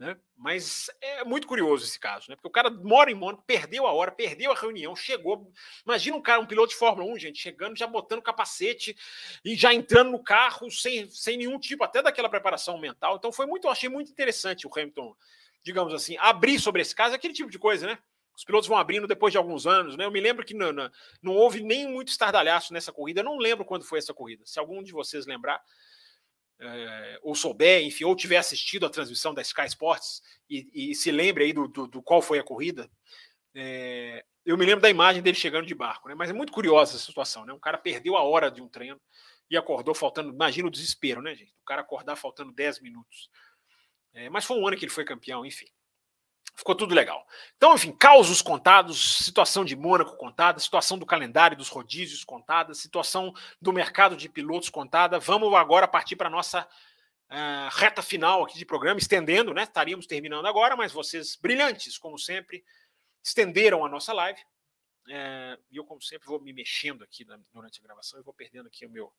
Né? 0.00 0.16
Mas 0.34 0.90
é 1.02 1.22
muito 1.24 1.46
curioso 1.46 1.84
esse 1.84 2.00
caso, 2.00 2.30
né? 2.30 2.34
Porque 2.34 2.48
o 2.48 2.50
cara 2.50 2.70
mora 2.70 3.10
em 3.10 3.14
Mônaco, 3.14 3.44
perdeu 3.46 3.86
a 3.86 3.92
hora, 3.92 4.10
perdeu 4.10 4.50
a 4.50 4.54
reunião, 4.54 4.96
chegou. 4.96 5.52
Imagina 5.84 6.16
um 6.16 6.22
cara, 6.22 6.40
um 6.40 6.46
piloto 6.46 6.70
de 6.70 6.76
Fórmula 6.76 7.12
1, 7.12 7.18
gente, 7.18 7.38
chegando, 7.38 7.76
já 7.76 7.86
botando 7.86 8.22
capacete 8.22 8.96
e 9.44 9.54
já 9.54 9.74
entrando 9.74 10.10
no 10.10 10.24
carro 10.24 10.70
sem, 10.70 11.06
sem 11.10 11.36
nenhum 11.36 11.58
tipo, 11.58 11.84
até 11.84 12.00
daquela 12.00 12.30
preparação 12.30 12.80
mental. 12.80 13.16
Então 13.16 13.30
foi 13.30 13.44
muito, 13.44 13.66
eu 13.66 13.70
achei 13.70 13.90
muito 13.90 14.10
interessante 14.10 14.66
o 14.66 14.70
Hamilton, 14.74 15.14
digamos 15.62 15.92
assim, 15.92 16.16
abrir 16.16 16.58
sobre 16.58 16.80
esse 16.80 16.94
caso, 16.94 17.14
aquele 17.14 17.34
tipo 17.34 17.50
de 17.50 17.58
coisa, 17.58 17.86
né? 17.86 17.98
Os 18.34 18.42
pilotos 18.42 18.70
vão 18.70 18.78
abrindo 18.78 19.06
depois 19.06 19.32
de 19.32 19.36
alguns 19.36 19.66
anos, 19.66 19.98
né? 19.98 20.06
Eu 20.06 20.10
me 20.10 20.18
lembro 20.18 20.46
que 20.46 20.54
não, 20.54 20.72
não, 20.72 20.90
não 21.22 21.36
houve 21.36 21.60
nem 21.62 21.86
muito 21.86 22.08
estardalhaço 22.08 22.72
nessa 22.72 22.90
corrida. 22.90 23.20
Eu 23.20 23.24
não 23.24 23.36
lembro 23.36 23.66
quando 23.66 23.84
foi 23.84 23.98
essa 23.98 24.14
corrida. 24.14 24.46
Se 24.46 24.58
algum 24.58 24.82
de 24.82 24.92
vocês 24.92 25.26
lembrar, 25.26 25.62
é, 26.60 27.18
ou 27.22 27.34
souber, 27.34 27.82
enfim, 27.82 28.04
ou 28.04 28.14
tiver 28.14 28.36
assistido 28.36 28.84
a 28.84 28.90
transmissão 28.90 29.32
da 29.32 29.42
Sky 29.42 29.66
Sports 29.66 30.22
e, 30.48 30.90
e 30.90 30.94
se 30.94 31.10
lembre 31.10 31.44
aí 31.44 31.52
do, 31.52 31.66
do, 31.66 31.86
do, 31.86 32.02
qual 32.02 32.20
foi 32.20 32.38
a 32.38 32.44
corrida, 32.44 32.90
é, 33.54 34.24
eu 34.44 34.56
me 34.58 34.66
lembro 34.66 34.82
da 34.82 34.90
imagem 34.90 35.22
dele 35.22 35.36
chegando 35.36 35.66
de 35.66 35.74
barco, 35.74 36.08
né? 36.08 36.14
Mas 36.14 36.30
é 36.30 36.32
muito 36.32 36.52
curiosa 36.52 36.96
essa 36.96 37.04
situação, 37.04 37.44
né? 37.44 37.52
Um 37.52 37.58
cara 37.58 37.78
perdeu 37.78 38.16
a 38.16 38.22
hora 38.22 38.50
de 38.50 38.60
um 38.60 38.68
treino 38.68 39.00
e 39.50 39.56
acordou 39.56 39.94
faltando, 39.94 40.32
imagina 40.32 40.68
o 40.68 40.70
desespero, 40.70 41.22
né, 41.22 41.34
gente? 41.34 41.52
O 41.62 41.64
cara 41.64 41.82
acordar 41.82 42.16
faltando 42.16 42.52
10 42.52 42.80
minutos. 42.80 43.30
É, 44.12 44.28
mas 44.28 44.44
foi 44.44 44.58
um 44.58 44.66
ano 44.66 44.76
que 44.76 44.84
ele 44.84 44.92
foi 44.92 45.04
campeão, 45.04 45.44
enfim. 45.44 45.66
Ficou 46.54 46.74
tudo 46.74 46.94
legal. 46.94 47.26
Então, 47.56 47.74
enfim, 47.74 47.92
causos 47.92 48.42
contados, 48.42 49.24
situação 49.24 49.64
de 49.64 49.74
Mônaco 49.74 50.16
contada, 50.16 50.60
situação 50.60 50.98
do 50.98 51.06
calendário 51.06 51.56
dos 51.56 51.68
rodízios 51.68 52.24
contada, 52.24 52.74
situação 52.74 53.32
do 53.60 53.72
mercado 53.72 54.16
de 54.16 54.28
pilotos 54.28 54.68
contada. 54.68 55.18
Vamos 55.18 55.52
agora 55.54 55.88
partir 55.88 56.16
para 56.16 56.28
a 56.28 56.30
nossa 56.30 56.68
uh, 57.30 57.76
reta 57.76 58.02
final 58.02 58.44
aqui 58.44 58.58
de 58.58 58.66
programa, 58.66 58.98
estendendo, 58.98 59.54
né? 59.54 59.62
Estaríamos 59.62 60.06
terminando 60.06 60.46
agora, 60.46 60.76
mas 60.76 60.92
vocês, 60.92 61.36
brilhantes, 61.36 61.96
como 61.96 62.18
sempre, 62.18 62.64
estenderam 63.22 63.84
a 63.84 63.88
nossa 63.88 64.12
live. 64.12 64.40
É, 65.08 65.58
e 65.70 65.76
eu, 65.76 65.84
como 65.84 66.00
sempre, 66.00 66.28
vou 66.28 66.40
me 66.40 66.52
mexendo 66.52 67.02
aqui 67.02 67.24
durante 67.52 67.80
a 67.80 67.82
gravação 67.82 68.20
e 68.20 68.22
vou 68.22 68.34
perdendo 68.34 68.68
aqui 68.68 68.86
o 68.86 68.90
meu, 68.90 69.12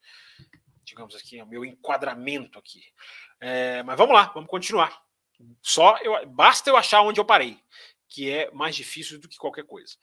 digamos 0.84 1.16
aqui, 1.16 1.42
o 1.42 1.46
meu 1.46 1.66
enquadramento 1.66 2.58
aqui. 2.58 2.82
É, 3.40 3.84
mas 3.84 3.98
vamos 3.98 4.14
lá, 4.14 4.32
vamos 4.34 4.50
continuar. 4.50 5.02
Só 5.62 5.98
eu, 5.98 6.28
basta 6.28 6.70
eu 6.70 6.78
achar 6.78 7.02
onde 7.02 7.20
eu 7.20 7.26
parei, 7.26 7.60
que 8.08 8.30
é 8.30 8.52
mais 8.52 8.76
difícil 8.76 9.20
do 9.20 9.28
que 9.28 9.38
qualquer 9.38 9.66
coisa. 9.66 9.96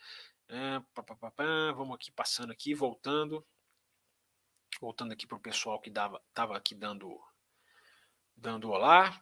Ah, 0.49 0.83
pá, 0.95 1.03
pá, 1.03 1.31
pá, 1.31 1.73
vamos 1.73 1.95
aqui 1.95 2.11
passando 2.11 2.51
aqui, 2.51 2.75
voltando, 2.75 3.47
voltando 4.81 5.13
aqui 5.13 5.27
para 5.27 5.37
o 5.37 5.41
pessoal 5.41 5.81
que 5.81 5.91
estava 5.91 6.57
aqui 6.57 6.75
dando, 6.75 7.21
dando 8.37 8.71
olá. 8.71 9.21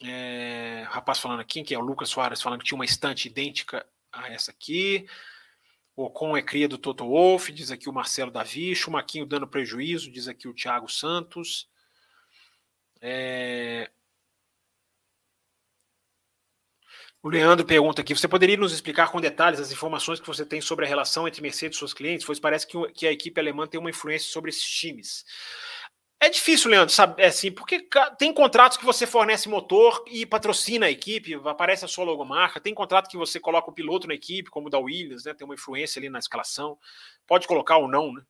É, 0.00 0.86
rapaz 0.88 1.18
falando 1.18 1.40
aqui, 1.40 1.62
que 1.62 1.74
é 1.74 1.78
o 1.78 1.82
Lucas 1.82 2.08
Soares, 2.08 2.40
falando 2.40 2.60
que 2.60 2.66
tinha 2.66 2.78
uma 2.78 2.84
estante 2.84 3.28
idêntica 3.28 3.86
a 4.12 4.28
essa 4.28 4.50
aqui. 4.50 5.08
O 5.96 6.04
Ocon 6.04 6.36
é 6.36 6.42
cria 6.42 6.68
do 6.68 6.78
Toto 6.78 7.08
Wolff, 7.08 7.50
diz 7.50 7.72
aqui 7.72 7.88
o 7.88 7.92
Marcelo 7.92 8.30
Davi. 8.30 8.74
Chumaquinho 8.74 9.26
dando 9.26 9.48
prejuízo, 9.48 10.10
diz 10.10 10.28
aqui 10.28 10.46
o 10.46 10.54
Thiago 10.54 10.88
Santos. 10.88 11.68
É, 13.00 13.90
O 17.22 17.28
Leandro 17.28 17.66
pergunta 17.66 18.00
aqui: 18.00 18.14
você 18.14 18.28
poderia 18.28 18.56
nos 18.56 18.72
explicar 18.72 19.10
com 19.10 19.20
detalhes 19.20 19.60
as 19.60 19.72
informações 19.72 20.20
que 20.20 20.26
você 20.26 20.44
tem 20.44 20.60
sobre 20.60 20.84
a 20.84 20.88
relação 20.88 21.26
entre 21.26 21.42
Mercedes 21.42 21.76
e 21.76 21.78
seus 21.78 21.92
clientes? 21.92 22.24
Pois 22.24 22.38
parece 22.38 22.66
que, 22.66 22.92
que 22.92 23.06
a 23.06 23.12
equipe 23.12 23.40
alemã 23.40 23.66
tem 23.66 23.80
uma 23.80 23.90
influência 23.90 24.30
sobre 24.30 24.50
esses 24.50 24.64
times. 24.64 25.24
É 26.20 26.28
difícil, 26.28 26.70
Leandro, 26.70 26.92
sabe? 26.92 27.22
É 27.22 27.26
assim, 27.26 27.50
porque 27.52 27.88
tem 28.18 28.32
contratos 28.34 28.76
que 28.76 28.84
você 28.84 29.06
fornece 29.06 29.48
motor 29.48 30.04
e 30.08 30.26
patrocina 30.26 30.86
a 30.86 30.90
equipe, 30.90 31.34
aparece 31.44 31.84
a 31.84 31.88
sua 31.88 32.04
logomarca, 32.04 32.60
tem 32.60 32.74
contrato 32.74 33.08
que 33.08 33.16
você 33.16 33.38
coloca 33.38 33.70
o 33.70 33.72
piloto 33.72 34.08
na 34.08 34.14
equipe, 34.14 34.50
como 34.50 34.66
o 34.66 34.70
da 34.70 34.80
Williams, 34.80 35.24
né? 35.24 35.34
Tem 35.34 35.44
uma 35.44 35.54
influência 35.54 36.00
ali 36.00 36.08
na 36.08 36.18
escalação. 36.18 36.76
Pode 37.26 37.46
colocar 37.46 37.76
ou 37.78 37.88
não, 37.88 38.12
né? 38.12 38.22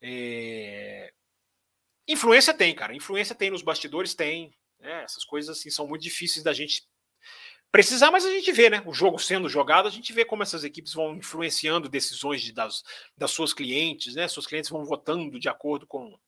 É... 0.00 1.12
Influência 2.06 2.54
tem, 2.54 2.74
cara. 2.74 2.94
Influência 2.94 3.34
tem 3.34 3.50
nos 3.50 3.62
bastidores, 3.62 4.14
tem. 4.14 4.54
É, 4.80 5.02
essas 5.02 5.24
coisas 5.24 5.58
assim 5.58 5.70
são 5.70 5.88
muito 5.88 6.02
difíceis 6.02 6.44
da 6.44 6.52
gente 6.52 6.86
precisar, 7.70 8.10
mas 8.10 8.24
a 8.24 8.30
gente 8.30 8.50
vê, 8.52 8.70
né? 8.70 8.82
O 8.86 8.92
jogo 8.92 9.18
sendo 9.18 9.48
jogado, 9.48 9.86
a 9.86 9.90
gente 9.90 10.12
vê 10.12 10.24
como 10.24 10.42
essas 10.42 10.64
equipes 10.64 10.92
vão 10.92 11.16
influenciando 11.16 11.88
decisões 11.88 12.42
de, 12.42 12.52
das, 12.52 12.82
das 13.16 13.30
suas 13.30 13.52
clientes, 13.52 14.14
né? 14.14 14.26
Suas 14.28 14.46
clientes 14.46 14.70
vão 14.70 14.84
votando 14.84 15.38
de 15.38 15.48
acordo 15.48 15.86
com. 15.86 16.18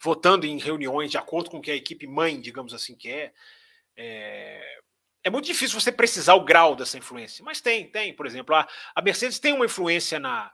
votando 0.00 0.46
em 0.46 0.58
reuniões 0.58 1.10
de 1.10 1.18
acordo 1.18 1.50
com 1.50 1.58
o 1.58 1.62
que 1.62 1.70
a 1.70 1.76
equipe 1.76 2.06
mãe, 2.06 2.40
digamos 2.40 2.72
assim, 2.74 2.94
quer. 2.96 3.34
É, 3.96 4.78
é 5.22 5.30
muito 5.30 5.46
difícil 5.46 5.80
você 5.80 5.92
precisar 5.92 6.34
o 6.34 6.44
grau 6.44 6.76
dessa 6.76 6.98
influência, 6.98 7.44
mas 7.44 7.60
tem, 7.60 7.90
tem. 7.90 8.14
Por 8.14 8.26
exemplo, 8.26 8.54
a, 8.54 8.68
a 8.94 9.02
Mercedes 9.02 9.38
tem 9.38 9.52
uma 9.52 9.66
influência 9.66 10.18
na, 10.18 10.52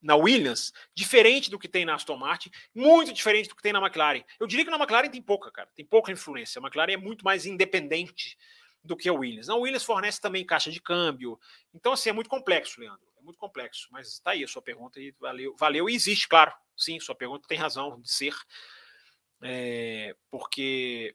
na 0.00 0.14
Williams, 0.14 0.72
diferente 0.94 1.50
do 1.50 1.58
que 1.58 1.68
tem 1.68 1.84
na 1.84 1.94
Aston 1.94 2.16
Martin, 2.16 2.50
muito 2.74 3.12
diferente 3.12 3.48
do 3.48 3.56
que 3.56 3.62
tem 3.62 3.72
na 3.72 3.80
McLaren. 3.80 4.22
Eu 4.38 4.46
diria 4.46 4.64
que 4.64 4.70
na 4.70 4.76
McLaren 4.76 5.10
tem 5.10 5.20
pouca, 5.20 5.50
cara, 5.50 5.68
tem 5.74 5.84
pouca 5.84 6.12
influência. 6.12 6.60
A 6.60 6.62
McLaren 6.62 6.92
é 6.92 6.96
muito 6.96 7.24
mais 7.24 7.46
independente 7.46 8.38
do 8.82 8.96
que 8.96 9.08
a 9.08 9.12
Williams. 9.12 9.48
A 9.48 9.54
Williams 9.54 9.84
fornece 9.84 10.20
também 10.20 10.44
caixa 10.44 10.70
de 10.70 10.80
câmbio. 10.80 11.38
Então, 11.74 11.92
assim, 11.92 12.10
é 12.10 12.12
muito 12.12 12.30
complexo, 12.30 12.80
Leandro. 12.80 13.06
É 13.18 13.22
muito 13.22 13.38
complexo. 13.38 13.88
Mas 13.90 14.08
está 14.08 14.30
aí 14.32 14.44
a 14.44 14.48
sua 14.48 14.62
pergunta 14.62 15.00
e 15.00 15.12
valeu. 15.18 15.54
Valeu 15.58 15.88
e 15.88 15.94
existe, 15.94 16.28
claro. 16.28 16.52
Sim, 16.76 16.98
sua 17.00 17.14
pergunta 17.14 17.48
tem 17.48 17.58
razão 17.58 18.00
de 18.00 18.10
ser. 18.10 18.34
É, 19.42 20.16
porque 20.30 21.14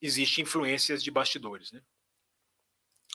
existe 0.00 0.40
influências 0.40 1.02
de 1.02 1.10
bastidores, 1.10 1.72
né? 1.72 1.82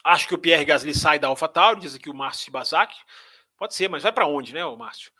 Acho 0.03 0.27
que 0.27 0.33
o 0.33 0.37
Pierre 0.37 0.63
Gasly 0.63 0.93
sai 0.93 1.19
da 1.19 1.27
AlphaTauri, 1.27 1.81
diz 1.81 1.95
aqui 1.95 2.09
o 2.09 2.13
Márcio 2.13 2.45
Shibazaki. 2.45 2.97
Pode 3.59 3.75
ser, 3.75 3.89
mas 3.89 4.01
vai 4.01 4.11
para 4.13 4.25
onde, 4.25 4.53
né, 4.53 4.63
Márcio? 4.75 5.11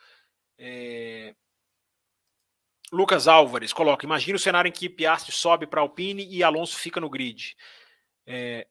É... 0.58 1.36
Lucas 2.92 3.28
Álvares 3.28 3.74
coloca: 3.74 4.06
imagina 4.06 4.38
o 4.38 4.40
cenário 4.40 4.70
em 4.70 4.72
que 4.72 4.90
Piastri 4.90 5.34
sobe 5.34 5.68
para 5.68 5.82
Alpine 5.82 6.26
e 6.26 6.42
Alonso 6.42 6.78
fica 6.78 7.02
no 7.02 7.10
grid. 7.10 7.56
É... 8.26 8.66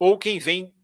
Ou 0.00 0.18
quem 0.18 0.40
vem, 0.40 0.74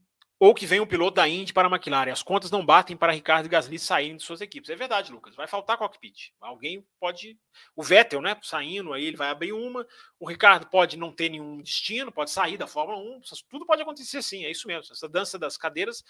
ou 0.41 0.55
que 0.55 0.67
vem 0.67 0.79
um 0.79 0.87
piloto 0.87 1.17
da 1.17 1.29
Indy 1.29 1.53
para 1.53 1.67
a 1.67 1.71
McLaren. 1.71 2.13
As 2.13 2.23
contas 2.23 2.51
não 2.51 2.65
batem 2.65 2.97
para 2.97 3.13
Ricardo 3.13 3.47
e 3.47 3.49
Gasly 3.49 3.77
saírem 3.79 4.17
de 4.17 4.23
suas 4.23 4.41
equipes. 4.41 4.71
É 4.71 4.77
verdade, 4.77 5.11
Lucas. 5.11 5.35
Vai 5.35 5.49
faltar 5.49 5.77
cockpit. 5.77 6.33
Alguém 6.41 6.87
pode. 7.01 7.37
O 7.75 7.83
Vettel, 7.83 8.21
né? 8.21 8.39
Saindo 8.43 8.93
aí, 8.93 9.05
ele 9.05 9.17
vai 9.17 9.31
abrir 9.31 9.53
uma. 9.53 9.85
O 10.21 10.29
Ricardo 10.29 10.67
pode 10.67 10.97
não 10.97 11.13
ter 11.13 11.29
nenhum 11.29 11.61
destino, 11.61 12.13
pode 12.13 12.31
sair 12.31 12.57
da 12.57 12.69
Fórmula 12.69 12.99
1. 13.01 13.21
Tudo 13.49 13.67
pode 13.67 13.83
acontecer 13.83 14.23
sim, 14.23 14.45
é 14.45 14.51
isso 14.51 14.69
mesmo. 14.69 14.93
Essa 14.93 15.09
dança 15.09 15.37
das 15.37 15.57
cadeiras 15.57 16.05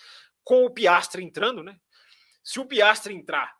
com 0.45 0.65
o 0.65 0.71
Piastre 0.71 1.23
entrando, 1.23 1.63
né? 1.63 1.79
Se 2.43 2.59
o 2.61 2.67
Piastre 2.67 3.15
entrar 3.15 3.59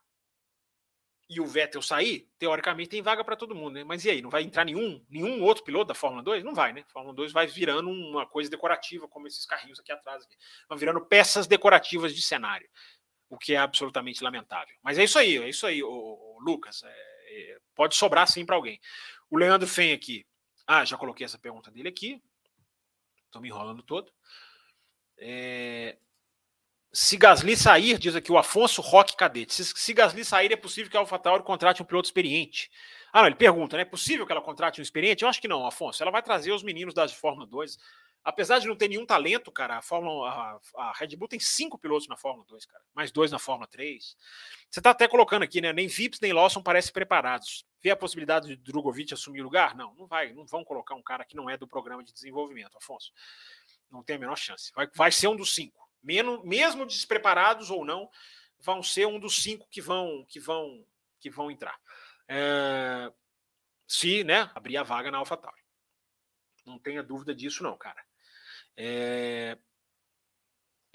e 1.29 1.41
o 1.41 1.47
Vettel 1.47 1.83
sair, 1.83 2.27
teoricamente 2.39 2.89
tem 2.89 3.03
vaga 3.03 3.23
para 3.23 3.37
todo 3.37 3.55
mundo, 3.55 3.75
né? 3.75 3.85
Mas 3.85 4.05
e 4.05 4.11
aí, 4.11 4.23
não 4.23 4.31
vai 4.31 4.43
entrar 4.43 4.65
nenhum, 4.65 5.05
nenhum 5.11 5.43
outro 5.43 5.63
piloto 5.63 5.89
da 5.89 5.95
Fórmula 5.95 6.23
2? 6.23 6.43
Não 6.43 6.55
vai, 6.55 6.73
né? 6.73 6.85
A 6.89 6.91
Fórmula 6.91 7.15
2 7.15 7.33
vai 7.33 7.47
virando 7.47 7.91
uma 7.91 8.27
coisa 8.27 8.49
decorativa, 8.49 9.07
como 9.07 9.27
esses 9.27 9.45
carrinhos 9.45 9.79
aqui 9.79 9.93
atrás, 9.93 10.25
aqui. 10.25 10.35
virando 10.79 11.05
peças 11.05 11.47
decorativas 11.47 12.15
de 12.15 12.23
cenário, 12.23 12.69
o 13.29 13.37
que 13.37 13.53
é 13.53 13.59
absolutamente 13.59 14.25
lamentável. 14.25 14.75
Mas 14.83 14.97
é 14.97 15.05
isso 15.05 15.19
aí, 15.19 15.37
é 15.37 15.49
isso 15.49 15.67
aí, 15.67 15.83
o, 15.83 15.91
o 15.91 16.39
Lucas. 16.41 16.83
É, 16.83 16.89
é, 16.89 17.59
pode 17.75 17.95
sobrar 17.95 18.27
sim 18.27 18.47
para 18.47 18.57
alguém. 18.57 18.81
O 19.29 19.37
Leandro 19.37 19.69
Fen 19.69 19.93
aqui. 19.93 20.27
Ah, 20.67 20.85
já 20.85 20.97
coloquei 20.97 21.27
essa 21.27 21.39
pergunta 21.39 21.71
dele 21.71 21.91
aqui. 21.91 22.23
Estou 23.27 23.43
me 23.43 23.49
enrolando 23.49 23.83
todo. 23.83 24.11
É, 25.19 25.99
se 27.01 27.17
Gasly 27.17 27.57
sair, 27.57 27.97
diz 27.97 28.17
aqui 28.17 28.33
o 28.33 28.37
Afonso 28.37 28.83
Roque 28.83 29.17
Cadete, 29.17 29.55
se, 29.55 29.65
se 29.65 29.95
Gasly 29.95 30.25
sair, 30.25 30.51
é 30.51 30.57
possível 30.57 30.91
que 30.91 30.97
a 30.97 31.01
AlphaTauri 31.01 31.45
contrate 31.45 31.81
um 31.81 31.85
piloto 31.85 32.09
experiente. 32.09 32.69
Ah, 33.13 33.21
não, 33.21 33.29
ele 33.29 33.37
pergunta, 33.37 33.77
né? 33.77 33.83
É 33.83 33.87
possível 33.87 34.27
que 34.27 34.33
ela 34.33 34.43
contrate 34.43 34.81
um 34.81 34.83
experiente? 34.83 35.23
Eu 35.23 35.29
acho 35.29 35.41
que 35.41 35.47
não, 35.47 35.65
Afonso. 35.65 36.03
Ela 36.03 36.11
vai 36.11 36.25
trazer 36.25 36.51
os 36.51 36.65
meninos 36.65 36.93
da 36.93 37.07
Fórmula 37.09 37.47
2. 37.47 37.79
Apesar 38.25 38.59
de 38.59 38.67
não 38.67 38.75
ter 38.75 38.89
nenhum 38.89 39.07
talento, 39.07 39.53
cara, 39.53 39.79
a, 39.79 39.81
Fórmula, 39.81 40.29
a, 40.29 40.61
a 40.89 40.93
Red 40.93 41.15
Bull 41.15 41.29
tem 41.29 41.39
cinco 41.39 41.79
pilotos 41.79 42.09
na 42.09 42.17
Fórmula 42.17 42.45
2, 42.49 42.67
cara. 42.67 42.83
Mais 42.93 43.13
dois 43.13 43.31
na 43.31 43.39
Fórmula 43.39 43.69
3. 43.69 44.17
Você 44.69 44.81
tá 44.81 44.91
até 44.91 45.07
colocando 45.07 45.45
aqui, 45.45 45.61
né? 45.61 45.73
Nem 45.73 45.87
Vips 45.87 46.19
nem 46.19 46.33
Lawson 46.33 46.61
parecem 46.61 46.93
preparados. 46.93 47.65
Vê 47.81 47.91
a 47.93 47.97
possibilidade 47.97 48.49
de 48.49 48.57
Drogovic 48.57 49.15
assumir 49.15 49.41
o 49.41 49.45
lugar? 49.45 49.77
Não, 49.77 49.95
não 49.95 50.09
vai. 50.09 50.33
Não 50.33 50.45
vão 50.45 50.65
colocar 50.65 50.97
um 50.97 51.03
cara 51.03 51.25
que 51.25 51.37
não 51.37 51.49
é 51.49 51.57
do 51.57 51.69
programa 51.69 52.03
de 52.03 52.13
desenvolvimento, 52.13 52.77
Afonso. 52.77 53.13
Não 53.89 54.03
tem 54.03 54.17
a 54.17 54.19
menor 54.19 54.37
chance. 54.37 54.73
Vai, 54.75 54.89
vai 54.93 55.13
ser 55.13 55.29
um 55.29 55.37
dos 55.37 55.55
cinco 55.55 55.88
mesmo, 56.03 56.87
despreparados 56.87 57.71
ou 57.71 57.85
não, 57.85 58.11
vão 58.61 58.83
ser 58.83 59.07
um 59.07 59.19
dos 59.19 59.43
cinco 59.43 59.69
que 59.69 59.81
vão 59.81 60.25
que 60.29 60.41
vão 60.41 60.85
que 61.21 61.31
vão 61.31 61.51
entrar. 61.51 61.79
É, 62.29 63.13
se 63.87 64.23
né, 64.25 64.51
abrir 64.55 64.77
a 64.77 64.83
vaga 64.83 65.11
na 65.11 65.19
AlphaTauri. 65.19 65.63
Não 66.67 66.79
tenha 66.79 67.03
dúvida 67.03 67.35
disso, 67.35 67.63
não, 67.63 67.77
cara. 67.77 68.05
É, 68.77 69.59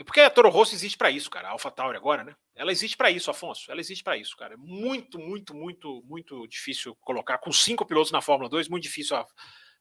porque 0.05 0.19
a 0.19 0.29
Toro 0.29 0.49
Rosso 0.49 0.75
existe 0.75 0.97
para 0.97 1.11
isso, 1.11 1.29
cara. 1.29 1.47
A 1.47 1.51
AlphaTauri 1.51 1.97
agora, 1.97 2.23
né? 2.23 2.35
Ela 2.55 2.71
existe 2.71 2.97
para 2.97 3.09
isso, 3.09 3.31
Afonso. 3.31 3.71
Ela 3.71 3.79
existe 3.79 4.03
para 4.03 4.17
isso, 4.17 4.35
cara. 4.35 4.53
É 4.53 4.57
muito, 4.57 5.19
muito, 5.19 5.53
muito, 5.53 6.03
muito 6.05 6.47
difícil 6.47 6.95
colocar 7.01 7.37
com 7.37 7.51
cinco 7.51 7.85
pilotos 7.85 8.11
na 8.11 8.21
Fórmula 8.21 8.49
2, 8.49 8.67
muito 8.69 8.83
difícil, 8.83 9.17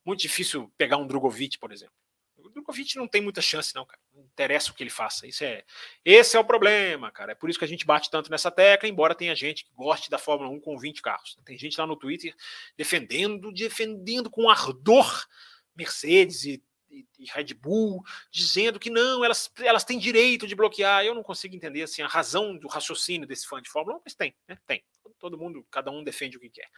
muito 0.05 0.21
difícil 0.21 0.73
pegar 0.77 0.97
um 0.97 1.07
Drogovic, 1.07 1.59
por 1.59 1.73
exemplo. 1.73 1.95
Drogovic 2.53 2.97
não 2.97 3.09
tem 3.09 3.21
muita 3.21 3.43
chance, 3.43 3.75
não, 3.75 3.85
cara. 3.85 4.01
Não 4.15 4.23
interessa 4.23 4.71
o 4.71 4.75
que 4.75 4.83
ele 4.83 4.91
faça. 4.91 5.27
Isso 5.27 5.45
é, 5.45 5.65
esse 6.05 6.37
é 6.37 6.41
o 6.41 6.45
problema, 6.45 7.11
cara. 7.11 7.33
É 7.33 7.35
por 7.35 7.51
isso 7.51 7.59
que 7.59 7.65
a 7.65 7.69
gente 7.69 7.85
bate 7.85 8.11
tanto 8.11 8.31
nessa 8.31 8.51
tecla, 8.51 8.89
embora 8.89 9.15
tenha 9.15 9.35
gente 9.35 9.65
que 9.65 9.73
goste 9.75 10.11
da 10.11 10.19
Fórmula 10.19 10.51
1 10.51 10.61
com 10.61 10.79
20 10.79 11.03
carros. 11.03 11.39
Tem 11.45 11.59
gente 11.59 11.79
lá 11.79 11.87
no 11.87 11.97
Twitter 11.97 12.35
defendendo, 12.77 13.53
defendendo 13.53 14.31
com 14.31 14.49
ardor 14.49 15.27
Mercedes 15.75 16.45
e, 16.45 16.63
e, 16.91 17.07
e 17.19 17.25
Red 17.31 17.55
Bull, 17.55 18.03
dizendo 18.31 18.79
que 18.79 18.91
não, 18.91 19.25
elas, 19.25 19.51
elas 19.59 19.85
têm 19.85 19.99
direito 19.99 20.47
de 20.47 20.55
bloquear. 20.55 21.05
Eu 21.05 21.15
não 21.15 21.23
consigo 21.23 21.55
entender 21.55 21.83
assim, 21.83 22.03
a 22.03 22.07
razão 22.07 22.57
do 22.57 22.69
raciocínio 22.69 23.27
desse 23.27 23.47
fã 23.47 23.61
de 23.61 23.71
Fórmula 23.71 23.99
1, 23.99 24.01
mas 24.05 24.15
tem, 24.15 24.35
né? 24.47 24.59
Tem. 24.67 24.83
Todo 25.19 25.39
mundo, 25.39 25.65
cada 25.71 25.89
um 25.91 26.03
defende 26.03 26.37
o 26.37 26.41
que 26.41 26.51
quer. 26.51 26.69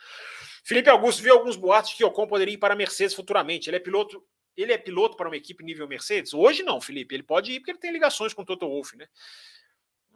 Felipe 0.63 0.91
Augusto 0.91 1.23
viu 1.23 1.33
alguns 1.33 1.57
boatos 1.57 1.95
que 1.95 2.05
Ocon 2.05 2.27
poderia 2.27 2.53
ir 2.53 2.59
para 2.59 2.75
a 2.75 2.77
Mercedes 2.77 3.15
futuramente. 3.15 3.71
Ele 3.71 3.77
é 3.77 3.81
piloto 3.81 4.23
ele 4.57 4.73
é 4.73 4.79
piloto 4.79 5.17
para 5.17 5.29
uma 5.29 5.37
equipe 5.37 5.65
nível 5.65 5.89
Mercedes? 5.89 6.35
Hoje 6.35 6.63
não, 6.63 6.81
Felipe. 6.81 7.15
Ele 7.15 7.23
pode 7.23 7.53
ir 7.53 7.61
porque 7.61 7.73
ele 7.73 7.79
tem 7.79 7.93
ligações 7.93 8.33
com 8.33 8.43
o 8.43 8.45
Toto 8.45 8.69
Wolff, 8.69 8.97
né? 8.97 9.09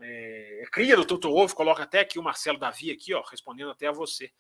É, 0.01 0.63
é, 0.63 0.67
cria 0.67 0.97
do 0.97 1.05
Toto 1.05 1.31
Wolff, 1.31 1.55
coloca 1.55 1.83
até 1.83 2.01
aqui 2.01 2.19
o 2.19 2.23
Marcelo 2.23 2.59
Davi 2.59 2.91
aqui, 2.91 3.13
ó, 3.15 3.23
respondendo 3.23 3.71
até 3.71 3.89
a 3.89 3.93
você. 3.93 4.31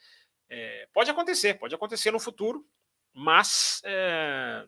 É, 0.49 0.89
pode 0.93 1.11
acontecer, 1.11 1.55
pode 1.55 1.75
acontecer 1.75 2.11
no 2.11 2.21
futuro, 2.21 2.65
mas 3.13 3.83
é, 3.85 4.65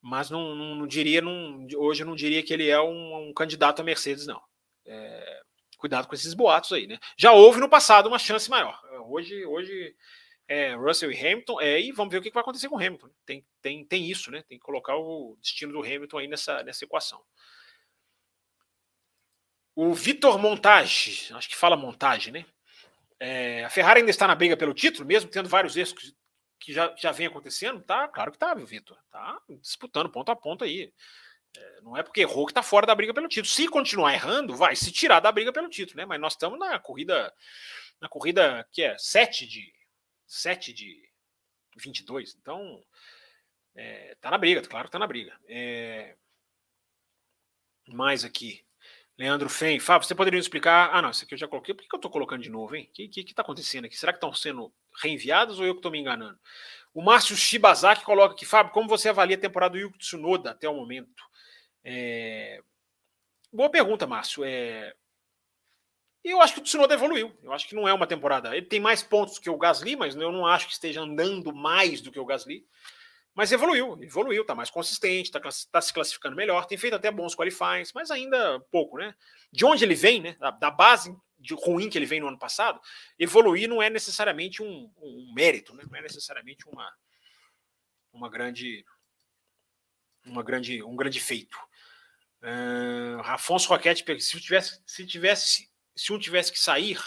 mas 0.00 0.30
não, 0.30 0.54
não, 0.54 0.74
não 0.74 0.86
diria, 0.86 1.20
não, 1.20 1.66
hoje 1.76 2.02
eu 2.02 2.06
não 2.06 2.14
diria 2.14 2.42
que 2.42 2.52
ele 2.52 2.68
é 2.68 2.80
um, 2.80 3.28
um 3.28 3.34
candidato 3.34 3.80
a 3.80 3.84
Mercedes, 3.84 4.26
não. 4.26 4.40
É, 4.86 5.42
cuidado 5.76 6.06
com 6.06 6.14
esses 6.14 6.34
boatos 6.34 6.72
aí, 6.72 6.86
né? 6.86 6.98
Já 7.16 7.32
houve 7.32 7.60
no 7.60 7.68
passado 7.68 8.06
uma 8.06 8.18
chance 8.18 8.48
maior. 8.48 8.80
Hoje, 9.08 9.44
hoje 9.44 9.94
é, 10.50 10.74
Russell 10.74 11.12
e 11.12 11.16
Hamilton, 11.16 11.60
é, 11.60 11.80
e 11.80 11.92
vamos 11.92 12.10
ver 12.10 12.18
o 12.18 12.22
que 12.22 12.32
vai 12.32 12.40
acontecer 12.40 12.68
com 12.68 12.74
o 12.74 12.78
Hamilton. 12.78 13.08
Tem, 13.24 13.46
tem, 13.62 13.84
tem 13.84 14.10
isso, 14.10 14.32
né? 14.32 14.42
Tem 14.42 14.58
que 14.58 14.64
colocar 14.64 14.96
o 14.96 15.38
destino 15.40 15.72
do 15.72 15.78
Hamilton 15.78 16.18
aí 16.18 16.26
nessa, 16.26 16.60
nessa 16.64 16.84
equação. 16.84 17.22
O 19.76 19.94
Vitor 19.94 20.40
Montage, 20.40 21.32
acho 21.34 21.48
que 21.48 21.56
fala 21.56 21.76
montagem, 21.76 22.32
né? 22.32 22.44
É, 23.20 23.62
a 23.62 23.70
Ferrari 23.70 24.00
ainda 24.00 24.10
está 24.10 24.26
na 24.26 24.34
briga 24.34 24.56
pelo 24.56 24.74
título, 24.74 25.06
mesmo 25.06 25.30
tendo 25.30 25.48
vários 25.48 25.76
erros 25.76 25.94
que, 26.58 26.72
já, 26.72 26.92
já 26.96 27.12
vem 27.12 27.28
acontecendo? 27.28 27.80
Tá, 27.80 28.08
claro 28.08 28.32
que 28.32 28.38
tá, 28.38 28.52
Vitor. 28.52 28.98
Tá 29.08 29.40
disputando 29.60 30.10
ponto 30.10 30.32
a 30.32 30.36
ponto 30.36 30.64
aí. 30.64 30.92
É, 31.56 31.80
não 31.82 31.96
é 31.96 32.02
porque 32.02 32.22
errou 32.22 32.44
que 32.44 32.50
está 32.50 32.62
fora 32.62 32.88
da 32.88 32.94
briga 32.94 33.14
pelo 33.14 33.28
título. 33.28 33.46
Se 33.46 33.68
continuar 33.68 34.14
errando, 34.14 34.56
vai 34.56 34.74
se 34.74 34.90
tirar 34.90 35.20
da 35.20 35.30
briga 35.30 35.52
pelo 35.52 35.68
título, 35.68 35.98
né? 35.98 36.06
Mas 36.06 36.20
nós 36.20 36.32
estamos 36.32 36.58
na 36.58 36.76
corrida, 36.80 37.32
na 38.00 38.08
corrida 38.08 38.66
que 38.72 38.82
é 38.82 38.98
7 38.98 39.46
de 39.46 39.79
7 40.30 40.72
de 40.72 41.10
22. 41.76 42.36
Então, 42.40 42.80
é, 43.74 44.14
tá 44.20 44.30
na 44.30 44.38
briga, 44.38 44.62
claro 44.62 44.86
que 44.86 44.92
tá 44.92 44.98
na 44.98 45.06
briga. 45.06 45.36
É, 45.48 46.16
mais 47.88 48.24
aqui. 48.24 48.64
Leandro 49.18 49.50
Fen, 49.50 49.78
Fábio, 49.80 50.06
você 50.06 50.14
poderia 50.14 50.38
explicar? 50.38 50.90
Ah, 50.92 51.02
não, 51.02 51.10
isso 51.10 51.24
aqui 51.24 51.34
eu 51.34 51.38
já 51.38 51.48
coloquei. 51.48 51.74
Por 51.74 51.82
que 51.82 51.94
eu 51.94 51.98
estou 51.98 52.10
colocando 52.10 52.42
de 52.42 52.48
novo, 52.48 52.74
hein? 52.74 52.88
O 52.88 52.92
que, 52.94 53.08
que, 53.08 53.24
que 53.24 53.34
tá 53.34 53.42
acontecendo 53.42 53.84
aqui? 53.84 53.96
Será 53.96 54.12
que 54.12 54.16
estão 54.18 54.32
sendo 54.32 54.72
reenviados 55.02 55.58
ou 55.58 55.66
eu 55.66 55.74
que 55.74 55.80
estou 55.80 55.92
me 55.92 55.98
enganando? 55.98 56.38
O 56.94 57.02
Márcio 57.02 57.36
Shibazaki 57.36 58.04
coloca 58.04 58.34
aqui, 58.34 58.46
Fábio, 58.46 58.72
como 58.72 58.88
você 58.88 59.08
avalia 59.08 59.36
a 59.36 59.40
temporada 59.40 59.72
do 59.72 59.78
Yuki 59.78 59.98
Tsunoda 59.98 60.52
até 60.52 60.68
o 60.68 60.74
momento? 60.74 61.22
É... 61.84 62.62
Boa 63.52 63.68
pergunta, 63.68 64.06
Márcio. 64.06 64.44
É... 64.44 64.94
E 66.24 66.30
eu 66.30 66.40
acho 66.40 66.54
que 66.54 66.60
o 66.60 66.62
Tsunoda 66.62 66.94
evoluiu. 66.94 67.36
Eu 67.42 67.52
acho 67.52 67.66
que 67.66 67.74
não 67.74 67.88
é 67.88 67.94
uma 67.94 68.06
temporada. 68.06 68.54
Ele 68.56 68.66
tem 68.66 68.78
mais 68.80 69.02
pontos 69.02 69.38
que 69.38 69.48
o 69.48 69.56
Gasly, 69.56 69.96
mas 69.96 70.14
eu 70.14 70.30
não 70.30 70.46
acho 70.46 70.66
que 70.66 70.72
esteja 70.72 71.00
andando 71.00 71.54
mais 71.54 72.00
do 72.00 72.10
que 72.12 72.20
o 72.20 72.24
Gasly. 72.24 72.66
Mas 73.34 73.52
evoluiu, 73.52 73.98
evoluiu, 74.02 74.44
tá 74.44 74.54
mais 74.54 74.70
consistente, 74.70 75.30
tá, 75.30 75.40
tá 75.40 75.80
se 75.80 75.92
classificando 75.92 76.36
melhor, 76.36 76.66
tem 76.66 76.76
feito 76.76 76.94
até 76.94 77.10
bons 77.10 77.34
qualifies, 77.34 77.92
mas 77.94 78.10
ainda 78.10 78.60
pouco, 78.70 78.98
né? 78.98 79.14
De 79.52 79.64
onde 79.64 79.84
ele 79.84 79.94
vem, 79.94 80.20
né? 80.20 80.36
Da, 80.38 80.50
da 80.50 80.70
base 80.70 81.16
de 81.38 81.54
ruim 81.54 81.88
que 81.88 81.96
ele 81.96 82.06
vem 82.06 82.20
no 82.20 82.28
ano 82.28 82.38
passado, 82.38 82.78
evoluir 83.18 83.68
não 83.68 83.80
é 83.80 83.88
necessariamente 83.88 84.62
um, 84.62 84.92
um 85.00 85.32
mérito, 85.34 85.74
né? 85.74 85.84
Não 85.88 85.98
é 85.98 86.02
necessariamente 86.02 86.68
uma, 86.68 86.92
uma 88.12 88.28
grande 88.28 88.84
uma 90.24 90.42
grande, 90.42 90.82
um 90.82 90.96
grande 90.96 91.20
feito. 91.20 91.58
Uh, 92.42 93.20
Afonso 93.24 93.68
Roquete, 93.68 94.04
se 94.20 94.40
tivesse, 94.40 94.82
se 94.86 95.06
tivesse, 95.06 95.69
se 96.00 96.12
um 96.14 96.18
tivesse 96.18 96.50
que 96.50 96.58
sair, 96.58 96.98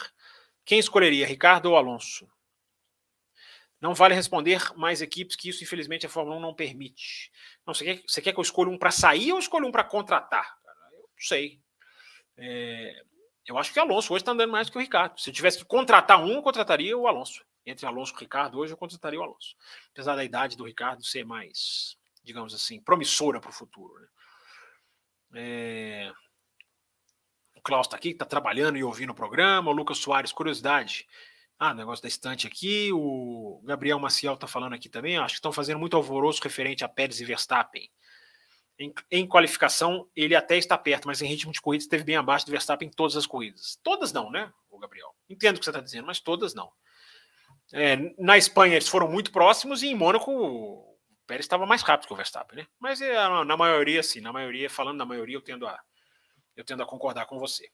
quem 0.63 0.77
escolheria, 0.77 1.25
Ricardo 1.25 1.65
ou 1.65 1.75
Alonso? 1.75 2.29
Não 3.81 3.95
vale 3.95 4.13
responder 4.13 4.61
mais 4.77 5.01
equipes 5.01 5.35
que 5.35 5.49
isso, 5.49 5.63
infelizmente, 5.63 6.05
a 6.05 6.09
Fórmula 6.09 6.37
1 6.37 6.39
não 6.39 6.53
permite. 6.53 7.31
Não, 7.65 7.73
você, 7.73 7.83
quer, 7.83 8.03
você 8.07 8.21
quer 8.21 8.33
que 8.33 8.39
eu 8.39 8.43
escolha 8.43 8.69
um 8.69 8.77
para 8.77 8.91
sair 8.91 9.33
ou 9.33 9.39
escolha 9.39 9.65
um 9.65 9.71
para 9.71 9.83
contratar? 9.83 10.55
Eu 10.93 10.99
não 10.99 11.09
sei. 11.17 11.59
É, 12.37 13.03
eu 13.47 13.57
acho 13.57 13.73
que 13.73 13.79
Alonso 13.79 14.13
hoje 14.13 14.21
está 14.21 14.31
andando 14.31 14.51
mais 14.51 14.67
do 14.67 14.73
que 14.73 14.77
o 14.77 14.81
Ricardo. 14.81 15.19
Se 15.19 15.29
eu 15.29 15.33
tivesse 15.33 15.57
que 15.57 15.65
contratar 15.65 16.23
um, 16.23 16.35
eu 16.35 16.43
contrataria 16.43 16.95
o 16.95 17.07
Alonso. 17.07 17.43
Entre 17.65 17.85
Alonso 17.87 18.13
e 18.15 18.19
Ricardo, 18.19 18.59
hoje 18.59 18.73
eu 18.73 18.77
contrataria 18.77 19.19
o 19.19 19.23
Alonso. 19.23 19.55
Apesar 19.91 20.15
da 20.15 20.23
idade 20.23 20.55
do 20.55 20.65
Ricardo 20.65 21.03
ser 21.03 21.25
mais, 21.25 21.97
digamos 22.23 22.53
assim, 22.53 22.79
promissora 22.79 23.41
para 23.41 23.49
o 23.49 23.53
futuro. 23.53 23.99
Né? 23.99 24.09
É... 25.35 26.11
Klaus 27.64 27.88
está 27.88 27.95
aqui, 27.95 28.09
está 28.09 28.26
trabalhando 28.26 28.78
e 28.78 28.84
ouvindo 28.84 29.11
o 29.11 29.16
programa. 29.16 29.72
O 29.72 29.74
Lucas 29.74 29.97
Soares, 29.97 30.34
curiosidade. 30.34 31.07
Ah, 31.57 31.74
negócio 31.74 32.03
da 32.03 32.09
estante 32.09 32.45
aqui. 32.45 32.91
O 32.91 33.61
Gabriel 33.64 33.97
Maciel 33.99 34.34
está 34.34 34.47
falando 34.47 34.74
aqui 34.74 34.89
também. 34.89 35.18
Acho 35.18 35.36
que 35.36 35.39
estão 35.39 35.51
fazendo 35.51 35.80
muito 35.80 35.95
alvoroço 35.95 36.43
referente 36.43 36.84
a 36.84 36.89
Pérez 36.89 37.22
e 37.22 37.26
Verstappen. 37.26 37.89
Em, 38.78 38.93
em, 39.09 39.28
qualificação, 39.28 40.09
ele 40.16 40.36
até 40.36 40.57
está 40.57 40.78
perto, 40.78 41.07
mas 41.07 41.22
em 41.22 41.28
ritmo 41.28 41.53
de 41.53 41.61
corrida 41.61 41.84
esteve 41.84 42.03
bem 42.03 42.16
abaixo 42.16 42.45
do 42.45 42.51
Verstappen 42.51 42.88
em 42.88 42.91
todas 42.91 43.16
as 43.16 43.26
corridas. 43.26 43.80
Todas 43.84 44.11
não, 44.11 44.32
né, 44.32 44.51
o 44.70 44.80
Gabriel? 44.80 45.16
Entendo 45.30 45.55
o 45.55 45.59
que 45.59 45.66
você 45.66 45.70
está 45.70 45.80
dizendo, 45.80 46.07
mas 46.07 46.20
todas 46.20 46.55
não. 46.55 46.72
É, 47.72 47.97
na 48.18 48.38
Espanha 48.38 48.76
eles 48.76 48.88
foram 48.88 49.07
muito 49.07 49.32
próximos 49.32 49.84
e 49.84 49.88
em 49.88 49.95
Mônaco 49.95 50.32
o 50.32 50.97
Pérez 51.26 51.45
estava 51.45 51.66
mais 51.66 51.82
rápido 51.84 52.07
que 52.07 52.14
o 52.14 52.16
Verstappen, 52.16 52.57
né? 52.57 52.68
Mas 52.80 52.99
é, 52.99 53.14
na 53.45 53.55
maioria, 53.55 54.01
sim, 54.01 54.22
na 54.22 54.34
maioria, 54.34 54.70
falando 54.70 54.97
na 54.97 55.05
maioria, 55.05 55.38
eu 55.38 55.41
tendo 55.41 55.68
a, 55.68 55.80
eu 56.56 56.64
tendo 56.64 56.84
a 56.84 56.88
concordar 56.88 57.26
com 57.26 57.39
você. 57.39 57.70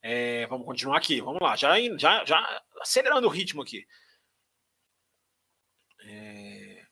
É, 0.00 0.46
vamos 0.46 0.66
continuar 0.66 0.98
aqui, 0.98 1.20
vamos 1.20 1.40
lá, 1.40 1.54
já, 1.54 1.74
já, 1.96 2.24
já 2.24 2.62
acelerando 2.80 3.26
o 3.26 3.30
ritmo 3.30 3.62
aqui. 3.62 3.86
É, 6.04 6.84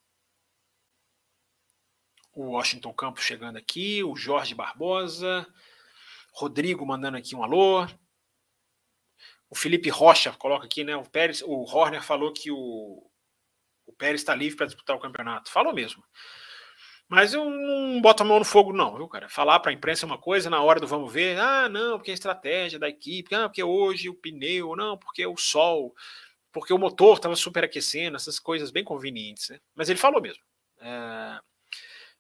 o 2.33 2.53
Washington 2.53 2.93
Campos 2.95 3.25
chegando 3.25 3.57
aqui, 3.57 4.05
o 4.05 4.15
Jorge 4.15 4.55
Barbosa, 4.55 5.47
Rodrigo 6.33 6.87
mandando 6.87 7.17
aqui 7.17 7.35
um 7.35 7.43
alô. 7.43 7.87
O 9.49 9.57
Felipe 9.57 9.89
Rocha 9.89 10.33
coloca 10.33 10.65
aqui, 10.65 10.85
né? 10.85 10.97
O 10.97 11.03
Pérez, 11.03 11.43
o 11.43 11.65
Horner 11.65 12.03
falou 12.03 12.33
que 12.33 12.53
o, 12.53 13.11
o 13.85 13.93
Pérez 13.93 14.21
está 14.21 14.35
livre 14.35 14.57
para 14.57 14.67
disputar 14.67 14.95
o 14.95 15.01
campeonato. 15.01 15.51
Falou 15.51 15.75
mesmo. 15.75 16.05
Mas 17.11 17.35
eu 17.35 17.51
não 17.51 18.01
boto 18.01 18.23
a 18.23 18.27
mão 18.27 18.39
no 18.39 18.45
fogo, 18.45 18.73
não, 18.73 18.97
viu, 18.97 19.09
cara? 19.09 19.29
Falar 19.29 19.59
para 19.59 19.73
a 19.73 19.75
imprensa 19.75 20.05
é 20.05 20.07
uma 20.07 20.17
coisa, 20.17 20.49
na 20.49 20.63
hora 20.63 20.79
do 20.79 20.87
vamos 20.87 21.13
ver, 21.13 21.37
ah, 21.41 21.69
não, 21.69 21.99
porque 21.99 22.13
a 22.13 22.15
estratégia 22.15 22.79
da 22.79 22.89
equipe, 22.89 23.35
ah, 23.35 23.49
porque 23.49 23.65
hoje 23.65 24.09
o 24.09 24.15
pneu, 24.15 24.77
não, 24.77 24.97
porque 24.97 25.27
o 25.27 25.37
sol, 25.37 25.93
porque 26.53 26.73
o 26.73 26.79
motor 26.79 27.17
estava 27.17 27.35
superaquecendo, 27.35 28.15
essas 28.15 28.39
coisas 28.39 28.71
bem 28.71 28.85
convenientes, 28.85 29.49
né? 29.49 29.59
Mas 29.75 29.89
ele 29.89 29.99
falou 29.99 30.23
mesmo. 30.23 30.41
É... 30.79 31.41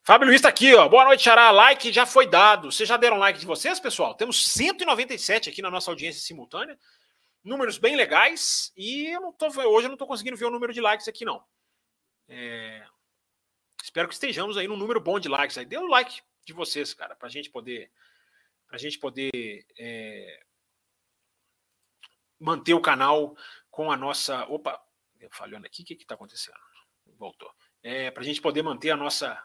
Fábio 0.02 0.26
Luiz 0.26 0.40
está 0.40 0.48
aqui, 0.48 0.74
ó. 0.74 0.88
Boa 0.88 1.04
noite, 1.04 1.22
Xará. 1.22 1.52
Like 1.52 1.92
já 1.92 2.04
foi 2.04 2.26
dado. 2.26 2.72
Vocês 2.72 2.88
já 2.88 2.96
deram 2.96 3.16
like 3.16 3.38
de 3.38 3.46
vocês, 3.46 3.78
pessoal? 3.78 4.14
Temos 4.14 4.44
197 4.48 5.48
aqui 5.48 5.62
na 5.62 5.70
nossa 5.70 5.88
audiência 5.88 6.20
simultânea. 6.20 6.76
Números 7.44 7.78
bem 7.78 7.94
legais. 7.94 8.72
E 8.76 9.06
eu 9.06 9.20
não 9.20 9.32
tô, 9.32 9.46
hoje 9.46 9.86
eu 9.86 9.88
não 9.88 9.92
estou 9.92 10.08
conseguindo 10.08 10.36
ver 10.36 10.46
o 10.46 10.50
número 10.50 10.72
de 10.72 10.80
likes 10.80 11.06
aqui, 11.06 11.24
não. 11.24 11.40
É... 12.28 12.82
Espero 13.90 14.06
que 14.06 14.14
estejamos 14.14 14.56
aí 14.56 14.68
num 14.68 14.76
número 14.76 15.00
bom 15.00 15.18
de 15.18 15.28
likes. 15.28 15.58
Aí 15.58 15.64
dê 15.64 15.76
o 15.76 15.80
um 15.80 15.88
like 15.88 16.22
de 16.46 16.52
vocês, 16.52 16.94
cara, 16.94 17.16
para 17.16 17.26
a 17.26 17.30
gente 17.30 17.50
poder, 17.50 17.90
pra 18.68 18.78
gente 18.78 19.00
poder 19.00 19.66
é... 19.76 20.44
manter 22.38 22.72
o 22.72 22.80
canal 22.80 23.36
com 23.68 23.90
a 23.90 23.96
nossa. 23.96 24.44
Opa, 24.44 24.80
falhando 25.32 25.66
aqui, 25.66 25.82
o 25.82 25.84
que 25.84 25.94
está 25.94 26.14
acontecendo? 26.14 26.54
Voltou. 27.18 27.52
É, 27.82 28.12
para 28.12 28.22
a 28.22 28.24
gente 28.24 28.40
poder 28.40 28.62
manter 28.62 28.92
a 28.92 28.96
nossa 28.96 29.42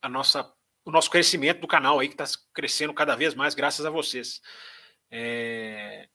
a 0.00 0.08
nossa, 0.08 0.50
o 0.82 0.90
nosso 0.90 1.10
crescimento 1.10 1.60
do 1.60 1.68
canal 1.68 2.00
aí, 2.00 2.08
que 2.08 2.14
está 2.14 2.24
crescendo 2.54 2.94
cada 2.94 3.14
vez 3.14 3.34
mais, 3.34 3.54
graças 3.54 3.84
a 3.84 3.90
vocês. 3.90 4.40
É... 5.10 6.08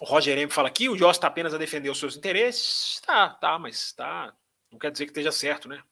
O 0.00 0.04
Roger 0.04 0.38
M 0.38 0.50
fala 0.50 0.68
aqui, 0.68 0.88
o 0.88 0.96
Joss 0.96 1.18
está 1.18 1.26
apenas 1.26 1.52
a 1.52 1.58
defender 1.58 1.90
os 1.90 1.98
seus 1.98 2.16
interesses. 2.16 3.00
Tá, 3.04 3.30
tá, 3.30 3.58
mas 3.58 3.92
tá. 3.92 4.32
Não 4.70 4.78
quer 4.78 4.92
dizer 4.92 5.06
que 5.06 5.10
esteja 5.10 5.32
certo, 5.32 5.68
né? 5.68 5.82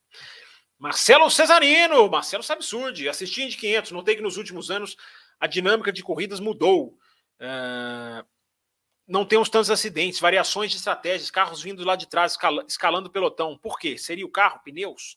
Marcelo 0.78 1.30
Cesarino, 1.30 2.08
Marcelo 2.08 2.42
Sabsurdi, 2.42 3.08
assistindo 3.08 3.50
de 3.50 3.56
500. 3.56 3.90
Notei 3.90 4.14
que 4.14 4.22
nos 4.22 4.36
últimos 4.36 4.70
anos 4.70 4.96
a 5.40 5.46
dinâmica 5.46 5.92
de 5.92 6.02
corridas 6.02 6.38
mudou. 6.38 6.98
Uh, 7.40 8.24
não 9.08 9.24
temos 9.24 9.48
tantos 9.48 9.70
acidentes, 9.70 10.20
variações 10.20 10.70
de 10.70 10.76
estratégias, 10.76 11.30
carros 11.30 11.62
vindo 11.62 11.84
lá 11.84 11.96
de 11.96 12.06
trás, 12.06 12.36
escalando 12.68 13.08
o 13.08 13.12
pelotão. 13.12 13.56
Por 13.58 13.78
quê? 13.78 13.96
Seria 13.96 14.26
o 14.26 14.30
carro, 14.30 14.60
pneus? 14.64 15.16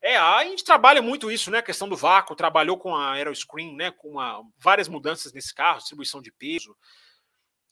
É, 0.00 0.16
a 0.16 0.42
gente 0.44 0.64
trabalha 0.64 1.00
muito 1.00 1.30
isso, 1.30 1.50
né? 1.50 1.58
A 1.58 1.62
questão 1.62 1.88
do 1.88 1.96
vácuo, 1.96 2.34
trabalhou 2.36 2.76
com 2.76 2.94
a 2.94 3.12
Aeroscreen, 3.12 3.76
né? 3.76 3.90
Com 3.90 4.16
várias 4.58 4.88
mudanças 4.88 5.32
nesse 5.32 5.54
carro, 5.54 5.78
distribuição 5.78 6.20
de 6.20 6.32
peso. 6.32 6.76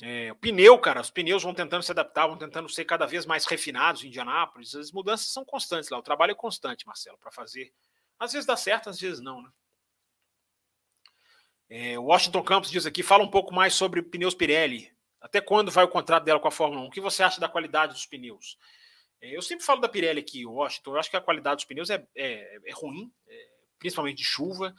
É, 0.02 0.32
o 0.32 0.36
pneu, 0.36 0.78
cara, 0.78 1.00
os 1.00 1.10
pneus 1.10 1.42
vão 1.42 1.52
tentando 1.52 1.82
se 1.82 1.92
adaptar, 1.92 2.26
vão 2.26 2.38
tentando 2.38 2.68
ser 2.68 2.84
cada 2.84 3.06
vez 3.06 3.26
mais 3.26 3.44
refinados 3.44 4.02
em 4.02 4.08
Indianápolis. 4.08 4.74
As 4.74 4.90
mudanças 4.92 5.28
são 5.28 5.44
constantes 5.44 5.90
lá, 5.90 5.98
o 5.98 6.02
trabalho 6.02 6.32
é 6.32 6.34
constante, 6.34 6.86
Marcelo, 6.86 7.18
para 7.18 7.30
fazer. 7.30 7.72
Às 8.18 8.32
vezes 8.32 8.46
dá 8.46 8.56
certo, 8.56 8.88
às 8.88 8.98
vezes 8.98 9.20
não, 9.20 9.42
né? 9.42 9.50
É, 11.68 11.98
Washington 11.98 12.42
Campos 12.42 12.70
diz 12.70 12.84
aqui: 12.84 13.02
fala 13.02 13.22
um 13.22 13.30
pouco 13.30 13.54
mais 13.54 13.74
sobre 13.74 14.02
pneus 14.02 14.34
Pirelli. 14.34 14.92
Até 15.20 15.40
quando 15.40 15.70
vai 15.70 15.84
o 15.84 15.88
contrato 15.88 16.24
dela 16.24 16.40
com 16.40 16.48
a 16.48 16.52
Fórmula 16.52 16.82
1? 16.82 16.86
O 16.86 16.90
que 16.90 17.00
você 17.00 17.22
acha 17.22 17.40
da 17.40 17.48
qualidade 17.48 17.92
dos 17.92 18.06
pneus? 18.06 18.58
É, 19.20 19.36
eu 19.36 19.42
sempre 19.42 19.64
falo 19.64 19.80
da 19.80 19.88
Pirelli 19.88 20.18
aqui, 20.18 20.46
Washington. 20.46 20.92
Eu 20.92 20.98
acho 20.98 21.10
que 21.10 21.16
a 21.16 21.20
qualidade 21.20 21.56
dos 21.56 21.64
pneus 21.66 21.90
é, 21.90 22.04
é, 22.16 22.58
é 22.64 22.72
ruim, 22.72 23.12
é, 23.28 23.48
principalmente 23.78 24.16
de 24.16 24.24
chuva. 24.24 24.74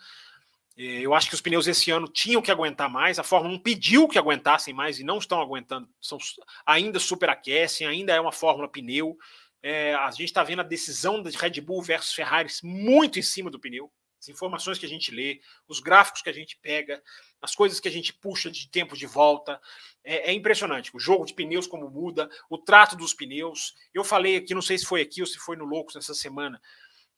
É, 0.78 0.84
eu 1.02 1.14
acho 1.14 1.28
que 1.28 1.36
os 1.36 1.42
pneus 1.42 1.68
esse 1.68 1.92
ano 1.92 2.08
tinham 2.08 2.42
que 2.42 2.52
aguentar 2.52 2.90
mais. 2.90 3.20
A 3.20 3.24
Fórmula 3.24 3.56
1 3.56 3.60
pediu 3.60 4.08
que 4.08 4.18
aguentassem 4.18 4.74
mais 4.74 5.00
e 5.00 5.04
não 5.04 5.18
estão 5.18 5.42
aguentando. 5.42 5.88
São, 6.00 6.18
ainda 6.66 7.00
superaquecem, 7.00 7.88
ainda 7.88 8.14
é 8.14 8.20
uma 8.20 8.32
Fórmula 8.32 8.70
pneu. 8.70 9.18
É, 9.62 9.94
a 9.94 10.10
gente 10.10 10.26
está 10.26 10.44
vendo 10.44 10.62
a 10.62 10.64
decisão 10.64 11.22
de 11.22 11.38
Red 11.38 11.62
Bull 11.62 11.82
versus 11.84 12.14
Ferrari 12.14 12.50
muito 12.64 13.20
em 13.20 13.22
cima 13.22 13.52
do 13.52 13.60
pneu. 13.60 13.92
As 14.20 14.30
informações 14.30 14.78
que 14.78 14.86
a 14.86 14.90
gente 14.90 15.10
lê, 15.10 15.42
os 15.68 15.80
gráficos 15.80 16.22
que 16.22 16.30
a 16.30 16.34
gente 16.34 16.56
pega, 16.62 17.02
as 17.42 17.56
coisas 17.56 17.80
que 17.80 17.88
a 17.88 17.92
gente 17.92 18.14
puxa 18.14 18.52
de 18.52 18.70
tempo 18.70 18.96
de 18.96 19.08
volta. 19.08 19.60
É, 20.04 20.30
é, 20.30 20.34
impressionante. 20.34 20.96
O 20.96 21.00
jogo 21.00 21.26
de 21.26 21.34
pneus, 21.34 21.66
como 21.66 21.90
muda, 21.90 22.30
o 22.48 22.58
trato 22.58 22.96
dos 22.96 23.16
pneus. 23.16 23.74
Eu 23.92 24.04
falei 24.04 24.38
aqui, 24.38 24.54
não 24.54 24.62
sei 24.62 24.78
se 24.78 24.86
foi 24.86 25.02
aqui 25.02 25.22
ou 25.22 25.28
se 25.28 25.40
foi 25.40 25.56
no 25.56 25.66
Loucos 25.66 25.96
essa 25.96 26.14
semana. 26.14 26.62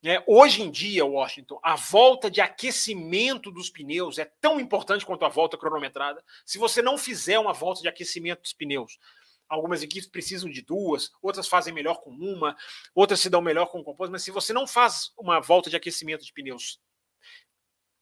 Né? 0.04 0.22
Hoje 0.28 0.62
em 0.62 0.70
dia, 0.70 1.06
Washington, 1.06 1.58
a 1.64 1.78
volta 1.78 2.30
de 2.30 2.42
aquecimento 2.42 3.50
dos 3.50 3.70
pneus 3.70 4.20
é 4.20 4.26
tão 4.42 4.60
importante 4.60 5.06
quanto 5.06 5.24
a 5.24 5.30
volta 5.30 5.58
cronometrada. 5.58 6.22
Se 6.46 6.58
você 6.58 6.82
não 6.82 6.98
fizer 6.98 7.40
uma 7.40 7.54
volta 7.54 7.82
de 7.82 7.88
aquecimento 7.88 8.42
dos 8.42 8.52
pneus, 8.52 9.00
algumas 9.48 9.82
equipes 9.82 10.10
precisam 10.10 10.50
de 10.50 10.62
duas, 10.62 11.10
outras 11.22 11.48
fazem 11.48 11.74
melhor 11.74 12.02
com 12.02 12.10
uma, 12.10 12.58
outras 12.94 13.22
se 13.22 13.30
dão 13.30 13.42
melhor 13.42 13.68
com 13.68 13.80
o 13.80 13.84
composto, 13.84 14.12
mas 14.12 14.24
se 14.24 14.32
você 14.32 14.52
não 14.52 14.68
faz 14.68 15.14
uma 15.18 15.40
volta 15.40 15.70
de 15.70 15.78
aquecimento 15.78 16.26
de 16.26 16.34
pneus 16.34 16.82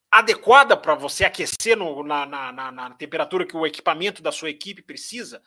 adequada 0.10 0.76
para 0.76 0.96
você 0.96 1.24
aquecer 1.24 1.78
no, 1.78 2.04
na, 2.04 2.26
na, 2.26 2.52
na, 2.52 2.72
na, 2.72 2.90
temperatura 2.92 3.46
que 3.46 3.56
o 3.56 3.66
equipamento 3.66 4.22
da 4.22 4.32
sua 4.32 4.50
equipe 4.50 4.82
precisa, 4.82 5.42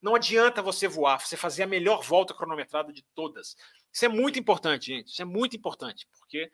não 0.00 0.14
adianta 0.14 0.62
você 0.62 0.86
voar, 0.86 1.18
você 1.18 1.36
fazer 1.36 1.64
a 1.64 1.66
melhor 1.66 2.02
volta 2.02 2.34
cronometrada 2.34 2.92
de 2.92 3.02
todas. 3.14 3.56
Isso 3.94 4.04
é 4.04 4.08
muito 4.08 4.40
importante, 4.40 4.86
gente. 4.86 5.12
Isso 5.12 5.22
é 5.22 5.24
muito 5.24 5.56
importante, 5.56 6.08
porque 6.18 6.50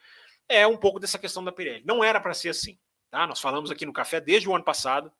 é 0.46 0.66
um 0.66 0.76
pouco 0.76 1.00
dessa 1.00 1.18
questão 1.18 1.42
da 1.42 1.50
Pirelli. 1.50 1.82
Não 1.86 2.04
era 2.04 2.20
para 2.20 2.34
ser 2.34 2.50
assim. 2.50 2.78
Tá? 3.10 3.26
Nós 3.26 3.40
falamos 3.40 3.70
aqui 3.70 3.86
no 3.86 3.94
café 3.94 4.20
desde 4.20 4.46
o 4.46 4.54
ano 4.54 4.64
passado 4.64 5.10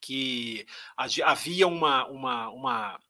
que 0.00 0.64
havia 0.96 1.66
uma, 1.66 2.06
uma, 2.06 2.48
uma, 2.50 3.00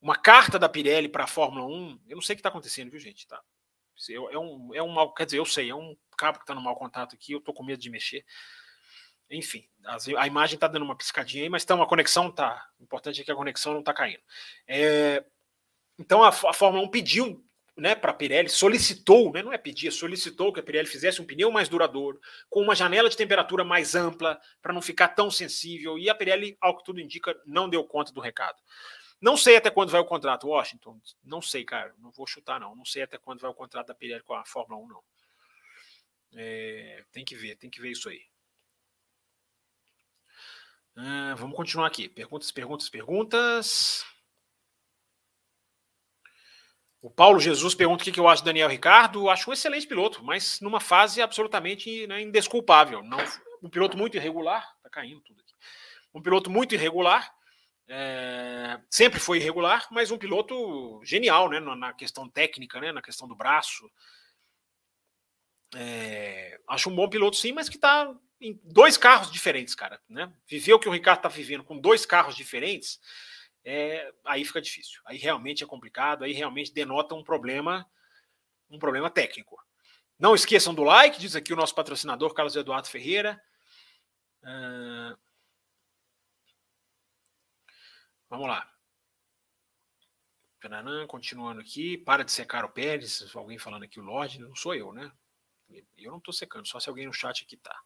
uma 0.00 0.16
carta 0.16 0.60
da 0.60 0.68
Pirelli 0.68 1.08
para 1.08 1.24
a 1.24 1.26
Fórmula 1.26 1.66
1. 1.66 2.02
Eu 2.06 2.14
não 2.14 2.22
sei 2.22 2.34
o 2.34 2.36
que 2.36 2.40
está 2.40 2.50
acontecendo, 2.50 2.90
viu, 2.90 3.00
gente? 3.00 3.26
Tá? 3.26 3.42
É 4.30 4.38
um, 4.38 4.74
é 4.74 4.82
um 4.82 4.88
mal, 4.88 5.12
quer 5.12 5.24
dizer, 5.24 5.38
eu 5.38 5.46
sei, 5.46 5.70
é 5.70 5.74
um 5.74 5.96
cabo 6.16 6.38
que 6.38 6.44
está 6.44 6.54
no 6.54 6.60
mau 6.60 6.76
contato 6.76 7.14
aqui, 7.14 7.32
eu 7.32 7.38
estou 7.38 7.54
com 7.54 7.64
medo 7.64 7.80
de 7.80 7.90
mexer. 7.90 8.24
Enfim, 9.28 9.66
a 10.18 10.26
imagem 10.26 10.54
está 10.54 10.68
dando 10.68 10.84
uma 10.84 10.96
piscadinha 10.96 11.44
aí, 11.44 11.48
mas 11.48 11.64
tá 11.64 11.74
uma 11.74 11.86
conexão, 11.86 12.30
tá. 12.30 12.68
O 12.78 12.84
importante 12.84 13.20
é 13.20 13.24
que 13.24 13.32
a 13.32 13.36
conexão 13.36 13.72
não 13.72 13.80
está 13.80 13.92
caindo. 13.92 14.22
É, 14.68 15.24
então 15.98 16.22
a, 16.22 16.28
a 16.28 16.52
Fórmula 16.52 16.84
1 16.84 16.88
pediu 16.88 17.44
né, 17.76 17.94
para 17.94 18.12
a 18.12 18.14
Pirelli, 18.14 18.48
solicitou, 18.48 19.32
né, 19.32 19.42
não 19.42 19.52
é 19.52 19.58
pedir, 19.58 19.90
solicitou 19.90 20.52
que 20.52 20.60
a 20.60 20.62
Pirelli 20.62 20.86
fizesse 20.86 21.20
um 21.20 21.26
pneu 21.26 21.50
mais 21.50 21.68
duradouro, 21.68 22.20
com 22.48 22.60
uma 22.60 22.74
janela 22.74 23.08
de 23.08 23.16
temperatura 23.16 23.64
mais 23.64 23.94
ampla, 23.94 24.40
para 24.62 24.72
não 24.72 24.80
ficar 24.80 25.08
tão 25.08 25.30
sensível, 25.30 25.98
e 25.98 26.08
a 26.08 26.14
Pirelli, 26.14 26.56
ao 26.60 26.76
que 26.76 26.84
tudo 26.84 27.00
indica, 27.00 27.36
não 27.44 27.68
deu 27.68 27.84
conta 27.84 28.12
do 28.12 28.20
recado. 28.20 28.60
Não 29.20 29.36
sei 29.36 29.56
até 29.56 29.70
quando 29.70 29.90
vai 29.90 30.00
o 30.00 30.04
contrato, 30.04 30.48
Washington. 30.48 31.00
Não 31.24 31.40
sei, 31.40 31.64
cara. 31.64 31.94
Não 31.98 32.10
vou 32.10 32.26
chutar, 32.26 32.60
não. 32.60 32.76
Não 32.76 32.84
sei 32.84 33.04
até 33.04 33.16
quando 33.16 33.40
vai 33.40 33.50
o 33.50 33.54
contrato 33.54 33.86
da 33.86 33.94
Pirelli 33.94 34.22
com 34.22 34.34
a 34.34 34.44
Fórmula 34.44 34.82
1, 34.82 34.88
não. 34.88 35.02
É, 36.36 37.04
tem 37.10 37.24
que 37.24 37.34
ver, 37.34 37.56
tem 37.56 37.70
que 37.70 37.80
ver 37.80 37.92
isso 37.92 38.08
aí. 38.08 38.20
Ah, 40.96 41.34
vamos 41.38 41.56
continuar 41.56 41.86
aqui. 41.86 42.08
Perguntas, 42.08 42.52
perguntas, 42.52 42.88
perguntas. 42.90 44.04
O 47.04 47.10
Paulo 47.10 47.38
Jesus 47.38 47.74
pergunta 47.74 48.02
o 48.02 48.10
que 48.10 48.18
eu 48.18 48.26
acho 48.26 48.42
do 48.42 48.46
Daniel 48.46 48.66
Ricardo. 48.66 49.28
Acho 49.28 49.50
um 49.50 49.52
excelente 49.52 49.86
piloto, 49.86 50.24
mas 50.24 50.58
numa 50.62 50.80
fase 50.80 51.20
absolutamente 51.20 52.06
né, 52.06 52.22
indesculpável. 52.22 53.02
Não, 53.02 53.18
um 53.62 53.68
piloto 53.68 53.94
muito 53.94 54.16
irregular. 54.16 54.74
Tá 54.82 54.88
caindo 54.88 55.20
tudo 55.20 55.38
aqui. 55.38 55.52
Um 56.14 56.22
piloto 56.22 56.48
muito 56.48 56.74
irregular. 56.74 57.30
É, 57.86 58.80
sempre 58.88 59.20
foi 59.20 59.36
irregular, 59.36 59.86
mas 59.90 60.10
um 60.10 60.16
piloto 60.16 60.98
genial, 61.04 61.50
né? 61.50 61.60
Na, 61.60 61.92
questão 61.92 62.26
técnica, 62.26 62.80
né? 62.80 62.90
Na 62.90 63.02
questão 63.02 63.28
do 63.28 63.36
braço. 63.36 63.86
É, 65.76 66.58
acho 66.70 66.88
um 66.88 66.96
bom 66.96 67.06
piloto, 67.06 67.36
sim, 67.36 67.52
mas 67.52 67.68
que 67.68 67.76
está 67.76 68.10
em 68.40 68.58
dois 68.64 68.96
carros 68.96 69.30
diferentes, 69.30 69.74
cara. 69.74 70.00
Né? 70.08 70.32
Viver 70.46 70.72
o 70.72 70.78
que 70.78 70.88
o 70.88 70.92
Ricardo 70.92 71.18
está 71.18 71.28
vivendo 71.28 71.64
com 71.64 71.78
dois 71.78 72.06
carros 72.06 72.34
diferentes 72.34 72.98
é, 73.64 74.12
aí 74.24 74.44
fica 74.44 74.60
difícil. 74.60 75.00
Aí 75.06 75.16
realmente 75.16 75.64
é 75.64 75.66
complicado, 75.66 76.24
aí 76.24 76.32
realmente 76.32 76.72
denota 76.72 77.14
um 77.14 77.24
problema, 77.24 77.88
um 78.70 78.78
problema 78.78 79.10
técnico. 79.10 79.62
Não 80.18 80.34
esqueçam 80.34 80.74
do 80.74 80.84
like, 80.84 81.18
diz 81.18 81.34
aqui 81.34 81.52
o 81.52 81.56
nosso 81.56 81.74
patrocinador 81.74 82.34
Carlos 82.34 82.54
Eduardo 82.54 82.88
Ferreira. 82.88 83.42
Uh... 84.42 85.16
Vamos 88.28 88.48
lá. 88.48 88.68
continuando 91.06 91.60
aqui. 91.60 91.98
Para 91.98 92.24
de 92.24 92.32
secar 92.32 92.64
o 92.64 92.70
Pérez. 92.70 93.34
Alguém 93.34 93.58
falando 93.58 93.84
aqui 93.84 94.00
o 94.00 94.04
Lorde. 94.04 94.40
Não 94.40 94.54
sou 94.56 94.74
eu, 94.74 94.92
né? 94.92 95.12
Eu 95.96 96.10
não 96.10 96.18
estou 96.18 96.32
secando, 96.32 96.66
só 96.66 96.78
se 96.78 96.88
alguém 96.88 97.06
no 97.06 97.12
chat 97.12 97.42
aqui 97.42 97.56
tá. 97.56 97.76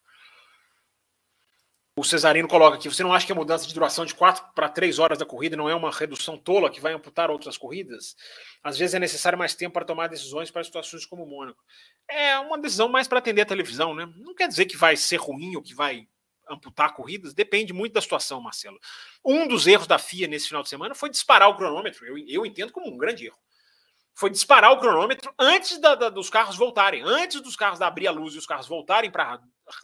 O 1.99 2.03
Cesarino 2.05 2.47
coloca 2.47 2.77
aqui: 2.77 2.87
você 2.87 3.03
não 3.03 3.13
acha 3.13 3.25
que 3.25 3.31
a 3.33 3.35
mudança 3.35 3.67
de 3.67 3.73
duração 3.73 4.05
de 4.05 4.15
4 4.15 4.53
para 4.55 4.69
3 4.69 4.99
horas 4.99 5.17
da 5.17 5.25
corrida 5.25 5.57
não 5.57 5.69
é 5.69 5.75
uma 5.75 5.91
redução 5.91 6.37
tola 6.37 6.69
que 6.69 6.79
vai 6.79 6.93
amputar 6.93 7.29
outras 7.29 7.57
corridas? 7.57 8.15
Às 8.63 8.77
vezes 8.77 8.95
é 8.95 8.99
necessário 8.99 9.37
mais 9.37 9.53
tempo 9.53 9.73
para 9.73 9.83
tomar 9.83 10.07
decisões 10.07 10.49
para 10.49 10.63
situações 10.63 11.05
como 11.05 11.23
o 11.23 11.29
Mônaco. 11.29 11.61
É 12.09 12.39
uma 12.39 12.57
decisão 12.57 12.87
mais 12.87 13.05
para 13.05 13.19
atender 13.19 13.41
a 13.41 13.45
televisão, 13.45 13.93
né? 13.93 14.09
Não 14.15 14.33
quer 14.33 14.47
dizer 14.47 14.65
que 14.65 14.77
vai 14.77 14.95
ser 14.95 15.17
ruim 15.17 15.57
ou 15.57 15.61
que 15.61 15.75
vai 15.75 16.07
amputar 16.49 16.95
corridas, 16.95 17.33
depende 17.33 17.73
muito 17.73 17.91
da 17.91 18.01
situação, 18.01 18.39
Marcelo. 18.39 18.79
Um 19.23 19.45
dos 19.45 19.67
erros 19.67 19.85
da 19.85 19.99
FIA 19.99 20.25
nesse 20.25 20.47
final 20.47 20.63
de 20.63 20.69
semana 20.69 20.95
foi 20.95 21.09
disparar 21.09 21.49
o 21.49 21.57
cronômetro. 21.57 22.05
Eu, 22.05 22.17
eu 22.17 22.45
entendo 22.45 22.71
como 22.71 22.87
um 22.87 22.97
grande 22.97 23.25
erro. 23.25 23.37
Foi 24.19 24.29
disparar 24.29 24.71
o 24.71 24.79
cronômetro 24.79 25.33
antes 25.39 25.79
da, 25.79 25.95
da, 25.95 26.09
dos 26.09 26.29
carros 26.29 26.57
voltarem, 26.57 27.01
antes 27.03 27.39
dos 27.41 27.55
carros 27.55 27.81
abrir 27.81 28.07
a 28.07 28.11
luz 28.11 28.35
e 28.35 28.37
os 28.37 28.45
carros 28.45 28.67
voltarem 28.67 29.09
para 29.09 29.39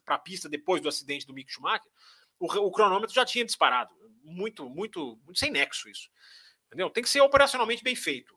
a 0.07 0.17
pista 0.19 0.49
depois 0.49 0.81
do 0.81 0.89
acidente 0.89 1.25
do 1.25 1.33
Mick 1.33 1.51
Schumacher 1.51 1.89
o, 2.39 2.45
o 2.45 2.71
cronômetro 2.71 3.13
já 3.13 3.25
tinha 3.25 3.45
disparado. 3.45 3.93
Muito, 4.23 4.69
muito, 4.69 5.19
muito 5.23 5.39
sem 5.39 5.51
nexo 5.51 5.89
isso. 5.89 6.09
Entendeu? 6.67 6.89
Tem 6.89 7.03
que 7.03 7.09
ser 7.09 7.21
operacionalmente 7.21 7.83
bem 7.83 7.95
feito, 7.95 8.35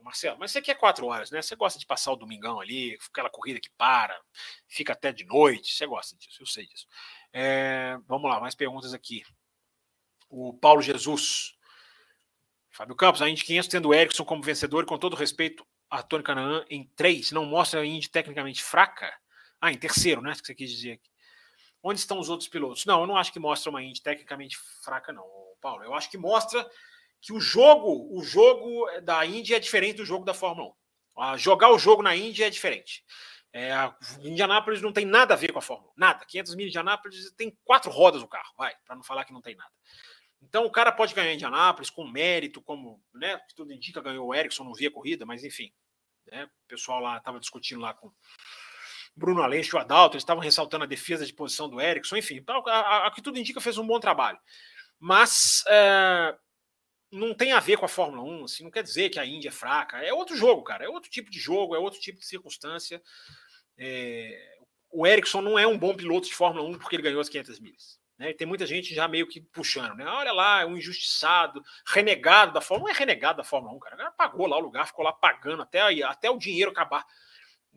Marcelo. 0.00 0.38
Mas 0.38 0.52
você 0.52 0.62
quer 0.62 0.74
quatro 0.76 1.06
horas, 1.06 1.30
né? 1.30 1.42
Você 1.42 1.56
gosta 1.56 1.78
de 1.78 1.84
passar 1.84 2.12
o 2.12 2.16
domingão 2.16 2.60
ali, 2.60 2.96
aquela 3.10 3.28
corrida 3.28 3.60
que 3.60 3.70
para, 3.76 4.18
fica 4.66 4.92
até 4.92 5.12
de 5.12 5.24
noite. 5.24 5.74
Você 5.74 5.86
gosta 5.86 6.16
disso, 6.16 6.42
eu 6.42 6.46
sei 6.46 6.66
disso. 6.66 6.86
É, 7.32 7.98
vamos 8.06 8.30
lá, 8.30 8.40
mais 8.40 8.54
perguntas 8.54 8.94
aqui. 8.94 9.22
O 10.30 10.54
Paulo 10.54 10.80
Jesus. 10.80 11.57
Fábio 12.78 12.94
Campos, 12.94 13.20
a 13.20 13.28
Indy 13.28 13.42
500 13.42 13.68
tendo 13.68 13.88
o 13.88 13.94
Ericsson 13.94 14.24
como 14.24 14.40
vencedor, 14.40 14.86
com 14.86 14.96
todo 14.96 15.16
respeito 15.16 15.66
a 15.90 16.00
Tony 16.00 16.22
Canaan 16.22 16.64
em 16.70 16.84
três, 16.94 17.32
não 17.32 17.44
mostra 17.44 17.80
a 17.80 17.84
Indy 17.84 18.08
tecnicamente 18.08 18.62
fraca? 18.62 19.12
Ah, 19.60 19.72
em 19.72 19.76
terceiro, 19.76 20.22
né? 20.22 20.32
Que 20.32 20.46
você 20.46 20.54
quis 20.54 20.70
dizer 20.70 20.92
aqui. 20.92 21.10
Onde 21.82 21.98
estão 21.98 22.20
os 22.20 22.28
outros 22.28 22.48
pilotos? 22.48 22.86
Não, 22.86 23.00
eu 23.00 23.06
não 23.08 23.16
acho 23.16 23.32
que 23.32 23.40
mostra 23.40 23.68
uma 23.68 23.82
Indy 23.82 24.00
tecnicamente 24.00 24.56
fraca, 24.84 25.12
não, 25.12 25.24
Paulo. 25.60 25.82
Eu 25.82 25.92
acho 25.92 26.08
que 26.08 26.16
mostra 26.16 26.64
que 27.20 27.32
o 27.32 27.40
jogo, 27.40 28.16
o 28.16 28.22
jogo 28.22 28.88
da 29.00 29.26
Indy 29.26 29.54
é 29.54 29.58
diferente 29.58 29.96
do 29.96 30.04
jogo 30.04 30.24
da 30.24 30.32
Fórmula 30.32 30.68
1. 30.68 30.72
Ah, 31.20 31.36
jogar 31.36 31.72
o 31.72 31.80
jogo 31.80 32.00
na 32.00 32.14
Indy 32.14 32.44
é 32.44 32.50
diferente. 32.50 33.04
É, 33.52 33.72
a 33.72 33.92
Indianápolis 34.20 34.80
não 34.80 34.92
tem 34.92 35.04
nada 35.04 35.34
a 35.34 35.36
ver 35.36 35.52
com 35.52 35.58
a 35.58 35.62
Fórmula 35.62 35.90
1. 35.90 35.94
Nada. 35.96 36.24
500 36.24 36.54
mil 36.54 36.68
Indianápolis 36.68 37.32
tem 37.36 37.58
quatro 37.64 37.90
rodas 37.90 38.22
o 38.22 38.28
carro, 38.28 38.54
vai, 38.56 38.72
para 38.86 38.94
não 38.94 39.02
falar 39.02 39.24
que 39.24 39.32
não 39.32 39.42
tem 39.42 39.56
nada. 39.56 39.72
Então 40.42 40.64
o 40.64 40.70
cara 40.70 40.92
pode 40.92 41.14
ganhar 41.14 41.34
Indianápolis 41.34 41.90
com 41.90 42.06
mérito, 42.06 42.62
como 42.62 43.02
né, 43.14 43.40
tudo 43.56 43.72
indica, 43.72 44.00
ganhou 44.00 44.28
o 44.28 44.34
Ericsson, 44.34 44.64
não 44.64 44.74
via 44.74 44.90
corrida, 44.90 45.26
mas 45.26 45.44
enfim. 45.44 45.72
Né, 46.30 46.44
o 46.44 46.68
pessoal 46.68 47.00
lá 47.00 47.18
estava 47.18 47.40
discutindo 47.40 47.80
lá 47.80 47.94
com 47.94 48.12
Bruno 49.16 49.42
Aleixo 49.42 49.74
e 49.74 49.78
o 49.78 49.80
Adalto, 49.80 50.14
eles 50.14 50.22
estavam 50.22 50.42
ressaltando 50.42 50.84
a 50.84 50.88
defesa 50.88 51.26
de 51.26 51.32
posição 51.34 51.68
do 51.68 51.80
Erickson, 51.80 52.16
enfim, 52.16 52.42
a, 52.46 52.70
a, 52.70 53.06
a 53.06 53.10
que 53.10 53.20
tudo 53.20 53.38
indica 53.38 53.60
fez 53.60 53.76
um 53.76 53.86
bom 53.86 53.98
trabalho. 53.98 54.38
Mas 54.98 55.64
é, 55.68 56.36
não 57.10 57.34
tem 57.34 57.52
a 57.52 57.60
ver 57.60 57.76
com 57.76 57.84
a 57.84 57.88
Fórmula 57.88 58.22
1, 58.22 58.44
assim, 58.44 58.64
não 58.64 58.70
quer 58.70 58.82
dizer 58.82 59.10
que 59.10 59.18
a 59.18 59.26
Índia 59.26 59.48
é 59.48 59.52
fraca, 59.52 59.98
é 59.98 60.12
outro 60.12 60.36
jogo, 60.36 60.62
cara, 60.62 60.84
é 60.84 60.88
outro 60.88 61.10
tipo 61.10 61.30
de 61.30 61.38
jogo, 61.38 61.74
é 61.74 61.78
outro 61.78 62.00
tipo 62.00 62.20
de 62.20 62.26
circunstância. 62.26 63.02
É, 63.76 64.56
o 64.90 65.06
Erickson 65.06 65.40
não 65.40 65.58
é 65.58 65.66
um 65.66 65.78
bom 65.78 65.94
piloto 65.94 66.28
de 66.28 66.34
Fórmula 66.34 66.68
1 66.68 66.78
porque 66.78 66.96
ele 66.96 67.02
ganhou 67.02 67.20
as 67.20 67.28
500 67.28 67.60
milhas. 67.60 67.98
Né? 68.18 68.32
Tem 68.32 68.46
muita 68.46 68.66
gente 68.66 68.94
já 68.94 69.06
meio 69.06 69.28
que 69.28 69.40
puxando, 69.40 69.94
né? 69.94 70.04
Olha 70.04 70.32
lá, 70.32 70.66
um 70.66 70.76
injustiçado, 70.76 71.62
renegado 71.86 72.52
da 72.52 72.60
Fórmula 72.60 72.90
1. 72.90 72.92
Não 72.92 72.96
é 72.96 72.98
renegado 72.98 73.36
da 73.38 73.44
Fórmula 73.44 73.74
1, 73.74 73.78
cara. 73.78 73.94
O 73.94 73.98
cara 73.98 74.10
pagou 74.10 74.46
lá 74.46 74.56
o 74.56 74.60
lugar, 74.60 74.86
ficou 74.86 75.04
lá 75.04 75.12
pagando 75.12 75.62
até, 75.62 75.80
até 76.02 76.28
o 76.28 76.38
dinheiro 76.38 76.70
acabar. 76.70 77.06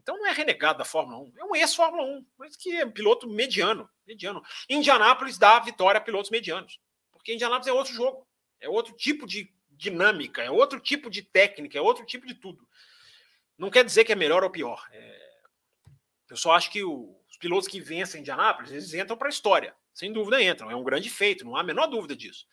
Então 0.02 0.18
não 0.18 0.26
é 0.26 0.32
renegado 0.32 0.80
da 0.80 0.86
Fórmula 0.86 1.20
1, 1.20 1.34
é 1.38 1.46
um 1.46 1.56
ex-Fórmula 1.56 2.04
1, 2.04 2.26
mas 2.38 2.56
que 2.56 2.76
é 2.76 2.86
piloto 2.88 3.30
mediano. 3.30 3.88
mediano. 4.06 4.44
Indianápolis 4.68 5.38
dá 5.38 5.60
vitória 5.60 6.00
a 6.00 6.02
pilotos 6.02 6.32
medianos, 6.32 6.80
porque 7.12 7.34
Indianápolis 7.34 7.68
é 7.68 7.74
outro 7.74 7.94
jogo, 7.94 8.28
é 8.60 8.68
outro 8.68 8.96
tipo 8.96 9.28
de 9.28 9.54
dinâmica, 9.70 10.42
é 10.42 10.50
outro 10.50 10.80
tipo 10.80 11.08
de 11.08 11.22
técnica, 11.22 11.78
é 11.78 11.82
outro 11.82 12.04
tipo 12.04 12.26
de 12.26 12.34
tudo. 12.34 12.68
Não 13.58 13.70
quer 13.70 13.86
dizer 13.86 14.04
que 14.04 14.12
é 14.12 14.16
melhor 14.16 14.44
ou 14.44 14.50
pior. 14.50 14.88
É... 14.92 15.32
Eu 16.32 16.38
só 16.38 16.54
acho 16.54 16.72
que 16.72 16.84
o... 16.84 17.16
os 17.30 17.38
pilotos 17.38 17.68
que 17.68 17.80
vencem 17.80 18.22
Indianápolis, 18.22 18.72
eles 18.72 18.94
entram 18.96 19.18
para 19.18 19.28
a 19.28 19.30
história. 19.30 19.76
Sem 19.94 20.12
dúvida 20.12 20.42
entram, 20.42 20.72
é 20.72 20.76
um 20.76 20.84
grande 20.84 21.10
feito, 21.10 21.46
não 21.46 21.56
há 21.56 21.62
a 21.62 21.64
menor 21.64 21.88
dúvida 21.88 22.16
disso. 22.16 22.46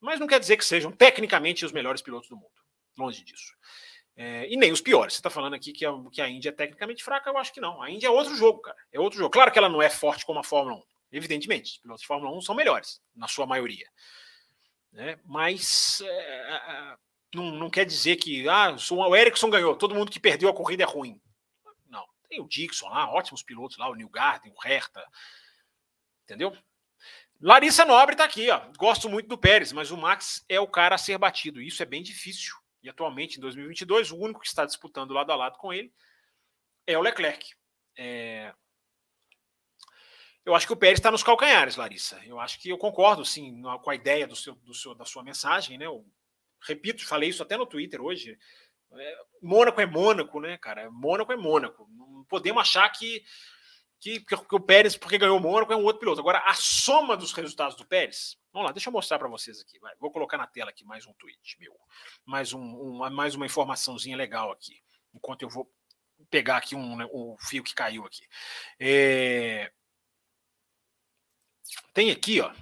Mas 0.00 0.20
não 0.20 0.26
quer 0.26 0.38
dizer 0.38 0.56
que 0.56 0.64
sejam 0.64 0.92
tecnicamente 0.92 1.64
os 1.64 1.72
melhores 1.72 2.00
pilotos 2.00 2.28
do 2.28 2.36
mundo. 2.36 2.52
Longe 2.96 3.24
disso. 3.24 3.52
É, 4.16 4.52
e 4.52 4.56
nem 4.56 4.72
os 4.72 4.80
piores. 4.80 5.14
Você 5.14 5.20
está 5.20 5.30
falando 5.30 5.54
aqui 5.54 5.72
que 5.72 5.86
a, 5.86 5.92
que 6.10 6.20
a 6.20 6.28
Índia 6.28 6.48
é 6.48 6.52
tecnicamente 6.52 7.04
fraca, 7.04 7.30
eu 7.30 7.38
acho 7.38 7.52
que 7.52 7.60
não. 7.60 7.80
A 7.82 7.90
Índia 7.90 8.08
é 8.08 8.10
outro 8.10 8.34
jogo, 8.34 8.60
cara. 8.60 8.76
É 8.92 8.98
outro 8.98 9.18
jogo. 9.18 9.30
Claro 9.30 9.52
que 9.52 9.58
ela 9.58 9.68
não 9.68 9.80
é 9.80 9.88
forte 9.88 10.26
como 10.26 10.40
a 10.40 10.44
Fórmula 10.44 10.76
1. 10.76 10.82
Evidentemente, 11.12 11.72
os 11.72 11.78
pilotos 11.78 12.02
de 12.02 12.06
Fórmula 12.06 12.36
1 12.36 12.40
são 12.42 12.54
melhores, 12.54 13.00
na 13.14 13.28
sua 13.28 13.46
maioria. 13.46 13.88
Né? 14.92 15.18
Mas 15.24 16.00
é, 16.02 16.96
não, 17.34 17.52
não 17.52 17.70
quer 17.70 17.84
dizer 17.84 18.16
que 18.16 18.48
ah, 18.48 18.74
o 18.90 19.16
Ericsson 19.16 19.50
ganhou, 19.50 19.76
todo 19.76 19.94
mundo 19.94 20.10
que 20.10 20.20
perdeu 20.20 20.48
a 20.48 20.54
corrida 20.54 20.82
é 20.82 20.86
ruim. 20.86 21.20
Não. 21.88 22.04
Tem 22.28 22.40
o 22.40 22.48
Dixon 22.48 22.88
lá, 22.88 23.10
ótimos 23.10 23.42
pilotos 23.42 23.78
lá, 23.78 23.88
o 23.88 23.94
New 23.94 24.08
Garden, 24.08 24.52
o 24.52 24.68
Herta. 24.68 25.04
Entendeu? 26.24 26.56
Larissa 27.40 27.84
Nobre 27.84 28.14
está 28.14 28.24
aqui, 28.24 28.50
ó. 28.50 28.60
Gosto 28.76 29.08
muito 29.08 29.28
do 29.28 29.38
Pérez, 29.38 29.72
mas 29.72 29.90
o 29.90 29.96
Max 29.96 30.44
é 30.48 30.58
o 30.58 30.66
cara 30.66 30.96
a 30.96 30.98
ser 30.98 31.16
batido. 31.18 31.62
Isso 31.62 31.82
é 31.82 31.86
bem 31.86 32.02
difícil. 32.02 32.54
E 32.82 32.88
atualmente, 32.88 33.38
em 33.38 33.40
2022, 33.40 34.10
o 34.10 34.16
único 34.16 34.40
que 34.40 34.46
está 34.46 34.64
disputando 34.64 35.14
lado 35.14 35.30
a 35.30 35.36
lado 35.36 35.56
com 35.58 35.72
ele 35.72 35.92
é 36.86 36.96
o 36.98 37.02
Leclerc. 37.02 37.54
É... 37.96 38.52
Eu 40.44 40.54
acho 40.54 40.66
que 40.66 40.72
o 40.72 40.76
Pérez 40.76 40.98
está 40.98 41.10
nos 41.10 41.22
calcanhares, 41.22 41.76
Larissa. 41.76 42.18
Eu 42.24 42.40
acho 42.40 42.58
que 42.58 42.70
eu 42.70 42.78
concordo, 42.78 43.24
sim, 43.24 43.62
com 43.82 43.90
a 43.90 43.94
ideia 43.94 44.26
do 44.26 44.34
seu, 44.34 44.54
do 44.54 44.72
seu, 44.72 44.94
da 44.94 45.04
sua 45.04 45.22
mensagem, 45.22 45.76
né? 45.76 45.86
Eu, 45.86 46.06
repito, 46.66 47.06
falei 47.06 47.28
isso 47.28 47.42
até 47.42 47.56
no 47.56 47.66
Twitter 47.66 48.00
hoje. 48.00 48.38
É, 48.90 49.18
Mônaco 49.42 49.80
é 49.80 49.86
Mônaco, 49.86 50.40
né, 50.40 50.56
cara? 50.56 50.90
Mônaco 50.90 51.32
é 51.32 51.36
Mônaco. 51.36 51.86
Não 51.90 52.24
podemos 52.24 52.62
achar 52.62 52.88
que, 52.88 53.22
que, 54.00 54.20
que 54.20 54.54
o 54.54 54.60
Pérez, 54.60 54.96
porque 54.96 55.18
ganhou 55.18 55.36
o 55.36 55.40
Mônaco, 55.40 55.72
é 55.72 55.76
um 55.76 55.84
outro 55.84 56.00
piloto. 56.00 56.20
Agora, 56.20 56.42
a 56.46 56.54
soma 56.54 57.16
dos 57.16 57.32
resultados 57.32 57.76
do 57.76 57.86
Pérez 57.86 58.38
Vamos 58.52 58.70
lá, 58.70 58.72
deixa 58.72 58.88
eu 58.88 58.92
mostrar 58.92 59.18
para 59.18 59.28
vocês 59.28 59.60
aqui. 59.60 59.78
Vai. 59.78 59.94
Vou 59.96 60.10
colocar 60.10 60.36
na 60.36 60.46
tela 60.46 60.70
aqui 60.70 60.84
mais 60.84 61.06
um 61.06 61.12
tweet 61.14 61.56
meu. 61.60 61.78
Mais, 62.24 62.52
um, 62.52 62.60
uma, 62.60 63.10
mais 63.10 63.34
uma 63.34 63.46
informaçãozinha 63.46 64.16
legal 64.16 64.50
aqui. 64.50 64.82
Enquanto 65.14 65.42
eu 65.42 65.48
vou 65.48 65.70
pegar 66.30 66.56
aqui 66.56 66.74
um, 66.74 66.96
né, 66.96 67.06
um 67.12 67.36
fio 67.38 67.62
que 67.62 67.74
caiu 67.74 68.04
aqui. 68.04 68.26
É... 68.80 69.72
Tem 71.92 72.10
aqui, 72.10 72.40
ó. 72.40 72.52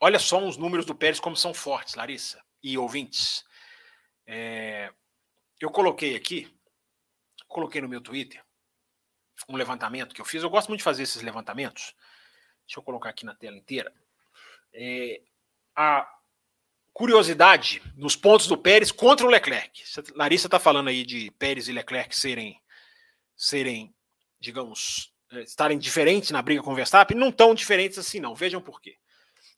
Olha 0.00 0.18
só 0.18 0.44
os 0.44 0.56
números 0.56 0.86
do 0.86 0.94
Pérez 0.94 1.20
como 1.20 1.36
são 1.36 1.54
fortes, 1.54 1.94
Larissa 1.94 2.42
e 2.62 2.76
ouvintes. 2.78 3.44
É... 4.26 4.92
Eu 5.60 5.70
coloquei 5.70 6.16
aqui, 6.16 6.52
coloquei 7.46 7.80
no 7.80 7.88
meu 7.88 8.00
Twitter 8.00 8.45
um 9.48 9.56
levantamento 9.56 10.14
que 10.14 10.20
eu 10.20 10.24
fiz. 10.24 10.42
Eu 10.42 10.50
gosto 10.50 10.68
muito 10.68 10.80
de 10.80 10.84
fazer 10.84 11.02
esses 11.02 11.22
levantamentos. 11.22 11.94
Deixa 12.66 12.78
eu 12.78 12.82
colocar 12.82 13.10
aqui 13.10 13.24
na 13.24 13.34
tela 13.34 13.56
inteira. 13.56 13.92
É, 14.72 15.20
a 15.74 16.08
curiosidade 16.92 17.82
nos 17.94 18.16
pontos 18.16 18.46
do 18.46 18.56
Pérez 18.56 18.90
contra 18.90 19.26
o 19.26 19.28
Leclerc. 19.28 19.84
Larissa 20.14 20.46
está 20.46 20.58
falando 20.58 20.88
aí 20.88 21.04
de 21.04 21.30
Pérez 21.32 21.68
e 21.68 21.72
Leclerc 21.72 22.16
serem, 22.16 22.58
serem, 23.36 23.94
digamos, 24.40 25.12
eh, 25.30 25.42
estarem 25.42 25.78
diferentes 25.78 26.30
na 26.30 26.40
briga 26.40 26.62
com 26.62 26.72
o 26.72 26.74
Verstappen. 26.74 27.16
Não 27.16 27.30
tão 27.30 27.54
diferentes 27.54 27.98
assim, 27.98 28.18
não. 28.18 28.34
Vejam 28.34 28.62
por 28.62 28.80
quê. 28.80 28.96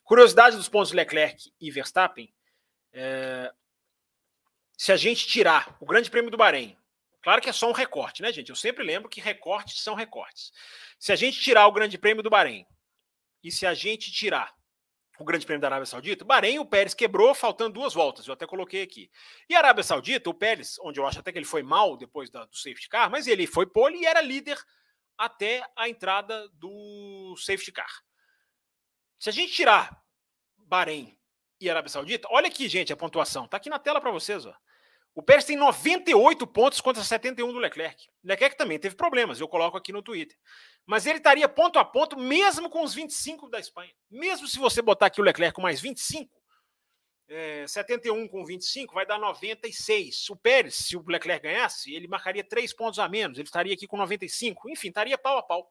Curiosidade 0.03 0.57
dos 0.57 0.69
pontos 0.69 0.93
Leclerc 0.93 1.53
e 1.61 1.71
Verstappen. 1.71 2.33
É, 2.93 3.53
se 4.77 4.91
a 4.91 4.97
gente 4.97 5.27
tirar 5.27 5.77
o 5.79 5.87
Grande 5.87 6.11
Prêmio 6.11 6.31
do 6.31 6.37
Bahrein, 6.37 6.77
claro 7.23 7.41
que 7.41 7.49
é 7.49 7.53
só 7.53 7.69
um 7.69 7.73
recorte, 7.73 8.23
né, 8.23 8.33
gente? 8.33 8.51
Eu 8.51 8.57
sempre 8.57 8.85
lembro 8.85 9.09
que 9.09 9.21
recortes 9.21 9.83
são 9.83 9.95
recortes. 9.95 10.53
Se 10.99 11.13
a 11.13 11.17
gente 11.17 11.41
tirar 11.41 11.67
o 11.67 11.73
Grande 11.73 11.99
Prêmio 11.99 12.23
do 12.23 12.31
Bahrein 12.31 12.67
e 13.43 13.51
se 13.51 13.67
a 13.67 13.75
gente 13.75 14.11
tirar 14.11 14.53
o 15.19 15.25
Grande 15.25 15.45
Prêmio 15.45 15.61
da 15.61 15.67
Arábia 15.67 15.87
Saudita, 15.87 16.25
Bahrein, 16.25 16.61
o 16.61 16.67
Pérez 16.67 16.95
quebrou 16.95 17.35
faltando 17.35 17.75
duas 17.75 17.93
voltas, 17.93 18.27
eu 18.27 18.35
até 18.35 18.47
coloquei 18.47 18.83
aqui. 18.83 19.11
E 19.49 19.55
a 19.55 19.59
Arábia 19.59 19.83
Saudita, 19.83 20.31
o 20.31 20.35
Pérez, 20.35 20.77
onde 20.81 21.01
eu 21.01 21.07
acho 21.07 21.19
até 21.19 21.33
que 21.33 21.39
ele 21.39 21.45
foi 21.45 21.63
mal 21.63 21.97
depois 21.97 22.31
da, 22.31 22.45
do 22.45 22.57
safety 22.57 22.89
car, 22.89 23.11
mas 23.11 23.27
ele 23.27 23.47
foi 23.47 23.67
pole 23.67 23.99
e 23.99 24.07
era 24.07 24.21
líder 24.21 24.57
até 25.17 25.65
a 25.77 25.89
entrada 25.89 26.49
do 26.51 27.35
safety 27.37 27.73
car. 27.73 27.91
Se 29.19 29.29
a 29.29 29.33
gente 29.33 29.53
tirar 29.53 30.01
Bahrein 30.57 31.19
e 31.61 31.69
Arábia 31.69 31.89
Saudita, 31.89 32.29
olha 32.31 32.47
aqui, 32.47 32.69
gente, 32.69 32.93
a 32.93 32.97
pontuação. 32.97 33.49
Tá 33.49 33.57
aqui 33.57 33.69
na 33.69 33.81
tela 33.81 34.01
para 34.01 34.13
vocês, 34.13 34.47
ó. 34.47 34.55
O 35.19 35.23
Pérez 35.23 35.45
tem 35.45 35.57
98 35.57 36.47
pontos 36.47 36.81
contra 36.81 37.03
71 37.03 37.53
do 37.53 37.59
Leclerc. 37.59 38.09
Leclerc 38.23 38.57
também 38.57 38.79
teve 38.79 38.95
problemas, 38.95 39.41
eu 39.41 39.49
coloco 39.49 39.77
aqui 39.77 39.93
no 39.93 40.01
Twitter. 40.01 40.39
Mas 40.87 41.07
ele 41.07 41.19
estaria 41.19 41.49
ponto 41.49 41.77
a 41.77 41.85
ponto 41.85 42.17
mesmo 42.17 42.71
com 42.71 42.85
os 42.85 42.95
25 42.95 43.49
da 43.49 43.59
Espanha. 43.59 43.93
Mesmo 44.09 44.47
se 44.47 44.61
você 44.61 44.81
botar 44.81 45.07
aqui 45.07 45.21
o 45.21 45.25
Leclerc 45.25 45.57
com 45.57 45.61
mais 45.61 45.81
25, 45.81 46.33
é, 47.27 47.67
71 47.67 48.29
com 48.29 48.45
25 48.45 48.95
vai 48.95 49.05
dar 49.05 49.19
96. 49.19 50.31
O 50.31 50.37
Pérez, 50.37 50.77
se 50.77 50.97
o 50.97 51.05
Leclerc 51.05 51.43
ganhasse, 51.43 51.93
ele 51.93 52.07
marcaria 52.07 52.45
3 52.45 52.73
pontos 52.73 53.01
a 53.01 53.09
menos. 53.09 53.39
Ele 53.39 53.49
estaria 53.49 53.75
aqui 53.75 53.89
com 53.89 53.97
95. 53.97 54.71
Enfim, 54.71 54.87
estaria 54.87 55.19
pau 55.19 55.37
a 55.37 55.43
pau. 55.43 55.69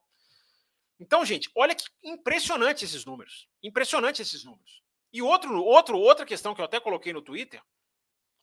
Então, 0.99 1.23
gente, 1.23 1.49
olha 1.55 1.73
que 1.73 1.85
impressionante 2.03 2.83
esses 2.83 3.05
números. 3.05 3.47
Impressionante 3.63 4.21
esses 4.21 4.43
números. 4.43 4.83
E 5.13 5.21
outro, 5.21 5.63
outro, 5.63 5.97
outra 5.97 6.25
questão 6.25 6.53
que 6.53 6.59
eu 6.59 6.65
até 6.65 6.81
coloquei 6.81 7.13
no 7.13 7.21
Twitter. 7.21 7.61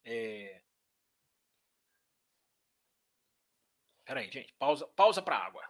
É, 0.02 0.62
Peraí, 4.04 4.30
gente, 4.30 4.52
pausa, 4.58 4.86
pausa 4.88 5.22
para 5.22 5.36
água. 5.36 5.64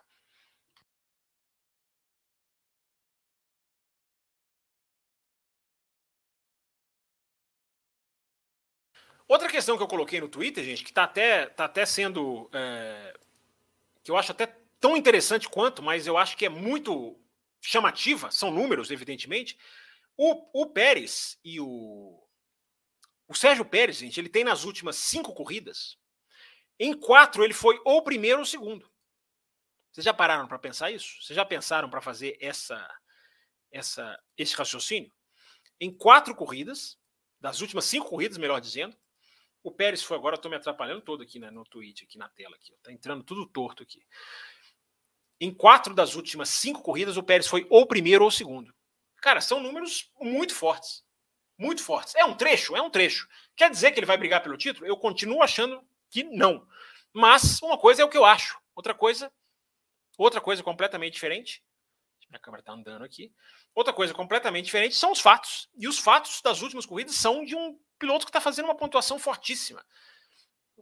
Outra 9.27 9.48
questão 9.48 9.77
que 9.77 9.82
eu 9.82 9.89
coloquei 9.89 10.20
no 10.20 10.28
Twitter, 10.28 10.62
gente, 10.65 10.85
que 10.85 10.90
está 10.90 11.05
até, 11.05 11.47
tá 11.47 11.65
até 11.65 11.86
sendo. 11.86 12.48
É, 12.52 13.15
que 14.02 14.11
eu 14.11 14.16
acho 14.16 14.32
até 14.32 14.47
tão 14.78 14.97
interessante 14.97 15.48
quanto, 15.48 15.82
mas 15.82 16.06
eu 16.06 16.19
acho 16.19 16.36
que 16.36 16.44
é 16.44 16.48
muito 16.48 17.19
chamativa, 17.61 18.31
são 18.31 18.51
números, 18.51 18.90
evidentemente. 18.90 19.56
O, 20.16 20.62
o 20.62 20.66
Pérez 20.66 21.39
e 21.44 21.61
o. 21.61 22.20
O 23.27 23.35
Sérgio 23.35 23.65
Pérez, 23.65 23.97
gente, 23.97 24.20
ele 24.20 24.28
tem 24.28 24.44
nas 24.44 24.65
últimas 24.65 24.97
cinco 24.97 25.32
corridas 25.32 25.97
em 26.78 26.92
quatro, 26.92 27.44
ele 27.44 27.55
foi 27.55 27.80
ou 27.84 28.02
primeiro 28.02 28.40
ou 28.40 28.44
segundo. 28.44 28.90
Vocês 29.92 30.05
já 30.05 30.12
pararam 30.12 30.48
para 30.48 30.59
pensar 30.59 30.90
isso? 30.90 31.22
Vocês 31.22 31.36
já 31.36 31.44
pensaram 31.44 31.88
para 31.88 32.01
fazer 32.01 32.36
essa, 32.40 32.88
essa, 33.70 34.20
esse 34.36 34.56
raciocínio? 34.56 35.12
Em 35.80 35.96
quatro 35.96 36.34
corridas, 36.34 36.98
das 37.40 37.60
últimas 37.60 37.84
cinco 37.84 38.09
corridas, 38.09 38.38
melhor 38.38 38.60
dizendo, 38.60 38.96
o 39.62 39.70
Pérez 39.70 40.02
foi 40.02 40.16
agora, 40.16 40.34
estou 40.34 40.51
me 40.51 40.56
atrapalhando 40.56 41.01
todo 41.01 41.22
aqui 41.22 41.38
né, 41.38 41.51
no 41.51 41.64
tweet, 41.64 42.05
aqui 42.05 42.18
na 42.18 42.28
tela, 42.28 42.56
aqui, 42.56 42.74
tá 42.82 42.92
entrando 42.92 43.22
tudo 43.22 43.46
torto 43.46 43.82
aqui. 43.82 44.05
Em 45.40 45.52
quatro 45.52 45.94
das 45.94 46.14
últimas 46.14 46.48
cinco 46.48 46.82
corridas, 46.82 47.16
o 47.16 47.22
Pérez 47.22 47.46
foi 47.46 47.66
ou 47.70 47.86
primeiro 47.86 48.24
ou 48.24 48.30
segundo. 48.30 48.74
Cara, 49.16 49.40
são 49.40 49.60
números 49.60 50.10
muito 50.20 50.55
fortes. 50.55 51.05
Muito 51.56 51.82
fortes. 51.82 52.14
É 52.14 52.24
um 52.24 52.36
trecho? 52.36 52.76
É 52.76 52.82
um 52.82 52.90
trecho. 52.90 53.28
Quer 53.56 53.70
dizer 53.70 53.92
que 53.92 53.98
ele 53.98 54.06
vai 54.06 54.16
brigar 54.16 54.42
pelo 54.42 54.56
título? 54.56 54.86
Eu 54.86 54.96
continuo 54.96 55.42
achando 55.42 55.82
que 56.14 56.22
não. 56.22 56.64
Mas 57.12 57.60
uma 57.60 57.76
coisa 57.76 58.02
é 58.02 58.04
o 58.04 58.08
que 58.08 58.16
eu 58.16 58.24
acho, 58.24 58.56
outra 58.76 58.94
coisa, 58.94 59.32
outra 60.16 60.40
coisa 60.40 60.62
completamente 60.62 61.14
diferente. 61.14 61.60
Minha 62.30 62.38
câmera 62.38 62.60
está 62.60 62.72
andando 62.72 63.04
aqui. 63.04 63.32
Outra 63.74 63.92
coisa 63.92 64.14
completamente 64.14 64.66
diferente 64.66 64.94
são 64.94 65.10
os 65.10 65.20
fatos. 65.20 65.68
E 65.76 65.88
os 65.88 65.98
fatos 65.98 66.40
das 66.40 66.62
últimas 66.62 66.86
corridas 66.86 67.16
são 67.16 67.44
de 67.44 67.56
um 67.56 67.78
piloto 67.98 68.24
que 68.24 68.30
está 68.30 68.40
fazendo 68.40 68.66
uma 68.66 68.76
pontuação 68.76 69.18
fortíssima. 69.18 69.84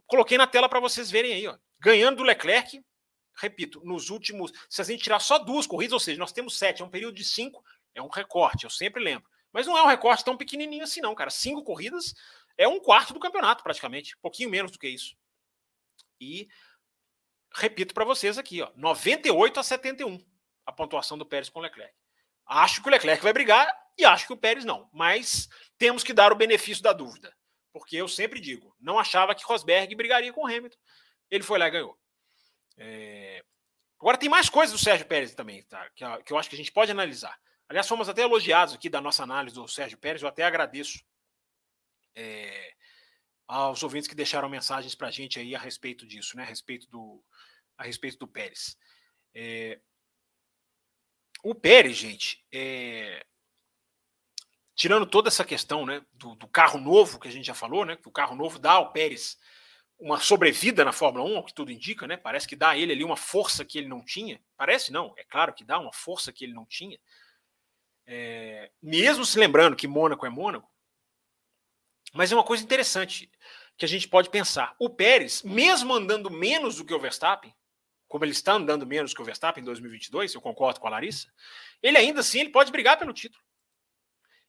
Coloquei 0.05 0.37
na 0.37 0.45
tela 0.45 0.69
para 0.69 0.79
vocês 0.79 1.09
verem 1.09 1.33
aí, 1.33 1.47
ó. 1.47 1.57
ganhando 1.79 2.17
do 2.17 2.23
Leclerc. 2.23 2.83
Repito, 3.35 3.81
nos 3.83 4.11
últimos. 4.11 4.51
Se 4.69 4.81
a 4.81 4.85
gente 4.85 5.03
tirar 5.03 5.19
só 5.19 5.39
duas 5.39 5.65
corridas, 5.65 5.93
ou 5.93 5.99
seja, 5.99 6.19
nós 6.19 6.31
temos 6.31 6.57
sete, 6.57 6.83
é 6.83 6.85
um 6.85 6.89
período 6.89 7.15
de 7.15 7.25
cinco, 7.25 7.63
é 7.95 8.01
um 8.01 8.07
recorte, 8.07 8.63
eu 8.63 8.69
sempre 8.69 9.03
lembro. 9.03 9.27
Mas 9.51 9.65
não 9.65 9.77
é 9.77 9.83
um 9.83 9.87
recorte 9.87 10.23
tão 10.23 10.37
pequenininho 10.37 10.83
assim, 10.83 11.01
não, 11.01 11.15
cara. 11.15 11.31
Cinco 11.31 11.63
corridas 11.63 12.13
é 12.57 12.67
um 12.67 12.79
quarto 12.79 13.13
do 13.13 13.19
campeonato, 13.19 13.63
praticamente. 13.63 14.15
Um 14.15 14.21
pouquinho 14.21 14.49
menos 14.49 14.71
do 14.71 14.79
que 14.79 14.87
isso. 14.87 15.15
E 16.19 16.47
repito 17.55 17.93
para 17.93 18.05
vocês 18.05 18.37
aqui, 18.37 18.61
ó, 18.61 18.71
98 18.75 19.59
a 19.59 19.63
71 19.63 20.23
a 20.65 20.71
pontuação 20.71 21.17
do 21.17 21.25
Pérez 21.25 21.49
com 21.49 21.59
o 21.59 21.61
Leclerc. 21.61 21.93
Acho 22.45 22.81
que 22.81 22.87
o 22.87 22.91
Leclerc 22.91 23.21
vai 23.21 23.33
brigar 23.33 23.67
e 23.97 24.05
acho 24.05 24.25
que 24.25 24.33
o 24.33 24.37
Pérez 24.37 24.65
não, 24.65 24.89
mas 24.91 25.49
temos 25.77 26.03
que 26.03 26.13
dar 26.13 26.31
o 26.31 26.35
benefício 26.35 26.81
da 26.81 26.93
dúvida, 26.93 27.35
porque 27.71 27.95
eu 27.95 28.07
sempre 28.07 28.39
digo, 28.39 28.75
não 28.79 28.97
achava 28.97 29.35
que 29.35 29.43
Rosberg 29.43 29.93
brigaria 29.95 30.33
com 30.33 30.43
o 30.43 30.47
Hamilton. 30.47 30.77
Ele 31.29 31.43
foi 31.43 31.59
lá 31.59 31.67
e 31.67 31.71
ganhou. 31.71 31.97
É... 32.77 33.43
Agora 33.99 34.17
tem 34.17 34.29
mais 34.29 34.49
coisas 34.49 34.77
do 34.77 34.83
Sérgio 34.83 35.05
Pérez 35.05 35.33
também, 35.33 35.63
tá? 35.63 35.89
que, 35.91 36.05
que 36.23 36.33
eu 36.33 36.37
acho 36.37 36.49
que 36.49 36.55
a 36.55 36.57
gente 36.57 36.71
pode 36.71 36.91
analisar. 36.91 37.37
Aliás, 37.69 37.87
fomos 37.87 38.09
até 38.09 38.21
elogiados 38.21 38.73
aqui 38.73 38.89
da 38.89 38.99
nossa 38.99 39.23
análise 39.23 39.55
do 39.55 39.67
Sérgio 39.67 39.97
Pérez, 39.97 40.21
eu 40.21 40.27
até 40.27 40.43
agradeço. 40.43 41.03
É 42.15 42.73
aos 43.47 43.83
ouvintes 43.83 44.07
que 44.07 44.15
deixaram 44.15 44.49
mensagens 44.49 44.95
para 44.95 45.07
a 45.07 45.11
gente 45.11 45.39
aí 45.39 45.55
a 45.55 45.59
respeito 45.59 46.05
disso, 46.05 46.35
né? 46.37 46.43
A 46.43 46.47
respeito 46.47 46.89
do, 46.89 47.23
a 47.77 47.83
respeito 47.83 48.17
do 48.17 48.27
Pérez. 48.27 48.77
É, 49.33 49.79
o 51.43 51.53
Pérez, 51.53 51.97
gente, 51.97 52.45
é, 52.51 53.25
tirando 54.75 55.05
toda 55.05 55.27
essa 55.27 55.43
questão, 55.43 55.85
né, 55.85 56.03
do, 56.13 56.35
do, 56.35 56.47
carro 56.47 56.79
novo 56.79 57.19
que 57.19 57.27
a 57.27 57.31
gente 57.31 57.45
já 57.45 57.53
falou, 57.53 57.85
né, 57.85 57.95
que 57.95 58.07
o 58.07 58.11
carro 58.11 58.35
novo 58.35 58.57
dá 58.57 58.73
ao 58.73 58.91
Pérez 58.91 59.37
uma 59.99 60.19
sobrevida 60.19 60.83
na 60.83 60.91
Fórmula 60.91 61.23
1, 61.25 61.37
o 61.37 61.43
que 61.43 61.53
tudo 61.53 61.71
indica, 61.71 62.05
né? 62.07 62.17
Parece 62.17 62.47
que 62.47 62.55
dá 62.55 62.71
a 62.71 62.77
ele 62.77 62.91
ali 62.91 63.03
uma 63.03 63.15
força 63.15 63.63
que 63.63 63.77
ele 63.77 63.87
não 63.87 64.03
tinha. 64.03 64.41
Parece 64.57 64.91
não, 64.91 65.13
é 65.17 65.23
claro 65.23 65.53
que 65.53 65.63
dá 65.63 65.79
uma 65.79 65.93
força 65.93 66.33
que 66.33 66.43
ele 66.43 66.53
não 66.53 66.65
tinha. 66.65 66.99
É, 68.05 68.69
mesmo 68.81 69.25
se 69.25 69.39
lembrando 69.39 69.77
que 69.77 69.87
Mônaco 69.87 70.25
é 70.25 70.29
Mônaco, 70.29 70.69
mas 72.13 72.31
é 72.31 72.35
uma 72.35 72.43
coisa 72.43 72.63
interessante 72.63 73.29
que 73.77 73.85
a 73.85 73.87
gente 73.87 74.07
pode 74.07 74.29
pensar. 74.29 74.75
O 74.79 74.89
Pérez, 74.89 75.41
mesmo 75.43 75.93
andando 75.93 76.29
menos 76.29 76.77
do 76.77 76.85
que 76.85 76.93
o 76.93 76.99
Verstappen, 76.99 77.53
como 78.07 78.23
ele 78.23 78.31
está 78.31 78.53
andando 78.53 78.85
menos 78.85 79.13
que 79.13 79.21
o 79.21 79.25
Verstappen 79.25 79.61
em 79.61 79.65
2022, 79.65 80.35
eu 80.35 80.41
concordo 80.41 80.79
com 80.79 80.87
a 80.87 80.91
Larissa, 80.91 81.33
ele 81.81 81.97
ainda 81.97 82.19
assim 82.19 82.41
ele 82.41 82.51
pode 82.51 82.71
brigar 82.71 82.97
pelo 82.97 83.11
título. 83.11 83.43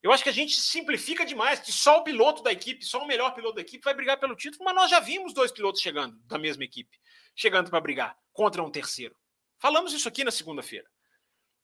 Eu 0.02 0.12
acho 0.12 0.22
que 0.22 0.28
a 0.28 0.32
gente 0.32 0.60
simplifica 0.60 1.24
demais 1.24 1.60
que 1.60 1.72
só 1.72 2.00
o 2.00 2.04
piloto 2.04 2.42
da 2.42 2.52
equipe, 2.52 2.84
só 2.84 3.02
o 3.02 3.06
melhor 3.06 3.34
piloto 3.34 3.54
da 3.54 3.62
equipe 3.62 3.82
vai 3.82 3.94
brigar 3.94 4.20
pelo 4.20 4.36
título, 4.36 4.62
mas 4.62 4.74
nós 4.74 4.90
já 4.90 5.00
vimos 5.00 5.32
dois 5.32 5.50
pilotos 5.50 5.80
chegando 5.80 6.18
da 6.26 6.36
mesma 6.36 6.62
equipe, 6.62 7.00
chegando 7.34 7.70
para 7.70 7.80
brigar 7.80 8.14
contra 8.30 8.62
um 8.62 8.70
terceiro. 8.70 9.16
Falamos 9.58 9.94
isso 9.94 10.06
aqui 10.06 10.22
na 10.22 10.30
segunda-feira. 10.30 10.86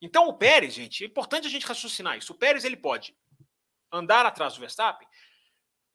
Então 0.00 0.26
o 0.26 0.32
Pérez, 0.32 0.72
gente, 0.72 1.04
é 1.04 1.06
importante 1.06 1.46
a 1.46 1.50
gente 1.50 1.66
raciocinar 1.66 2.16
isso. 2.16 2.32
O 2.32 2.38
Pérez 2.38 2.64
ele 2.64 2.78
pode 2.78 3.14
andar 3.92 4.24
atrás 4.24 4.54
do 4.54 4.60
Verstappen 4.60 5.06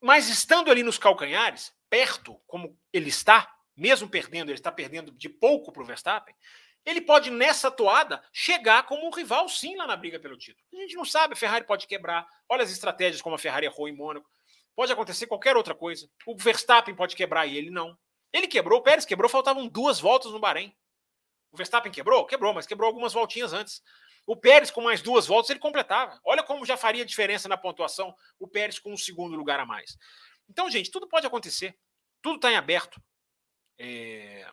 mas 0.06 0.30
estando 0.30 0.70
ali 0.70 0.84
nos 0.84 1.00
calcanhares, 1.00 1.74
perto, 1.90 2.40
como 2.46 2.80
ele 2.94 3.10
está, 3.10 3.52
mesmo 3.76 4.08
perdendo, 4.08 4.52
ele 4.52 4.60
está 4.60 4.72
perdendo 4.72 5.12
de 5.12 5.28
pouco 5.28 5.72
para 5.72 5.82
o 5.82 5.86
Verstappen, 5.86 6.36
ele 6.86 7.02
pode, 7.02 7.32
nessa 7.32 7.72
toada, 7.72 8.24
chegar 8.32 8.84
como 8.84 9.08
um 9.08 9.10
rival, 9.10 9.50
sim, 9.50 9.76
lá 9.76 9.88
na 9.88 9.96
briga 9.96 10.20
pelo 10.20 10.38
título. 10.38 10.64
A 10.72 10.78
gente 10.82 10.94
não 10.94 11.06
sabe, 11.06 11.34
a 11.34 11.36
Ferrari 11.36 11.66
pode 11.66 11.88
quebrar. 11.88 12.24
Olha 12.48 12.62
as 12.62 12.70
estratégias 12.70 13.20
como 13.20 13.36
a 13.36 13.40
Ferrari 13.40 13.66
errou 13.66 13.88
em 13.88 13.96
Mônaco. 13.96 14.30
Pode 14.76 14.94
acontecer 14.94 15.26
qualquer 15.26 15.58
outra 15.58 15.74
coisa. 15.74 16.08
O 16.28 16.38
Verstappen 16.38 16.94
pode 16.94 17.16
quebrar 17.16 17.48
e 17.48 17.58
ele 17.58 17.72
não. 17.72 17.98
Ele 18.32 18.48
quebrou, 18.48 18.82
o 18.82 18.84
Pérez 18.84 19.06
quebrou, 19.06 19.28
faltavam 19.28 19.68
duas 19.68 20.00
voltas 20.00 20.32
no 20.32 20.40
Bahrein. 20.40 20.72
O 21.52 21.58
Verstappen 21.58 21.92
quebrou? 21.92 22.28
Quebrou, 22.28 22.54
mas 22.54 22.68
quebrou 22.68 22.86
algumas 22.86 23.12
voltinhas 23.12 23.54
antes. 23.54 23.82
O 24.26 24.36
Pérez, 24.36 24.72
com 24.72 24.82
mais 24.82 25.02
duas 25.02 25.28
voltas, 25.28 25.52
ele 25.52 25.60
completava. 25.60 26.20
Olha 26.26 26.44
como 26.44 26.66
já 26.66 26.76
faria 26.76 27.06
diferença 27.06 27.48
na 27.48 27.58
pontuação 27.58 28.16
o 28.40 28.48
Pérez 28.48 28.80
com 28.80 28.92
um 28.92 28.98
segundo 28.98 29.36
lugar 29.36 29.60
a 29.60 29.66
mais. 29.66 29.98
Então, 30.50 30.70
gente, 30.70 30.92
tudo 30.92 31.08
pode 31.08 31.28
acontecer. 31.28 31.78
Tudo 32.22 32.38
está 32.38 32.52
em 32.52 32.56
aberto. 32.56 33.02
É... 33.78 34.48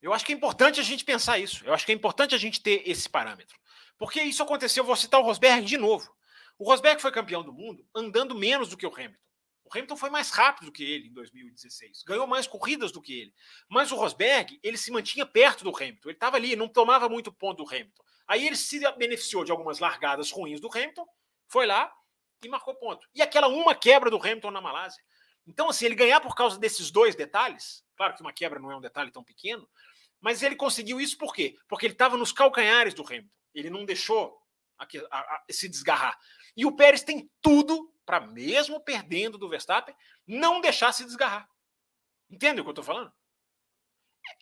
Eu 0.00 0.12
acho 0.12 0.24
que 0.24 0.32
é 0.32 0.36
importante 0.36 0.80
a 0.80 0.82
gente 0.82 1.04
pensar 1.04 1.38
isso. 1.38 1.64
Eu 1.64 1.72
acho 1.72 1.84
que 1.84 1.92
é 1.92 1.94
importante 1.94 2.34
a 2.34 2.38
gente 2.38 2.62
ter 2.62 2.82
esse 2.86 3.08
parâmetro. 3.08 3.58
Porque 3.98 4.22
isso 4.22 4.42
aconteceu, 4.42 4.84
vou 4.84 4.96
citar 4.96 5.20
o 5.20 5.24
Rosberg 5.24 5.64
de 5.64 5.76
novo. 5.76 6.14
O 6.58 6.64
Rosberg 6.64 7.00
foi 7.00 7.10
campeão 7.10 7.42
do 7.42 7.52
mundo 7.52 7.86
andando 7.94 8.34
menos 8.34 8.68
do 8.68 8.76
que 8.76 8.86
o 8.86 8.92
Hamilton. 8.92 9.24
O 9.64 9.70
Hamilton 9.72 9.96
foi 9.96 10.10
mais 10.10 10.30
rápido 10.30 10.66
do 10.66 10.72
que 10.72 10.84
ele 10.84 11.08
em 11.08 11.12
2016, 11.12 12.02
ganhou 12.06 12.26
mais 12.26 12.46
corridas 12.46 12.92
do 12.92 13.00
que 13.00 13.18
ele. 13.18 13.34
Mas 13.68 13.90
o 13.92 13.96
Rosberg, 13.96 14.60
ele 14.62 14.76
se 14.76 14.90
mantinha 14.90 15.24
perto 15.24 15.64
do 15.64 15.74
Hamilton, 15.74 16.08
ele 16.08 16.16
estava 16.16 16.36
ali, 16.36 16.54
não 16.54 16.68
tomava 16.68 17.08
muito 17.08 17.32
ponto 17.32 17.64
do 17.64 17.68
Hamilton. 17.68 18.03
Aí 18.26 18.46
ele 18.46 18.56
se 18.56 18.80
beneficiou 18.92 19.44
de 19.44 19.50
algumas 19.50 19.78
largadas 19.78 20.30
ruins 20.30 20.60
do 20.60 20.70
Hamilton, 20.70 21.06
foi 21.48 21.66
lá 21.66 21.92
e 22.42 22.48
marcou 22.48 22.74
ponto. 22.74 23.06
E 23.14 23.22
aquela 23.22 23.48
uma 23.48 23.74
quebra 23.74 24.10
do 24.10 24.16
Hamilton 24.16 24.50
na 24.50 24.60
Malásia. 24.60 25.02
Então, 25.46 25.68
assim, 25.68 25.86
ele 25.86 25.94
ganhar 25.94 26.20
por 26.20 26.34
causa 26.34 26.58
desses 26.58 26.90
dois 26.90 27.14
detalhes, 27.14 27.84
claro 27.96 28.14
que 28.14 28.22
uma 28.22 28.32
quebra 28.32 28.58
não 28.58 28.72
é 28.72 28.76
um 28.76 28.80
detalhe 28.80 29.10
tão 29.10 29.22
pequeno, 29.22 29.68
mas 30.20 30.42
ele 30.42 30.56
conseguiu 30.56 31.00
isso 31.00 31.18
por 31.18 31.34
quê? 31.34 31.56
Porque 31.68 31.84
ele 31.84 31.92
estava 31.92 32.16
nos 32.16 32.32
calcanhares 32.32 32.94
do 32.94 33.02
Hamilton. 33.02 33.28
Ele 33.54 33.70
não 33.70 33.84
deixou 33.84 34.38
a, 34.78 34.84
a, 35.18 35.44
se 35.50 35.68
desgarrar. 35.68 36.18
E 36.56 36.64
o 36.64 36.74
Pérez 36.74 37.02
tem 37.02 37.30
tudo 37.42 37.92
para, 38.06 38.20
mesmo 38.20 38.80
perdendo 38.80 39.36
do 39.36 39.48
Verstappen, 39.48 39.94
não 40.26 40.60
deixar 40.60 40.92
se 40.92 41.04
desgarrar. 41.04 41.48
Entende 42.30 42.60
o 42.60 42.64
que 42.64 42.68
eu 42.68 42.72
estou 42.72 42.84
falando? 42.84 43.12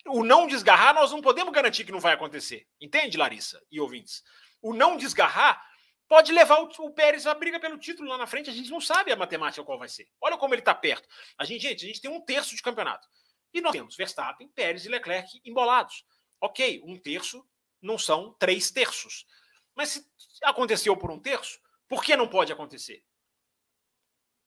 O 0.06 0.24
não 0.24 0.46
desgarrar, 0.46 0.94
nós 0.94 1.10
não 1.10 1.20
podemos 1.20 1.52
garantir 1.52 1.84
que 1.84 1.92
não 1.92 2.00
vai 2.00 2.14
acontecer. 2.14 2.66
Entende, 2.80 3.16
Larissa 3.16 3.62
e 3.70 3.80
ouvintes? 3.80 4.22
O 4.60 4.74
não 4.74 4.96
desgarrar 4.96 5.64
pode 6.08 6.32
levar 6.32 6.58
o, 6.60 6.90
Pérez 6.90 7.26
à 7.26 7.34
briga 7.34 7.58
pelo 7.58 7.78
título 7.78 8.08
lá 8.08 8.18
na 8.18 8.26
frente. 8.26 8.50
A 8.50 8.52
gente 8.52 8.70
não 8.70 8.80
sabe 8.80 9.12
a 9.12 9.16
matemática 9.16 9.64
qual 9.64 9.78
vai 9.78 9.88
ser. 9.88 10.08
Olha 10.20 10.36
como 10.36 10.54
ele 10.54 10.60
está 10.60 10.74
perto. 10.74 11.08
A 11.38 11.44
gente, 11.44 11.62
gente, 11.62 11.84
a 11.84 11.88
gente 11.88 12.00
tem 12.00 12.10
um 12.10 12.20
terço 12.20 12.54
de 12.54 12.62
campeonato. 12.62 13.08
E 13.52 13.60
nós 13.60 13.72
temos 13.72 13.96
Verstappen, 13.96 14.48
Pérez 14.48 14.84
e 14.84 14.88
Leclerc 14.88 15.40
embolados. 15.44 16.04
Ok, 16.40 16.82
um 16.84 16.98
terço 16.98 17.46
não 17.80 17.98
são 17.98 18.34
três 18.34 18.70
terços. 18.70 19.26
Mas 19.74 19.88
se 20.18 20.44
aconteceu 20.44 20.96
por 20.96 21.10
um 21.10 21.18
terço, 21.18 21.58
por 21.88 22.04
que 22.04 22.16
não 22.16 22.28
pode 22.28 22.52
acontecer? 22.52 23.04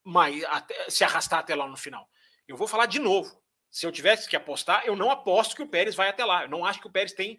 Mas 0.04 0.44
até, 0.46 0.90
se 0.90 1.04
arrastar 1.04 1.40
até 1.40 1.56
lá 1.56 1.68
no 1.68 1.78
final. 1.78 2.10
Eu 2.48 2.58
vou 2.58 2.68
falar 2.68 2.86
de 2.86 3.00
novo. 3.00 3.44
Se 3.76 3.86
eu 3.86 3.92
tivesse 3.92 4.30
que 4.30 4.38
apostar, 4.38 4.86
eu 4.86 4.96
não 4.96 5.12
aposto 5.12 5.54
que 5.54 5.62
o 5.62 5.68
Pérez 5.68 5.96
vai 5.96 6.08
até 6.08 6.24
lá. 6.24 6.44
Eu 6.44 6.48
não 6.48 6.64
acho 6.64 6.80
que 6.80 6.88
o 6.88 6.90
Pérez 6.90 7.12
tem 7.12 7.38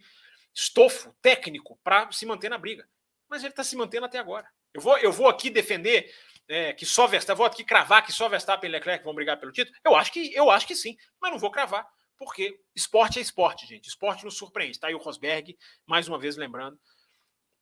estofo 0.54 1.10
técnico 1.22 1.80
para 1.82 2.12
se 2.12 2.26
manter 2.26 2.50
na 2.50 2.58
briga. 2.58 2.86
Mas 3.26 3.42
ele 3.42 3.52
está 3.52 3.64
se 3.64 3.74
mantendo 3.74 4.04
até 4.04 4.18
agora. 4.18 4.46
Eu 4.74 4.82
vou, 4.82 4.98
eu 4.98 5.10
vou 5.10 5.28
aqui 5.28 5.48
defender 5.48 6.14
é, 6.46 6.74
que 6.74 6.84
só 6.84 7.06
Verstappen, 7.06 7.38
vou 7.38 7.46
aqui 7.46 7.64
cravar 7.64 8.04
que 8.04 8.12
só 8.12 8.28
Verstappen 8.28 8.68
e 8.68 8.70
Leclerc 8.70 9.02
vão 9.02 9.14
brigar 9.14 9.40
pelo 9.40 9.50
título. 9.50 9.74
Eu 9.82 9.96
acho 9.96 10.12
que 10.12 10.30
eu 10.34 10.50
acho 10.50 10.66
que 10.66 10.76
sim, 10.76 10.94
mas 11.18 11.32
não 11.32 11.38
vou 11.38 11.50
cravar, 11.50 11.88
porque 12.18 12.60
esporte 12.74 13.18
é 13.18 13.22
esporte, 13.22 13.66
gente. 13.66 13.88
Esporte 13.88 14.22
nos 14.22 14.36
surpreende. 14.36 14.78
Tá 14.78 14.88
aí 14.88 14.94
o 14.94 14.98
Rosberg, 14.98 15.56
mais 15.86 16.06
uma 16.06 16.18
vez 16.18 16.36
lembrando, 16.36 16.78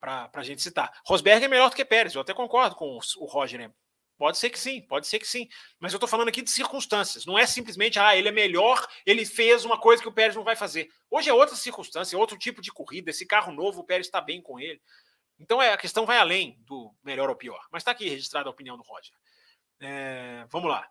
para 0.01 0.29
a 0.35 0.43
gente 0.43 0.61
citar. 0.61 0.91
Rosberg 1.07 1.45
é 1.45 1.49
melhor 1.49 1.71
do 1.71 1.77
que 1.77 1.85
Pérez, 1.85 2.17
eu 2.17 2.23
até 2.23 2.35
concordo 2.35 2.75
com 2.75 2.99
o 3.19 3.25
Roger. 3.25 3.71
Pode 4.16 4.39
ser 4.39 4.51
que 4.51 4.59
sim, 4.59 4.81
pode 4.81 5.07
ser 5.07 5.19
que 5.19 5.27
sim. 5.27 5.49
Mas 5.81 5.93
eu 5.93 5.97
estou 5.97 6.09
falando 6.09 6.28
aqui 6.28 6.41
de 6.41 6.51
circunstâncias. 6.51 7.27
Não 7.27 7.39
é 7.39 7.47
simplesmente, 7.47 7.99
ah, 7.99 8.16
ele 8.16 8.28
é 8.28 8.32
melhor, 8.32 8.86
ele 9.05 9.27
fez 9.27 9.65
uma 9.65 9.78
coisa 9.78 10.03
que 10.03 10.09
o 10.09 10.12
Pérez 10.12 10.36
não 10.36 10.45
vai 10.45 10.55
fazer. 10.55 10.89
Hoje 11.11 11.28
é 11.28 11.35
outra 11.35 11.57
circunstância, 11.57 12.19
outro 12.19 12.39
tipo 12.39 12.62
de 12.62 12.70
corrida. 12.70 13.11
Esse 13.11 13.27
carro 13.27 13.53
novo, 13.53 13.81
o 13.81 13.85
Pérez 13.85 14.07
está 14.07 14.20
bem 14.20 14.41
com 14.41 14.61
ele. 14.61 14.81
Então 15.39 15.61
é, 15.61 15.73
a 15.73 15.77
questão 15.77 16.07
vai 16.07 16.19
além 16.19 16.57
do 16.61 16.95
melhor 17.03 17.28
ou 17.28 17.36
pior. 17.36 17.66
Mas 17.73 17.81
está 17.81 17.91
aqui 17.91 18.09
registrada 18.09 18.49
a 18.49 18.53
opinião 18.53 18.77
do 18.77 18.85
Roger. 18.85 19.15
É, 19.81 20.47
vamos 20.49 20.70
lá. 20.70 20.89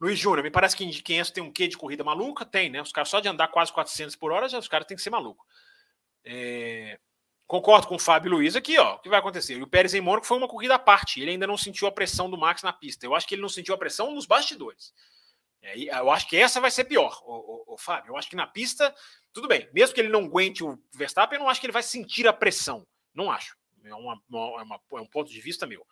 Luiz 0.00 0.18
Júnior, 0.18 0.42
me 0.42 0.50
parece 0.50 0.76
que 0.76 0.84
em 0.84 0.90
500 0.90 1.30
tem 1.30 1.42
um 1.42 1.52
quê 1.52 1.68
de 1.68 1.76
corrida 1.76 2.02
maluca? 2.02 2.46
Tem, 2.46 2.70
né? 2.70 2.80
Os 2.80 2.92
caras 2.92 3.10
só 3.10 3.20
de 3.20 3.28
andar 3.28 3.48
quase 3.48 3.72
400 3.72 4.16
por 4.16 4.32
hora, 4.32 4.48
já 4.48 4.58
os 4.58 4.68
caras 4.68 4.86
têm 4.86 4.96
que 4.96 5.02
ser 5.02 5.10
maluco. 5.10 5.44
É, 6.24 6.98
concordo 7.50 7.88
com 7.88 7.96
o 7.96 7.98
Fábio 7.98 8.30
Luiz 8.30 8.54
aqui, 8.54 8.78
ó. 8.78 8.94
O 8.94 8.98
que 9.00 9.08
vai 9.08 9.18
acontecer? 9.18 9.60
O 9.60 9.66
Pérez 9.66 9.92
em 9.92 10.00
Mônaco 10.00 10.24
foi 10.24 10.38
uma 10.38 10.46
corrida 10.46 10.76
à 10.76 10.78
parte. 10.78 11.20
Ele 11.20 11.32
ainda 11.32 11.48
não 11.48 11.58
sentiu 11.58 11.88
a 11.88 11.92
pressão 11.92 12.30
do 12.30 12.38
Max 12.38 12.62
na 12.62 12.72
pista. 12.72 13.04
Eu 13.04 13.12
acho 13.12 13.26
que 13.26 13.34
ele 13.34 13.42
não 13.42 13.48
sentiu 13.48 13.74
a 13.74 13.78
pressão 13.78 14.14
nos 14.14 14.24
bastidores. 14.24 14.94
É, 15.60 15.76
eu 15.98 16.10
acho 16.12 16.28
que 16.28 16.36
essa 16.36 16.60
vai 16.60 16.70
ser 16.70 16.84
pior, 16.84 17.20
o, 17.24 17.76
Fábio. 17.76 18.12
Eu 18.12 18.16
acho 18.16 18.30
que 18.30 18.36
na 18.36 18.46
pista, 18.46 18.94
tudo 19.32 19.48
bem. 19.48 19.68
Mesmo 19.74 19.92
que 19.92 20.00
ele 20.00 20.08
não 20.08 20.26
aguente 20.26 20.62
o 20.62 20.78
Verstappen, 20.94 21.38
eu 21.38 21.42
não 21.42 21.50
acho 21.50 21.60
que 21.60 21.66
ele 21.66 21.72
vai 21.72 21.82
sentir 21.82 22.28
a 22.28 22.32
pressão. 22.32 22.86
Não 23.12 23.32
acho. 23.32 23.56
É, 23.84 23.94
uma, 23.94 24.22
uma, 24.28 24.76
é, 24.92 24.98
é 24.98 25.00
um 25.00 25.06
ponto 25.06 25.28
de 25.28 25.40
vista 25.40 25.66
meu. 25.66 25.84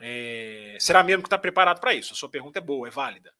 É, 0.00 0.76
será 0.80 1.04
mesmo 1.04 1.22
que 1.22 1.28
está 1.28 1.38
preparado 1.38 1.78
para 1.78 1.94
isso? 1.94 2.12
A 2.12 2.16
sua 2.16 2.28
pergunta 2.28 2.58
é 2.58 2.62
boa, 2.62 2.88
é 2.88 2.90
válida. 2.90 3.32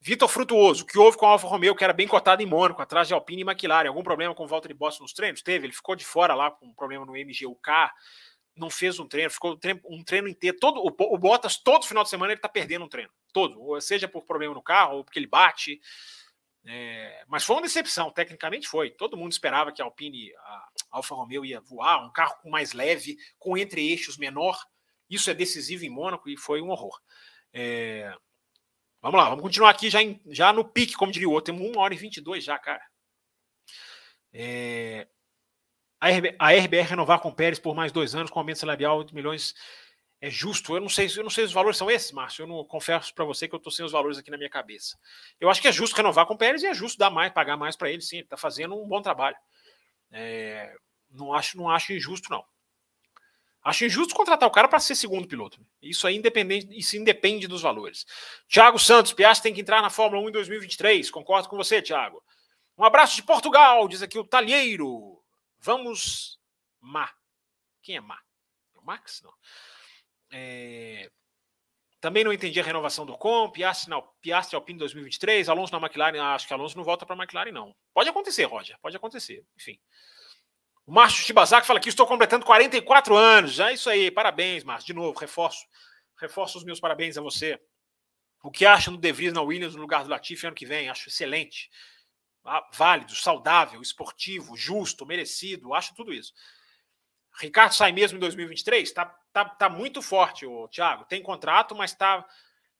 Vitor 0.00 0.28
Frutuoso, 0.28 0.84
o 0.84 0.86
que 0.86 0.98
houve 0.98 1.16
com 1.16 1.26
a 1.26 1.30
Alfa 1.30 1.46
Romeo, 1.48 1.74
que 1.74 1.82
era 1.82 1.92
bem 1.92 2.06
cotado 2.06 2.42
em 2.42 2.46
Mônaco, 2.46 2.80
atrás 2.80 3.08
de 3.08 3.14
Alpine 3.14 3.42
e 3.42 3.44
McLaren? 3.44 3.88
Algum 3.88 4.02
problema 4.02 4.34
com 4.34 4.46
volta 4.46 4.68
de 4.68 4.74
Bottas 4.74 5.00
nos 5.00 5.12
treinos? 5.12 5.42
Teve, 5.42 5.66
ele 5.66 5.72
ficou 5.72 5.96
de 5.96 6.04
fora 6.04 6.34
lá 6.34 6.50
com 6.50 6.66
um 6.66 6.74
problema 6.74 7.04
no 7.04 7.12
MGUK, 7.12 7.90
não 8.56 8.70
fez 8.70 8.98
um 8.98 9.06
treino, 9.06 9.30
ficou 9.30 9.52
um 9.52 9.56
treino, 9.56 9.80
um 9.84 10.04
treino 10.04 10.28
inteiro. 10.28 10.56
Todo, 10.60 10.80
o, 10.80 11.14
o 11.14 11.18
Bottas, 11.18 11.56
todo 11.58 11.86
final 11.86 12.04
de 12.04 12.10
semana, 12.10 12.32
ele 12.32 12.38
está 12.38 12.48
perdendo 12.48 12.84
um 12.84 12.88
treino. 12.88 13.10
Todo. 13.32 13.60
Ou 13.60 13.80
seja 13.80 14.08
por 14.08 14.24
problema 14.24 14.54
no 14.54 14.62
carro, 14.62 14.98
ou 14.98 15.04
porque 15.04 15.18
ele 15.18 15.26
bate. 15.26 15.80
É, 16.64 17.24
mas 17.28 17.44
foi 17.44 17.56
uma 17.56 17.62
decepção, 17.62 18.10
tecnicamente 18.10 18.66
foi. 18.66 18.90
Todo 18.90 19.16
mundo 19.16 19.32
esperava 19.32 19.70
que 19.70 19.80
a 19.80 19.84
Alpine, 19.84 20.34
a 20.36 20.68
Alfa 20.90 21.14
Romeo 21.14 21.44
ia 21.44 21.60
voar, 21.60 22.04
um 22.04 22.10
carro 22.10 22.34
mais 22.44 22.72
leve, 22.72 23.16
com 23.38 23.56
entre-eixos 23.56 24.16
menor. 24.16 24.58
Isso 25.08 25.30
é 25.30 25.34
decisivo 25.34 25.84
em 25.84 25.90
Mônaco 25.90 26.28
e 26.28 26.36
foi 26.36 26.60
um 26.60 26.70
horror. 26.70 27.00
É, 27.52 28.12
vamos 29.06 29.20
lá, 29.20 29.28
vamos 29.30 29.42
continuar 29.42 29.70
aqui 29.70 29.88
já, 29.88 30.02
em, 30.02 30.20
já 30.26 30.52
no 30.52 30.64
pique, 30.64 30.94
como 30.94 31.12
diria 31.12 31.28
o 31.28 31.32
outro. 31.32 31.54
Temos 31.54 31.76
1 31.76 31.78
hora 31.78 31.94
e 31.94 31.96
22 31.96 32.44
já, 32.44 32.58
cara. 32.58 32.82
É, 34.32 35.06
a, 36.00 36.10
RB, 36.10 36.36
a 36.38 36.52
RBR 36.52 36.88
renovar 36.90 37.20
com 37.20 37.28
o 37.28 37.34
Pérez 37.34 37.58
por 37.58 37.74
mais 37.74 37.90
dois 37.92 38.14
anos 38.14 38.30
com 38.30 38.38
aumento 38.38 38.58
salarial 38.58 39.02
de 39.02 39.14
milhões 39.14 39.54
é 40.20 40.30
justo. 40.30 40.74
Eu 40.74 40.80
não 40.80 40.88
sei, 40.88 41.08
eu 41.16 41.22
não 41.22 41.30
sei 41.30 41.44
se 41.44 41.48
os 41.48 41.54
valores 41.54 41.76
são 41.76 41.90
esses, 41.90 42.12
Márcio. 42.12 42.42
Eu 42.42 42.46
não 42.46 42.64
confesso 42.64 43.14
para 43.14 43.24
você 43.24 43.48
que 43.48 43.54
eu 43.54 43.58
estou 43.58 43.72
sem 43.72 43.84
os 43.84 43.92
valores 43.92 44.18
aqui 44.18 44.30
na 44.30 44.36
minha 44.36 44.50
cabeça. 44.50 44.98
Eu 45.40 45.48
acho 45.48 45.60
que 45.60 45.68
é 45.68 45.72
justo 45.72 45.96
renovar 45.96 46.26
com 46.26 46.34
o 46.34 46.38
Pérez 46.38 46.62
e 46.62 46.66
é 46.66 46.74
justo 46.74 46.98
dar 46.98 47.10
mais, 47.10 47.32
pagar 47.32 47.56
mais 47.56 47.76
para 47.76 47.90
ele, 47.90 48.02
sim. 48.02 48.16
Ele 48.16 48.24
está 48.24 48.36
fazendo 48.36 48.74
um 48.74 48.86
bom 48.88 49.00
trabalho. 49.00 49.36
É, 50.10 50.74
não 51.10 51.32
acho, 51.32 51.56
não 51.56 51.70
acho 51.70 51.92
injusto, 51.92 52.30
não. 52.30 52.44
Acho 53.66 53.84
injusto 53.84 54.14
contratar 54.14 54.48
o 54.48 54.52
cara 54.52 54.68
para 54.68 54.78
ser 54.78 54.94
segundo 54.94 55.26
piloto. 55.26 55.58
Isso 55.82 56.06
aí 56.06 56.14
independente, 56.14 56.68
isso 56.70 56.96
independe 56.96 57.48
dos 57.48 57.60
valores. 57.60 58.06
Thiago 58.48 58.78
Santos, 58.78 59.12
Piastri 59.12 59.42
tem 59.42 59.54
que 59.54 59.60
entrar 59.60 59.82
na 59.82 59.90
Fórmula 59.90 60.22
1 60.22 60.28
em 60.28 60.32
2023. 60.32 61.10
Concordo 61.10 61.48
com 61.48 61.56
você, 61.56 61.82
Thiago. 61.82 62.22
Um 62.78 62.84
abraço 62.84 63.16
de 63.16 63.24
Portugal, 63.24 63.88
diz 63.88 64.02
aqui 64.02 64.20
o 64.20 64.24
Talheiro. 64.24 65.20
Vamos, 65.58 66.38
Má. 66.80 67.10
Quem 67.82 67.96
é 67.96 68.00
Má? 68.00 68.20
É 68.72 68.78
o 68.78 68.84
Max? 68.84 69.20
Não. 69.24 69.34
É... 70.30 71.10
Também 72.00 72.22
não 72.22 72.32
entendi 72.32 72.60
a 72.60 72.62
renovação 72.62 73.04
do 73.04 73.18
Com, 73.18 73.50
Piastri, 73.50 73.90
não, 73.90 74.08
Piastri 74.20 74.54
Alpine 74.54 74.78
2023, 74.78 75.48
Alonso 75.48 75.72
na 75.72 75.84
McLaren, 75.84 76.20
ah, 76.20 76.36
acho 76.36 76.46
que 76.46 76.54
Alonso 76.54 76.76
não 76.76 76.84
volta 76.84 77.04
para 77.04 77.16
a 77.16 77.18
McLaren, 77.18 77.50
não. 77.50 77.74
Pode 77.92 78.08
acontecer, 78.08 78.44
Roger, 78.44 78.78
pode 78.80 78.96
acontecer, 78.96 79.44
enfim. 79.56 79.76
O 80.86 80.92
Márcio 80.92 81.24
Shibazaki 81.24 81.66
fala 81.66 81.80
que 81.80 81.88
estou 81.88 82.06
completando 82.06 82.46
44 82.46 83.16
anos. 83.16 83.58
É 83.58 83.72
isso 83.72 83.90
aí, 83.90 84.08
parabéns, 84.08 84.62
Márcio. 84.62 84.86
De 84.86 84.92
novo, 84.94 85.18
reforço, 85.18 85.66
reforço 86.16 86.58
os 86.58 86.64
meus 86.64 86.78
parabéns 86.78 87.18
a 87.18 87.20
você. 87.20 87.60
O 88.40 88.52
que 88.52 88.64
acha 88.64 88.90
no 88.90 88.96
De 88.96 89.12
Vries 89.12 89.32
na 89.32 89.42
Williams 89.42 89.74
no 89.74 89.80
lugar 89.80 90.04
do 90.04 90.10
Latifi 90.10 90.46
ano 90.46 90.54
que 90.54 90.64
vem? 90.64 90.88
Acho 90.88 91.08
excelente. 91.08 91.68
Ah, 92.44 92.64
válido, 92.72 93.16
saudável, 93.16 93.82
esportivo, 93.82 94.56
justo, 94.56 95.04
merecido, 95.04 95.74
acho 95.74 95.92
tudo 95.96 96.12
isso. 96.12 96.32
Ricardo 97.40 97.72
sai 97.72 97.90
mesmo 97.90 98.16
em 98.16 98.20
2023? 98.20 98.92
Tá, 98.92 99.06
tá, 99.32 99.44
tá 99.44 99.68
muito 99.68 100.00
forte, 100.00 100.46
o 100.46 100.68
Thiago. 100.68 101.04
Tem 101.06 101.20
contrato, 101.20 101.74
mas 101.74 101.92
tá, 101.92 102.24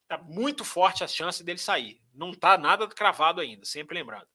tá 0.07 0.17
muito 0.19 0.65
forte 0.65 1.03
a 1.03 1.09
chance 1.09 1.43
dele 1.43 1.59
sair. 1.59 2.01
Não 2.15 2.33
tá 2.33 2.57
nada 2.57 2.87
cravado 2.87 3.41
ainda, 3.41 3.65
sempre 3.65 3.99
lembrando. 3.99 4.29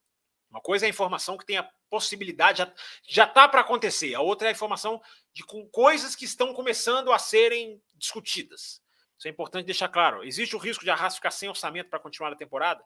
Uma 0.50 0.60
coisa 0.60 0.86
é 0.86 0.88
a 0.88 0.90
informação 0.90 1.38
que 1.38 1.46
tem 1.46 1.58
a 1.58 1.72
possibilidade, 1.92 2.66
já, 3.06 3.28
tá 3.28 3.50
para 3.50 3.60
acontecer. 3.60 4.16
A 4.16 4.22
outra 4.22 4.48
é 4.48 4.50
a 4.50 4.54
informação 4.54 5.02
de 5.34 5.44
com 5.44 5.68
coisas 5.68 6.16
que 6.16 6.24
estão 6.24 6.54
começando 6.54 7.12
a 7.12 7.20
serem 7.20 7.84
discutidas. 7.96 8.82
Isso 9.18 9.28
é 9.28 9.30
importante 9.30 9.66
deixar 9.66 9.90
claro. 9.90 10.24
Existe 10.24 10.56
o 10.56 10.60
risco 10.60 10.86
de 10.86 10.90
a 10.90 10.96
Haas 10.96 11.16
ficar 11.16 11.32
sem 11.32 11.50
orçamento 11.50 11.90
para 11.90 12.00
continuar 12.00 12.32
a 12.32 12.36
temporada, 12.36 12.82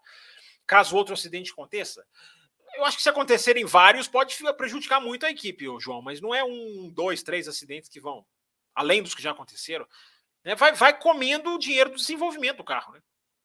caso 0.65 0.97
outro 0.97 1.13
acidente 1.13 1.51
aconteça? 1.51 2.03
Eu 2.73 2.83
acho 2.83 2.97
que 2.97 3.03
se 3.03 3.09
acontecerem 3.09 3.63
vários, 3.63 4.07
pode 4.07 4.35
prejudicar 4.57 4.99
muito 4.99 5.25
a 5.25 5.29
equipe, 5.29 5.65
João, 5.79 6.01
mas 6.01 6.19
não 6.19 6.33
é 6.33 6.43
um, 6.43 6.89
dois, 6.91 7.21
três 7.21 7.47
acidentes 7.47 7.89
que 7.89 8.01
vão, 8.01 8.25
além 8.73 9.03
dos 9.03 9.13
que 9.13 9.21
já 9.21 9.31
aconteceram, 9.31 9.87
né, 10.43 10.55
vai, 10.55 10.73
vai 10.73 10.97
comendo 10.97 11.53
o 11.53 11.59
dinheiro 11.59 11.91
do 11.91 11.95
desenvolvimento 11.95 12.57
do 12.57 12.63
carro. 12.63 12.93
Né? 12.93 13.01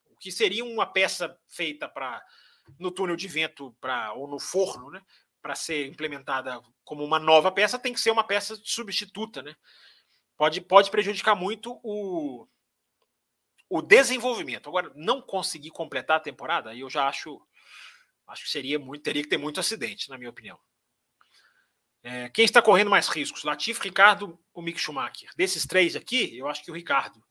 O 0.06 0.16
que 0.16 0.32
seria 0.32 0.64
uma 0.64 0.86
peça 0.86 1.38
feita 1.46 1.86
para 1.86 2.20
no 2.78 2.90
túnel 2.90 3.14
de 3.14 3.28
vento 3.28 3.76
pra, 3.80 4.12
ou 4.14 4.26
no 4.26 4.40
forno, 4.40 4.90
né, 4.90 5.02
para 5.42 5.54
ser 5.54 5.86
implementada 5.86 6.60
como 6.84 7.04
uma 7.04 7.18
nova 7.18 7.50
peça, 7.50 7.78
tem 7.78 7.92
que 7.92 8.00
ser 8.00 8.10
uma 8.10 8.24
peça 8.24 8.60
substituta. 8.64 9.42
Né? 9.42 9.54
Pode, 10.36 10.60
pode 10.60 10.90
prejudicar 10.90 11.34
muito 11.34 11.80
o, 11.82 12.46
o 13.68 13.82
desenvolvimento. 13.82 14.68
Agora, 14.68 14.92
não 14.94 15.22
conseguir 15.22 15.70
completar 15.70 16.18
a 16.18 16.20
temporada, 16.20 16.70
aí 16.70 16.80
eu 16.80 16.90
já 16.90 17.08
acho 17.08 17.40
Acho 18.30 18.44
que 18.44 18.50
seria 18.50 18.78
muito, 18.78 19.02
teria 19.02 19.22
que 19.22 19.28
ter 19.28 19.36
muito 19.36 19.58
acidente, 19.58 20.08
na 20.08 20.16
minha 20.16 20.30
opinião. 20.30 20.58
É, 22.02 22.28
quem 22.30 22.44
está 22.44 22.62
correndo 22.62 22.88
mais 22.88 23.08
riscos? 23.08 23.42
Latifi, 23.42 23.82
Ricardo 23.82 24.38
ou 24.54 24.62
Mick 24.62 24.78
Schumacher? 24.78 25.30
Desses 25.36 25.66
três 25.66 25.96
aqui, 25.96 26.38
eu 26.38 26.48
acho 26.48 26.64
que 26.64 26.70
o 26.70 26.74
Ricardo. 26.74 27.22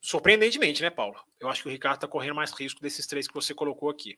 Surpreendentemente, 0.00 0.80
né, 0.80 0.90
Paulo? 0.90 1.20
Eu 1.40 1.48
acho 1.48 1.62
que 1.62 1.68
o 1.68 1.72
Ricardo 1.72 1.96
está 1.96 2.08
correndo 2.08 2.36
mais 2.36 2.52
risco 2.52 2.80
desses 2.80 3.06
três 3.06 3.26
que 3.26 3.34
você 3.34 3.52
colocou 3.52 3.90
aqui. 3.90 4.16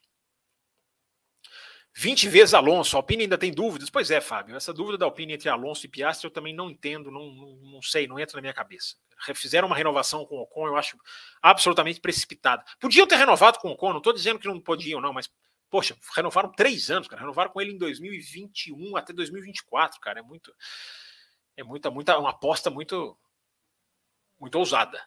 20 1.98 2.28
vezes 2.28 2.52
Alonso, 2.52 2.94
a 2.94 2.98
Alpine 2.98 3.22
ainda 3.22 3.38
tem 3.38 3.50
dúvidas? 3.50 3.88
Pois 3.88 4.10
é, 4.10 4.20
Fábio. 4.20 4.54
Essa 4.54 4.70
dúvida 4.70 4.98
da 4.98 5.06
Alpine 5.06 5.32
entre 5.32 5.48
Alonso 5.48 5.86
e 5.86 5.88
Piastri 5.88 6.26
eu 6.26 6.30
também 6.30 6.54
não 6.54 6.68
entendo, 6.68 7.10
não, 7.10 7.32
não, 7.32 7.56
não 7.56 7.82
sei, 7.82 8.06
não 8.06 8.20
entra 8.20 8.36
na 8.36 8.42
minha 8.42 8.52
cabeça. 8.52 8.96
Fizeram 9.34 9.66
uma 9.66 9.76
renovação 9.76 10.26
com 10.26 10.36
o 10.36 10.42
Ocon, 10.42 10.66
eu 10.66 10.76
acho 10.76 10.98
absolutamente 11.40 11.98
precipitada. 11.98 12.62
Podiam 12.78 13.06
ter 13.06 13.16
renovado 13.16 13.58
com 13.58 13.68
o 13.68 13.70
Ocon, 13.72 13.92
não 13.92 13.98
estou 13.98 14.12
dizendo 14.12 14.38
que 14.38 14.46
não 14.46 14.60
podiam, 14.60 15.00
não, 15.00 15.14
mas, 15.14 15.30
poxa, 15.70 15.96
renovaram 16.14 16.52
três 16.52 16.90
anos, 16.90 17.08
cara. 17.08 17.22
Renovaram 17.22 17.50
com 17.50 17.62
ele 17.62 17.72
em 17.72 17.78
2021 17.78 18.94
até 18.94 19.14
2024, 19.14 19.98
cara. 19.98 20.18
É 20.18 20.22
muito. 20.22 20.54
É 21.56 21.64
muita, 21.64 21.90
muita, 21.90 22.18
uma 22.18 22.28
aposta 22.28 22.68
muito, 22.68 23.18
muito 24.38 24.58
ousada. 24.58 25.02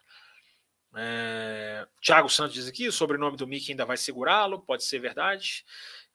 É, 0.96 1.86
Thiago 2.02 2.28
Santos 2.28 2.54
diz 2.54 2.66
aqui: 2.66 2.88
o 2.88 2.92
sobrenome 2.92 3.36
do 3.36 3.46
Mickey 3.46 3.70
ainda 3.70 3.84
vai 3.84 3.96
segurá-lo, 3.96 4.60
pode 4.60 4.82
ser 4.82 4.98
verdade. 4.98 5.64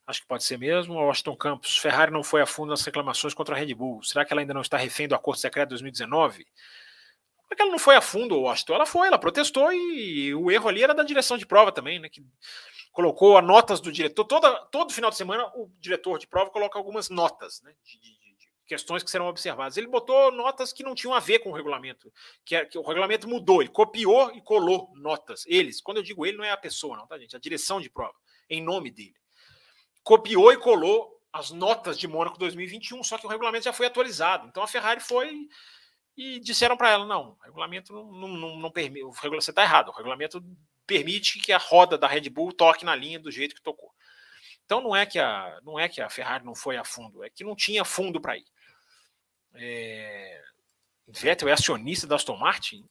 Acho 0.06 0.20
que 0.20 0.28
pode 0.28 0.44
ser 0.44 0.56
mesmo. 0.56 0.94
Washington 0.94 1.36
Campos, 1.36 1.76
Ferrari 1.76 2.12
não 2.12 2.22
foi 2.22 2.40
a 2.40 2.46
fundo 2.46 2.70
nas 2.70 2.84
reclamações 2.84 3.34
contra 3.34 3.56
a 3.56 3.58
Red 3.58 3.74
Bull. 3.74 4.02
Será 4.04 4.24
que 4.24 4.32
ela 4.32 4.40
ainda 4.40 4.54
não 4.54 4.60
está 4.60 4.76
refém 4.76 5.08
do 5.08 5.16
acordo 5.16 5.40
secreto 5.40 5.68
de 5.68 5.74
2019? 5.74 6.44
Como 6.44 7.52
é 7.52 7.56
que 7.56 7.62
ela 7.62 7.70
não 7.72 7.78
foi 7.78 7.96
a 7.96 8.00
fundo, 8.00 8.40
Washington? 8.40 8.74
Ela 8.74 8.86
foi, 8.86 9.08
ela 9.08 9.18
protestou 9.18 9.72
e 9.72 10.32
o 10.34 10.50
erro 10.50 10.68
ali 10.68 10.82
era 10.84 10.94
da 10.94 11.02
direção 11.02 11.36
de 11.36 11.44
prova 11.44 11.72
também, 11.72 11.98
né? 11.98 12.08
Que 12.08 12.24
colocou 12.92 13.36
as 13.36 13.44
notas 13.44 13.80
do 13.80 13.90
diretor. 13.90 14.24
Toda, 14.24 14.66
todo 14.66 14.92
final 14.92 15.10
de 15.10 15.16
semana 15.16 15.46
o 15.56 15.68
diretor 15.80 16.20
de 16.20 16.28
prova 16.28 16.50
coloca 16.50 16.78
algumas 16.78 17.08
notas, 17.10 17.60
né? 17.62 17.74
De, 17.82 17.98
de, 17.98 18.10
de 18.10 18.48
questões 18.64 19.02
que 19.02 19.10
serão 19.10 19.26
observadas. 19.26 19.76
Ele 19.76 19.88
botou 19.88 20.30
notas 20.30 20.72
que 20.72 20.84
não 20.84 20.94
tinham 20.94 21.14
a 21.14 21.20
ver 21.20 21.40
com 21.40 21.50
o 21.50 21.52
regulamento, 21.52 22.12
que, 22.44 22.54
é, 22.54 22.64
que 22.64 22.78
o 22.78 22.82
regulamento 22.82 23.28
mudou, 23.28 23.60
ele 23.60 23.70
copiou 23.70 24.30
e 24.32 24.40
colou 24.40 24.92
notas. 24.94 25.44
Eles, 25.48 25.80
quando 25.80 25.96
eu 25.96 26.02
digo 26.04 26.24
ele, 26.24 26.36
não 26.36 26.44
é 26.44 26.52
a 26.52 26.56
pessoa, 26.56 26.96
não, 26.96 27.08
tá, 27.08 27.18
gente? 27.18 27.34
A 27.34 27.40
direção 27.40 27.80
de 27.80 27.90
prova, 27.90 28.14
em 28.48 28.62
nome 28.62 28.88
dele 28.92 29.14
copiou 30.06 30.52
e 30.52 30.56
colou 30.56 31.20
as 31.32 31.50
notas 31.50 31.98
de 31.98 32.06
Mônaco 32.06 32.38
2021, 32.38 33.02
só 33.02 33.18
que 33.18 33.26
o 33.26 33.28
regulamento 33.28 33.64
já 33.64 33.72
foi 33.72 33.86
atualizado. 33.86 34.46
Então 34.46 34.62
a 34.62 34.68
Ferrari 34.68 35.00
foi 35.00 35.48
e 36.16 36.38
disseram 36.38 36.76
para 36.76 36.90
ela: 36.90 37.04
não, 37.04 37.32
o 37.32 37.42
regulamento 37.42 37.92
não, 37.92 38.28
não, 38.28 38.56
não 38.56 38.70
permite, 38.70 39.04
você 39.04 39.50
está 39.50 39.62
errado, 39.62 39.88
o 39.88 39.92
regulamento 39.92 40.40
permite 40.86 41.40
que 41.40 41.52
a 41.52 41.58
roda 41.58 41.98
da 41.98 42.06
Red 42.06 42.30
Bull 42.30 42.52
toque 42.52 42.84
na 42.84 42.94
linha 42.94 43.18
do 43.18 43.32
jeito 43.32 43.56
que 43.56 43.60
tocou. 43.60 43.92
Então 44.64 44.80
não 44.80 44.94
é 44.94 45.04
que 45.04 45.18
a, 45.18 45.60
não 45.64 45.78
é 45.78 45.88
que 45.88 46.00
a 46.00 46.08
Ferrari 46.08 46.44
não 46.44 46.54
foi 46.54 46.76
a 46.76 46.84
fundo, 46.84 47.24
é 47.24 47.28
que 47.28 47.42
não 47.42 47.56
tinha 47.56 47.84
fundo 47.84 48.20
para 48.20 48.38
ir. 48.38 48.46
É... 49.54 50.40
Vettel 51.08 51.48
é 51.48 51.52
acionista 51.52 52.06
da 52.06 52.14
Aston 52.14 52.36
Martin? 52.36 52.88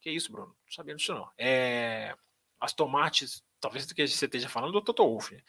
Que 0.00 0.10
isso, 0.10 0.32
Bruno? 0.32 0.48
Não 0.48 0.72
sabia 0.72 0.96
disso 0.96 1.14
não. 1.14 1.30
É... 1.38 2.16
Aston 2.60 2.88
Martin, 2.88 3.26
talvez 3.60 3.86
do 3.86 3.94
que 3.94 4.06
você 4.06 4.24
esteja 4.24 4.48
falando 4.48 4.72
do 4.72 4.82
Toto 4.82 5.04
Wolff. 5.04 5.32
Né? 5.32 5.42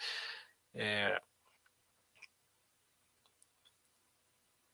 É... 0.74 1.22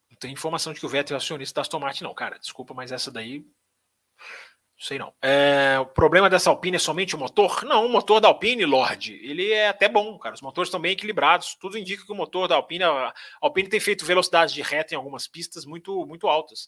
Não 0.09 0.17
tem 0.17 0.31
informação 0.31 0.73
de 0.73 0.79
que 0.79 0.85
o 0.85 0.89
Vettel 0.89 1.15
é 1.15 1.17
acionista 1.17 1.55
da 1.55 1.61
Aston 1.61 1.79
Martin, 1.79 2.03
não, 2.03 2.13
cara. 2.13 2.39
Desculpa, 2.39 2.73
mas 2.73 2.91
essa 2.91 3.11
daí. 3.11 3.39
Não 3.39 4.81
sei 4.81 4.97
não. 4.97 5.13
É... 5.21 5.77
O 5.79 5.85
problema 5.85 6.29
dessa 6.29 6.49
Alpine 6.49 6.77
é 6.77 6.79
somente 6.79 7.15
o 7.15 7.19
motor? 7.19 7.63
Não, 7.63 7.85
o 7.85 7.89
motor 7.89 8.19
da 8.19 8.27
Alpine, 8.27 8.65
Lorde, 8.65 9.13
ele 9.23 9.51
é 9.51 9.69
até 9.69 9.89
bom, 9.89 10.17
cara. 10.19 10.35
Os 10.35 10.41
motores 10.41 10.67
estão 10.67 10.79
bem 10.79 10.93
equilibrados. 10.93 11.55
Tudo 11.55 11.77
indica 11.77 12.05
que 12.05 12.11
o 12.11 12.15
motor 12.15 12.47
da 12.47 12.55
Alpine. 12.55 12.83
A 12.83 13.13
Alpine 13.41 13.69
tem 13.69 13.79
feito 13.79 14.05
velocidades 14.05 14.53
de 14.53 14.61
reta 14.61 14.93
em 14.93 14.97
algumas 14.97 15.27
pistas 15.27 15.65
muito, 15.65 16.05
muito 16.05 16.27
altas. 16.27 16.67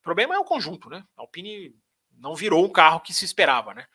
O 0.00 0.02
problema 0.02 0.34
é 0.34 0.38
o 0.38 0.44
conjunto, 0.44 0.88
né? 0.88 1.04
A 1.16 1.22
Alpine 1.22 1.74
não 2.18 2.34
virou 2.34 2.64
um 2.64 2.68
carro 2.68 3.00
que 3.00 3.14
se 3.14 3.24
esperava, 3.24 3.74
né? 3.74 3.86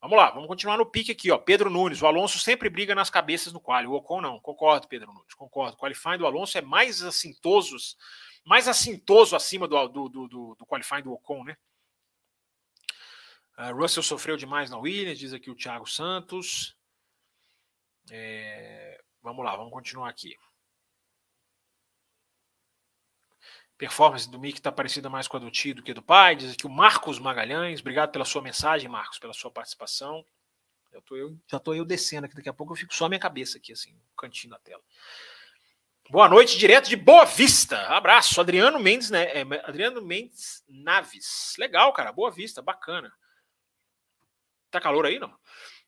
Vamos 0.00 0.16
lá, 0.16 0.30
vamos 0.30 0.48
continuar 0.48 0.78
no 0.78 0.86
pique 0.86 1.12
aqui, 1.12 1.30
ó. 1.30 1.36
Pedro 1.36 1.68
Nunes, 1.68 2.00
o 2.00 2.06
Alonso 2.06 2.38
sempre 2.38 2.70
briga 2.70 2.94
nas 2.94 3.10
cabeças 3.10 3.52
no 3.52 3.60
quali. 3.60 3.86
O 3.86 3.92
Ocon 3.92 4.22
não. 4.22 4.40
Concordo, 4.40 4.88
Pedro 4.88 5.12
Nunes, 5.12 5.34
concordo. 5.34 5.76
O 5.76 5.78
qualifying 5.78 6.16
do 6.16 6.26
Alonso 6.26 6.56
é 6.56 6.62
mais 6.62 7.02
assintoso, 7.02 7.76
mais 8.44 8.66
assintoso 8.66 9.36
acima 9.36 9.68
do, 9.68 9.88
do, 9.88 10.08
do, 10.08 10.28
do, 10.28 10.56
do 10.58 10.66
qualifying 10.66 11.02
do 11.02 11.12
Ocon, 11.12 11.44
né? 11.44 11.56
Uh, 13.58 13.74
Russell 13.76 14.02
sofreu 14.02 14.38
demais 14.38 14.70
na 14.70 14.78
Williams, 14.78 15.18
diz 15.18 15.34
aqui 15.34 15.50
o 15.50 15.54
Thiago 15.54 15.86
Santos. 15.86 16.74
É, 18.10 18.98
vamos 19.22 19.44
lá, 19.44 19.54
vamos 19.54 19.70
continuar 19.70 20.08
aqui. 20.08 20.34
Performance 23.80 24.28
do 24.28 24.38
Mick 24.38 24.58
está 24.58 24.70
parecida 24.70 25.08
mais 25.08 25.26
com 25.26 25.38
a 25.38 25.40
do 25.40 25.50
tio 25.50 25.74
do 25.74 25.82
que 25.82 25.94
do 25.94 26.02
pai. 26.02 26.36
Diz 26.36 26.52
aqui 26.52 26.66
o 26.66 26.70
Marcos 26.70 27.18
Magalhães. 27.18 27.80
Obrigado 27.80 28.12
pela 28.12 28.26
sua 28.26 28.42
mensagem, 28.42 28.90
Marcos, 28.90 29.18
pela 29.18 29.32
sua 29.32 29.50
participação. 29.50 30.22
Eu 30.92 31.00
tô 31.00 31.16
eu, 31.16 31.34
já 31.50 31.56
estou 31.56 31.74
eu 31.74 31.84
descendo 31.84 32.26
aqui, 32.26 32.34
daqui 32.34 32.48
a 32.50 32.52
pouco 32.52 32.74
eu 32.74 32.76
fico 32.76 32.94
só 32.94 33.06
a 33.06 33.08
minha 33.08 33.18
cabeça 33.18 33.56
aqui, 33.56 33.72
assim, 33.72 33.92
no 33.94 34.02
cantinho 34.18 34.50
da 34.50 34.58
tela. 34.58 34.82
Boa 36.10 36.28
noite, 36.28 36.58
direto 36.58 36.90
de 36.90 36.96
Boa 36.96 37.24
Vista. 37.24 37.80
Abraço, 37.86 38.38
Adriano 38.38 38.78
Mendes, 38.78 39.08
né? 39.08 39.24
É, 39.32 39.40
Adriano 39.64 40.02
Mendes 40.02 40.62
Naves. 40.68 41.54
Legal, 41.58 41.90
cara. 41.94 42.12
Boa 42.12 42.30
Vista, 42.30 42.60
bacana. 42.60 43.10
Tá 44.70 44.78
calor 44.78 45.06
aí, 45.06 45.18
não? 45.18 45.34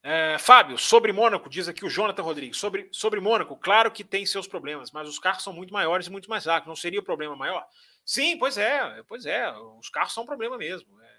É, 0.04 0.36
Fábio, 0.36 0.76
sobre 0.76 1.12
Mônaco, 1.12 1.48
diz 1.48 1.68
aqui 1.68 1.84
o 1.84 1.88
Jonathan 1.88 2.22
Rodrigues. 2.22 2.56
Sobre, 2.56 2.88
sobre 2.90 3.20
Mônaco, 3.20 3.56
claro 3.56 3.90
que 3.90 4.02
tem 4.02 4.26
seus 4.26 4.48
problemas, 4.48 4.90
mas 4.90 5.08
os 5.08 5.18
carros 5.18 5.44
são 5.44 5.52
muito 5.52 5.72
maiores 5.72 6.08
e 6.08 6.10
muito 6.10 6.28
mais 6.28 6.44
rápidos. 6.44 6.68
Não 6.68 6.76
seria 6.76 6.98
o 6.98 7.04
problema 7.04 7.36
maior? 7.36 7.64
Sim, 8.04 8.36
pois 8.36 8.58
é, 8.58 9.02
pois 9.06 9.26
é. 9.26 9.48
Os 9.78 9.88
carros 9.88 10.12
são 10.12 10.24
um 10.24 10.26
problema 10.26 10.58
mesmo. 10.58 11.00
É. 11.00 11.12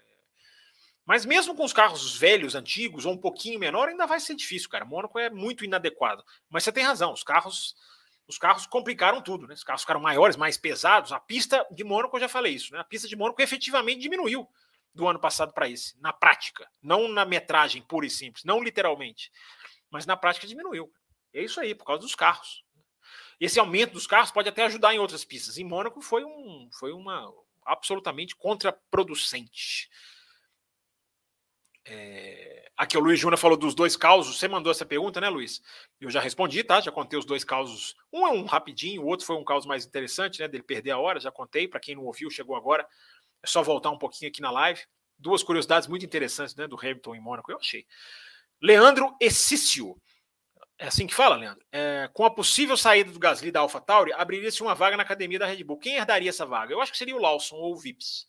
Mas 1.06 1.24
mesmo 1.24 1.54
com 1.54 1.64
os 1.64 1.72
carros 1.72 2.16
velhos, 2.16 2.54
antigos, 2.54 3.06
ou 3.06 3.12
um 3.14 3.18
pouquinho 3.18 3.58
menor, 3.58 3.88
ainda 3.88 4.06
vai 4.06 4.20
ser 4.20 4.34
difícil, 4.34 4.68
cara. 4.68 4.84
Mônaco 4.84 5.18
é 5.18 5.30
muito 5.30 5.64
inadequado. 5.64 6.22
Mas 6.50 6.64
você 6.64 6.72
tem 6.72 6.84
razão, 6.84 7.12
os 7.12 7.22
carros. 7.22 7.74
Os 8.26 8.38
carros 8.38 8.66
complicaram 8.66 9.20
tudo, 9.20 9.46
né? 9.46 9.52
Os 9.52 9.62
carros 9.62 9.82
ficaram 9.82 10.00
maiores, 10.00 10.34
mais 10.34 10.56
pesados. 10.56 11.12
A 11.12 11.20
pista 11.20 11.66
de 11.70 11.84
Mônaco, 11.84 12.16
eu 12.16 12.20
já 12.22 12.28
falei 12.28 12.54
isso, 12.54 12.72
né? 12.72 12.80
A 12.80 12.84
pista 12.84 13.06
de 13.06 13.14
Mônaco 13.14 13.40
efetivamente 13.42 14.00
diminuiu 14.00 14.48
do 14.94 15.08
ano 15.08 15.18
passado 15.18 15.52
para 15.52 15.68
esse, 15.68 16.00
na 16.00 16.12
prática, 16.12 16.68
não 16.82 17.08
na 17.08 17.24
metragem 17.24 17.82
pura 17.82 18.06
e 18.06 18.10
simples, 18.10 18.44
não 18.44 18.62
literalmente, 18.62 19.30
mas 19.90 20.06
na 20.06 20.16
prática 20.16 20.46
diminuiu. 20.46 20.92
É 21.32 21.42
isso 21.42 21.60
aí, 21.60 21.74
por 21.74 21.84
causa 21.84 22.02
dos 22.02 22.14
carros. 22.14 22.64
Esse 23.40 23.58
aumento 23.58 23.92
dos 23.92 24.06
carros 24.06 24.30
pode 24.30 24.48
até 24.48 24.64
ajudar 24.64 24.94
em 24.94 24.98
outras 24.98 25.24
pistas. 25.24 25.58
Em 25.58 25.64
Mônaco 25.64 26.00
foi, 26.00 26.24
um, 26.24 26.68
foi 26.78 26.92
uma 26.92 27.28
absolutamente 27.66 28.36
contraproducente. 28.36 29.90
É... 31.86 32.70
Aqui 32.76 32.96
o 32.96 33.00
Luiz 33.00 33.20
Júnior 33.20 33.38
falou 33.38 33.56
dos 33.56 33.74
dois 33.74 33.96
causos. 33.96 34.38
Você 34.38 34.48
mandou 34.48 34.70
essa 34.70 34.86
pergunta, 34.86 35.20
né, 35.20 35.28
Luiz? 35.28 35.60
Eu 36.00 36.10
já 36.10 36.20
respondi, 36.20 36.64
tá? 36.64 36.80
Já 36.80 36.90
contei 36.90 37.18
os 37.18 37.24
dois 37.24 37.44
causos. 37.44 37.94
Um 38.12 38.26
é 38.26 38.30
um 38.30 38.44
rapidinho, 38.44 39.02
o 39.02 39.06
outro 39.06 39.26
foi 39.26 39.36
um 39.36 39.44
caso 39.44 39.68
mais 39.68 39.84
interessante, 39.84 40.40
né? 40.40 40.48
Dele 40.48 40.62
perder 40.62 40.92
a 40.92 40.98
hora. 40.98 41.20
Já 41.20 41.30
contei. 41.30 41.68
Para 41.68 41.80
quem 41.80 41.94
não 41.94 42.04
ouviu, 42.04 42.30
chegou 42.30 42.56
agora. 42.56 42.86
É 43.44 43.46
só 43.46 43.62
voltar 43.62 43.90
um 43.90 43.98
pouquinho 43.98 44.30
aqui 44.30 44.40
na 44.40 44.50
live. 44.50 44.80
Duas 45.18 45.42
curiosidades 45.42 45.86
muito 45.86 46.04
interessantes 46.04 46.54
né, 46.56 46.66
do 46.66 46.78
Hamilton 46.78 47.14
em 47.14 47.20
Mônaco, 47.20 47.52
eu 47.52 47.58
achei. 47.58 47.86
Leandro 48.60 49.14
Essício. 49.20 50.00
É 50.78 50.86
assim 50.86 51.06
que 51.06 51.14
fala, 51.14 51.36
Leandro? 51.36 51.62
É, 51.70 52.08
com 52.14 52.24
a 52.24 52.30
possível 52.30 52.74
saída 52.74 53.12
do 53.12 53.18
Gasly 53.18 53.52
da 53.52 53.60
AlphaTauri, 53.60 54.14
abriria-se 54.14 54.62
uma 54.62 54.74
vaga 54.74 54.96
na 54.96 55.02
academia 55.02 55.38
da 55.38 55.44
Red 55.44 55.62
Bull. 55.62 55.78
Quem 55.78 55.96
herdaria 55.96 56.30
essa 56.30 56.46
vaga? 56.46 56.72
Eu 56.72 56.80
acho 56.80 56.90
que 56.90 56.96
seria 56.96 57.14
o 57.14 57.20
Lawson 57.20 57.56
ou 57.56 57.74
o 57.74 57.76
Vips. 57.76 58.26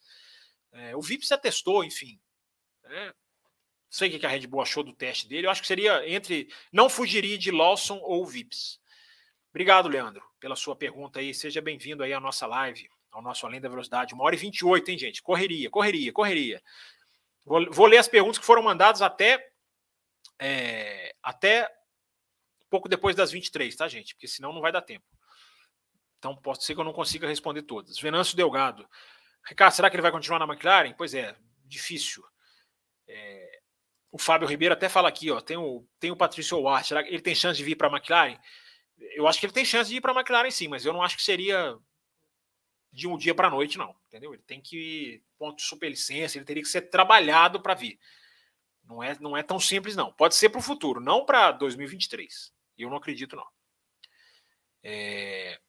É, 0.74 0.94
o 0.98 1.02
Vips 1.02 1.30
já 1.30 1.38
testou, 1.38 1.82
enfim. 1.82 2.20
É, 2.84 3.14
sei 3.90 4.10
o 4.10 4.20
que 4.20 4.26
a 4.26 4.30
Red 4.30 4.48
Bull 4.48 4.62
achou 4.62 4.84
do 4.84 4.94
teste 4.94 5.30
dele. 5.30 5.48
Eu 5.48 5.52
acho 5.52 5.62
que 5.62 5.68
seria 5.68 6.08
entre. 6.10 6.54
Não 6.74 6.90
fugiria 6.90 7.38
de 7.38 7.52
Lawson 7.52 8.00
ou 8.04 8.26
Vips. 8.26 8.82
Obrigado, 9.50 9.88
Leandro, 9.88 10.22
pela 10.42 10.58
sua 10.58 10.76
pergunta 10.76 11.22
aí. 11.22 11.34
Seja 11.34 11.62
bem-vindo 11.62 12.04
aí 12.04 12.12
à 12.12 12.20
nossa 12.20 12.46
live 12.46 12.90
ao 13.16 13.22
nosso 13.22 13.46
Além 13.46 13.62
da 13.62 13.70
Velocidade. 13.70 14.14
Uma 14.14 14.26
hora 14.26 14.36
e 14.36 14.38
28, 14.38 14.92
hein, 14.92 14.98
gente? 14.98 15.24
Correria, 15.24 15.70
correria, 15.70 16.12
correria. 16.12 16.62
Vou, 17.46 17.66
vou 17.72 17.86
ler 17.86 17.98
as 17.98 18.10
perguntas 18.10 18.38
que 18.38 18.46
foram 18.46 18.62
mandadas 18.62 19.02
até, 19.02 19.52
é, 20.38 21.16
até 21.24 21.70
pouco 22.70 22.90
depois 22.90 23.16
das 23.16 23.32
23, 23.32 23.74
tá, 23.74 23.88
gente? 23.88 24.14
Porque 24.14 24.28
senão 24.28 24.52
não 24.52 24.60
vai 24.60 24.72
dar 24.72 24.82
tempo. 24.82 25.06
Então 26.20 26.36
pode 26.36 26.66
ser 26.66 26.76
que 26.76 26.82
eu 26.82 26.84
não 26.84 26.92
consiga 26.92 27.28
responder 27.28 27.62
todas. 27.62 27.98
Venâncio 27.98 28.36
Delgado. 28.36 28.86
Ricardo, 29.48 29.74
será 29.74 29.90
que 29.90 29.96
ele 29.96 30.02
vai 30.02 30.12
continuar 30.12 30.40
na 30.40 30.46
McLaren? 30.46 30.94
Pois 30.98 31.14
é, 31.14 31.34
difícil. 31.64 32.22
É, 33.08 33.62
o 34.12 34.18
Fábio 34.18 34.48
Ribeiro 34.48 34.74
até 34.74 34.90
fala 34.90 35.08
aqui, 35.08 35.32
ó, 35.32 35.40
tem 35.40 35.56
o, 35.56 35.88
tem 36.00 36.12
o 36.12 36.18
Patrício 36.18 36.60
Ward, 36.60 36.86
será 36.86 37.04
que 37.04 37.10
ele 37.10 37.22
tem 37.22 37.36
chance 37.36 37.58
de 37.58 37.64
vir 37.64 37.76
para 37.76 37.88
a 37.88 37.92
McLaren? 37.92 38.38
Eu 39.14 39.28
acho 39.28 39.40
que 39.40 39.46
ele 39.46 39.54
tem 39.54 39.64
chance 39.64 39.90
de 39.90 39.98
ir 39.98 40.02
para 40.02 40.12
a 40.12 40.16
McLaren 40.16 40.50
sim, 40.50 40.68
mas 40.68 40.86
eu 40.86 40.92
não 40.92 41.04
acho 41.04 41.16
que 41.16 41.24
seria 41.24 41.78
de 42.96 43.08
um 43.08 43.18
dia 43.18 43.36
para 43.36 43.50
a 43.50 43.52
noite, 43.52 43.78
não. 43.78 43.94
Entendeu? 44.08 44.34
Ele 44.34 44.42
tem 44.44 44.62
que 44.62 45.22
ponto 45.38 45.58
de 45.58 45.64
superlicença, 45.64 46.38
ele 46.38 46.46
teria 46.46 46.64
que 46.64 46.70
ser 46.70 46.84
trabalhado 46.84 47.62
para 47.62 47.74
vir. 47.74 48.00
Não 48.86 49.04
é, 49.04 49.18
não 49.20 49.36
é 49.36 49.44
tão 49.44 49.60
simples, 49.60 49.96
não. 49.96 50.14
Pode 50.14 50.36
ser 50.36 50.50
para 50.50 50.60
o 50.60 50.64
futuro, 50.64 51.02
não 51.02 51.26
para 51.26 51.52
2023. 51.52 52.54
Eu 52.78 52.90
não 52.90 52.98
acredito, 52.98 53.36
não. 53.36 53.46
É... 54.82 55.60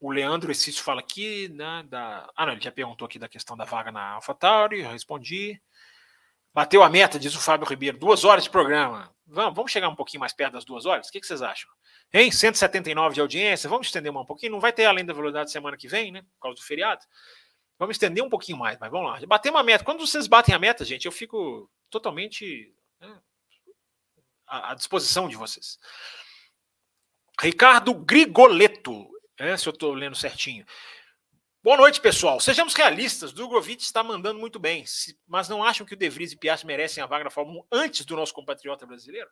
O 0.00 0.10
Leandro 0.10 0.50
Exício 0.50 0.82
fala 0.82 1.00
aqui, 1.00 1.48
né? 1.48 1.84
Da... 1.88 2.30
Ah, 2.36 2.44
não, 2.44 2.52
ele 2.52 2.60
já 2.60 2.72
perguntou 2.72 3.06
aqui 3.06 3.18
da 3.18 3.28
questão 3.28 3.56
da 3.56 3.64
vaga 3.64 3.92
na 3.92 4.14
AlphaTauri, 4.14 4.80
eu 4.80 4.90
respondi. 4.90 5.60
Bateu 6.52 6.82
a 6.82 6.90
meta, 6.90 7.18
diz 7.18 7.34
o 7.34 7.40
Fábio 7.40 7.66
Ribeiro. 7.66 7.98
Duas 7.98 8.24
horas 8.24 8.44
de 8.44 8.50
programa. 8.50 9.14
Vamos, 9.26 9.54
vamos 9.54 9.72
chegar 9.72 9.88
um 9.88 9.96
pouquinho 9.96 10.20
mais 10.20 10.32
perto 10.32 10.52
das 10.52 10.64
duas 10.64 10.86
horas? 10.86 11.08
O 11.08 11.12
que, 11.12 11.20
que 11.20 11.26
vocês 11.26 11.42
acham? 11.42 11.70
Hein? 12.12 12.30
179 12.30 13.14
de 13.14 13.20
audiência. 13.20 13.68
Vamos 13.68 13.88
estender 13.88 14.12
um 14.12 14.24
pouquinho. 14.24 14.52
Não 14.52 14.60
vai 14.60 14.72
ter 14.72 14.84
além 14.84 15.04
da 15.04 15.12
velocidade 15.12 15.50
semana 15.50 15.76
que 15.76 15.88
vem, 15.88 16.12
né? 16.12 16.22
Por 16.22 16.42
causa 16.42 16.56
do 16.56 16.62
feriado. 16.62 17.04
Vamos 17.78 17.96
estender 17.96 18.22
um 18.22 18.30
pouquinho 18.30 18.58
mais, 18.58 18.78
mas 18.78 18.90
vamos 18.90 19.10
lá. 19.10 19.26
Bater 19.26 19.50
uma 19.50 19.62
meta. 19.62 19.84
Quando 19.84 20.06
vocês 20.06 20.26
batem 20.26 20.54
a 20.54 20.58
meta, 20.58 20.84
gente, 20.84 21.06
eu 21.06 21.12
fico 21.12 21.70
totalmente 21.90 22.72
né, 23.00 23.20
à, 24.46 24.74
disposição 24.74 25.28
de 25.28 25.36
vocês. 25.36 25.78
Ricardo 27.38 27.92
Grigoleto, 27.94 29.08
é, 29.38 29.56
se 29.56 29.68
eu 29.68 29.72
estou 29.72 29.92
lendo 29.92 30.16
certinho. 30.16 30.64
Boa 31.66 31.78
noite, 31.78 32.00
pessoal. 32.00 32.38
Sejamos 32.38 32.74
realistas. 32.74 33.32
Drogovic 33.32 33.82
está 33.82 34.00
mandando 34.00 34.38
muito 34.38 34.56
bem, 34.56 34.84
mas 35.26 35.48
não 35.48 35.64
acham 35.64 35.84
que 35.84 35.94
o 35.94 35.96
De 35.96 36.08
Vries 36.08 36.30
e 36.30 36.36
Piastri 36.36 36.64
merecem 36.64 37.02
a 37.02 37.08
vaga 37.08 37.24
na 37.24 37.30
Fórmula 37.30 37.64
1 37.72 37.76
antes 37.76 38.06
do 38.06 38.14
nosso 38.14 38.32
compatriota 38.32 38.86
brasileiro? 38.86 39.28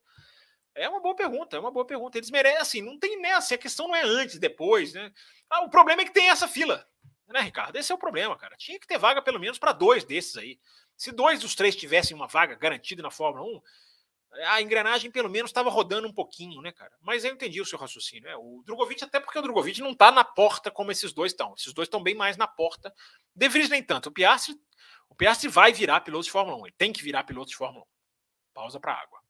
É 0.75 0.89
uma 0.89 1.01
boa 1.01 1.15
pergunta, 1.15 1.57
é 1.57 1.61
uma 1.61 1.71
boa 1.71 1.87
pergunta. 1.87 2.19
Eles 2.19 2.33
merecem, 2.33 2.61
assim, 2.61 2.83
não 2.83 2.99
tem 2.99 3.21
nessa, 3.21 3.55
a 3.55 3.59
questão 3.59 3.87
não 3.87 3.95
é 3.95 4.03
antes, 4.03 4.37
depois, 4.41 4.95
né? 4.95 5.13
Ah, 5.49 5.63
o 5.63 5.71
problema 5.71 6.03
é 6.03 6.05
que 6.05 6.13
tem 6.13 6.29
essa 6.29 6.49
fila, 6.49 6.85
né, 7.29 7.41
Ricardo? 7.41 7.77
Esse 7.77 7.93
é 7.93 7.95
o 7.95 7.99
problema, 7.99 8.37
cara. 8.37 8.57
Tinha 8.57 8.81
que 8.81 8.87
ter 8.89 8.99
vaga 8.99 9.23
pelo 9.23 9.39
menos 9.39 9.57
para 9.57 9.71
dois 9.71 10.03
desses 10.03 10.37
aí. 10.37 10.59
Se 10.97 11.13
dois 11.13 11.39
dos 11.39 11.55
três 11.55 11.77
tivessem 11.77 12.17
uma 12.17 12.27
vaga 12.27 12.57
garantida 12.57 13.01
na 13.01 13.13
Fórmula 13.13 13.47
1, 13.47 13.63
a 14.47 14.61
engrenagem 14.61 15.11
pelo 15.11 15.31
menos 15.31 15.51
estava 15.51 15.71
rodando 15.71 16.09
um 16.09 16.13
pouquinho, 16.13 16.61
né, 16.61 16.73
cara? 16.73 16.93
Mas 17.01 17.25
eu 17.25 17.33
entendi 17.33 17.61
o 17.61 17.67
seu 17.67 17.79
raciocínio. 17.79 18.29
É, 18.29 18.37
o 18.37 18.63
Drogovic, 18.67 19.03
até 19.05 19.21
porque 19.21 19.39
o 19.39 19.43
Drogovic 19.43 19.81
não 19.81 19.93
está 19.93 20.11
na 20.11 20.25
porta 20.25 20.71
como 20.71 20.91
esses 20.91 21.13
dois 21.13 21.33
estão. 21.33 21.55
Esses 21.57 21.73
dois 21.73 21.87
estão 21.87 22.03
bem 22.03 22.15
mais 22.15 22.37
na 22.37 22.47
porta. 22.47 22.93
De 23.35 23.49
Vries 23.49 23.69
nem 23.69 23.83
tanto. 23.83 24.09
O 24.09 24.13
Piastri, 24.13 24.55
o 25.09 25.15
Piastri 25.15 25.49
vai 25.49 25.73
virar 25.73 26.01
piloto 26.01 26.25
de 26.25 26.31
Fórmula 26.31 26.57
1. 26.59 26.67
Ele 26.67 26.75
tem 26.77 26.93
que 26.93 27.03
virar 27.03 27.25
piloto 27.25 27.51
de 27.51 27.57
Fórmula 27.57 27.85
1. 27.85 27.89
Pausa 28.53 28.81
para 28.81 28.93
água. 28.93 29.24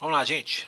Vamos 0.00 0.16
lá, 0.16 0.24
gente. 0.24 0.66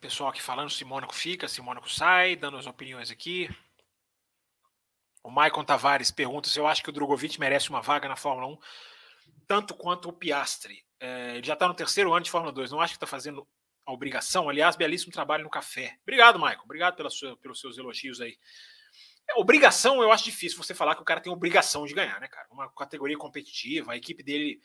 Pessoal 0.00 0.30
aqui 0.30 0.40
falando 0.40 0.70
se 0.70 0.82
Mônaco 0.82 1.14
fica, 1.14 1.46
se 1.46 1.60
Mônaco 1.60 1.90
sai, 1.90 2.34
dando 2.36 2.56
as 2.56 2.66
opiniões 2.66 3.10
aqui. 3.10 3.50
O 5.22 5.30
Maicon 5.30 5.62
Tavares 5.62 6.10
pergunta 6.10 6.48
se 6.48 6.58
eu 6.58 6.66
acho 6.66 6.82
que 6.82 6.88
o 6.88 6.92
Drogovic 6.92 7.38
merece 7.38 7.68
uma 7.68 7.82
vaga 7.82 8.08
na 8.08 8.16
Fórmula 8.16 8.46
1, 8.46 8.58
tanto 9.46 9.74
quanto 9.74 10.08
o 10.08 10.12
Piastri. 10.12 10.86
É, 10.98 11.36
ele 11.36 11.46
já 11.46 11.52
está 11.52 11.68
no 11.68 11.74
terceiro 11.74 12.14
ano 12.14 12.24
de 12.24 12.30
Fórmula 12.30 12.50
2, 12.50 12.70
não 12.70 12.80
acho 12.80 12.94
que 12.94 12.96
está 12.96 13.06
fazendo 13.06 13.46
a 13.84 13.92
obrigação. 13.92 14.48
Aliás, 14.48 14.74
belíssimo 14.74 15.12
trabalho 15.12 15.44
no 15.44 15.50
café. 15.50 15.98
Obrigado, 16.00 16.38
Maicon. 16.38 16.64
Obrigado 16.64 16.96
pela 16.96 17.10
sua, 17.10 17.36
pelos 17.36 17.60
seus 17.60 17.76
elogios 17.76 18.22
aí. 18.22 18.38
É, 19.28 19.38
obrigação, 19.38 20.00
eu 20.00 20.10
acho 20.10 20.24
difícil 20.24 20.56
você 20.56 20.74
falar 20.74 20.94
que 20.94 21.02
o 21.02 21.04
cara 21.04 21.20
tem 21.20 21.30
obrigação 21.30 21.84
de 21.84 21.92
ganhar, 21.92 22.18
né, 22.22 22.28
cara? 22.28 22.48
Uma 22.50 22.72
categoria 22.72 23.18
competitiva, 23.18 23.92
a 23.92 23.96
equipe 23.98 24.22
dele 24.22 24.62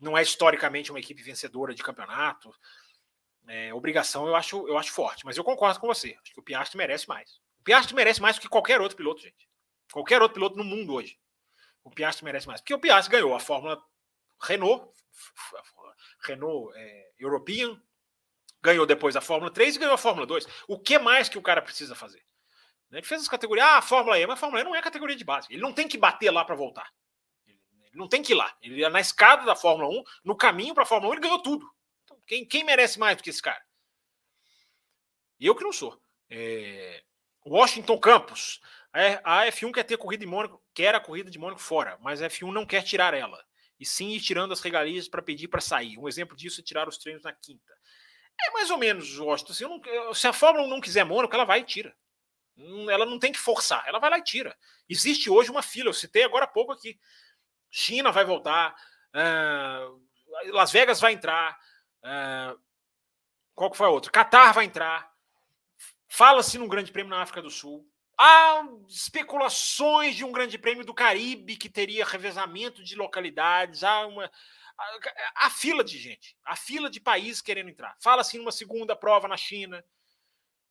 não 0.00 0.16
é 0.16 0.22
historicamente 0.22 0.90
uma 0.90 0.98
equipe 0.98 1.22
vencedora 1.22 1.74
de 1.74 1.82
campeonato. 1.82 2.54
É, 3.46 3.74
obrigação 3.74 4.26
eu 4.26 4.34
acho, 4.34 4.66
eu 4.68 4.78
acho 4.78 4.92
forte, 4.92 5.24
mas 5.24 5.36
eu 5.36 5.44
concordo 5.44 5.78
com 5.78 5.86
você. 5.86 6.16
Acho 6.22 6.32
que 6.32 6.40
o 6.40 6.42
Piastri 6.42 6.78
merece 6.78 7.08
mais. 7.08 7.40
O 7.60 7.64
Piastri 7.64 7.94
merece 7.94 8.20
mais 8.20 8.36
do 8.36 8.40
que 8.40 8.48
qualquer 8.48 8.80
outro 8.80 8.96
piloto, 8.96 9.20
gente. 9.20 9.48
Qualquer 9.92 10.22
outro 10.22 10.34
piloto 10.34 10.56
no 10.56 10.64
mundo 10.64 10.94
hoje. 10.94 11.18
O 11.84 11.90
Piastri 11.90 12.24
merece 12.24 12.46
mais. 12.46 12.60
Porque 12.60 12.74
o 12.74 12.78
Piastri 12.78 13.12
ganhou 13.12 13.34
a 13.34 13.40
Fórmula 13.40 13.82
Renault, 14.40 14.90
Renault 16.22 16.72
é, 16.76 17.10
European, 17.18 17.80
ganhou 18.62 18.86
depois 18.86 19.16
a 19.16 19.20
Fórmula 19.20 19.50
3 19.50 19.76
e 19.76 19.78
ganhou 19.78 19.94
a 19.94 19.98
Fórmula 19.98 20.26
2. 20.26 20.46
O 20.68 20.78
que 20.78 20.98
mais 20.98 21.28
que 21.28 21.38
o 21.38 21.42
cara 21.42 21.60
precisa 21.60 21.94
fazer? 21.94 22.22
Ele 22.90 23.06
fez 23.06 23.22
as 23.22 23.28
categorias, 23.28 23.66
ah, 23.66 23.78
a 23.78 23.82
Fórmula 23.82 24.18
E, 24.18 24.26
mas 24.26 24.34
a 24.34 24.40
Fórmula 24.40 24.62
E 24.62 24.64
não 24.64 24.74
é 24.74 24.82
categoria 24.82 25.14
de 25.14 25.24
base. 25.24 25.46
Ele 25.50 25.62
não 25.62 25.72
tem 25.72 25.86
que 25.86 25.98
bater 25.98 26.30
lá 26.30 26.44
para 26.44 26.56
voltar. 26.56 26.90
Não 27.92 28.08
tem 28.08 28.22
que 28.22 28.32
ir 28.32 28.36
lá. 28.36 28.56
Ele 28.62 28.88
na 28.88 29.00
escada 29.00 29.44
da 29.44 29.56
Fórmula 29.56 29.88
1, 29.88 30.04
no 30.24 30.36
caminho 30.36 30.74
para 30.74 30.84
a 30.84 30.86
Fórmula 30.86 31.12
1, 31.12 31.14
ele 31.14 31.22
ganhou 31.22 31.42
tudo. 31.42 31.68
Então, 32.04 32.20
quem, 32.26 32.44
quem 32.46 32.64
merece 32.64 32.98
mais 32.98 33.16
do 33.16 33.22
que 33.22 33.30
esse 33.30 33.42
cara? 33.42 33.62
Eu 35.38 35.54
que 35.54 35.64
não 35.64 35.72
sou. 35.72 36.00
É... 36.28 37.02
Washington 37.44 37.98
Campos. 37.98 38.60
A 38.92 39.46
F1 39.46 39.72
quer 39.72 39.84
ter 39.84 39.96
corrida 39.96 40.24
de 40.24 40.30
Mônaco, 40.30 40.60
quer 40.74 40.94
a 40.94 41.00
corrida 41.00 41.30
de 41.30 41.38
Mônaco 41.38 41.60
fora, 41.60 41.96
mas 42.00 42.20
a 42.20 42.28
F1 42.28 42.52
não 42.52 42.66
quer 42.66 42.82
tirar 42.82 43.14
ela. 43.14 43.42
E 43.78 43.86
sim 43.86 44.10
ir 44.10 44.20
tirando 44.20 44.52
as 44.52 44.60
regalias 44.60 45.08
para 45.08 45.22
pedir 45.22 45.48
para 45.48 45.60
sair. 45.60 45.96
Um 45.96 46.08
exemplo 46.08 46.36
disso 46.36 46.60
é 46.60 46.64
tirar 46.64 46.88
os 46.88 46.98
treinos 46.98 47.22
na 47.22 47.32
quinta. 47.32 47.72
É 48.42 48.50
mais 48.50 48.70
ou 48.70 48.76
menos, 48.76 49.18
Washington. 49.18 49.52
Assim, 49.52 49.64
não, 49.64 50.14
se 50.14 50.26
a 50.26 50.32
Fórmula 50.32 50.66
1 50.66 50.68
não 50.68 50.80
quiser 50.80 51.04
Mônaco, 51.04 51.34
ela 51.34 51.44
vai 51.44 51.60
e 51.60 51.64
tira. 51.64 51.94
Ela 52.90 53.06
não 53.06 53.18
tem 53.18 53.32
que 53.32 53.38
forçar, 53.38 53.84
ela 53.86 53.98
vai 53.98 54.10
lá 54.10 54.18
e 54.18 54.24
tira. 54.24 54.56
Existe 54.88 55.30
hoje 55.30 55.50
uma 55.50 55.62
fila, 55.62 55.88
eu 55.88 55.94
citei 55.94 56.24
agora 56.24 56.44
há 56.44 56.48
pouco 56.48 56.72
aqui. 56.72 56.98
China 57.70 58.10
vai 58.10 58.24
voltar, 58.24 58.74
uh, 59.14 60.02
Las 60.52 60.72
Vegas 60.72 61.00
vai 61.00 61.12
entrar, 61.12 61.58
uh, 62.04 62.60
qual 63.54 63.70
que 63.70 63.76
foi 63.76 63.86
a 63.86 63.90
outra? 63.90 64.10
Qatar 64.10 64.54
vai 64.54 64.64
entrar. 64.64 65.12
Fala-se 66.08 66.58
num 66.58 66.68
grande 66.68 66.90
prêmio 66.90 67.10
na 67.10 67.22
África 67.22 67.42
do 67.42 67.50
Sul. 67.50 67.86
Há 68.18 68.66
especulações 68.88 70.16
de 70.16 70.24
um 70.24 70.32
grande 70.32 70.58
prêmio 70.58 70.84
do 70.84 70.92
Caribe 70.92 71.56
que 71.56 71.68
teria 71.68 72.04
revezamento 72.04 72.82
de 72.82 72.96
localidades. 72.96 73.84
Há 73.84 74.06
uma. 74.06 74.30
A 75.34 75.50
fila 75.50 75.84
de 75.84 75.98
gente, 75.98 76.34
a 76.42 76.56
fila 76.56 76.88
de 76.88 77.00
países 77.00 77.42
querendo 77.42 77.68
entrar. 77.68 77.94
Fala-se 78.00 78.38
numa 78.38 78.50
segunda 78.50 78.96
prova 78.96 79.28
na 79.28 79.36
China. 79.36 79.84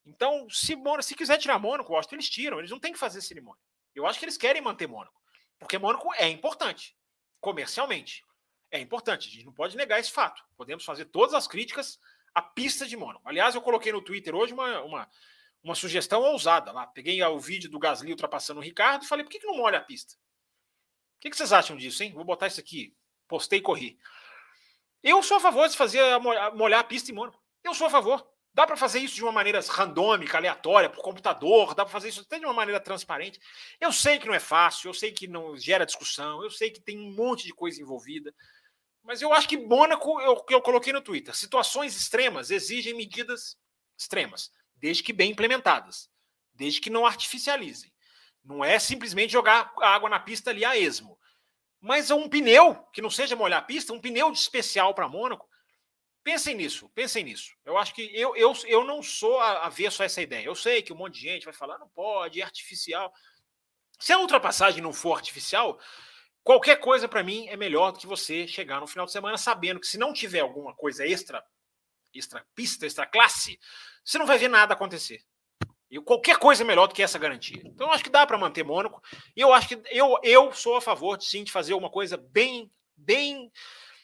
Então, 0.03 0.49
se, 0.49 0.75
se 1.01 1.15
quiser 1.15 1.37
tirar 1.37 1.59
Mônaco, 1.59 1.93
eu 1.93 1.97
acho 1.97 2.09
que 2.09 2.15
eles 2.15 2.29
tiram. 2.29 2.57
Eles 2.57 2.71
não 2.71 2.79
têm 2.79 2.91
que 2.91 2.99
fazer 2.99 3.21
cerimônia. 3.21 3.61
Eu 3.93 4.07
acho 4.07 4.17
que 4.17 4.25
eles 4.25 4.37
querem 4.37 4.61
manter 4.61 4.87
Mônaco. 4.87 5.18
Porque 5.59 5.77
Mônaco 5.77 6.13
é 6.15 6.27
importante, 6.29 6.97
comercialmente. 7.39 8.25
É 8.71 8.79
importante, 8.79 9.27
a 9.27 9.31
gente 9.31 9.45
não 9.45 9.53
pode 9.53 9.75
negar 9.75 9.99
esse 9.99 10.11
fato. 10.11 10.41
Podemos 10.55 10.85
fazer 10.85 11.05
todas 11.05 11.33
as 11.33 11.47
críticas 11.47 11.99
à 12.33 12.41
pista 12.41 12.87
de 12.87 12.95
Mônaco. 12.95 13.27
Aliás, 13.27 13.55
eu 13.55 13.61
coloquei 13.61 13.91
no 13.91 14.01
Twitter 14.01 14.33
hoje 14.33 14.53
uma, 14.53 14.81
uma, 14.81 15.09
uma 15.63 15.75
sugestão 15.75 16.21
ousada 16.21 16.71
lá. 16.71 16.87
Peguei 16.87 17.21
o 17.23 17.39
vídeo 17.39 17.69
do 17.69 17.79
Gasly 17.79 18.11
ultrapassando 18.11 18.59
o 18.59 18.63
Ricardo 18.63 19.03
e 19.03 19.07
falei: 19.07 19.25
por 19.25 19.31
que, 19.31 19.39
que 19.39 19.47
não 19.47 19.57
molha 19.57 19.79
a 19.79 19.83
pista? 19.83 20.13
O 20.13 21.19
que, 21.19 21.29
que 21.29 21.35
vocês 21.35 21.51
acham 21.51 21.75
disso, 21.75 22.01
hein? 22.01 22.13
Vou 22.13 22.23
botar 22.23 22.47
isso 22.47 22.59
aqui. 22.59 22.95
Postei 23.27 23.59
e 23.59 23.61
corri. 23.61 23.99
Eu 25.03 25.21
sou 25.21 25.37
a 25.37 25.39
favor 25.39 25.67
de 25.67 25.75
fazer 25.75 26.01
molhar 26.53 26.79
a 26.79 26.83
pista 26.83 27.11
em 27.11 27.13
Mônaco. 27.13 27.41
Eu 27.63 27.73
sou 27.73 27.87
a 27.87 27.89
favor. 27.89 28.25
Dá 28.53 28.65
para 28.65 28.75
fazer 28.75 28.99
isso 28.99 29.15
de 29.15 29.23
uma 29.23 29.31
maneira 29.31 29.59
randômica, 29.61 30.37
aleatória, 30.37 30.89
por 30.89 31.01
computador, 31.01 31.75
dá 31.75 31.85
para 31.85 31.91
fazer 31.91 32.09
isso 32.09 32.21
até 32.21 32.39
de 32.39 32.45
uma 32.45 32.53
maneira 32.53 32.79
transparente. 32.79 33.39
Eu 33.79 33.91
sei 33.91 34.17
que 34.17 34.27
não 34.27 34.33
é 34.33 34.39
fácil, 34.39 34.89
eu 34.89 34.93
sei 34.93 35.11
que 35.11 35.27
não 35.27 35.55
gera 35.55 35.85
discussão, 35.85 36.43
eu 36.43 36.49
sei 36.49 36.71
que 36.71 36.81
tem 36.81 36.99
um 36.99 37.13
monte 37.13 37.45
de 37.45 37.53
coisa 37.53 37.81
envolvida. 37.81 38.33
Mas 39.03 39.21
eu 39.21 39.33
acho 39.33 39.47
que 39.47 39.57
Mônaco, 39.57 40.19
eu, 40.21 40.43
eu 40.49 40.61
coloquei 40.61 40.91
no 40.91 41.01
Twitter, 41.01 41.35
situações 41.35 41.95
extremas 41.95 42.51
exigem 42.51 42.93
medidas 42.93 43.57
extremas, 43.97 44.51
desde 44.75 45.03
que 45.03 45.13
bem 45.13 45.31
implementadas, 45.31 46.09
desde 46.53 46.79
que 46.79 46.89
não 46.89 47.05
artificializem. 47.05 47.91
Não 48.43 48.63
é 48.63 48.79
simplesmente 48.79 49.33
jogar 49.33 49.73
água 49.81 50.09
na 50.09 50.19
pista 50.19 50.49
ali 50.49 50.63
a 50.63 50.77
esmo. 50.77 51.17
Mas 51.81 52.11
um 52.11 52.27
pneu, 52.27 52.75
que 52.93 53.01
não 53.01 53.09
seja 53.09 53.35
molhar 53.35 53.59
a 53.59 53.65
pista, 53.65 53.93
um 53.93 53.99
pneu 53.99 54.31
especial 54.31 54.93
para 54.93 55.07
Mônaco, 55.07 55.48
Pensem 56.23 56.55
nisso, 56.55 56.89
pensem 56.89 57.23
nisso. 57.23 57.55
Eu 57.65 57.77
acho 57.77 57.93
que 57.93 58.01
eu, 58.13 58.35
eu, 58.35 58.53
eu 58.65 58.83
não 58.83 59.01
sou 59.01 59.39
avesso 59.39 60.01
a 60.01 60.05
essa 60.05 60.21
ideia. 60.21 60.45
Eu 60.45 60.55
sei 60.55 60.81
que 60.81 60.91
um 60.91 60.97
monte 60.97 61.15
de 61.15 61.21
gente 61.21 61.45
vai 61.45 61.53
falar, 61.53 61.77
não 61.77 61.87
pode, 61.89 62.41
é 62.41 62.43
artificial. 62.43 63.13
Se 63.99 64.11
a 64.11 64.19
ultrapassagem 64.19 64.81
não 64.81 64.93
for 64.93 65.15
artificial, 65.15 65.79
qualquer 66.43 66.77
coisa 66.77 67.07
para 67.07 67.23
mim 67.23 67.47
é 67.47 67.55
melhor 67.55 67.91
do 67.91 67.99
que 67.99 68.07
você 68.07 68.47
chegar 68.47 68.79
no 68.81 68.87
final 68.87 69.05
de 69.05 69.11
semana 69.11 69.37
sabendo 69.37 69.79
que 69.79 69.87
se 69.87 69.97
não 69.97 70.13
tiver 70.13 70.41
alguma 70.41 70.73
coisa 70.75 71.05
extra, 71.05 71.43
extra 72.13 72.45
pista, 72.53 72.85
extra 72.85 73.05
classe, 73.05 73.59
você 74.03 74.17
não 74.17 74.25
vai 74.25 74.37
ver 74.37 74.49
nada 74.49 74.73
acontecer. 74.73 75.23
E 75.89 75.99
qualquer 76.01 76.37
coisa 76.37 76.63
é 76.63 76.65
melhor 76.65 76.87
do 76.87 76.93
que 76.93 77.01
essa 77.01 77.17
garantia. 77.17 77.61
Então 77.65 77.87
eu 77.87 77.93
acho 77.93 78.03
que 78.03 78.09
dá 78.09 78.27
para 78.27 78.37
manter 78.37 78.63
Mônaco. 78.63 79.01
E 79.35 79.41
eu 79.41 79.53
acho 79.53 79.69
que 79.69 79.81
eu, 79.89 80.19
eu 80.21 80.53
sou 80.53 80.75
a 80.75 80.81
favor, 80.81 81.19
sim, 81.21 81.43
de 81.43 81.51
fazer 81.51 81.73
uma 81.73 81.89
coisa 81.89 82.17
bem, 82.17 82.71
bem, 82.95 83.51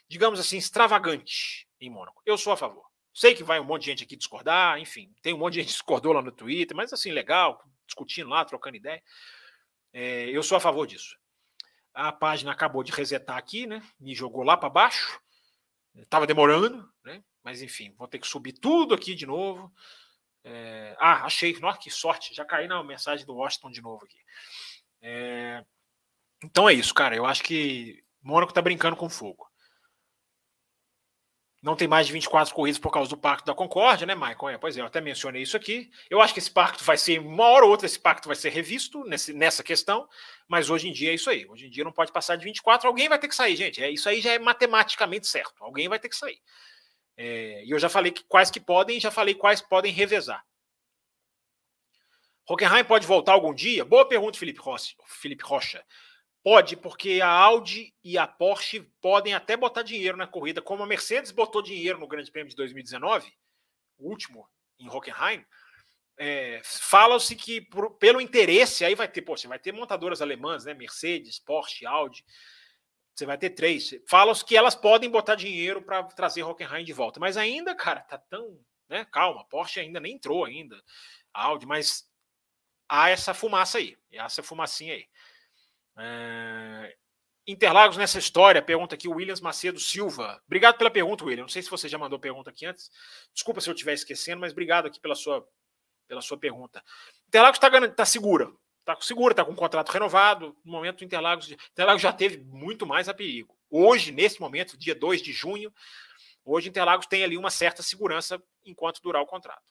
digamos 0.08 0.40
assim, 0.40 0.58
extravagante 0.58 1.65
em 1.80 1.90
Mônaco. 1.90 2.22
Eu 2.26 2.38
sou 2.38 2.54
a 2.54 2.58
favor. 2.58 2.86
Sei 3.14 3.34
que 3.34 3.44
vai 3.44 3.60
um 3.60 3.64
monte 3.64 3.84
de 3.84 3.92
gente 3.92 4.04
aqui 4.04 4.16
discordar, 4.16 4.78
enfim, 4.78 5.14
tem 5.22 5.34
um 5.34 5.38
monte 5.38 5.54
de 5.54 5.60
gente 5.62 5.68
que 5.68 5.74
discordou 5.74 6.12
lá 6.12 6.22
no 6.22 6.32
Twitter, 6.32 6.76
mas 6.76 6.92
assim, 6.92 7.12
legal, 7.12 7.64
discutindo 7.86 8.30
lá, 8.30 8.44
trocando 8.44 8.76
ideia. 8.76 9.02
É, 9.94 10.30
eu 10.30 10.44
sou 10.44 10.58
a 10.58 10.62
favor 10.62 10.86
disso. 10.86 11.18
A 11.94 12.12
página 12.12 12.52
acabou 12.52 12.84
de 12.84 12.92
resetar 12.92 13.38
aqui, 13.38 13.66
né? 13.66 13.82
Me 13.98 14.14
jogou 14.14 14.44
lá 14.44 14.58
para 14.58 14.70
baixo. 14.70 15.22
Estava 15.96 16.28
demorando, 16.28 16.92
né? 17.06 17.24
Mas 17.42 17.62
enfim, 17.62 17.94
vou 17.98 18.06
ter 18.06 18.20
que 18.20 18.28
subir 18.28 18.52
tudo 18.52 18.94
aqui 18.94 19.16
de 19.16 19.26
novo. 19.26 19.74
É... 20.44 20.94
Ah, 21.00 21.24
achei. 21.26 21.58
Nossa, 21.60 21.80
que 21.80 21.90
sorte. 21.90 22.36
Já 22.36 22.44
caí 22.44 22.68
na 22.68 22.84
mensagem 22.84 23.26
do 23.26 23.36
Washington 23.36 23.72
de 23.72 23.82
novo 23.82 24.04
aqui. 24.04 24.20
É... 25.02 25.64
Então 26.44 26.68
é 26.68 26.74
isso, 26.74 26.94
cara. 26.94 27.16
Eu 27.16 27.26
acho 27.26 27.42
que 27.44 28.04
Mônaco 28.22 28.54
tá 28.54 28.62
brincando 28.62 28.98
com 28.98 29.10
fogo. 29.10 29.50
Não 31.66 31.76
tem 31.76 31.88
mais 31.88 32.06
de 32.06 32.14
24 32.14 32.54
corridas 32.54 32.78
por 32.78 32.92
causa 32.92 33.10
do 33.10 33.18
Pacto 33.18 33.44
da 33.44 33.56
Concórdia, 33.56 34.06
né, 34.06 34.14
Michael? 34.14 34.50
É, 34.50 34.58
pois 34.60 34.78
é, 34.78 34.82
eu 34.82 34.86
até 34.86 35.02
mencionei 35.02 35.42
isso 35.42 35.58
aqui. 35.58 35.90
Eu 36.12 36.22
acho 36.22 36.32
que 36.32 36.38
esse 36.38 36.52
pacto 36.52 36.84
vai 36.84 36.96
ser, 36.96 37.20
uma 37.20 37.44
hora 37.46 37.66
ou 37.66 37.72
outra, 37.72 37.88
esse 37.88 37.98
pacto 37.98 38.28
vai 38.28 38.36
ser 38.36 38.50
revisto 38.50 39.04
nesse, 39.06 39.34
nessa 39.34 39.64
questão, 39.64 40.08
mas 40.48 40.70
hoje 40.70 40.88
em 40.88 40.94
dia 40.94 41.10
é 41.10 41.16
isso 41.16 41.28
aí. 41.28 41.44
Hoje 41.48 41.66
em 41.66 41.70
dia 41.72 41.84
não 41.84 41.92
pode 41.92 42.12
passar 42.12 42.36
de 42.36 42.44
24, 42.46 42.88
alguém 42.88 43.10
vai 43.10 43.18
ter 43.18 43.28
que 43.28 43.34
sair, 43.34 43.56
gente. 43.56 43.84
É, 43.84 43.90
isso 43.90 44.08
aí 44.08 44.22
já 44.22 44.34
é 44.34 44.38
matematicamente 44.38 45.26
certo. 45.26 45.56
Alguém 45.64 45.90
vai 45.90 45.98
ter 45.98 46.08
que 46.08 46.16
sair. 46.16 46.38
É, 47.18 47.66
e 47.66 47.72
eu 47.72 47.80
já 47.80 47.90
falei 47.90 48.12
que, 48.12 48.24
quais 48.26 48.52
que 48.52 48.60
podem, 48.60 49.00
já 49.00 49.10
falei 49.10 49.34
quais 49.34 49.60
podem 49.60 49.92
revezar. 49.92 50.46
Hockenheim 52.48 52.84
pode 52.84 53.08
voltar 53.08 53.34
algum 53.34 53.56
dia? 53.56 53.84
Boa 53.84 54.08
pergunta, 54.08 54.38
Felipe 54.38 54.60
Rocha. 54.60 54.94
Felipe 55.08 55.44
Rocha. 55.44 55.84
Pode, 56.46 56.78
porque 56.78 57.22
a 57.24 57.28
Audi 57.28 57.92
e 58.04 58.20
a 58.20 58.28
Porsche 58.28 58.82
podem 59.02 59.34
até 59.34 59.58
botar 59.58 59.82
dinheiro 59.82 60.16
na 60.16 60.28
corrida, 60.28 60.62
como 60.62 60.84
a 60.84 60.86
Mercedes 60.86 61.32
botou 61.32 61.60
dinheiro 61.60 61.98
no 61.98 62.08
Grande 62.08 62.32
Prêmio 62.32 62.52
de 62.52 62.56
2019, 62.56 63.34
o 63.98 64.08
último 64.08 64.48
em 64.78 64.88
Hockenheim. 64.88 65.44
É, 66.16 66.62
Fala-se 66.64 67.36
que 67.36 67.62
por, 67.62 67.98
pelo 67.98 68.22
interesse, 68.22 68.86
aí 68.86 68.94
vai 68.94 69.08
ter, 69.08 69.24
poxa, 69.24 69.48
vai 69.48 69.58
ter 69.58 69.72
montadoras 69.72 70.22
alemãs, 70.22 70.66
né? 70.66 70.76
Mercedes, 70.76 71.40
Porsche, 71.40 71.84
Audi. 71.84 72.24
Você 73.16 73.26
vai 73.26 73.40
ter 73.40 73.50
três. 73.50 74.00
Fala-se 74.08 74.46
que 74.46 74.56
elas 74.56 74.76
podem 74.76 75.10
botar 75.10 75.34
dinheiro 75.34 75.82
para 75.82 76.04
trazer 76.04 76.44
Hockenheim 76.44 76.86
de 76.86 76.94
volta. 76.94 77.20
Mas 77.20 77.38
ainda, 77.38 77.74
cara, 77.74 78.02
tá 78.02 78.20
tão. 78.20 78.64
Né? 78.88 79.04
Calma, 79.06 79.44
Porsche 79.46 79.80
ainda 79.80 80.00
nem 80.00 80.14
entrou 80.14 80.46
ainda. 80.46 80.80
Audi, 81.34 81.66
mas 81.66 82.08
há 82.88 83.10
essa 83.10 83.34
fumaça 83.34 83.80
aí, 83.80 83.98
essa 84.12 84.44
fumacinha 84.44 84.94
aí. 84.94 85.08
É... 85.98 86.96
Interlagos 87.48 87.96
nessa 87.96 88.18
história, 88.18 88.60
pergunta 88.62 88.96
aqui 88.96 89.08
o 89.08 89.14
Williams 89.14 89.40
Macedo 89.40 89.80
Silva. 89.80 90.42
Obrigado 90.48 90.78
pela 90.78 90.90
pergunta, 90.90 91.24
William. 91.24 91.44
Não 91.44 91.50
sei 91.50 91.62
se 91.62 91.70
você 91.70 91.88
já 91.88 91.98
mandou 91.98 92.18
pergunta 92.18 92.50
aqui 92.50 92.66
antes. 92.66 92.90
Desculpa 93.34 93.62
se 93.62 93.70
eu 93.70 93.74
estiver 93.74 93.94
esquecendo, 93.94 94.42
mas 94.42 94.52
obrigado 94.52 94.88
aqui 94.88 95.00
pela 95.00 95.14
sua, 95.14 95.48
pela 96.08 96.22
sua 96.22 96.38
pergunta. 96.38 96.84
Interlagos 97.28 97.58
está 97.58 97.90
tá 97.92 98.06
segura. 98.06 98.52
Está 98.80 99.00
segura, 99.02 99.34
está 99.34 99.46
com 99.46 99.52
um 99.52 99.56
contrato 99.56 99.90
renovado. 99.90 100.58
No 100.66 100.72
momento, 100.72 101.02
o 101.02 101.04
Interlagos, 101.04 101.52
Interlagos 101.52 102.02
já 102.02 102.12
teve 102.12 102.38
muito 102.38 102.86
mais 102.86 103.08
a 103.08 103.14
perigo. 103.14 103.56
Hoje, 103.70 104.12
nesse 104.12 104.40
momento, 104.40 104.78
dia 104.78 104.96
2 104.96 105.22
de 105.22 105.32
junho, 105.32 105.72
hoje 106.44 106.70
Interlagos 106.70 107.06
tem 107.06 107.24
ali 107.24 107.38
uma 107.38 107.52
certa 107.52 107.84
segurança 107.84 108.42
enquanto 108.64 109.02
durar 109.02 109.22
o 109.22 109.28
contrato. 109.28 109.64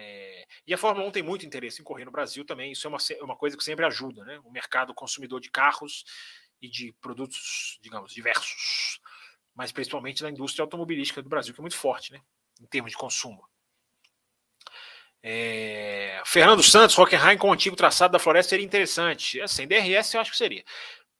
É, 0.00 0.46
e 0.64 0.72
a 0.72 0.78
Fórmula 0.78 1.08
1 1.08 1.10
tem 1.10 1.22
muito 1.24 1.44
interesse 1.44 1.80
em 1.80 1.84
correr 1.84 2.04
no 2.04 2.12
Brasil 2.12 2.44
também, 2.44 2.70
isso 2.70 2.86
é 2.86 2.90
uma, 2.90 2.98
é 3.10 3.24
uma 3.24 3.36
coisa 3.36 3.56
que 3.56 3.64
sempre 3.64 3.84
ajuda, 3.84 4.24
né? 4.24 4.38
O 4.44 4.50
mercado 4.50 4.94
consumidor 4.94 5.40
de 5.40 5.50
carros 5.50 6.04
e 6.62 6.68
de 6.68 6.94
produtos, 7.00 7.78
digamos, 7.82 8.12
diversos, 8.12 9.00
mas 9.56 9.72
principalmente 9.72 10.22
na 10.22 10.30
indústria 10.30 10.62
automobilística 10.62 11.20
do 11.20 11.28
Brasil, 11.28 11.52
que 11.52 11.60
é 11.60 11.62
muito 11.62 11.76
forte, 11.76 12.12
né? 12.12 12.20
Em 12.60 12.66
termos 12.66 12.92
de 12.92 12.96
consumo. 12.96 13.44
É, 15.20 16.22
Fernando 16.24 16.62
Santos, 16.62 16.96
Hockenheim 16.96 17.36
com 17.36 17.48
o 17.48 17.52
antigo 17.52 17.74
traçado 17.74 18.12
da 18.12 18.20
floresta 18.20 18.50
seria 18.50 18.64
interessante. 18.64 19.40
É, 19.40 19.48
sem 19.48 19.66
DRS 19.66 20.14
eu 20.14 20.20
acho 20.20 20.30
que 20.30 20.36
seria. 20.36 20.62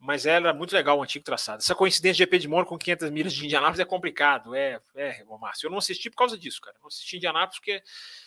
Mas 0.01 0.27
era 0.27 0.55
muito 0.55 0.73
legal 0.73 0.99
o 0.99 1.03
antigo 1.03 1.25
traçado. 1.25 1.61
Essa 1.61 1.75
coincidência 1.75 2.15
de 2.15 2.31
GP 2.31 2.39
de 2.39 2.49
Mônaco 2.49 2.71
com 2.71 2.79
500 2.79 3.11
milhas 3.11 3.33
de 3.33 3.45
Indianápolis 3.45 3.81
é 3.81 3.85
complicado. 3.85 4.55
É, 4.55 4.81
é, 4.95 5.25
Márcio. 5.41 5.67
Eu 5.67 5.71
não 5.71 5.79
assisti 5.79 6.09
por 6.09 6.17
causa 6.17 6.39
disso, 6.39 6.61
cara. 6.61 6.77
Não 6.81 6.87
assisti 6.87 7.17
Indianápolis 7.17 7.59
porque 7.59 7.83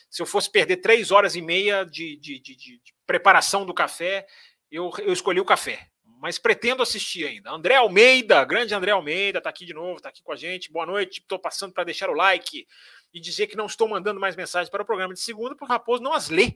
se 0.10 0.22
eu 0.22 0.26
fosse 0.26 0.52
perder 0.52 0.78
três 0.78 1.12
horas 1.12 1.36
e 1.36 1.42
meia 1.42 1.86
de, 1.86 2.18
de, 2.18 2.40
de, 2.40 2.56
de 2.56 2.82
preparação 3.08 3.66
do 3.66 3.74
café, 3.74 4.28
eu, 4.70 4.92
eu 5.00 5.14
escolhi 5.14 5.40
o 5.40 5.46
café. 5.46 5.88
Mas 6.04 6.38
pretendo 6.38 6.84
assistir 6.84 7.26
ainda. 7.26 7.50
André 7.50 7.76
Almeida, 7.76 8.44
grande 8.44 8.76
André 8.76 8.92
Almeida, 8.92 9.40
está 9.40 9.50
aqui 9.50 9.66
de 9.66 9.74
novo, 9.74 9.96
está 9.96 10.10
aqui 10.10 10.22
com 10.22 10.34
a 10.34 10.36
gente. 10.36 10.72
Boa 10.72 10.86
noite. 10.86 11.20
Estou 11.20 11.40
passando 11.40 11.74
para 11.74 11.86
deixar 11.86 12.10
o 12.10 12.14
like 12.14 12.68
e 13.14 13.20
dizer 13.20 13.48
que 13.48 13.56
não 13.56 13.66
estou 13.66 13.88
mandando 13.88 14.20
mais 14.20 14.36
mensagens 14.36 14.70
para 14.70 14.84
o 14.84 14.86
programa 14.86 15.14
de 15.14 15.20
segunda, 15.20 15.56
porque 15.56 15.66
o 15.66 15.68
Raposo 15.68 16.04
não 16.04 16.14
as 16.14 16.30
lê. 16.30 16.56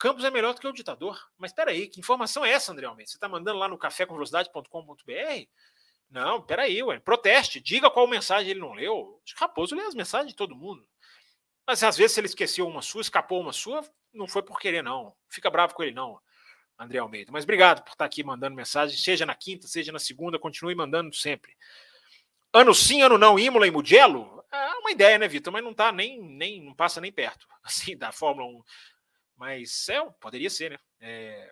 Campos 0.00 0.24
é 0.24 0.30
melhor 0.30 0.54
do 0.54 0.60
que 0.62 0.66
o 0.66 0.72
ditador. 0.72 1.20
Mas 1.36 1.50
espera 1.50 1.72
aí, 1.72 1.86
que 1.86 2.00
informação 2.00 2.42
é 2.42 2.50
essa, 2.50 2.72
André 2.72 2.86
Almeida? 2.86 3.10
Você 3.10 3.18
está 3.18 3.28
mandando 3.28 3.58
lá 3.58 3.68
no 3.68 3.76
cafécomvelocidade.com.br? 3.76 5.46
Não, 6.08 6.40
peraí, 6.40 6.82
ué. 6.82 6.98
Proteste, 6.98 7.60
diga 7.60 7.90
qual 7.90 8.06
mensagem 8.08 8.52
ele 8.52 8.60
não 8.60 8.72
leu. 8.72 9.20
Raposo 9.36 9.76
lê 9.76 9.82
as 9.82 9.94
mensagens 9.94 10.30
de 10.30 10.36
todo 10.36 10.56
mundo. 10.56 10.88
Mas 11.66 11.82
às 11.82 11.98
vezes, 11.98 12.12
se 12.12 12.20
ele 12.20 12.28
esqueceu 12.28 12.66
uma 12.66 12.80
sua, 12.80 13.02
escapou 13.02 13.42
uma 13.42 13.52
sua, 13.52 13.84
não 14.10 14.26
foi 14.26 14.42
por 14.42 14.58
querer, 14.58 14.82
não. 14.82 15.14
Fica 15.28 15.50
bravo 15.50 15.74
com 15.74 15.82
ele, 15.82 15.92
não, 15.92 16.18
André 16.78 16.98
Almeida. 16.98 17.30
Mas 17.30 17.44
obrigado 17.44 17.84
por 17.84 17.92
estar 17.92 18.06
aqui 18.06 18.24
mandando 18.24 18.56
mensagem, 18.56 18.96
seja 18.96 19.26
na 19.26 19.34
quinta, 19.34 19.68
seja 19.68 19.92
na 19.92 19.98
segunda, 19.98 20.38
continue 20.38 20.74
mandando 20.74 21.14
sempre. 21.14 21.54
Ano 22.54 22.74
sim, 22.74 23.02
ano 23.02 23.18
não, 23.18 23.38
Imola 23.38 23.66
e 23.66 23.70
Mugello? 23.70 24.42
É 24.50 24.78
uma 24.78 24.90
ideia, 24.90 25.18
né, 25.18 25.28
Vitor? 25.28 25.52
Mas 25.52 25.62
não 25.62 25.74
tá 25.74 25.92
nem, 25.92 26.18
nem, 26.20 26.64
não 26.64 26.74
passa 26.74 27.02
nem 27.02 27.12
perto, 27.12 27.46
assim, 27.62 27.98
da 27.98 28.10
Fórmula 28.10 28.48
1. 28.48 28.62
Mas 29.40 29.88
é, 29.88 29.98
poderia 30.20 30.50
ser, 30.50 30.72
né? 30.72 30.78
É... 31.00 31.50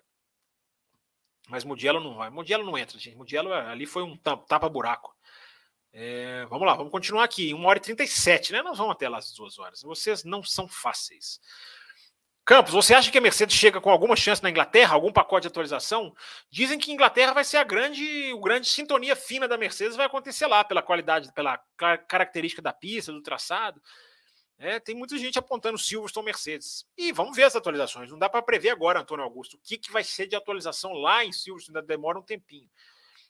Mas 1.48 1.64
Mugello 1.64 1.98
não 1.98 2.16
vai. 2.16 2.28
Mugello 2.28 2.62
não 2.62 2.76
entra, 2.76 2.98
gente. 2.98 3.16
Mugello 3.16 3.50
ali 3.50 3.86
foi 3.86 4.02
um 4.02 4.14
tapa-buraco. 4.14 5.16
É, 5.90 6.44
vamos 6.50 6.66
lá, 6.66 6.74
vamos 6.74 6.92
continuar 6.92 7.24
aqui. 7.24 7.54
1 7.54 7.64
hora 7.64 7.78
e 7.78 7.80
37, 7.80 8.52
né? 8.52 8.60
Nós 8.60 8.76
vamos 8.76 8.92
até 8.92 9.08
lá 9.08 9.16
às 9.16 9.32
duas 9.32 9.58
horas. 9.58 9.80
Vocês 9.80 10.22
não 10.22 10.42
são 10.42 10.68
fáceis. 10.68 11.40
Campos, 12.44 12.74
você 12.74 12.92
acha 12.92 13.10
que 13.10 13.16
a 13.16 13.22
Mercedes 13.22 13.56
chega 13.56 13.80
com 13.80 13.88
alguma 13.88 14.16
chance 14.16 14.42
na 14.42 14.50
Inglaterra, 14.50 14.92
algum 14.92 15.10
pacote 15.10 15.42
de 15.44 15.48
atualização? 15.48 16.14
Dizem 16.50 16.78
que 16.78 16.92
Inglaterra 16.92 17.32
vai 17.32 17.44
ser 17.44 17.56
a 17.56 17.64
grande, 17.64 18.34
o 18.34 18.40
grande 18.40 18.68
sintonia 18.68 19.16
fina 19.16 19.48
da 19.48 19.56
Mercedes 19.56 19.96
vai 19.96 20.04
acontecer 20.04 20.46
lá 20.46 20.62
pela 20.62 20.82
qualidade, 20.82 21.32
pela 21.32 21.58
característica 22.06 22.60
da 22.60 22.72
pista, 22.72 23.12
do 23.12 23.22
traçado. 23.22 23.80
É, 24.58 24.80
tem 24.80 24.94
muita 24.94 25.16
gente 25.16 25.38
apontando 25.38 25.78
Silverstone 25.78 26.26
Mercedes. 26.26 26.84
E 26.96 27.12
vamos 27.12 27.36
ver 27.36 27.44
as 27.44 27.54
atualizações. 27.54 28.10
Não 28.10 28.18
dá 28.18 28.28
para 28.28 28.42
prever 28.42 28.70
agora, 28.70 29.00
Antônio 29.00 29.24
Augusto, 29.24 29.54
o 29.54 29.60
que, 29.60 29.78
que 29.78 29.92
vai 29.92 30.02
ser 30.02 30.26
de 30.26 30.34
atualização 30.34 30.92
lá 30.92 31.24
em 31.24 31.32
Silverstone. 31.32 31.78
Ainda 31.78 31.86
demora 31.86 32.18
um 32.18 32.22
tempinho. 32.22 32.68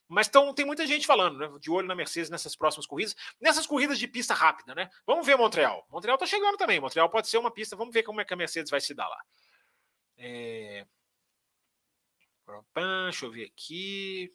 Mas 0.09 0.27
tão, 0.27 0.55
tem 0.55 0.65
muita 0.65 0.87
gente 0.87 1.07
falando, 1.07 1.39
né? 1.39 1.59
De 1.61 1.71
olho 1.71 1.87
na 1.87 1.95
Mercedes 1.95 2.31
nessas 2.31 2.57
próximas 2.57 2.87
corridas, 2.87 3.15
nessas 3.39 3.67
corridas 3.67 3.99
de 3.99 4.09
pista 4.09 4.33
rápida, 4.33 4.75
né? 4.75 4.89
Vamos 5.07 5.27
ver 5.27 5.37
Montreal. 5.37 5.87
Montreal 5.91 6.17
tá 6.17 6.25
chegando 6.25 6.57
também. 6.57 6.81
Montreal 6.81 7.11
pode 7.11 7.29
ser 7.29 7.37
uma 7.37 7.51
pista. 7.51 7.77
Vamos 7.77 7.93
ver 7.93 8.03
como 8.05 8.23
é 8.23 8.25
que 8.25 8.33
a 8.33 8.37
Mercedes 8.37 8.71
vai 8.71 8.81
se 8.81 8.95
dar 8.95 9.07
lá. 9.07 9.23
É... 10.17 10.87
Deixa 12.75 13.27
eu 13.27 13.31
ver 13.31 13.45
aqui. 13.45 14.33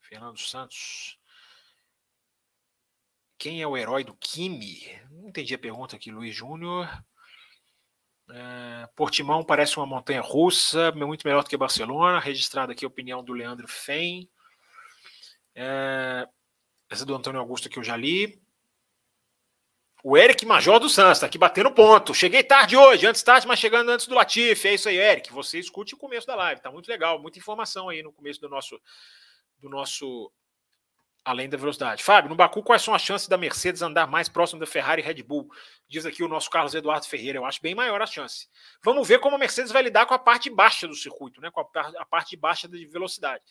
Fernando 0.00 0.38
Santos. 0.38 1.19
Quem 3.40 3.62
é 3.62 3.66
o 3.66 3.74
herói 3.74 4.04
do 4.04 4.14
Kimi? 4.14 4.86
Não 5.10 5.30
entendi 5.30 5.54
a 5.54 5.58
pergunta 5.58 5.96
aqui, 5.96 6.10
Luiz 6.10 6.36
Júnior. 6.36 6.86
É, 8.30 8.86
Portimão 8.94 9.42
parece 9.42 9.78
uma 9.78 9.86
montanha 9.86 10.20
russa, 10.20 10.92
muito 10.92 11.26
melhor 11.26 11.42
do 11.42 11.48
que 11.48 11.56
Barcelona. 11.56 12.20
Registrada 12.20 12.72
aqui 12.72 12.84
a 12.84 12.88
opinião 12.88 13.24
do 13.24 13.32
Leandro 13.32 13.66
Fen. 13.66 14.28
É, 15.54 16.28
essa 16.90 17.06
do 17.06 17.14
Antônio 17.14 17.40
Augusto 17.40 17.70
que 17.70 17.78
eu 17.78 17.82
já 17.82 17.96
li. 17.96 18.38
O 20.04 20.18
Eric 20.18 20.44
Major 20.44 20.78
do 20.78 20.90
Santos 20.90 21.16
está 21.16 21.26
aqui 21.26 21.38
batendo 21.38 21.72
ponto. 21.72 22.12
Cheguei 22.12 22.44
tarde 22.44 22.76
hoje, 22.76 23.06
antes 23.06 23.22
tarde, 23.22 23.46
mas 23.46 23.58
chegando 23.58 23.90
antes 23.90 24.06
do 24.06 24.14
Latifi. 24.14 24.68
É 24.68 24.74
isso 24.74 24.90
aí, 24.90 24.98
Eric. 24.98 25.32
Você 25.32 25.58
escute 25.58 25.94
o 25.94 25.98
começo 25.98 26.26
da 26.26 26.34
live, 26.34 26.60
tá 26.60 26.70
muito 26.70 26.88
legal, 26.88 27.18
muita 27.18 27.38
informação 27.38 27.88
aí 27.88 28.02
no 28.02 28.12
começo 28.12 28.38
do 28.38 28.50
nosso 28.50 28.78
do 29.58 29.70
nosso 29.70 30.30
além 31.24 31.48
da 31.48 31.56
velocidade. 31.56 32.02
Fábio, 32.02 32.30
no 32.30 32.36
Baku, 32.36 32.62
quais 32.62 32.82
são 32.82 32.94
as 32.94 33.02
chances 33.02 33.28
da 33.28 33.36
Mercedes 33.36 33.82
andar 33.82 34.06
mais 34.06 34.28
próximo 34.28 34.60
da 34.60 34.66
Ferrari 34.66 35.02
e 35.02 35.04
Red 35.04 35.22
Bull? 35.22 35.48
Diz 35.88 36.06
aqui 36.06 36.22
o 36.22 36.28
nosso 36.28 36.48
Carlos 36.50 36.74
Eduardo 36.74 37.06
Ferreira. 37.06 37.38
Eu 37.38 37.44
acho 37.44 37.60
bem 37.60 37.74
maior 37.74 38.00
a 38.00 38.06
chance. 38.06 38.48
Vamos 38.82 39.06
ver 39.06 39.20
como 39.20 39.36
a 39.36 39.38
Mercedes 39.38 39.70
vai 39.70 39.82
lidar 39.82 40.06
com 40.06 40.14
a 40.14 40.18
parte 40.18 40.48
baixa 40.48 40.88
do 40.88 40.94
circuito, 40.94 41.40
né? 41.40 41.50
com 41.50 41.60
a, 41.60 42.06
parte 42.06 42.36
baixa 42.36 42.66
de 42.66 42.86
velocidade. 42.86 43.44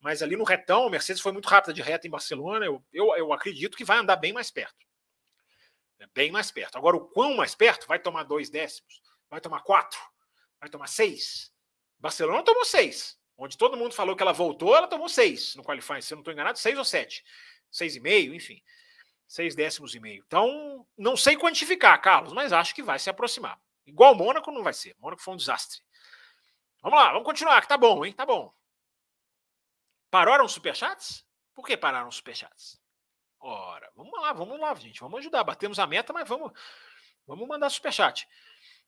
Mas 0.00 0.22
ali 0.22 0.36
no 0.36 0.44
retão, 0.44 0.86
a 0.86 0.90
Mercedes 0.90 1.22
foi 1.22 1.32
muito 1.32 1.48
rápida 1.48 1.72
de 1.72 1.80
reta 1.80 2.06
em 2.06 2.10
Barcelona. 2.10 2.66
Eu, 2.66 2.84
eu, 2.92 3.14
eu 3.16 3.32
acredito 3.32 3.76
que 3.76 3.84
vai 3.84 3.98
andar 3.98 4.16
bem 4.16 4.32
mais 4.32 4.50
perto. 4.50 4.84
É 5.98 6.06
bem 6.14 6.30
mais 6.30 6.50
perto. 6.50 6.76
Agora, 6.76 6.96
o 6.96 7.08
quão 7.08 7.36
mais 7.36 7.54
perto? 7.54 7.86
Vai 7.86 7.98
tomar 7.98 8.24
dois 8.24 8.50
décimos? 8.50 9.00
Vai 9.30 9.40
tomar 9.40 9.60
quatro? 9.62 9.98
Vai 10.60 10.68
tomar 10.68 10.88
seis? 10.88 11.52
Barcelona 11.98 12.42
tomou 12.42 12.64
seis 12.64 13.15
onde 13.36 13.56
todo 13.56 13.76
mundo 13.76 13.94
falou 13.94 14.16
que 14.16 14.22
ela 14.22 14.32
voltou, 14.32 14.74
ela 14.74 14.88
tomou 14.88 15.08
seis 15.08 15.54
no 15.56 15.62
qualifying, 15.62 16.00
se 16.00 16.12
eu 16.12 16.16
não 16.16 16.22
estou 16.22 16.32
enganado, 16.32 16.58
seis 16.58 16.78
ou 16.78 16.84
sete. 16.84 17.24
Seis 17.70 17.96
e 17.96 18.00
meio, 18.00 18.34
enfim. 18.34 18.62
Seis 19.26 19.54
décimos 19.54 19.94
e 19.94 20.00
meio. 20.00 20.22
Então, 20.26 20.86
não 20.96 21.16
sei 21.16 21.36
quantificar, 21.36 22.00
Carlos, 22.00 22.32
mas 22.32 22.52
acho 22.52 22.74
que 22.74 22.82
vai 22.82 22.98
se 22.98 23.10
aproximar. 23.10 23.60
Igual 23.84 24.14
Mônaco 24.14 24.50
não 24.50 24.62
vai 24.62 24.72
ser. 24.72 24.96
Mônaco 24.98 25.22
foi 25.22 25.34
um 25.34 25.36
desastre. 25.36 25.80
Vamos 26.82 26.98
lá, 26.98 27.12
vamos 27.12 27.24
continuar, 27.24 27.60
que 27.60 27.68
tá 27.68 27.76
bom, 27.76 28.04
hein? 28.04 28.12
Tá 28.12 28.24
bom. 28.24 28.52
Pararam 30.10 30.48
superchats? 30.48 31.26
Por 31.54 31.66
que 31.66 31.76
pararam 31.76 32.10
superchats? 32.10 32.80
Ora, 33.40 33.90
vamos 33.94 34.20
lá, 34.20 34.32
vamos 34.32 34.58
lá, 34.58 34.74
gente. 34.74 35.00
Vamos 35.00 35.18
ajudar. 35.20 35.44
Batemos 35.44 35.78
a 35.78 35.86
meta, 35.86 36.12
mas 36.12 36.28
vamos 36.28 36.52
Vamos 37.26 37.48
mandar 37.48 37.68
superchat. 37.70 38.26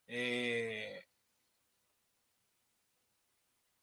É... 0.07 1.05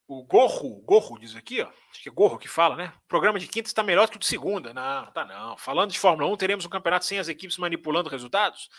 O 0.07 0.23
Gorro, 0.23 0.81
Gorro 0.81 1.17
diz 1.17 1.35
aqui, 1.35 1.61
ó. 1.61 1.69
Acho 1.89 2.03
que 2.03 2.09
é 2.09 2.11
Gorro 2.11 2.37
que 2.37 2.47
fala, 2.47 2.75
né? 2.75 2.93
O 3.05 3.07
programa 3.07 3.39
de 3.39 3.47
quinta 3.47 3.67
está 3.67 3.81
melhor 3.81 4.07
que 4.07 4.17
o 4.17 4.19
de 4.19 4.25
segunda. 4.27 4.73
Não, 4.73 5.11
tá 5.11 5.25
não. 5.25 5.57
Falando 5.57 5.91
de 5.91 5.99
Fórmula 5.99 6.31
1, 6.31 6.37
teremos 6.37 6.65
um 6.65 6.69
campeonato 6.69 7.05
sem 7.05 7.17
as 7.17 7.27
equipes 7.27 7.57
manipulando 7.57 8.09
resultados? 8.09 8.69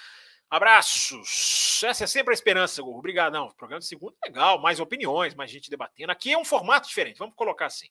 Abraços. 0.49 1.83
Essa 1.83 2.05
é 2.05 2.07
sempre 2.07 2.33
a 2.33 2.35
esperança, 2.35 2.81
Gorro. 2.81 2.99
Obrigado. 2.99 3.33
Não, 3.33 3.51
programa 3.51 3.81
de 3.81 3.87
segunda 3.87 4.15
é 4.25 4.29
legal, 4.29 4.61
mais 4.61 4.79
opiniões, 4.79 5.35
mais 5.35 5.51
gente 5.51 5.69
debatendo. 5.69 6.13
Aqui 6.13 6.33
é 6.33 6.39
um 6.39 6.45
formato 6.45 6.87
diferente, 6.87 7.19
vamos 7.19 7.35
colocar 7.35 7.67
assim. 7.67 7.89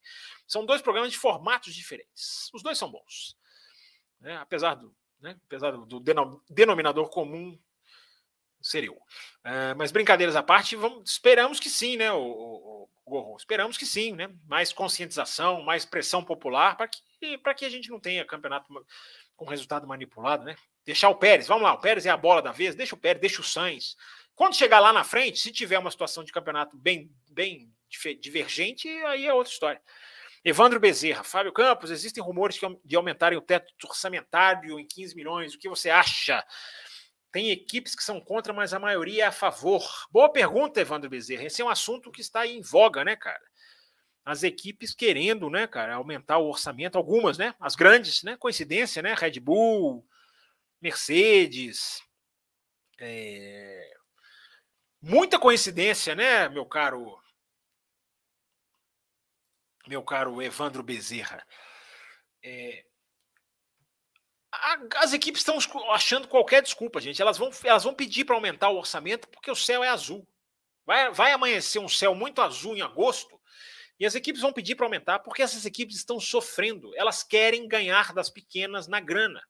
São 0.47 0.65
dois 0.65 0.81
programas 0.81 1.11
de 1.11 1.17
formatos 1.17 1.75
diferentes. 1.75 2.49
Os 2.53 2.63
dois 2.63 2.77
são 2.77 2.89
bons. 2.89 3.35
Né? 4.21 4.37
Apesar 4.37 4.75
do, 4.75 4.95
né? 5.19 5.37
Apesar 5.45 5.71
do 5.71 5.99
denominador 6.49 7.09
comum 7.09 7.59
seria 8.61 8.93
o. 8.93 8.95
Uh, 8.95 9.75
mas 9.77 9.91
brincadeiras 9.91 10.37
à 10.37 10.41
parte, 10.41 10.77
vamos, 10.77 11.11
esperamos 11.11 11.59
que 11.59 11.69
sim, 11.69 11.97
né, 11.97 12.11
o, 12.11 12.19
o 12.19 12.89
Gorro? 13.05 13.35
Esperamos 13.37 13.77
que 13.77 13.85
sim, 13.85 14.13
né? 14.13 14.29
Mais 14.47 14.73
conscientização, 14.73 15.61
mais 15.61 15.85
pressão 15.85 16.23
popular 16.23 16.75
para 16.75 16.87
que, 16.87 17.01
que 17.55 17.65
a 17.65 17.69
gente 17.69 17.89
não 17.89 17.99
tenha 17.99 18.25
campeonato 18.25 18.67
com 19.35 19.45
resultado 19.45 19.87
manipulado, 19.87 20.43
né? 20.43 20.55
Deixar 20.85 21.09
o 21.09 21.15
Pérez, 21.15 21.47
vamos 21.47 21.63
lá, 21.63 21.73
o 21.73 21.81
Pérez 21.81 22.05
é 22.05 22.09
a 22.09 22.17
bola 22.17 22.41
da 22.41 22.51
vez, 22.51 22.75
deixa 22.75 22.95
o 22.95 22.97
Pérez, 22.97 23.21
deixa 23.21 23.41
o 23.41 23.43
Sainz. 23.43 23.95
Quando 24.35 24.55
chegar 24.55 24.79
lá 24.79 24.91
na 24.91 25.03
frente, 25.03 25.39
se 25.39 25.51
tiver 25.51 25.79
uma 25.79 25.91
situação 25.91 26.23
de 26.23 26.31
campeonato 26.31 26.77
bem, 26.77 27.09
bem 27.31 27.71
divergente, 28.19 28.87
aí 29.05 29.25
é 29.25 29.33
outra 29.33 29.51
história. 29.51 29.81
Evandro 30.43 30.79
Bezerra, 30.79 31.23
Fábio 31.23 31.51
Campos, 31.51 31.89
existem 31.89 32.23
rumores 32.23 32.59
de 32.83 32.95
aumentarem 32.95 33.37
o 33.37 33.41
teto 33.41 33.73
orçamentário 33.83 34.79
em 34.79 34.85
15 34.85 35.15
milhões. 35.15 35.55
O 35.55 35.57
que 35.57 35.67
você 35.67 35.89
acha? 35.89 36.45
Tem 37.35 37.51
equipes 37.51 37.93
que 37.93 38.01
são 38.01 38.21
contra, 38.21 38.53
mas 38.53 38.73
a 38.73 38.79
maioria 38.79 39.25
é 39.25 39.27
a 39.27 39.31
favor. 39.31 39.83
Boa 40.09 40.31
pergunta, 40.31 40.79
Evandro 40.79 41.09
Bezerra. 41.09 41.43
Esse 41.43 41.61
é 41.61 41.65
um 41.65 41.69
assunto 41.69 42.09
que 42.09 42.21
está 42.21 42.47
em 42.47 42.61
voga, 42.61 43.03
né, 43.03 43.17
cara? 43.17 43.43
As 44.23 44.41
equipes 44.41 44.95
querendo, 44.95 45.49
né, 45.49 45.67
cara, 45.67 45.95
aumentar 45.95 46.37
o 46.37 46.47
orçamento, 46.47 46.97
algumas, 46.97 47.37
né? 47.37 47.53
As 47.59 47.75
grandes, 47.75 48.23
né? 48.23 48.37
Coincidência, 48.37 49.01
né? 49.01 49.13
Red 49.13 49.41
Bull, 49.41 50.07
Mercedes. 50.81 52.01
É... 53.01 53.97
Muita 55.01 55.37
coincidência, 55.37 56.15
né, 56.15 56.47
meu 56.47 56.65
caro 56.65 57.19
meu 59.85 60.01
caro 60.01 60.41
Evandro 60.41 60.81
Bezerra. 60.81 61.45
É, 62.41 62.85
as 64.97 65.13
equipes 65.13 65.41
estão 65.41 65.57
achando 65.91 66.27
qualquer 66.27 66.61
desculpa, 66.61 66.99
gente. 66.99 67.21
Elas 67.21 67.37
vão, 67.37 67.49
elas 67.63 67.83
vão 67.83 67.93
pedir 67.93 68.25
para 68.25 68.35
aumentar 68.35 68.69
o 68.69 68.77
orçamento 68.77 69.27
porque 69.29 69.51
o 69.51 69.55
céu 69.55 69.83
é 69.83 69.89
azul. 69.89 70.27
Vai, 70.85 71.11
vai 71.11 71.31
amanhecer 71.31 71.79
um 71.79 71.89
céu 71.89 72.13
muito 72.13 72.41
azul 72.41 72.75
em 72.75 72.81
agosto 72.81 73.39
e 73.99 74.05
as 74.05 74.13
equipes 74.13 74.41
vão 74.41 74.53
pedir 74.53 74.75
para 74.75 74.85
aumentar 74.85 75.19
porque 75.19 75.41
essas 75.41 75.65
equipes 75.65 75.95
estão 75.95 76.19
sofrendo. 76.19 76.91
Elas 76.95 77.23
querem 77.23 77.67
ganhar 77.67 78.13
das 78.13 78.29
pequenas 78.29 78.87
na 78.87 78.99
grana. 78.99 79.41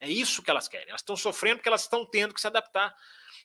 É 0.00 0.08
isso 0.08 0.42
que 0.42 0.50
elas 0.50 0.66
querem. 0.66 0.88
Elas 0.88 1.02
estão 1.02 1.16
sofrendo 1.16 1.56
porque 1.56 1.68
elas 1.68 1.82
estão 1.82 2.04
tendo 2.04 2.34
que 2.34 2.40
se 2.40 2.46
adaptar. 2.46 2.94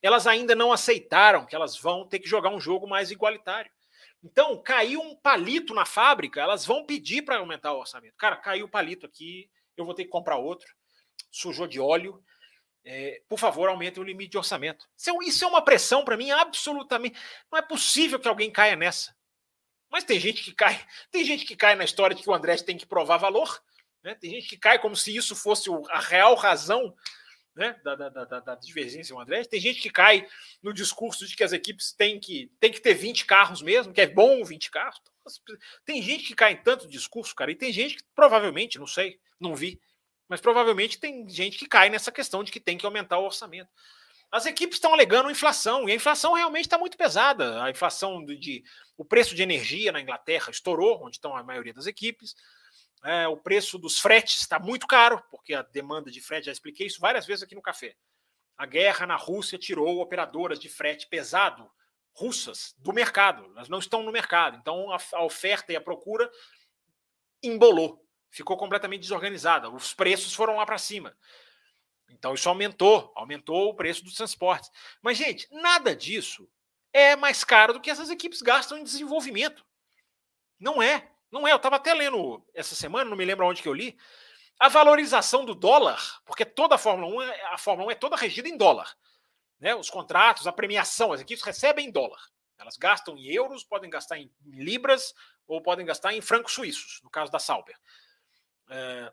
Elas 0.02 0.26
ainda 0.26 0.56
não 0.56 0.72
aceitaram 0.72 1.46
que 1.46 1.56
elas 1.56 1.78
vão 1.78 2.08
ter 2.08 2.20
que 2.20 2.30
jogar 2.30 2.50
um 2.50 2.60
jogo 2.60 2.88
mais 2.88 3.12
igualitário. 3.12 3.72
Então, 4.24 4.62
caiu 4.62 5.02
um 5.02 5.16
palito 5.16 5.74
na 5.74 5.86
fábrica, 5.86 6.42
elas 6.42 6.66
vão 6.66 6.84
pedir 6.84 7.22
para 7.22 7.38
aumentar 7.38 7.74
o 7.74 7.80
orçamento. 7.80 8.16
Cara, 8.18 8.36
caiu 8.36 8.66
o 8.66 8.70
palito 8.70 9.06
aqui, 9.06 9.50
eu 9.78 9.86
vou 9.86 9.94
ter 9.94 10.06
que 10.06 10.10
comprar 10.10 10.38
outro. 10.38 10.68
Sujou 11.32 11.68
de 11.68 11.80
óleo. 11.80 12.24
É, 12.84 13.22
por 13.28 13.40
favor, 13.40 13.68
aumente 13.68 14.00
o 14.00 14.04
limite 14.04 14.32
de 14.32 14.38
orçamento. 14.38 14.86
Isso 14.98 15.44
é, 15.44 15.48
é 15.48 15.50
uma 15.50 15.64
pressão 15.64 16.06
para 16.06 16.16
mim 16.16 16.32
absolutamente. 16.32 17.20
Não 17.52 17.58
é 17.58 17.62
possível 17.62 18.20
que 18.20 18.28
alguém 18.28 18.52
caia 18.52 18.76
nessa. 18.76 19.16
Mas 19.90 20.04
tem 20.04 20.20
gente 20.20 20.44
que 20.44 20.54
cai, 20.54 20.86
tem 21.10 21.24
gente 21.24 21.46
que 21.46 21.56
cai 21.56 21.76
na 21.76 21.84
história 21.84 22.16
de 22.16 22.22
que 22.22 22.30
o 22.30 22.34
André 22.34 22.56
tem 22.58 22.78
que 22.78 22.86
provar 22.86 23.18
valor. 23.18 23.62
Né? 24.04 24.14
Tem 24.16 24.30
gente 24.30 24.48
que 24.48 24.58
cai 24.58 24.78
como 24.78 24.96
se 24.96 25.16
isso 25.16 25.36
fosse 25.36 25.70
a 25.90 26.00
real 26.00 26.36
razão 26.36 26.96
né, 27.56 27.80
da, 27.84 27.96
da, 27.96 28.10
da, 28.10 28.40
da 28.40 28.56
divergência 28.56 29.14
com 29.14 29.20
o 29.20 29.24
André. 29.24 29.44
Tem 29.46 29.60
gente 29.60 29.82
que 29.82 29.90
cai 29.90 30.28
no 30.62 30.74
discurso 30.74 31.26
de 31.26 31.36
que 31.36 31.44
as 31.44 31.54
equipes 31.54 31.94
têm 31.94 32.20
que, 32.20 32.52
têm 32.60 32.72
que 32.72 32.82
ter 32.82 32.94
20 32.94 33.26
carros 33.26 33.62
mesmo, 33.62 33.94
que 33.94 34.02
é 34.02 34.08
bom 34.08 34.44
20 34.44 34.70
carros. 34.70 35.02
Tem 35.84 36.02
gente 36.02 36.26
que 36.26 36.36
cai 36.36 36.54
em 36.54 36.64
tanto 36.64 36.88
discurso, 36.88 37.36
cara, 37.36 37.52
e 37.52 37.56
tem 37.56 37.72
gente 37.72 37.98
que 37.98 38.04
provavelmente, 38.14 38.80
não 38.80 38.88
sei, 38.88 39.20
não 39.40 39.56
vi, 39.56 39.80
mas 40.28 40.42
provavelmente 40.42 41.00
tem 41.00 41.28
gente 41.30 41.58
que 41.58 41.68
cai 41.68 41.90
nessa 41.90 42.12
questão 42.12 42.44
de 42.44 42.52
que 42.52 42.60
tem 42.60 42.78
que 42.78 42.86
aumentar 42.86 43.20
o 43.20 43.26
orçamento. 43.26 43.70
As 44.32 44.46
equipes 44.46 44.78
estão 44.78 44.94
alegando 44.94 45.30
inflação, 45.30 45.88
e 45.88 45.92
a 45.92 45.96
inflação 45.96 46.34
realmente 46.34 46.66
está 46.66 46.78
muito 46.78 46.98
pesada. 46.98 47.64
A 47.64 47.70
inflação 47.70 48.24
de, 48.26 48.36
de, 48.38 48.64
o 48.98 49.06
preço 49.06 49.36
de 49.36 49.44
energia 49.44 49.92
na 49.92 50.02
Inglaterra 50.02 50.52
estourou, 50.52 51.06
onde 51.06 51.18
estão 51.18 51.36
a 51.36 51.44
maioria 51.44 51.74
das 51.74 51.86
equipes. 51.86 52.36
É, 53.04 53.28
o 53.28 53.38
preço 53.38 53.78
dos 53.78 54.00
fretes 54.00 54.42
está 54.42 54.60
muito 54.60 54.88
caro, 54.88 55.24
porque 55.30 55.54
a 55.54 55.62
demanda 55.62 56.10
de 56.10 56.20
frete, 56.20 56.48
já 56.48 56.52
expliquei 56.52 56.88
isso 56.88 57.00
várias 57.00 57.26
vezes 57.26 57.44
aqui 57.44 57.56
no 57.56 57.62
café. 57.62 57.96
A 58.58 58.66
guerra 58.66 59.06
na 59.06 59.16
Rússia 59.16 59.60
tirou 59.60 60.00
operadoras 60.00 60.60
de 60.60 60.70
frete 60.70 61.08
pesado 61.08 61.70
russas 62.16 62.74
do 62.78 62.94
mercado, 62.94 63.46
elas 63.56 63.70
não 63.70 63.80
estão 63.80 64.02
no 64.02 64.12
mercado. 64.12 64.58
Então 64.58 64.92
a, 64.92 64.98
a 65.14 65.24
oferta 65.24 65.72
e 65.74 65.76
a 65.76 65.82
procura 65.82 66.30
embolou, 67.44 68.04
ficou 68.30 68.58
completamente 68.58 69.02
desorganizada. 69.02 69.70
Os 69.70 69.94
preços 69.94 70.34
foram 70.34 70.56
lá 70.56 70.66
para 70.66 70.78
cima. 70.78 71.16
Então 72.10 72.34
isso 72.34 72.48
aumentou, 72.48 73.12
aumentou 73.16 73.70
o 73.70 73.76
preço 73.76 74.04
dos 74.04 74.16
transportes. 74.16 74.72
Mas, 75.02 75.18
gente, 75.18 75.48
nada 75.52 75.96
disso 75.96 76.50
é 76.94 77.16
mais 77.16 77.44
caro 77.44 77.74
do 77.74 77.82
que 77.82 77.90
essas 77.90 78.10
equipes 78.10 78.42
gastam 78.42 78.78
em 78.78 78.84
desenvolvimento. 78.84 79.66
Não 80.60 80.82
é. 80.82 81.12
Não 81.30 81.46
é, 81.46 81.52
eu 81.52 81.58
estava 81.58 81.76
até 81.76 81.94
lendo 81.94 82.46
essa 82.54 82.76
semana, 82.76 83.10
não 83.10 83.18
me 83.18 83.26
lembro 83.26 83.46
onde 83.46 83.62
que 83.62 83.68
eu 83.68 83.74
li, 83.74 83.98
a 84.58 84.70
valorização 84.70 85.44
do 85.44 85.54
dólar, 85.54 86.22
porque 86.26 86.46
toda 86.46 86.76
a 86.76 86.78
Fórmula 86.78 87.14
1, 87.14 87.22
é, 87.24 87.42
a 87.48 87.58
Fórmula 87.58 87.90
1 87.90 87.92
é 87.92 87.96
toda 87.96 88.16
regida 88.16 88.48
em 88.48 88.56
dólar. 88.56 88.96
Né? 89.60 89.76
Os 89.76 89.90
contratos, 89.90 90.48
a 90.48 90.52
premiação, 90.52 91.14
as 91.14 91.22
equipes 91.22 91.44
recebem 91.44 91.88
em 91.88 91.92
dólar. 91.92 92.20
Elas 92.58 92.78
gastam 92.78 93.18
em 93.18 93.28
euros, 93.28 93.64
podem 93.64 93.90
gastar 93.90 94.18
em 94.18 94.32
libras 94.46 95.14
ou 95.48 95.62
podem 95.62 95.86
gastar 95.86 96.14
em 96.14 96.22
francos 96.22 96.54
suíços, 96.54 97.02
no 97.04 97.10
caso 97.10 97.32
da 97.32 97.40
Sauber. 97.40 97.78
É, 98.70 99.12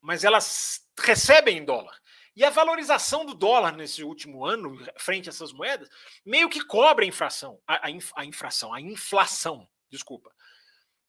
mas 0.00 0.24
elas 0.24 0.86
recebem 0.98 1.58
em 1.58 1.64
dólar. 1.64 2.00
E 2.34 2.44
a 2.44 2.50
valorização 2.50 3.24
do 3.24 3.34
dólar 3.34 3.74
nesse 3.74 4.04
último 4.04 4.44
ano, 4.44 4.78
frente 4.98 5.28
a 5.28 5.32
essas 5.32 5.52
moedas, 5.52 5.88
meio 6.24 6.50
que 6.50 6.62
cobre 6.64 7.06
a 7.06 7.08
inflação, 7.08 7.60
a, 7.66 7.88
a, 7.88 7.90
a 8.16 8.24
inflação, 8.24 8.74
a 8.74 8.80
inflação, 8.80 9.66
desculpa. 9.88 10.30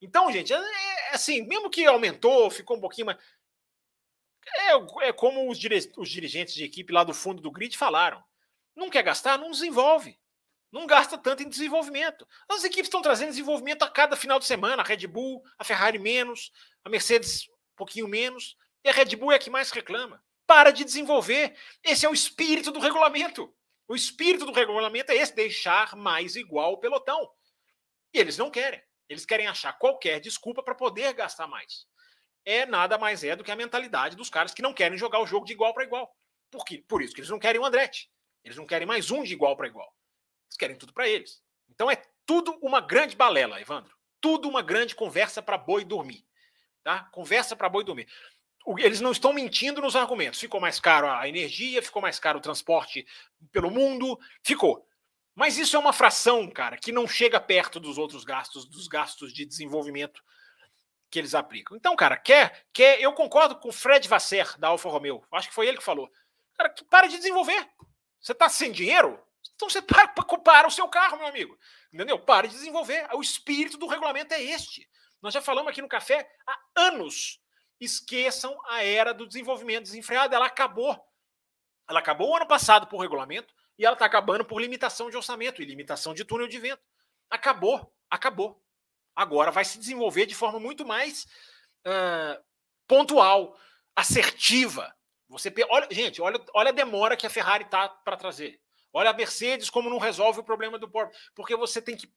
Então, 0.02 0.32
gente, 0.32 0.54
é, 0.54 0.58
é, 0.58 1.16
assim, 1.16 1.46
mesmo 1.46 1.70
que 1.70 1.86
aumentou, 1.86 2.50
ficou 2.50 2.78
um 2.78 2.82
pouquinho 2.82 3.08
mais. 3.08 3.18
É, 4.56 5.08
é 5.08 5.14
como 5.14 5.50
os, 5.50 5.60
dire... 5.60 5.78
os 5.98 6.10
dirigentes 6.10 6.54
de 6.54 6.64
equipe 6.64 6.94
lá 6.94 7.04
do 7.04 7.14
fundo 7.14 7.42
do 7.42 7.52
grid 7.52 7.78
falaram. 7.78 8.24
Não 8.76 8.90
quer 8.90 9.04
gastar? 9.04 9.38
Não 9.38 9.52
desenvolve. 9.52 10.18
Não 10.72 10.86
gasta 10.86 11.18
tanto 11.18 11.44
em 11.44 11.50
desenvolvimento. 11.50 12.28
As 12.50 12.64
equipes 12.64 12.88
estão 12.88 13.02
trazendo 13.02 13.30
desenvolvimento 13.30 13.84
a 13.84 13.90
cada 13.90 14.16
final 14.16 14.38
de 14.38 14.46
semana. 14.46 14.82
A 14.82 14.86
Red 14.86 15.08
Bull, 15.08 15.44
a 15.58 15.64
Ferrari 15.64 15.98
menos, 15.98 16.52
a 16.84 16.90
Mercedes 16.90 17.48
um 17.48 17.76
pouquinho 17.76 18.08
menos. 18.08 18.58
E 18.84 18.90
a 18.90 18.92
Red 18.92 19.16
Bull 19.16 19.32
é 19.32 19.36
a 19.36 19.40
que 19.40 19.50
mais 19.50 19.72
reclama. 19.72 20.24
Para 20.46 20.72
de 20.72 20.84
desenvolver. 20.84 21.56
Esse 21.84 22.06
é 22.06 22.10
o 22.10 22.14
espírito 22.14 22.72
do 22.72 22.80
regulamento. 22.80 23.54
O 23.88 23.96
espírito 23.96 24.46
do 24.46 24.52
regulamento 24.52 25.12
é 25.12 25.16
esse: 25.16 25.34
deixar 25.34 25.96
mais 25.96 26.36
igual 26.36 26.74
o 26.74 26.78
pelotão. 26.78 27.30
E 28.14 28.20
eles 28.20 28.38
não 28.38 28.52
querem. 28.52 28.82
Eles 29.10 29.26
querem 29.26 29.48
achar 29.48 29.78
qualquer 29.78 30.20
desculpa 30.20 30.62
para 30.62 30.76
poder 30.76 31.14
gastar 31.14 31.48
mais. 31.48 31.88
É 32.50 32.66
nada 32.66 32.98
mais 32.98 33.26
é 33.26 33.36
do 33.36 33.44
que 33.44 33.52
a 33.52 33.58
mentalidade 33.58 34.16
dos 34.16 34.30
caras 34.30 34.54
que 34.54 34.62
não 34.62 34.74
querem 34.74 34.98
jogar 34.98 35.20
o 35.20 35.28
jogo 35.28 35.46
de 35.46 35.52
igual 35.52 35.74
para 35.74 35.84
igual. 35.84 36.16
Por 36.50 36.64
quê? 36.64 36.82
Por 36.88 37.02
isso 37.02 37.14
que 37.14 37.20
eles 37.20 37.30
não 37.30 37.40
querem 37.40 37.60
o 37.60 37.66
Andretti. 37.66 38.10
Eles 38.42 38.56
não 38.56 38.66
querem 38.66 38.88
mais 38.88 39.12
um 39.12 39.22
de 39.22 39.34
igual 39.34 39.58
para 39.58 39.68
igual. 39.68 39.94
Eles 40.48 40.56
querem 40.56 40.78
tudo 40.78 40.94
para 40.94 41.10
eles. 41.10 41.44
Então 41.70 41.92
é 41.92 42.02
tudo 42.26 42.58
uma 42.62 42.80
grande 42.80 43.18
balela, 43.18 43.60
Evandro. 43.60 43.94
Tudo 44.22 44.48
uma 44.48 44.62
grande 44.62 44.96
conversa 44.96 45.42
para 45.42 45.58
boi 45.58 45.84
dormir. 45.84 46.26
Tá? 46.86 47.10
Conversa 47.12 47.54
para 47.54 47.68
boi 47.68 47.84
dormir. 47.84 48.08
Eles 48.78 49.02
não 49.02 49.12
estão 49.12 49.34
mentindo 49.34 49.82
nos 49.82 49.98
argumentos. 49.98 50.40
Ficou 50.40 50.62
mais 50.62 50.80
caro 50.80 51.10
a 51.10 51.28
energia, 51.28 51.82
ficou 51.82 52.02
mais 52.02 52.18
caro 52.18 52.40
o 52.40 52.42
transporte 52.42 53.06
pelo 53.52 53.70
mundo, 53.70 54.18
ficou. 54.42 54.88
Mas 55.36 55.58
isso 55.58 55.76
é 55.76 55.80
uma 55.80 55.92
fração, 55.92 56.50
cara, 56.50 56.78
que 56.78 56.94
não 56.94 57.10
chega 57.10 57.42
perto 57.42 57.78
dos 57.78 57.98
outros 57.98 58.24
gastos, 58.24 58.64
dos 58.64 58.88
gastos 58.88 59.34
de 59.34 59.46
desenvolvimento 59.46 60.24
que 61.10 61.20
eles 61.20 61.34
aplicam. 61.34 61.76
Então, 61.78 61.96
cara, 61.96 62.18
quer, 62.18 62.66
quer, 62.74 63.02
eu 63.02 63.14
concordo 63.14 63.56
com 63.58 63.70
o 63.70 63.74
Fred 63.74 64.08
Vasser 64.08 64.58
da 64.60 64.70
Alfa 64.70 64.90
Romeo. 64.90 65.24
Acho 65.32 65.50
que 65.50 65.56
foi 65.56 65.68
ele 65.68 65.78
que 65.78 65.84
falou. 65.84 66.12
Cara, 66.56 66.70
que 66.70 66.84
para 66.84 67.08
de 67.08 67.18
desenvolver. 67.18 67.70
Você 68.20 68.32
está 68.32 68.50
sem 68.50 68.72
dinheiro? 68.72 69.22
Então 69.56 69.70
você 69.70 69.82
para, 69.84 70.08
para 70.08 70.68
o 70.68 70.72
seu 70.72 70.88
carro, 70.88 71.18
meu 71.18 71.28
amigo. 71.28 71.58
Entendeu? 71.94 72.20
Pare 72.20 72.48
de 72.48 72.56
desenvolver. 72.56 73.08
O 73.14 73.22
espírito 73.22 73.78
do 73.78 73.88
regulamento 73.88 74.34
é 74.34 74.42
este. 74.42 74.88
Nós 75.22 75.34
já 75.34 75.42
falamos 75.42 75.72
aqui 75.72 75.82
no 75.82 75.88
café 75.88 76.30
há 76.46 76.60
anos. 76.76 77.40
Esqueçam 77.80 78.58
a 78.68 78.84
era 78.84 79.14
do 79.14 79.28
desenvolvimento 79.28 79.84
desenfreado. 79.84 80.36
Ela 80.36 80.48
acabou. 80.48 81.00
Ela 81.90 82.00
acabou 82.00 82.32
o 82.32 82.36
ano 82.36 82.48
passado 82.48 82.88
por 82.88 83.00
regulamento 83.00 83.54
e 83.78 83.86
ela 83.86 83.94
está 83.94 84.06
acabando 84.06 84.44
por 84.44 84.60
limitação 84.60 85.10
de 85.10 85.16
orçamento 85.16 85.62
e 85.62 85.66
limitação 85.66 86.14
de 86.14 86.26
túnel 86.26 86.48
de 86.48 86.60
vento. 86.60 86.82
Acabou, 87.30 87.94
acabou. 88.10 88.62
Agora 89.18 89.50
vai 89.50 89.66
se 89.66 89.80
desenvolver 89.80 90.28
de 90.28 90.36
forma 90.36 90.60
muito 90.60 90.86
mais 90.86 91.26
uh, 91.88 92.40
pontual, 92.88 93.58
assertiva. 93.96 94.94
Você 95.28 95.52
olha, 95.72 95.88
gente, 95.90 96.22
olha, 96.22 96.40
olha 96.54 96.70
a 96.70 96.72
demora 96.72 97.18
que 97.18 97.26
a 97.26 97.30
Ferrari 97.30 97.66
tá 97.66 97.90
para 97.90 98.16
trazer. 98.16 98.62
Olha 98.94 99.10
a 99.10 99.14
Mercedes 99.14 99.72
como 99.72 99.90
não 99.90 99.98
resolve 99.98 100.40
o 100.40 100.44
problema 100.44 100.78
do 100.78 100.88
porto, 100.88 101.18
porque 101.34 101.56
você 101.56 101.82
tem 101.82 101.98
que 101.98 102.08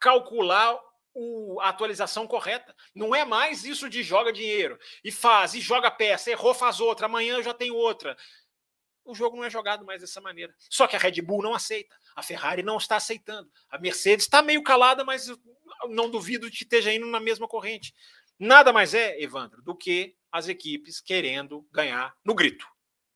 calcular 0.00 0.76
o, 1.14 1.60
a 1.60 1.68
atualização 1.68 2.26
correta. 2.26 2.74
Não 2.92 3.14
é 3.14 3.24
mais 3.24 3.64
isso 3.64 3.88
de 3.88 4.02
joga 4.02 4.32
dinheiro 4.32 4.76
e 5.04 5.12
faz, 5.12 5.54
e 5.54 5.60
joga 5.60 5.92
peça, 5.92 6.28
errou, 6.28 6.54
faz 6.54 6.80
outra, 6.80 7.06
amanhã 7.06 7.40
já 7.40 7.54
tenho 7.54 7.76
outra. 7.76 8.16
O 9.08 9.14
jogo 9.14 9.38
não 9.38 9.44
é 9.44 9.48
jogado 9.48 9.86
mais 9.86 10.02
dessa 10.02 10.20
maneira. 10.20 10.54
Só 10.68 10.86
que 10.86 10.94
a 10.94 10.98
Red 10.98 11.22
Bull 11.22 11.42
não 11.42 11.54
aceita, 11.54 11.96
a 12.14 12.22
Ferrari 12.22 12.62
não 12.62 12.76
está 12.76 12.96
aceitando, 12.96 13.50
a 13.70 13.78
Mercedes 13.78 14.26
está 14.26 14.42
meio 14.42 14.62
calada, 14.62 15.02
mas 15.02 15.32
não 15.88 16.10
duvido 16.10 16.50
que 16.50 16.64
esteja 16.64 16.92
indo 16.92 17.06
na 17.06 17.18
mesma 17.18 17.48
corrente. 17.48 17.94
Nada 18.38 18.70
mais 18.70 18.92
é, 18.92 19.18
Evandro, 19.18 19.62
do 19.62 19.74
que 19.74 20.14
as 20.30 20.46
equipes 20.46 21.00
querendo 21.00 21.66
ganhar 21.72 22.14
no 22.22 22.34
grito. 22.34 22.66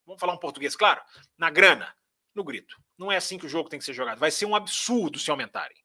Vamos 0.06 0.18
falar 0.18 0.32
um 0.32 0.38
português 0.38 0.74
claro? 0.74 1.02
Na 1.36 1.50
grana, 1.50 1.94
no 2.34 2.42
grito. 2.42 2.74
Não 2.96 3.12
é 3.12 3.18
assim 3.18 3.36
que 3.36 3.44
o 3.44 3.48
jogo 3.48 3.68
tem 3.68 3.78
que 3.78 3.84
ser 3.84 3.92
jogado. 3.92 4.18
Vai 4.18 4.30
ser 4.30 4.46
um 4.46 4.56
absurdo 4.56 5.18
se 5.18 5.30
aumentarem. 5.30 5.76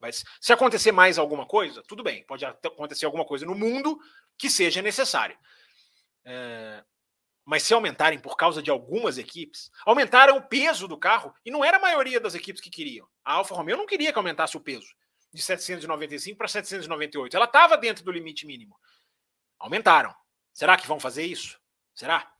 Mas 0.00 0.24
se 0.40 0.50
acontecer 0.50 0.92
mais 0.92 1.18
alguma 1.18 1.44
coisa, 1.46 1.82
tudo 1.82 2.02
bem, 2.02 2.24
pode 2.24 2.44
acontecer 2.46 3.04
alguma 3.04 3.24
coisa 3.26 3.44
no 3.44 3.54
mundo 3.54 3.98
que 4.38 4.48
seja 4.48 4.80
necessário. 4.80 5.38
É, 6.24 6.82
mas 7.46 7.62
se 7.62 7.72
aumentarem 7.72 8.18
por 8.18 8.36
causa 8.36 8.62
de 8.62 8.70
algumas 8.70 9.16
equipes, 9.16 9.70
aumentaram 9.86 10.36
o 10.36 10.42
peso 10.42 10.86
do 10.86 10.98
carro 10.98 11.32
e 11.44 11.50
não 11.50 11.64
era 11.64 11.78
a 11.78 11.80
maioria 11.80 12.20
das 12.20 12.34
equipes 12.34 12.60
que 12.60 12.68
queriam. 12.68 13.08
A 13.24 13.32
Alfa 13.34 13.54
Romeo 13.54 13.78
não 13.78 13.86
queria 13.86 14.12
que 14.12 14.18
aumentasse 14.18 14.56
o 14.56 14.60
peso 14.60 14.94
de 15.32 15.40
795 15.40 16.36
para 16.36 16.48
798. 16.48 17.34
Ela 17.34 17.46
estava 17.46 17.78
dentro 17.78 18.04
do 18.04 18.12
limite 18.12 18.46
mínimo. 18.46 18.76
Aumentaram. 19.58 20.14
Será 20.52 20.76
que 20.76 20.86
vão 20.86 21.00
fazer 21.00 21.24
isso? 21.24 21.58
Será? 21.94 22.30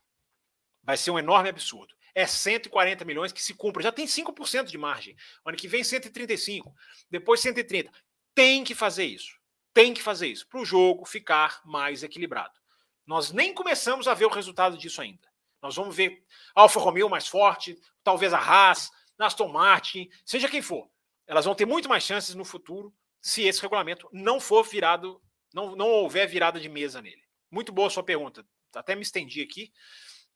Vai 0.82 0.98
ser 0.98 1.10
um 1.10 1.18
enorme 1.18 1.48
absurdo 1.48 1.96
é 2.16 2.26
140 2.26 3.04
milhões 3.04 3.30
que 3.30 3.42
se 3.42 3.52
cumpra. 3.52 3.82
Já 3.82 3.92
tem 3.92 4.06
5% 4.06 4.64
de 4.64 4.78
margem. 4.78 5.14
Ano 5.44 5.54
que 5.54 5.68
vem, 5.68 5.84
135. 5.84 6.74
Depois, 7.10 7.40
130. 7.40 7.92
Tem 8.34 8.64
que 8.64 8.74
fazer 8.74 9.04
isso. 9.04 9.36
Tem 9.74 9.92
que 9.92 10.02
fazer 10.02 10.28
isso 10.28 10.48
para 10.48 10.58
o 10.58 10.64
jogo 10.64 11.04
ficar 11.04 11.60
mais 11.62 12.02
equilibrado. 12.02 12.58
Nós 13.06 13.30
nem 13.30 13.54
começamos 13.54 14.08
a 14.08 14.14
ver 14.14 14.24
o 14.24 14.30
resultado 14.30 14.76
disso 14.76 15.00
ainda. 15.00 15.28
Nós 15.62 15.74
vamos 15.76 15.94
ver 15.94 16.24
Alfa 16.54 16.80
Romeo 16.80 17.08
mais 17.08 17.26
forte, 17.26 17.78
talvez 18.02 18.32
a 18.32 18.38
Haas, 18.38 18.90
Aston 19.18 19.48
Martin, 19.48 20.08
seja 20.24 20.48
quem 20.48 20.60
for. 20.60 20.90
Elas 21.26 21.44
vão 21.44 21.54
ter 21.54 21.66
muito 21.66 21.88
mais 21.88 22.04
chances 22.04 22.34
no 22.34 22.44
futuro 22.44 22.94
se 23.20 23.42
esse 23.42 23.60
regulamento 23.62 24.08
não 24.12 24.38
for 24.38 24.62
virado, 24.62 25.20
não, 25.54 25.74
não 25.74 25.88
houver 25.88 26.28
virada 26.28 26.60
de 26.60 26.68
mesa 26.68 27.00
nele. 27.00 27.22
Muito 27.50 27.72
boa 27.72 27.90
sua 27.90 28.02
pergunta. 28.02 28.46
Até 28.74 28.94
me 28.94 29.02
estendi 29.02 29.40
aqui. 29.40 29.72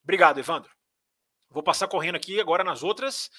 Obrigado, 0.03 0.39
Evandro. 0.39 0.71
Vou 1.49 1.61
passar 1.61 1.87
correndo 1.87 2.15
aqui 2.15 2.39
agora 2.39 2.63
nas 2.63 2.81
outras. 2.81 3.29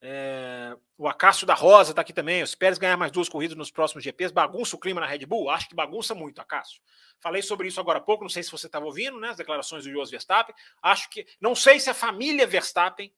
É, 0.00 0.76
o 0.96 1.08
Acácio 1.08 1.46
da 1.46 1.54
Rosa 1.54 1.90
está 1.90 2.02
aqui 2.02 2.12
também. 2.12 2.42
Os 2.42 2.54
Pérez 2.54 2.78
ganhar 2.78 2.96
mais 2.96 3.10
duas 3.10 3.28
corridas 3.28 3.56
nos 3.56 3.70
próximos 3.70 4.04
GPs. 4.04 4.32
Bagunça 4.32 4.76
o 4.76 4.78
clima 4.78 5.00
na 5.00 5.06
Red 5.06 5.26
Bull? 5.26 5.50
Acho 5.50 5.68
que 5.68 5.74
bagunça 5.74 6.14
muito, 6.14 6.40
Acácio. 6.40 6.80
Falei 7.20 7.42
sobre 7.42 7.68
isso 7.68 7.80
agora 7.80 7.98
há 7.98 8.02
pouco. 8.02 8.22
Não 8.22 8.28
sei 8.28 8.42
se 8.42 8.50
você 8.50 8.66
estava 8.66 8.84
ouvindo, 8.84 9.18
né? 9.18 9.30
As 9.30 9.36
declarações 9.36 9.84
do 9.84 9.90
Jos 9.90 10.10
Verstappen. 10.10 10.54
Acho 10.82 11.10
que. 11.10 11.26
Não 11.40 11.54
sei 11.54 11.80
se 11.80 11.90
a 11.90 11.94
família 11.94 12.46
Verstappen 12.46 13.12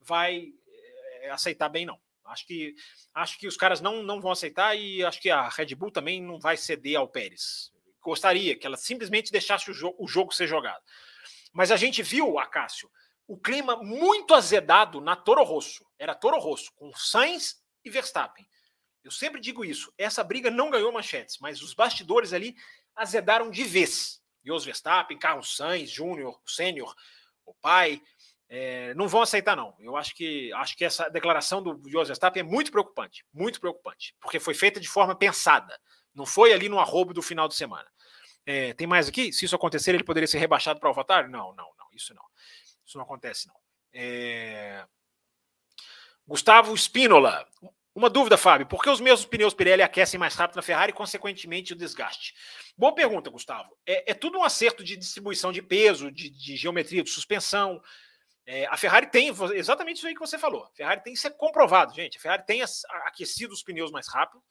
vai 0.00 0.52
é, 1.20 1.30
aceitar 1.30 1.68
bem, 1.68 1.84
não. 1.84 2.00
Acho 2.24 2.46
que, 2.46 2.74
acho 3.14 3.38
que 3.38 3.46
os 3.46 3.56
caras 3.56 3.80
não, 3.80 4.02
não 4.02 4.20
vão 4.20 4.30
aceitar 4.30 4.76
e 4.76 5.04
acho 5.04 5.20
que 5.20 5.28
a 5.28 5.48
Red 5.48 5.74
Bull 5.74 5.90
também 5.90 6.22
não 6.22 6.38
vai 6.38 6.56
ceder 6.56 6.96
ao 6.96 7.08
Pérez. 7.08 7.72
Gostaria 8.00 8.56
que 8.56 8.66
ela 8.66 8.76
simplesmente 8.76 9.30
deixasse 9.30 9.70
o, 9.70 9.74
jo 9.74 9.94
o 9.98 10.08
jogo 10.08 10.32
ser 10.32 10.46
jogado. 10.46 10.82
Mas 11.52 11.70
a 11.70 11.76
gente 11.76 12.02
viu, 12.02 12.38
Acácio, 12.38 12.90
o 13.26 13.38
clima 13.38 13.76
muito 13.76 14.34
azedado 14.34 15.00
na 15.00 15.16
Toro 15.16 15.42
Rosso. 15.42 15.84
Era 15.98 16.14
Toro 16.14 16.38
Rosso, 16.38 16.72
com 16.74 16.92
Sainz 16.94 17.62
e 17.84 17.90
Verstappen. 17.90 18.46
Eu 19.02 19.10
sempre 19.10 19.40
digo 19.40 19.64
isso. 19.64 19.92
Essa 19.98 20.22
briga 20.22 20.50
não 20.50 20.70
ganhou 20.70 20.92
manchetes, 20.92 21.38
mas 21.40 21.60
os 21.62 21.74
bastidores 21.74 22.32
ali 22.32 22.54
azedaram 22.94 23.50
de 23.50 23.64
vez. 23.64 24.20
Jos 24.44 24.64
Verstappen, 24.64 25.18
Carlos 25.18 25.56
Sainz, 25.56 25.90
Júnior, 25.90 26.40
Sênior, 26.46 26.94
o 27.44 27.54
pai, 27.54 28.00
é, 28.48 28.92
não 28.94 29.08
vão 29.08 29.22
aceitar, 29.22 29.56
não. 29.56 29.74
Eu 29.78 29.96
acho 29.96 30.14
que 30.14 30.52
acho 30.52 30.76
que 30.76 30.84
essa 30.84 31.08
declaração 31.08 31.62
do 31.62 31.80
Jos 31.88 32.08
Verstappen 32.08 32.40
é 32.40 32.44
muito 32.44 32.70
preocupante, 32.70 33.24
muito 33.32 33.58
preocupante, 33.58 34.14
porque 34.20 34.38
foi 34.38 34.54
feita 34.54 34.78
de 34.78 34.88
forma 34.88 35.14
pensada. 35.14 35.78
Não 36.14 36.26
foi 36.26 36.52
ali 36.52 36.68
no 36.68 36.78
arrobo 36.78 37.14
do 37.14 37.22
final 37.22 37.48
de 37.48 37.54
semana. 37.54 37.88
É, 38.44 38.74
tem 38.74 38.86
mais 38.86 39.08
aqui? 39.08 39.32
Se 39.32 39.44
isso 39.44 39.56
acontecer, 39.56 39.94
ele 39.94 40.04
poderia 40.04 40.26
ser 40.26 40.38
rebaixado 40.38 40.78
para 40.78 40.88
o 40.88 40.90
AlphaTauri? 40.90 41.30
Não, 41.30 41.54
não, 41.54 41.70
não, 41.78 41.86
isso 41.94 42.12
não. 42.14 42.24
Isso 42.86 42.96
não 42.96 43.04
acontece, 43.04 43.48
não. 43.48 43.54
É... 43.92 44.84
Gustavo 46.26 46.74
Spínola. 46.76 47.46
Uma 47.94 48.08
dúvida, 48.08 48.38
Fábio. 48.38 48.66
Por 48.66 48.82
que 48.82 48.88
os 48.88 49.00
mesmos 49.00 49.26
pneus 49.26 49.52
Pirelli 49.52 49.82
aquecem 49.82 50.18
mais 50.18 50.34
rápido 50.34 50.56
na 50.56 50.62
Ferrari 50.62 50.92
e, 50.92 50.94
consequentemente, 50.94 51.74
o 51.74 51.76
desgaste? 51.76 52.34
Boa 52.76 52.94
pergunta, 52.94 53.28
Gustavo. 53.28 53.76
É, 53.86 54.12
é 54.12 54.14
tudo 54.14 54.38
um 54.38 54.44
acerto 54.44 54.82
de 54.82 54.96
distribuição 54.96 55.52
de 55.52 55.60
peso, 55.60 56.10
de, 56.10 56.30
de 56.30 56.56
geometria 56.56 57.02
de 57.02 57.10
suspensão. 57.10 57.82
É, 58.46 58.66
a 58.66 58.76
Ferrari 58.78 59.10
tem 59.10 59.28
exatamente 59.54 59.98
isso 59.98 60.06
aí 60.06 60.14
que 60.14 60.20
você 60.20 60.38
falou. 60.38 60.64
A 60.64 60.70
Ferrari 60.70 61.02
tem 61.02 61.12
isso 61.12 61.26
é 61.26 61.30
comprovado, 61.30 61.94
gente. 61.94 62.16
A 62.16 62.20
Ferrari 62.20 62.46
tem 62.46 62.62
aquecido 63.04 63.52
os 63.52 63.62
pneus 63.62 63.90
mais 63.90 64.08
rápido. 64.08 64.42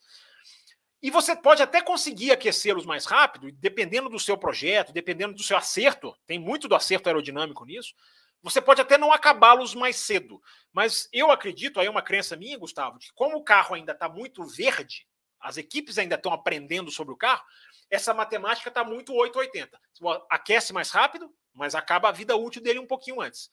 E 1.01 1.09
você 1.09 1.35
pode 1.35 1.63
até 1.63 1.81
conseguir 1.81 2.31
aquecê-los 2.31 2.85
mais 2.85 3.05
rápido, 3.05 3.51
dependendo 3.53 4.07
do 4.07 4.19
seu 4.19 4.37
projeto, 4.37 4.93
dependendo 4.93 5.33
do 5.33 5.41
seu 5.41 5.57
acerto. 5.57 6.15
Tem 6.27 6.37
muito 6.37 6.67
do 6.67 6.75
acerto 6.75 7.09
aerodinâmico 7.09 7.65
nisso. 7.65 7.95
Você 8.41 8.59
pode 8.59 8.81
até 8.81 8.97
não 8.97 9.11
acabá-los 9.11 9.75
mais 9.75 9.97
cedo, 9.97 10.41
mas 10.73 11.07
eu 11.13 11.29
acredito, 11.31 11.79
aí 11.79 11.85
é 11.85 11.89
uma 11.89 12.01
crença 12.01 12.35
minha, 12.35 12.57
Gustavo, 12.57 12.97
que 12.97 13.11
como 13.13 13.37
o 13.37 13.43
carro 13.43 13.75
ainda 13.75 13.91
está 13.91 14.09
muito 14.09 14.43
verde, 14.45 15.05
as 15.39 15.57
equipes 15.57 15.97
ainda 15.97 16.15
estão 16.15 16.33
aprendendo 16.33 16.89
sobre 16.91 17.13
o 17.13 17.17
carro, 17.17 17.43
essa 17.89 18.13
matemática 18.13 18.69
está 18.69 18.83
muito 18.83 19.13
880. 19.13 19.79
Aquece 20.29 20.71
mais 20.71 20.89
rápido, 20.91 21.31
mas 21.53 21.75
acaba 21.75 22.09
a 22.09 22.11
vida 22.11 22.35
útil 22.35 22.61
dele 22.61 22.79
um 22.79 22.87
pouquinho 22.87 23.21
antes. 23.21 23.49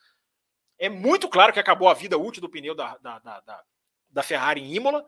É 0.79 0.89
muito 0.89 1.29
claro 1.29 1.53
que 1.53 1.59
acabou 1.59 1.89
a 1.89 1.95
vida 1.95 2.17
útil 2.17 2.41
do 2.41 2.49
pneu 2.49 2.75
da, 2.75 2.97
da, 2.99 3.19
da, 3.19 3.65
da 4.09 4.23
Ferrari 4.23 4.61
em 4.61 4.75
Imola 4.75 5.05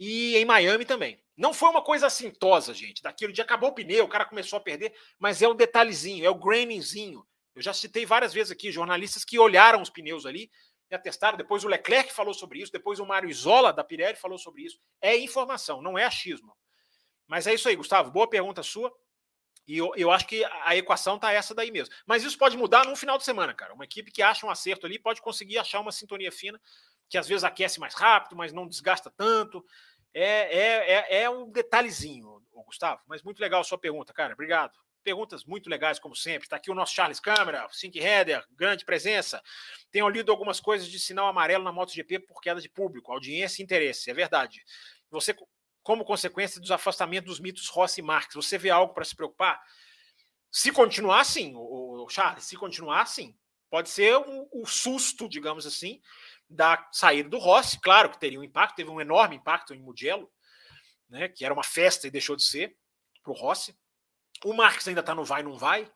e 0.00 0.36
em 0.36 0.44
Miami 0.44 0.84
também. 0.84 1.22
Não 1.36 1.54
foi 1.54 1.70
uma 1.70 1.82
coisa 1.82 2.08
assintosa, 2.08 2.74
gente. 2.74 3.02
Daquilo 3.02 3.32
de 3.32 3.40
acabou 3.40 3.70
o 3.70 3.74
pneu, 3.74 4.04
o 4.04 4.08
cara 4.08 4.24
começou 4.24 4.56
a 4.56 4.62
perder, 4.62 4.92
mas 5.18 5.40
é 5.40 5.48
o 5.48 5.54
detalhezinho, 5.54 6.26
é 6.26 6.30
o 6.30 6.34
grainingzinho. 6.34 7.24
Eu 7.54 7.62
já 7.62 7.72
citei 7.72 8.06
várias 8.06 8.32
vezes 8.32 8.50
aqui 8.50 8.72
jornalistas 8.72 9.24
que 9.24 9.38
olharam 9.38 9.82
os 9.82 9.90
pneus 9.90 10.24
ali 10.24 10.50
e 10.90 10.94
atestaram. 10.94 11.36
Depois 11.36 11.64
o 11.64 11.68
Leclerc 11.68 12.12
falou 12.12 12.34
sobre 12.34 12.60
isso, 12.60 12.72
depois 12.72 12.98
o 12.98 13.06
Mário 13.06 13.28
Isola 13.28 13.72
da 13.72 13.84
Pirelli 13.84 14.16
falou 14.16 14.38
sobre 14.38 14.62
isso. 14.62 14.80
É 15.00 15.16
informação, 15.16 15.82
não 15.82 15.98
é 15.98 16.04
achismo. 16.04 16.56
Mas 17.26 17.46
é 17.46 17.54
isso 17.54 17.68
aí, 17.68 17.76
Gustavo. 17.76 18.10
Boa 18.10 18.28
pergunta 18.28 18.62
sua. 18.62 18.92
E 19.66 19.78
eu, 19.78 19.92
eu 19.96 20.10
acho 20.10 20.26
que 20.26 20.44
a 20.64 20.76
equação 20.76 21.18
tá 21.18 21.32
essa 21.32 21.54
daí 21.54 21.70
mesmo. 21.70 21.94
Mas 22.04 22.24
isso 22.24 22.36
pode 22.36 22.56
mudar 22.56 22.84
num 22.84 22.96
final 22.96 23.16
de 23.16 23.24
semana, 23.24 23.54
cara. 23.54 23.72
Uma 23.72 23.84
equipe 23.84 24.10
que 24.10 24.22
acha 24.22 24.46
um 24.46 24.50
acerto 24.50 24.86
ali 24.86 24.98
pode 24.98 25.22
conseguir 25.22 25.58
achar 25.58 25.80
uma 25.80 25.92
sintonia 25.92 26.32
fina, 26.32 26.60
que 27.08 27.16
às 27.16 27.28
vezes 27.28 27.44
aquece 27.44 27.78
mais 27.78 27.94
rápido, 27.94 28.36
mas 28.36 28.52
não 28.52 28.66
desgasta 28.66 29.10
tanto. 29.10 29.64
É, 30.12 30.24
é, 30.24 30.92
é, 30.92 31.22
é 31.22 31.30
um 31.30 31.50
detalhezinho, 31.50 32.42
Gustavo. 32.66 33.00
Mas 33.06 33.22
muito 33.22 33.40
legal 33.40 33.60
a 33.60 33.64
sua 33.64 33.78
pergunta, 33.78 34.12
cara. 34.12 34.34
Obrigado. 34.34 34.76
Perguntas 35.02 35.44
muito 35.44 35.68
legais, 35.68 35.98
como 35.98 36.14
sempre. 36.14 36.46
Está 36.46 36.56
aqui 36.56 36.70
o 36.70 36.74
nosso 36.74 36.94
Charles 36.94 37.18
Câmara, 37.18 37.68
Sync 37.70 37.98
Header, 37.98 38.44
grande 38.50 38.84
presença. 38.84 39.42
Tenho 39.90 40.08
lido 40.08 40.30
algumas 40.30 40.60
coisas 40.60 40.88
de 40.88 40.98
sinal 40.98 41.26
amarelo 41.26 41.64
na 41.64 41.72
MotoGP 41.72 42.20
por 42.20 42.40
queda 42.40 42.60
de 42.60 42.68
público, 42.68 43.12
audiência 43.12 43.60
e 43.60 43.64
interesse. 43.64 44.10
É 44.10 44.14
verdade. 44.14 44.62
Você, 45.10 45.34
como 45.82 46.04
consequência 46.04 46.60
dos 46.60 46.70
afastamentos 46.70 47.28
dos 47.28 47.40
mitos 47.40 47.68
Rossi 47.68 48.00
e 48.00 48.04
Marques, 48.04 48.34
você 48.34 48.56
vê 48.56 48.70
algo 48.70 48.94
para 48.94 49.04
se 49.04 49.16
preocupar? 49.16 49.60
Se 50.50 50.70
continuar 50.70 51.20
assim, 51.20 51.54
o 51.56 52.06
Charles, 52.08 52.44
se 52.44 52.56
continuar 52.56 53.02
assim, 53.02 53.34
pode 53.70 53.88
ser 53.88 54.14
o, 54.16 54.48
o 54.52 54.66
susto, 54.66 55.28
digamos 55.28 55.66
assim, 55.66 56.00
da 56.48 56.86
saída 56.92 57.28
do 57.28 57.38
Rossi. 57.38 57.80
Claro 57.80 58.10
que 58.10 58.20
teria 58.20 58.38
um 58.38 58.44
impacto, 58.44 58.76
teve 58.76 58.90
um 58.90 59.00
enorme 59.00 59.36
impacto 59.36 59.74
em 59.74 59.80
Mugello, 59.80 60.30
né, 61.08 61.28
que 61.28 61.44
era 61.44 61.54
uma 61.54 61.64
festa 61.64 62.06
e 62.06 62.10
deixou 62.10 62.36
de 62.36 62.44
ser 62.44 62.76
para 63.22 63.32
o 63.32 63.34
Rossi. 63.36 63.74
O 64.44 64.52
Marques 64.52 64.88
ainda 64.88 65.00
está 65.00 65.14
no 65.14 65.24
vai, 65.24 65.42
não 65.42 65.56
vai, 65.56 65.90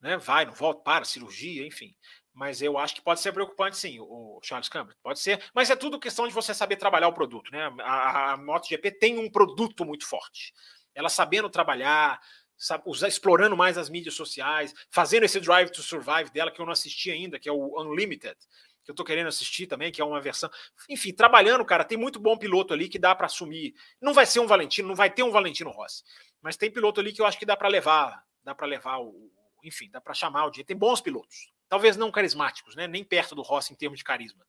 né? 0.00 0.16
Vai, 0.16 0.44
não 0.44 0.52
volta, 0.52 0.82
para, 0.82 1.04
cirurgia, 1.04 1.66
enfim. 1.66 1.94
Mas 2.32 2.60
eu 2.60 2.76
acho 2.76 2.94
que 2.94 3.00
pode 3.00 3.20
ser 3.20 3.32
preocupante, 3.32 3.78
sim, 3.78 3.98
o 3.98 4.38
Charles 4.42 4.68
Campbell. 4.68 4.94
Pode 5.02 5.18
ser, 5.20 5.42
mas 5.54 5.70
é 5.70 5.76
tudo 5.76 5.98
questão 5.98 6.28
de 6.28 6.34
você 6.34 6.52
saber 6.52 6.76
trabalhar 6.76 7.08
o 7.08 7.12
produto, 7.12 7.50
né? 7.50 7.72
A, 7.80 8.32
a 8.32 8.36
MotoGP 8.36 8.90
tem 8.92 9.18
um 9.18 9.30
produto 9.30 9.86
muito 9.86 10.06
forte. 10.06 10.52
Ela 10.94 11.08
sabendo 11.08 11.48
trabalhar, 11.48 12.20
sabe, 12.56 12.84
usar, 12.86 13.08
explorando 13.08 13.56
mais 13.56 13.78
as 13.78 13.88
mídias 13.88 14.14
sociais, 14.14 14.74
fazendo 14.90 15.24
esse 15.24 15.40
Drive 15.40 15.70
to 15.70 15.82
Survive 15.82 16.30
dela, 16.30 16.50
que 16.50 16.60
eu 16.60 16.66
não 16.66 16.72
assisti 16.72 17.10
ainda, 17.10 17.38
que 17.38 17.48
é 17.48 17.52
o 17.52 17.80
Unlimited, 17.80 18.36
que 18.84 18.90
eu 18.90 18.94
tô 18.94 19.02
querendo 19.02 19.28
assistir 19.28 19.66
também, 19.66 19.90
que 19.90 20.00
é 20.00 20.04
uma 20.04 20.20
versão. 20.20 20.50
Enfim, 20.88 21.12
trabalhando, 21.12 21.64
cara, 21.64 21.84
tem 21.84 21.98
muito 21.98 22.20
bom 22.20 22.36
piloto 22.36 22.72
ali 22.72 22.88
que 22.88 22.98
dá 22.98 23.14
para 23.14 23.26
assumir. 23.26 23.74
Não 24.00 24.14
vai 24.14 24.26
ser 24.26 24.40
um 24.40 24.46
Valentino, 24.46 24.88
não 24.88 24.94
vai 24.94 25.10
ter 25.10 25.22
um 25.22 25.30
Valentino 25.30 25.70
Rossi, 25.70 26.04
mas 26.42 26.56
tem 26.56 26.70
piloto 26.70 27.00
ali 27.00 27.12
que 27.12 27.20
eu 27.20 27.26
acho 27.26 27.38
que 27.38 27.46
dá 27.46 27.56
para 27.56 27.68
levar, 27.68 28.24
dá 28.44 28.54
para 28.54 28.66
levar 28.66 28.98
o, 28.98 29.30
enfim, 29.62 29.90
dá 29.90 30.00
para 30.00 30.14
chamar 30.14 30.46
o 30.46 30.50
dia. 30.50 30.64
Tem 30.64 30.76
bons 30.76 31.00
pilotos, 31.00 31.52
talvez 31.68 31.96
não 31.96 32.10
carismáticos, 32.10 32.76
né? 32.76 32.86
Nem 32.86 33.04
perto 33.04 33.34
do 33.34 33.42
Rossi 33.42 33.72
em 33.72 33.76
termos 33.76 33.98
de 33.98 34.04
carisma. 34.04 34.44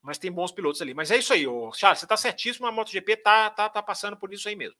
Mas 0.00 0.18
tem 0.18 0.32
bons 0.32 0.50
pilotos 0.50 0.82
ali. 0.82 0.94
Mas 0.94 1.10
é 1.10 1.16
isso 1.16 1.32
aí, 1.32 1.46
ô, 1.46 1.72
Charles, 1.72 2.00
você 2.00 2.06
tá 2.06 2.16
certíssimo, 2.16 2.66
a 2.66 2.72
MotoGP 2.72 3.16
tá, 3.18 3.50
tá, 3.50 3.68
tá 3.68 3.82
passando 3.82 4.16
por 4.16 4.32
isso 4.32 4.48
aí 4.48 4.56
mesmo. 4.56 4.76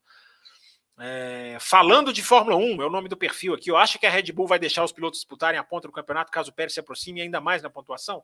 É, 0.98 1.56
falando 1.60 2.12
de 2.12 2.22
Fórmula 2.22 2.56
1, 2.56 2.82
é 2.82 2.86
o 2.86 2.90
nome 2.90 3.08
do 3.08 3.16
perfil 3.16 3.54
aqui. 3.54 3.70
Eu 3.70 3.76
acho 3.76 3.98
que 3.98 4.06
a 4.06 4.10
Red 4.10 4.30
Bull 4.32 4.46
vai 4.46 4.58
deixar 4.58 4.84
os 4.84 4.92
pilotos 4.92 5.20
disputarem 5.20 5.58
a 5.58 5.64
ponta 5.64 5.88
do 5.88 5.92
campeonato 5.92 6.30
caso 6.30 6.50
o 6.50 6.54
Pérez 6.54 6.74
se 6.74 6.80
aproxime 6.80 7.20
ainda 7.20 7.40
mais 7.40 7.62
na 7.62 7.70
pontuação. 7.70 8.22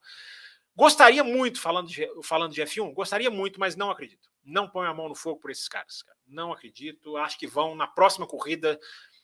Gostaria 0.78 1.24
muito, 1.24 1.60
falando 1.60 1.88
de, 1.88 2.08
falando 2.22 2.52
de 2.52 2.62
F1, 2.62 2.92
gostaria 2.92 3.28
muito, 3.28 3.58
mas 3.58 3.74
não 3.74 3.90
acredito. 3.90 4.30
Não 4.44 4.68
ponho 4.68 4.88
a 4.88 4.94
mão 4.94 5.08
no 5.08 5.14
fogo 5.16 5.40
por 5.40 5.50
esses 5.50 5.66
caras. 5.66 6.04
Cara. 6.04 6.16
Não 6.24 6.52
acredito. 6.52 7.16
Acho 7.16 7.36
que 7.36 7.48
vão 7.48 7.74
na 7.74 7.88
próxima 7.88 8.28
corrida. 8.28 8.78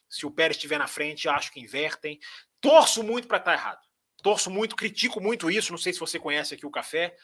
Se 0.09 0.27
o 0.27 0.33
Pérez 0.33 0.57
estiver 0.57 0.79
na 0.79 0.89
frente, 0.89 1.29
acho 1.29 1.53
que 1.53 1.61
invertem. 1.61 2.19
Torço 2.61 3.05
muito 3.05 3.29
para 3.29 3.39
estar 3.39 3.53
tá 3.53 3.57
errado. 3.57 3.81
Torço 4.21 4.51
muito, 4.51 4.75
critico 4.75 5.21
muito 5.21 5.49
isso. 5.49 5.71
Não 5.71 5.79
sei 5.79 5.93
se 5.93 6.01
você 6.01 6.19
conhece 6.19 6.55
aqui 6.55 6.67
o 6.67 6.73
café, 6.73 7.17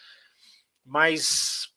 mas 0.84 1.68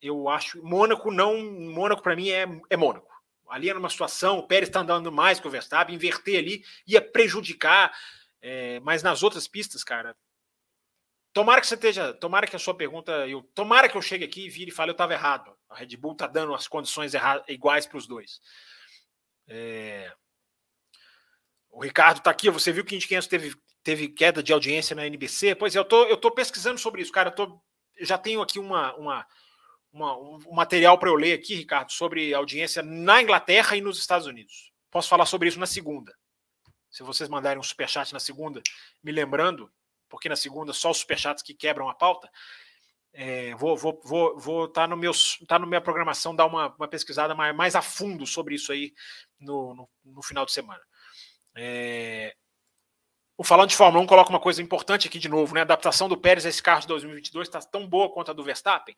eu 0.00 0.28
acho. 0.28 0.62
Mônaco 0.62 1.10
não. 1.10 1.42
Mônaco 1.42 2.04
para 2.04 2.14
mim 2.14 2.28
é, 2.28 2.46
é 2.70 2.76
Mônaco 2.76 3.10
ali 3.48 3.68
era 3.70 3.78
uma 3.78 3.88
situação, 3.88 4.38
o 4.38 4.42
Pérez 4.42 4.68
está 4.68 4.80
andando 4.80 5.12
mais 5.12 5.38
que 5.38 5.46
o 5.46 5.50
Verstappen, 5.50 5.94
inverter 5.94 6.40
ali 6.40 6.64
ia 6.84 7.00
prejudicar, 7.00 7.96
é, 8.42 8.80
mas 8.80 9.04
nas 9.04 9.22
outras 9.22 9.46
pistas, 9.46 9.84
cara, 9.84 10.16
tomara 11.36 11.60
que 11.60 11.66
você 11.66 11.74
esteja, 11.74 12.14
tomara 12.14 12.46
que 12.46 12.56
a 12.56 12.58
sua 12.58 12.74
pergunta, 12.74 13.12
eu, 13.28 13.42
tomara 13.54 13.90
que 13.90 13.96
eu 13.98 14.00
chegue 14.00 14.24
aqui 14.24 14.46
e 14.46 14.48
vire 14.48 14.70
e 14.70 14.74
fale, 14.74 14.90
eu 14.90 14.92
estava 14.92 15.12
errado, 15.12 15.54
a 15.68 15.76
Red 15.76 15.94
Bull 15.98 16.12
está 16.12 16.26
dando 16.26 16.54
as 16.54 16.66
condições 16.66 17.12
iguais 17.46 17.86
para 17.86 17.98
os 17.98 18.06
dois. 18.06 18.40
É, 19.46 20.10
o 21.68 21.82
Ricardo 21.84 22.18
está 22.18 22.30
aqui, 22.30 22.48
você 22.48 22.72
viu 22.72 22.86
que 22.86 22.96
Indy 22.96 23.06
500 23.06 23.28
teve, 23.28 23.54
teve 23.82 24.08
queda 24.08 24.42
de 24.42 24.50
audiência 24.50 24.96
na 24.96 25.06
NBC? 25.06 25.54
Pois 25.56 25.76
é, 25.76 25.78
eu 25.78 25.84
tô, 25.84 26.04
eu 26.04 26.16
tô 26.16 26.30
pesquisando 26.30 26.80
sobre 26.80 27.02
isso, 27.02 27.12
cara, 27.12 27.28
eu 27.28 27.34
tô, 27.34 27.60
já 28.00 28.16
tenho 28.16 28.40
aqui 28.40 28.58
uma, 28.58 28.94
uma 28.96 29.26
uma, 29.92 30.16
um 30.16 30.54
material 30.54 30.98
para 30.98 31.10
eu 31.10 31.14
ler 31.14 31.34
aqui, 31.34 31.54
Ricardo, 31.54 31.92
sobre 31.92 32.32
audiência 32.32 32.82
na 32.82 33.22
Inglaterra 33.22 33.76
e 33.76 33.82
nos 33.82 33.98
Estados 33.98 34.26
Unidos. 34.26 34.72
Posso 34.90 35.08
falar 35.08 35.26
sobre 35.26 35.48
isso 35.48 35.58
na 35.58 35.66
segunda. 35.66 36.14
Se 36.90 37.02
vocês 37.02 37.28
mandarem 37.28 37.58
um 37.58 37.62
superchat 37.62 38.12
na 38.12 38.20
segunda, 38.20 38.62
me 39.02 39.12
lembrando, 39.12 39.70
porque 40.08 40.28
na 40.28 40.36
segunda 40.36 40.72
só 40.72 40.90
os 40.90 40.98
superchats 40.98 41.42
que 41.42 41.54
quebram 41.54 41.88
a 41.88 41.94
pauta, 41.94 42.30
é, 43.12 43.54
vou 43.54 43.76
vou 43.76 44.00
vou 44.04 44.38
vou 44.38 44.68
tá 44.68 44.86
no 44.86 44.96
meus 44.96 45.38
tá 45.48 45.58
no 45.58 45.66
minha 45.66 45.80
programação 45.80 46.36
dar 46.36 46.46
uma, 46.46 46.74
uma 46.74 46.88
pesquisada 46.88 47.34
mais, 47.34 47.56
mais 47.56 47.74
a 47.74 47.82
fundo 47.82 48.26
sobre 48.26 48.54
isso 48.54 48.72
aí 48.72 48.92
no, 49.40 49.74
no, 49.74 49.88
no 50.04 50.22
final 50.22 50.44
de 50.44 50.52
semana. 50.52 50.82
É, 51.56 52.34
o 53.38 53.44
Falando 53.44 53.68
de 53.68 53.76
Fórmula 53.76 54.02
1 54.02 54.06
coloca 54.06 54.30
uma 54.30 54.40
coisa 54.40 54.62
importante 54.62 55.08
aqui 55.08 55.18
de 55.18 55.28
novo, 55.28 55.54
né? 55.54 55.60
A 55.60 55.64
adaptação 55.64 56.08
do 56.08 56.16
Pérez 56.16 56.46
a 56.46 56.48
esse 56.48 56.62
carro 56.62 56.82
de 56.82 56.86
2022 56.88 57.48
está 57.48 57.60
tão 57.60 57.86
boa 57.86 58.10
quanto 58.10 58.30
a 58.30 58.34
do 58.34 58.42
Verstappen. 58.42 58.94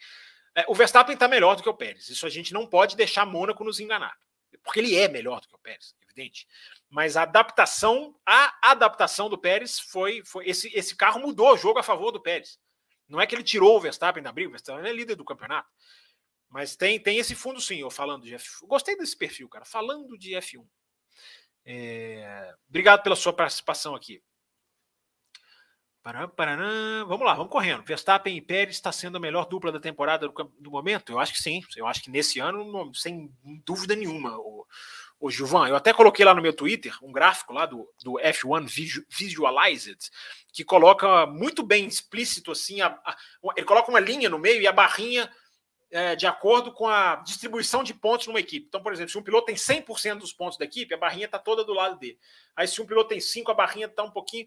É, 0.54 0.64
o 0.68 0.74
Verstappen 0.74 1.14
está 1.14 1.28
melhor 1.28 1.56
do 1.56 1.62
que 1.62 1.68
o 1.68 1.74
Pérez. 1.74 2.08
Isso 2.08 2.26
a 2.26 2.28
gente 2.28 2.52
não 2.52 2.66
pode 2.66 2.96
deixar 2.96 3.26
Mônaco 3.26 3.64
nos 3.64 3.80
enganar. 3.80 4.16
Porque 4.62 4.80
ele 4.80 4.96
é 4.96 5.08
melhor 5.08 5.40
do 5.40 5.48
que 5.48 5.54
o 5.54 5.58
Pérez, 5.58 5.94
evidente. 6.02 6.46
Mas 6.88 7.16
a 7.16 7.22
adaptação, 7.22 8.18
a 8.24 8.70
adaptação 8.70 9.28
do 9.28 9.38
Pérez 9.38 9.78
foi. 9.78 10.22
foi 10.24 10.48
esse, 10.48 10.68
esse 10.74 10.96
carro 10.96 11.20
mudou 11.20 11.52
o 11.52 11.56
jogo 11.56 11.78
a 11.78 11.82
favor 11.82 12.10
do 12.10 12.20
Pérez. 12.20 12.58
Não 13.08 13.20
é 13.20 13.26
que 13.26 13.34
ele 13.34 13.42
tirou 13.42 13.76
o 13.76 13.80
Verstappen 13.80 14.22
da 14.22 14.32
briga, 14.32 14.48
o 14.48 14.52
Verstappen 14.52 14.86
é 14.86 14.92
líder 14.92 15.14
do 15.14 15.24
campeonato. 15.24 15.68
Mas 16.48 16.76
tem, 16.76 16.98
tem 16.98 17.18
esse 17.18 17.34
fundo 17.34 17.60
sim, 17.60 17.80
eu 17.80 17.90
falando 17.90 18.24
de 18.24 18.34
F1. 18.34 18.66
Gostei 18.66 18.96
desse 18.96 19.16
perfil, 19.16 19.48
cara. 19.48 19.64
Falando 19.64 20.16
de 20.16 20.32
F1. 20.32 20.66
É... 21.64 22.54
Obrigado 22.68 23.02
pela 23.02 23.16
sua 23.16 23.32
participação 23.32 23.94
aqui. 23.94 24.22
Vamos 27.06 27.26
lá, 27.26 27.34
vamos 27.34 27.52
correndo. 27.52 27.84
Verstappen 27.84 28.34
e 28.34 28.40
Pérez 28.40 28.76
está 28.76 28.90
sendo 28.90 29.18
a 29.18 29.20
melhor 29.20 29.46
dupla 29.46 29.70
da 29.70 29.78
temporada 29.78 30.26
do, 30.26 30.52
do, 30.58 30.70
momento? 30.70 31.12
Eu 31.12 31.18
acho 31.18 31.34
que 31.34 31.42
sim. 31.42 31.62
Eu 31.76 31.86
acho 31.86 32.02
que 32.02 32.10
nesse 32.10 32.38
ano, 32.38 32.90
sem 32.94 33.30
dúvida 33.64 33.94
nenhuma. 33.94 34.38
O, 34.38 34.66
o 35.20 35.30
Gilvan, 35.30 35.68
eu 35.68 35.76
até 35.76 35.92
coloquei 35.92 36.24
lá 36.24 36.34
no 36.34 36.40
meu 36.40 36.54
Twitter 36.54 36.96
um 37.02 37.12
gráfico 37.12 37.52
lá 37.52 37.66
do, 37.66 37.86
do 38.02 38.12
F1 38.14 39.04
Visualized, 39.10 39.98
que 40.50 40.64
coloca 40.64 41.26
muito 41.26 41.62
bem 41.62 41.86
explícito 41.86 42.52
assim. 42.52 42.80
A, 42.80 42.86
a, 43.04 43.16
ele 43.56 43.66
coloca 43.66 43.90
uma 43.90 44.00
linha 44.00 44.30
no 44.30 44.38
meio 44.38 44.62
e 44.62 44.66
a 44.66 44.72
barrinha 44.72 45.30
é, 45.90 46.14
de 46.14 46.26
acordo 46.26 46.72
com 46.72 46.86
a 46.86 47.16
distribuição 47.16 47.82
de 47.82 47.94
pontos 47.94 48.26
numa 48.26 48.40
equipe. 48.40 48.66
Então, 48.66 48.82
por 48.82 48.92
exemplo, 48.92 49.10
se 49.10 49.18
um 49.18 49.22
piloto 49.22 49.46
tem 49.46 49.56
100% 49.56 50.18
dos 50.18 50.32
pontos 50.32 50.58
da 50.58 50.64
equipe, 50.64 50.94
a 50.94 50.98
barrinha 50.98 51.26
está 51.26 51.38
toda 51.38 51.64
do 51.64 51.72
lado 51.72 51.98
dele. 51.98 52.18
Aí, 52.54 52.68
se 52.68 52.80
um 52.80 52.86
piloto 52.86 53.08
tem 53.08 53.20
5, 53.20 53.50
a 53.50 53.54
barrinha 53.54 53.86
está 53.86 54.02
um 54.02 54.10
pouquinho. 54.10 54.46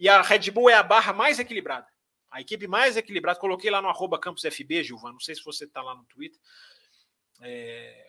E 0.00 0.08
a 0.08 0.22
Red 0.22 0.50
Bull 0.50 0.70
é 0.70 0.74
a 0.74 0.82
barra 0.82 1.12
mais 1.12 1.38
equilibrada. 1.38 1.86
A 2.30 2.40
equipe 2.40 2.66
mais 2.66 2.96
equilibrada. 2.96 3.38
Coloquei 3.38 3.70
lá 3.70 3.82
no 3.82 3.88
arroba 3.88 4.18
campusfb, 4.18 4.82
Gilvan. 4.82 5.12
Não 5.12 5.20
sei 5.20 5.34
se 5.34 5.44
você 5.44 5.66
está 5.66 5.82
lá 5.82 5.94
no 5.94 6.04
Twitter. 6.04 6.40
É... 7.42 8.06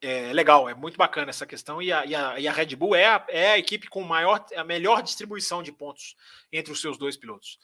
é... 0.00 0.32
legal, 0.32 0.68
é 0.68 0.74
muito 0.74 0.96
bacana 0.96 1.30
essa 1.30 1.44
questão. 1.44 1.82
E 1.82 1.92
a, 1.92 2.06
e 2.06 2.14
a, 2.14 2.38
e 2.38 2.46
a 2.46 2.52
Red 2.52 2.76
Bull 2.76 2.94
é 2.94 3.06
a, 3.06 3.26
é 3.28 3.50
a 3.52 3.58
equipe 3.58 3.88
com 3.88 4.02
maior, 4.04 4.46
a 4.54 4.62
melhor 4.62 5.02
distribuição 5.02 5.60
de 5.60 5.72
pontos 5.72 6.14
entre 6.52 6.72
os 6.72 6.80
seus 6.80 6.96
dois 6.96 7.16
pilotos. 7.16 7.58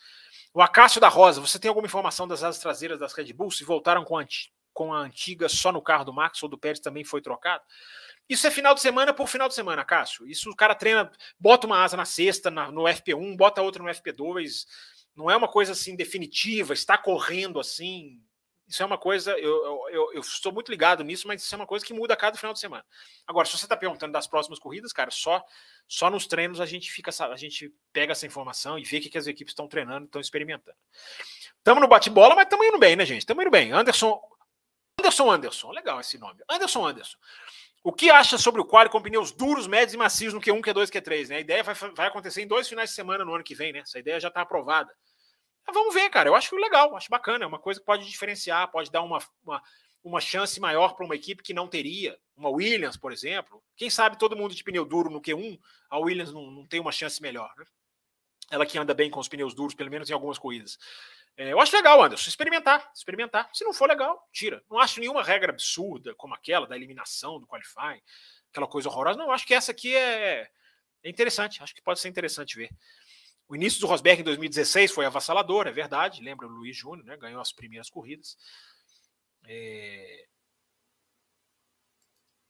O 0.53 0.61
Acácio 0.61 1.01
da 1.01 1.09
Rosa, 1.09 1.41
você 1.41 1.61
tem 1.61 1.69
alguma 1.69 1.87
informação 1.87 2.27
das 2.27 2.43
asas 2.43 2.61
traseiras 2.61 2.99
das 2.99 3.13
Red 3.13 3.33
Bull? 3.33 3.53
Se 3.53 3.63
voltaram 3.63 4.05
com 4.05 4.19
a, 4.19 4.27
com 4.73 4.93
a 4.93 4.99
antiga 4.99 5.49
só 5.49 5.71
no 5.71 5.83
carro 5.83 6.05
do 6.05 6.13
Max 6.13 6.43
ou 6.43 6.49
do 6.49 6.59
Pérez 6.59 6.81
também 6.81 7.05
foi 7.05 7.21
trocado? 7.21 7.63
Isso 8.29 8.47
é 8.47 8.51
final 8.51 8.75
de 8.75 8.81
semana 8.81 9.13
por 9.13 9.29
final 9.29 9.49
de 9.49 9.55
semana, 9.55 9.85
Cássio. 9.85 10.27
Isso 10.27 10.51
o 10.51 10.57
cara 10.57 10.75
treina, 10.75 11.11
bota 11.39 11.67
uma 11.67 11.83
asa 11.83 11.97
na 11.97 12.05
sexta, 12.05 12.51
na, 12.51 12.71
no 12.71 12.83
FP1, 12.83 13.37
bota 13.37 13.63
outra 13.63 13.83
no 13.83 13.89
FP2. 13.91 14.67
Não 15.15 15.31
é 15.31 15.37
uma 15.37 15.49
coisa 15.49 15.73
assim 15.73 15.95
definitiva, 15.95 16.73
está 16.73 16.97
correndo 16.97 17.61
assim. 17.61 18.21
Isso 18.67 18.83
é 18.83 18.87
uma 18.87 18.97
coisa, 18.97 19.33
eu, 19.33 19.89
eu, 19.91 20.13
eu 20.15 20.21
estou 20.21 20.51
muito 20.51 20.71
ligado 20.71 21.05
nisso, 21.05 21.29
mas 21.29 21.43
isso 21.43 21.55
é 21.55 21.59
uma 21.59 21.67
coisa 21.67 21.85
que 21.85 21.93
muda 21.93 22.15
a 22.15 22.17
cada 22.17 22.39
final 22.39 22.55
de 22.55 22.61
semana. 22.61 22.85
Agora, 23.27 23.47
se 23.47 23.57
você 23.57 23.67
está 23.67 23.77
perguntando 23.77 24.13
das 24.13 24.27
próximas 24.27 24.59
corridas, 24.59 24.91
cara, 24.91 25.11
só 25.11 25.45
só 25.87 26.09
nos 26.09 26.27
treinos 26.27 26.61
a 26.61 26.67
gente 26.67 26.91
fica, 26.91 27.11
a 27.31 27.37
gente 27.37 27.73
pega 27.93 28.13
essa 28.13 28.27
informação 28.27 28.79
e 28.79 28.85
vê 28.85 28.99
o 28.99 29.01
que, 29.03 29.11
que 29.11 29.19
as 29.19 29.27
equipes 29.27 29.53
estão 29.53 29.69
treinando, 29.69 30.07
estão 30.07 30.21
experimentando. 30.21 30.77
Estamos 31.59 31.81
no 31.81 31.89
bate-bola, 31.89 32.35
mas 32.35 32.45
estamos 32.45 32.67
indo 32.67 32.79
bem, 32.79 32.97
né, 32.97 33.05
gente? 33.05 33.21
Estamos 33.21 33.43
indo 33.43 33.51
bem. 33.51 33.73
Anderson, 33.73 34.19
Anderson, 34.99 35.31
Anderson, 35.31 35.71
legal 35.71 36.01
esse 36.01 36.19
nome. 36.19 36.41
Anderson, 36.49 36.87
Anderson. 36.87 37.19
O 37.87 37.93
que 37.93 38.09
acha 38.09 38.39
sobre 38.39 38.63
o 38.63 38.65
quali 38.65 38.89
com 38.89 39.03
pneus 39.03 39.31
duros, 39.31 39.67
médios 39.67 39.93
e 39.93 39.99
macios 39.99 40.33
no 40.33 40.41
Q1, 40.41 40.63
Q2, 40.63 40.87
Q3? 40.91 41.29
Né? 41.29 41.37
A 41.37 41.41
ideia 41.41 41.63
vai, 41.63 41.75
vai 41.75 42.07
acontecer 42.07 42.41
em 42.41 42.47
dois 42.47 42.67
finais 42.67 42.89
de 42.89 42.97
semana 42.97 43.27
no 43.27 43.35
ano 43.35 43.45
que 43.45 43.55
vem, 43.55 43.75
né? 43.75 43.81
Essa 43.81 43.99
ideia 43.99 44.19
já 44.19 44.29
está 44.29 44.41
aprovada. 44.41 44.91
Mas 45.67 45.75
vamos 45.75 45.93
ver, 45.93 46.09
cara. 46.09 46.31
Eu 46.31 46.35
acho 46.35 46.57
legal, 46.57 46.97
acho 46.97 47.11
bacana. 47.11 47.45
É 47.45 47.47
uma 47.47 47.59
coisa 47.59 47.79
que 47.79 47.85
pode 47.85 48.09
diferenciar, 48.09 48.71
pode 48.71 48.91
dar 48.91 49.03
uma, 49.03 49.19
uma, 49.45 49.63
uma 50.03 50.19
chance 50.19 50.59
maior 50.59 50.95
para 50.95 51.05
uma 51.05 51.15
equipe 51.15 51.43
que 51.43 51.53
não 51.53 51.69
teria. 51.69 52.19
Uma 52.35 52.49
Williams, 52.49 52.97
por 52.97 53.13
exemplo. 53.13 53.63
Quem 53.77 53.91
sabe 53.91 54.19
todo 54.19 54.35
mundo 54.35 54.55
de 54.55 54.65
pneu 54.65 54.87
duro 54.87 55.11
no 55.11 55.21
Q1, 55.21 55.61
a 55.91 55.99
Williams 55.99 56.33
não, 56.33 56.51
não 56.51 56.67
tem 56.67 56.81
uma 56.81 56.91
chance 56.91 57.21
melhor. 57.21 57.53
Né? 57.59 57.67
Ela 58.51 58.67
que 58.67 58.79
anda 58.79 58.95
bem 58.95 59.11
com 59.11 59.21
os 59.21 59.29
pneus 59.29 59.55
duros, 59.55 59.75
pelo 59.75 59.91
menos 59.91 60.09
em 60.11 60.13
algumas 60.13 60.39
corridas. 60.39 60.79
É, 61.37 61.53
eu 61.53 61.61
acho 61.61 61.75
legal, 61.75 62.03
Anderson, 62.03 62.29
experimentar, 62.29 62.91
experimentar. 62.95 63.51
Se 63.53 63.65
não 63.65 63.73
for 63.73 63.89
legal, 63.89 64.29
tira. 64.33 64.63
Não 64.71 64.79
acho 64.79 65.01
nenhuma 65.01 65.23
regra 65.23 65.51
absurda 65.51 66.15
como 66.15 66.35
aquela 66.35 66.67
da 66.67 66.77
eliminação 66.77 67.41
do 67.41 67.47
qualifying, 67.47 68.01
aquela 68.51 68.69
coisa 68.69 68.89
horrorosa. 68.89 69.19
Não, 69.19 69.33
acho 69.33 69.47
que 69.47 69.55
essa 69.55 69.73
aqui 69.73 69.97
é, 69.97 70.49
é 71.03 71.11
interessante. 71.11 71.63
Acho 71.63 71.75
que 71.75 71.83
pode 71.83 71.99
ser 71.99 72.09
interessante 72.09 72.57
ver. 72.57 72.71
O 73.49 73.57
início 73.57 73.81
do 73.81 73.87
Rosberg 73.87 74.21
em 74.21 74.25
2016 74.25 74.93
foi 74.93 75.05
avassalador, 75.05 75.67
é 75.67 75.73
verdade. 75.73 76.23
Lembra 76.23 76.47
o 76.47 76.51
Luiz 76.51 76.77
Júnior, 76.77 77.05
né? 77.05 77.17
Ganhou 77.17 77.41
as 77.41 77.53
primeiras 77.53 77.91
corridas. 77.91 78.37
É, 79.47 80.27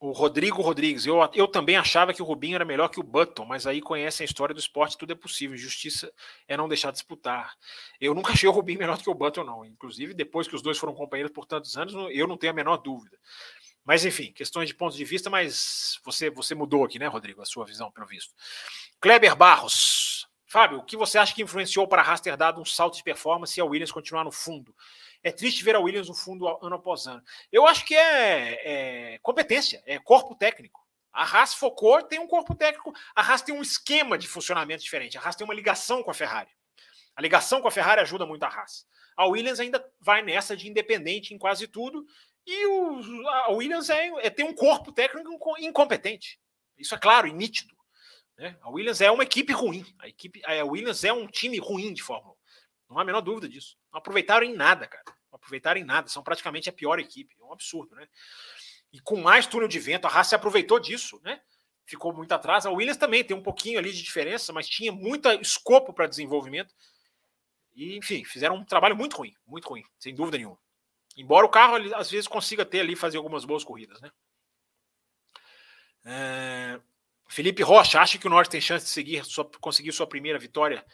o 0.05 0.13
Rodrigo 0.13 0.61
Rodrigues, 0.61 1.07
eu, 1.07 1.17
eu 1.33 1.49
também 1.49 1.79
achava 1.79 2.13
que 2.13 2.21
o 2.21 2.27
Rubinho 2.27 2.57
era 2.57 2.65
melhor 2.65 2.89
que 2.89 3.01
o 3.01 3.03
Button, 3.03 3.47
mas 3.47 3.67
aí 3.67 3.81
conhecem 3.81 4.23
a 4.23 4.27
história 4.27 4.55
do 4.55 4.61
esporte, 4.61 4.99
tudo 4.99 5.15
é 5.15 5.17
possível. 5.17 5.57
Justiça 5.57 6.13
é 6.47 6.59
não 6.59 6.69
deixar 6.69 6.91
de 6.91 6.99
disputar. 6.99 7.55
Eu 7.99 8.13
nunca 8.13 8.31
achei 8.35 8.47
o 8.47 8.53
Rubinho 8.53 8.79
melhor 8.79 8.99
do 8.99 9.03
que 9.03 9.09
o 9.09 9.15
Button, 9.15 9.45
não. 9.45 9.65
Inclusive, 9.65 10.13
depois 10.13 10.47
que 10.47 10.55
os 10.55 10.61
dois 10.61 10.77
foram 10.77 10.93
companheiros 10.93 11.33
por 11.33 11.47
tantos 11.47 11.75
anos, 11.79 11.95
eu 12.11 12.27
não 12.27 12.37
tenho 12.37 12.53
a 12.53 12.55
menor 12.55 12.77
dúvida. 12.77 13.19
Mas, 13.83 14.05
enfim, 14.05 14.31
questões 14.31 14.69
de 14.69 14.75
pontos 14.75 14.95
de 14.95 15.07
vista, 15.07 15.31
mas 15.31 15.99
você, 16.05 16.29
você 16.29 16.55
mudou 16.55 16.85
aqui, 16.85 16.99
né, 16.99 17.07
Rodrigo, 17.07 17.41
a 17.41 17.47
sua 17.47 17.65
visão, 17.65 17.91
pelo 17.91 18.07
visto. 18.07 18.35
Kleber 19.01 19.35
Barros. 19.35 20.29
Fábio, 20.47 20.81
o 20.81 20.85
que 20.85 20.99
você 20.99 21.17
acha 21.17 21.35
que 21.35 21.43
influenciou 21.43 21.89
para 21.89 22.03
a 22.03 22.05
Haas 22.05 22.21
ter 22.21 22.37
dado 22.37 22.61
um 22.61 22.65
salto 22.65 22.97
de 22.97 23.03
performance 23.03 23.59
e 23.59 23.61
a 23.61 23.65
Williams 23.65 23.91
continuar 23.91 24.23
no 24.23 24.31
fundo? 24.31 24.75
É 25.25 25.33
triste 25.33 25.65
ver 25.65 25.75
a 25.75 25.81
Williams 25.81 26.09
no 26.09 26.15
fundo 26.15 26.47
ano 26.47 26.77
após 26.77 27.07
ano. 27.07 27.23
Eu 27.51 27.67
acho 27.67 27.85
que 27.87 27.97
é, 27.97 29.15
é 29.15 29.19
competência, 29.23 29.83
é 29.87 29.99
corpo 29.99 30.35
técnico. 30.35 30.85
A 31.11 31.23
Haas 31.23 31.55
focou, 31.55 32.03
tem 32.03 32.19
um 32.19 32.27
corpo 32.27 32.55
técnico. 32.55 32.93
A 33.17 33.23
Haas 33.23 33.41
tem 33.41 33.55
um 33.55 33.63
esquema 33.63 34.19
de 34.19 34.29
funcionamento 34.29 34.83
diferente. 34.83 35.17
A 35.17 35.23
Haas 35.23 35.35
tem 35.35 35.47
uma 35.47 35.55
ligação 35.55 36.03
com 36.03 36.11
a 36.11 36.15
Ferrari. 36.15 36.51
A 37.17 37.23
ligação 37.23 37.63
com 37.63 37.69
a 37.69 37.71
Ferrari 37.71 38.03
ajuda 38.03 38.27
muito 38.27 38.43
a 38.43 38.49
Haas. 38.49 38.87
A 39.17 39.27
Williams 39.27 39.61
ainda 39.61 39.83
vai 39.99 40.23
nessa 40.23 40.55
de 40.55 40.69
independente 40.69 41.33
em 41.33 41.39
quase 41.39 41.67
tudo. 41.69 42.05
E 42.47 42.67
o, 42.67 43.29
a 43.29 43.53
Williams 43.53 43.89
é, 43.89 44.09
é 44.27 44.29
tem 44.29 44.45
um 44.45 44.55
corpo 44.55 44.93
técnico 44.93 45.31
incompetente. 45.59 46.39
Isso 46.77 46.95
é 46.95 46.99
claro 46.99 47.27
e 47.27 47.33
nítido. 47.33 47.75
Né? 48.37 48.59
A 48.61 48.69
Williams 48.69 49.01
é 49.01 49.11
uma 49.11 49.23
equipe 49.23 49.53
ruim. 49.53 49.87
A, 49.99 50.09
equipe, 50.09 50.43
a 50.45 50.65
Williams 50.65 51.05
é 51.05 51.13
um 51.13 51.27
time 51.27 51.59
ruim 51.59 51.95
de 51.95 52.03
Fórmula 52.03 52.35
1. 52.35 52.44
Não 52.89 52.99
há 52.99 53.03
a 53.03 53.05
menor 53.05 53.21
dúvida 53.21 53.49
disso. 53.49 53.77
Não 53.93 53.99
aproveitaram 53.99 54.47
em 54.47 54.55
nada, 54.55 54.87
cara. 54.87 55.05
Não 55.31 55.37
aproveitaram 55.37 55.81
em 55.81 55.85
nada. 55.85 56.09
São 56.09 56.23
praticamente 56.23 56.69
a 56.69 56.73
pior 56.73 56.99
equipe. 56.99 57.35
É 57.41 57.45
um 57.45 57.53
absurdo, 57.53 57.95
né? 57.95 58.09
E 58.93 59.01
com 59.01 59.21
mais 59.21 59.47
túnel 59.47 59.69
de 59.69 59.81
vento, 59.81 60.07
a 60.07 60.11
Haas 60.11 60.29
se 60.29 60.35
aproveitou 60.35 60.79
disso, 60.79 61.21
né? 61.25 61.41
Ficou 61.85 62.13
muito 62.13 62.33
atrás. 62.33 62.65
A 62.65 62.71
Williams 62.71 62.97
também 62.97 63.25
tem 63.25 63.37
um 63.37 63.43
pouquinho 63.43 63.79
ali 63.79 63.93
de 63.93 64.03
diferença, 64.03 64.53
mas 64.53 64.69
tinha 64.69 64.93
muito 64.93 65.29
escopo 65.41 65.93
para 65.93 66.07
desenvolvimento. 66.07 66.73
E, 67.75 67.97
enfim, 67.97 68.25
fizeram 68.25 68.55
um 68.55 68.65
trabalho 68.65 68.97
muito 68.97 69.17
ruim, 69.17 69.35
muito 69.47 69.69
ruim, 69.69 69.85
sem 69.99 70.15
dúvida 70.15 70.39
nenhuma. 70.39 70.59
Embora 71.17 71.45
o 71.45 71.49
carro, 71.49 71.77
às 71.97 72.11
vezes, 72.11 72.29
consiga 72.29 72.65
ter 72.65 72.81
ali, 72.81 72.95
fazer 72.95 73.17
algumas 73.17 73.45
boas 73.45 73.65
corridas, 73.65 74.01
né? 74.01 74.11
É... 76.05 76.81
Felipe 77.29 77.63
Rocha, 77.63 78.01
acha 78.01 78.19
que 78.19 78.27
o 78.27 78.31
Norte 78.31 78.51
tem 78.51 78.61
chance 78.61 78.85
de 78.85 78.93
seguir, 78.93 79.25
sua, 79.25 79.45
conseguir 79.61 79.93
sua 79.93 80.07
primeira 80.07 80.39
vitória 80.39 80.85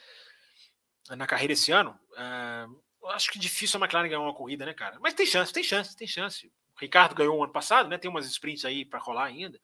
na 1.15 1.27
carreira 1.27 1.53
esse 1.53 1.71
ano? 1.71 1.97
É... 2.17 2.67
Acho 3.13 3.31
que 3.31 3.39
difícil 3.39 3.77
a 3.77 3.83
McLaren 3.83 4.07
ganhar 4.07 4.21
uma 4.21 4.33
corrida, 4.33 4.65
né, 4.65 4.73
cara? 4.73 4.99
Mas 4.99 5.13
tem 5.13 5.25
chance, 5.25 5.51
tem 5.51 5.63
chance, 5.63 5.95
tem 5.95 6.07
chance. 6.07 6.47
O 6.75 6.79
Ricardo 6.79 7.15
ganhou 7.15 7.37
um 7.37 7.43
ano 7.43 7.51
passado, 7.51 7.89
né? 7.89 7.97
Tem 7.97 8.09
umas 8.09 8.25
sprints 8.27 8.63
aí 8.63 8.85
para 8.85 8.99
rolar 8.99 9.25
ainda. 9.25 9.59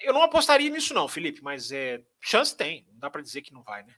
Eu 0.00 0.12
não 0.12 0.22
apostaria 0.22 0.70
nisso, 0.70 0.94
não, 0.94 1.06
Felipe, 1.06 1.42
mas 1.42 1.70
é, 1.70 2.02
chance 2.20 2.56
tem. 2.56 2.86
Não 2.90 2.98
dá 2.98 3.10
para 3.10 3.22
dizer 3.22 3.42
que 3.42 3.52
não 3.52 3.62
vai, 3.62 3.82
né? 3.84 3.94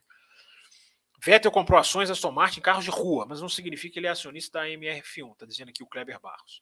Vettel 1.23 1.51
comprou 1.51 1.79
ações 1.79 2.11
Aston 2.11 2.31
Martin 2.31 2.59
em 2.59 2.63
carros 2.63 2.83
de 2.83 2.91
rua, 2.91 3.25
mas 3.27 3.41
não 3.41 3.49
significa 3.49 3.93
que 3.93 3.99
ele 3.99 4.07
é 4.07 4.11
acionista 4.11 4.59
da 4.59 4.67
MRF1, 4.67 5.31
está 5.31 5.45
dizendo 5.45 5.69
aqui 5.69 5.81
o 5.81 5.87
Kleber 5.87 6.19
Barros. 6.19 6.61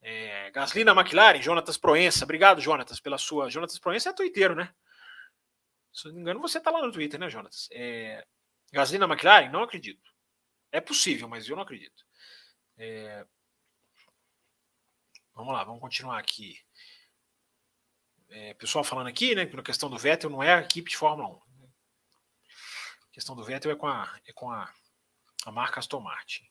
É, 0.00 0.52
McLaren, 0.54 1.42
Jonatas 1.42 1.76
Proença. 1.76 2.24
Obrigado, 2.24 2.60
Jonatas, 2.60 3.00
pela 3.00 3.18
sua. 3.18 3.50
Jonatas 3.50 3.78
Proença 3.78 4.10
é 4.10 4.12
twitteiro, 4.12 4.54
né? 4.54 4.72
Se 5.92 6.06
não 6.06 6.14
me 6.14 6.20
engano, 6.20 6.40
você 6.40 6.58
está 6.58 6.70
lá 6.70 6.80
no 6.80 6.92
Twitter, 6.92 7.18
né, 7.18 7.28
Jonatas? 7.28 7.68
É, 7.72 8.24
Gasly 8.72 8.98
na 8.98 9.06
McLaren? 9.06 9.50
Não 9.50 9.62
acredito. 9.62 10.10
É 10.72 10.80
possível, 10.80 11.28
mas 11.28 11.48
eu 11.48 11.56
não 11.56 11.62
acredito. 11.62 12.04
É, 12.76 13.26
vamos 15.34 15.52
lá, 15.52 15.64
vamos 15.64 15.80
continuar 15.80 16.18
aqui. 16.18 16.58
É, 18.28 18.54
pessoal 18.54 18.84
falando 18.84 19.06
aqui, 19.06 19.34
né, 19.34 19.46
que 19.46 19.56
na 19.56 19.62
questão 19.62 19.88
do 19.88 19.98
Vettel 19.98 20.28
não 20.28 20.42
é 20.42 20.54
a 20.54 20.60
equipe 20.60 20.90
de 20.90 20.96
Fórmula 20.96 21.28
1 21.28 21.46
questão 23.16 23.34
do 23.34 23.42
Vettel 23.42 23.72
é 23.72 23.74
com 23.74 23.86
a, 23.86 24.14
é 24.26 24.32
com 24.34 24.50
a, 24.50 24.70
a 25.46 25.50
marca 25.50 25.80
Aston 25.80 26.00
Martin. 26.00 26.44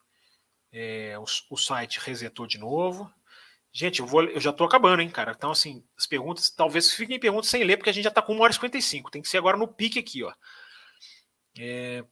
É, 0.72 1.16
o, 1.20 1.26
o, 1.52 1.58
site 1.58 2.00
resetou 2.00 2.48
de 2.48 2.58
novo. 2.58 3.14
Gente, 3.72 4.00
eu, 4.00 4.08
vou, 4.08 4.24
eu 4.24 4.42
já 4.42 4.50
estou 4.50 4.66
acabando, 4.66 5.04
hein, 5.04 5.10
cara. 5.12 5.34
Então, 5.38 5.52
assim, 5.52 5.86
as 5.96 6.08
perguntas, 6.08 6.50
talvez 6.50 6.92
fiquem 6.92 7.20
perguntas 7.20 7.52
sem 7.52 7.64
ler, 7.64 7.78
porque 7.78 7.92
a 7.92 7.94
gente 7.94 8.04
já 8.04 8.10
está 8.10 8.20
com 8.20 8.34
1 8.34 8.40
hora 8.42 8.52
e 8.52 8.56
55. 8.56 9.12
Tem 9.12 9.22
que 9.22 9.30
ser 9.30 9.38
agora 9.38 9.58
no 9.58 9.68
pique 9.68 10.00
aqui, 10.00 10.24
ó. 10.24 10.34
É, 11.58 12.04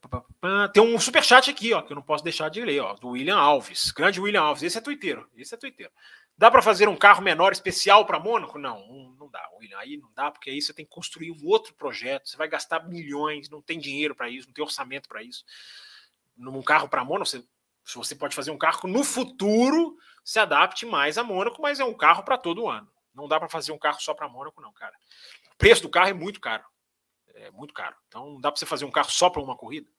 tem 0.73 0.81
um 0.81 0.97
superchat 0.99 1.49
aqui, 1.49 1.73
ó, 1.73 1.81
que 1.81 1.91
eu 1.91 1.95
não 1.95 2.01
posso 2.01 2.23
deixar 2.23 2.49
de 2.49 2.61
ler, 2.61 2.79
ó, 2.79 2.93
do 2.93 3.09
William 3.09 3.37
Alves. 3.37 3.91
Grande 3.91 4.21
William 4.21 4.41
Alves. 4.41 4.63
Esse 4.63 4.77
é 4.77 4.81
tuiteiro. 4.81 5.29
Esse 5.35 5.53
é 5.53 5.57
tuiteiro. 5.57 5.91
Dá 6.37 6.49
para 6.49 6.61
fazer 6.61 6.87
um 6.87 6.95
carro 6.95 7.21
menor 7.21 7.51
especial 7.51 8.05
para 8.05 8.19
Mônaco? 8.19 8.57
Não, 8.57 9.15
não 9.19 9.29
dá, 9.29 9.47
William. 9.59 9.77
Aí 9.77 9.97
não 9.97 10.11
dá, 10.13 10.31
porque 10.31 10.49
aí 10.49 10.61
você 10.61 10.73
tem 10.73 10.85
que 10.85 10.91
construir 10.91 11.31
um 11.31 11.45
outro 11.45 11.73
projeto. 11.75 12.29
Você 12.29 12.37
vai 12.37 12.47
gastar 12.47 12.87
milhões, 12.87 13.49
não 13.49 13.61
tem 13.61 13.79
dinheiro 13.79 14.15
para 14.15 14.29
isso, 14.29 14.47
não 14.47 14.53
tem 14.53 14.63
orçamento 14.63 15.07
para 15.07 15.21
isso. 15.21 15.43
Num 16.35 16.61
carro 16.61 16.87
para 16.87 17.03
Mônaco, 17.03 17.29
você, 17.29 17.43
você 17.93 18.15
pode 18.15 18.35
fazer 18.35 18.49
um 18.49 18.57
carro 18.57 18.87
no 18.87 19.03
futuro 19.03 19.95
se 20.23 20.39
adapte 20.39 20.85
mais 20.85 21.17
a 21.17 21.23
Mônaco, 21.23 21.61
mas 21.61 21.79
é 21.79 21.85
um 21.85 21.93
carro 21.93 22.23
para 22.23 22.37
todo 22.37 22.69
ano. 22.69 22.87
Não 23.13 23.27
dá 23.27 23.39
para 23.39 23.49
fazer 23.49 23.71
um 23.71 23.77
carro 23.77 23.99
só 23.99 24.13
para 24.13 24.29
Mônaco, 24.29 24.61
não, 24.61 24.71
cara. 24.71 24.95
O 25.53 25.57
preço 25.57 25.81
do 25.81 25.89
carro 25.89 26.09
é 26.09 26.13
muito 26.13 26.39
caro. 26.39 26.63
É 27.33 27.51
muito 27.51 27.73
caro. 27.73 27.95
Então 28.07 28.33
não 28.33 28.41
dá 28.41 28.51
para 28.51 28.59
você 28.59 28.65
fazer 28.65 28.85
um 28.85 28.91
carro 28.91 29.09
só 29.09 29.29
para 29.29 29.41
uma 29.41 29.55
corrida. 29.55 29.89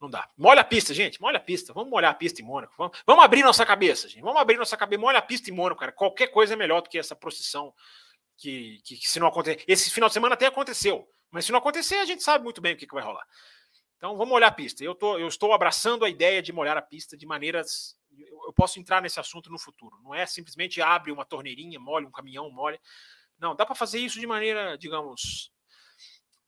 Não 0.00 0.10
dá. 0.10 0.28
Molha 0.36 0.62
a 0.62 0.64
pista, 0.64 0.92
gente. 0.92 1.20
Molha 1.20 1.36
a 1.36 1.40
pista. 1.40 1.72
Vamos 1.72 1.88
molhar 1.88 2.10
a 2.10 2.14
pista 2.14 2.42
em 2.42 2.44
Mônaco. 2.44 2.74
Vamos, 2.76 3.00
vamos 3.06 3.24
abrir 3.24 3.42
nossa 3.44 3.64
cabeça, 3.64 4.08
gente. 4.08 4.20
Vamos 4.20 4.40
abrir 4.40 4.56
nossa 4.56 4.76
cabeça. 4.76 5.00
Molha 5.00 5.18
a 5.18 5.22
pista 5.22 5.48
em 5.48 5.52
Mônaco, 5.52 5.78
cara. 5.78 5.92
Qualquer 5.92 6.26
coisa 6.28 6.54
é 6.54 6.56
melhor 6.56 6.82
do 6.82 6.90
que 6.90 6.98
essa 6.98 7.14
procissão 7.14 7.72
que, 8.36 8.80
que, 8.84 8.96
que, 8.96 9.08
se 9.08 9.20
não 9.20 9.28
acontecer. 9.28 9.64
Esse 9.68 9.90
final 9.90 10.08
de 10.08 10.14
semana 10.14 10.34
até 10.34 10.46
aconteceu. 10.46 11.08
Mas 11.30 11.44
se 11.44 11.52
não 11.52 11.60
acontecer, 11.60 11.96
a 11.96 12.04
gente 12.04 12.22
sabe 12.22 12.42
muito 12.42 12.60
bem 12.60 12.74
o 12.74 12.76
que, 12.76 12.86
que 12.86 12.94
vai 12.94 13.04
rolar. 13.04 13.24
Então 13.96 14.16
vamos 14.16 14.28
molhar 14.28 14.50
a 14.50 14.54
pista. 14.54 14.82
Eu, 14.82 14.96
tô, 14.96 15.16
eu 15.18 15.28
estou 15.28 15.52
abraçando 15.52 16.04
a 16.04 16.10
ideia 16.10 16.42
de 16.42 16.52
molhar 16.52 16.76
a 16.76 16.82
pista 16.82 17.16
de 17.16 17.24
maneiras. 17.24 17.96
Eu 18.44 18.52
posso 18.52 18.80
entrar 18.80 19.00
nesse 19.00 19.20
assunto 19.20 19.50
no 19.52 19.58
futuro. 19.58 19.96
Não 20.02 20.12
é 20.12 20.26
simplesmente 20.26 20.82
abre 20.82 21.12
uma 21.12 21.24
torneirinha, 21.24 21.78
molha 21.78 22.08
um 22.08 22.10
caminhão, 22.10 22.50
molha. 22.50 22.80
Não, 23.38 23.54
dá 23.54 23.64
para 23.64 23.76
fazer 23.76 24.00
isso 24.00 24.18
de 24.18 24.26
maneira, 24.26 24.76
digamos, 24.76 25.52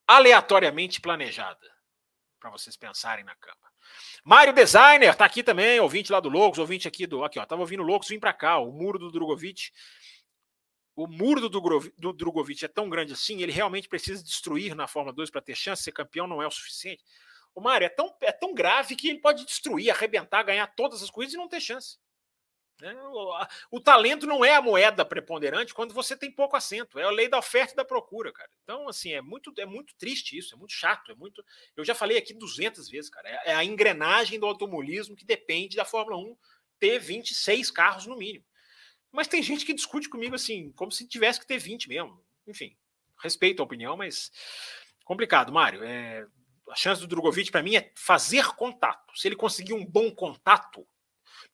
aleatoriamente 0.06 1.01
planejada 1.01 1.74
para 2.39 2.51
vocês 2.51 2.76
pensarem 2.76 3.24
na 3.24 3.35
cama. 3.36 3.56
Mário 4.22 4.52
Designer 4.52 5.14
tá 5.14 5.24
aqui 5.24 5.43
também, 5.43 5.81
ouvinte 5.81 6.12
lá 6.12 6.20
do 6.20 6.28
Loucos, 6.28 6.59
ouvinte 6.59 6.86
aqui 6.86 7.06
do. 7.06 7.24
Aqui, 7.24 7.39
ó, 7.39 7.47
tava 7.47 7.62
ouvindo 7.62 7.82
Loucos, 7.82 8.09
vim 8.09 8.18
para 8.18 8.32
cá, 8.32 8.59
o 8.59 8.70
muro 8.70 8.98
do 8.98 9.10
Drogovic. 9.10 9.70
O 10.97 11.06
muro 11.06 11.48
do, 11.48 11.60
do 11.98 12.12
Drogovic 12.12 12.64
é 12.64 12.68
tão 12.68 12.89
grande 12.89 13.12
assim, 13.12 13.43
ele 13.43 13.51
realmente 13.51 13.89
precisa 13.89 14.22
destruir 14.22 14.74
na 14.74 14.86
Fórmula 14.86 15.14
2 15.14 15.31
para 15.31 15.40
ter 15.40 15.56
chance, 15.56 15.82
ser 15.82 15.93
campeão 15.93 16.26
não 16.26 16.40
é 16.40 16.47
o 16.47 16.51
suficiente. 16.51 17.02
O 17.55 17.60
Mário 17.60 17.85
é 17.85 17.89
tão, 17.89 18.14
é 18.20 18.32
tão 18.32 18.55
grave 18.55 18.97
que 18.97 19.09
ele 19.09 19.20
pode 19.20 19.44
destruir, 19.44 19.90
arrebentar, 19.90 20.43
ganhar 20.43 20.66
todas 20.68 21.02
as 21.02 21.10
coisas 21.10 21.35
e 21.35 21.36
não 21.36 21.48
ter 21.48 21.60
chance. 21.60 21.98
Né? 22.80 22.94
O, 23.70 23.80
talento 23.80 24.26
não 24.26 24.44
é 24.44 24.55
a 24.55 24.62
moeda 24.62 25.05
preponderante 25.05 25.72
quando 25.72 25.94
você 25.94 26.16
tem 26.16 26.30
pouco 26.30 26.56
assento. 26.56 26.98
É 26.98 27.05
a 27.05 27.10
lei 27.10 27.28
da 27.28 27.38
oferta 27.38 27.72
e 27.72 27.76
da 27.76 27.84
procura, 27.84 28.32
cara. 28.32 28.51
Então, 28.62 28.88
assim, 28.88 29.12
é 29.12 29.22
muito, 29.22 29.52
é 29.59 29.66
muito 29.66 29.94
triste 29.96 30.36
isso, 30.36 30.55
é 30.55 30.59
muito 30.59 30.72
chato, 30.72 31.12
é 31.12 31.14
muito. 31.14 31.44
Eu 31.76 31.84
já 31.84 31.94
falei 31.94 32.18
aqui 32.18 32.34
200 32.34 32.88
vezes, 32.88 33.10
cara. 33.10 33.28
É, 33.28 33.51
é 33.52 33.55
a 33.55 33.64
engrenagem 33.64 34.38
do 34.38 34.46
automobilismo 34.46 35.16
que 35.16 35.24
depende 35.24 35.76
da 35.76 35.84
Fórmula 35.84 36.18
1 36.18 36.36
ter 36.78 36.98
26 36.98 37.70
carros 37.70 38.06
no 38.06 38.16
mínimo. 38.16 38.44
Mas 39.12 39.28
tem 39.28 39.42
gente 39.42 39.64
que 39.64 39.72
discute 39.72 40.09
comigo 40.09 40.34
assim, 40.34 40.72
como 40.72 40.90
se 40.90 41.06
tivesse 41.06 41.38
que 41.38 41.46
ter 41.46 41.59
20 41.59 41.88
mesmo. 41.88 42.20
Enfim, 42.46 42.76
respeito 43.22 43.60
a 43.60 43.64
opinião, 43.64 43.96
mas 43.96 44.32
complicado, 45.05 45.52
Mário. 45.52 45.84
É, 45.84 46.26
a 46.68 46.74
chance 46.74 47.01
do 47.01 47.06
Drogovic 47.06 47.51
para 47.51 47.62
mim 47.62 47.76
é 47.76 47.92
fazer 47.94 48.46
contato. 48.56 49.16
Se 49.16 49.28
ele 49.28 49.36
conseguir 49.36 49.74
um 49.74 49.84
bom 49.84 50.10
contato, 50.10 50.86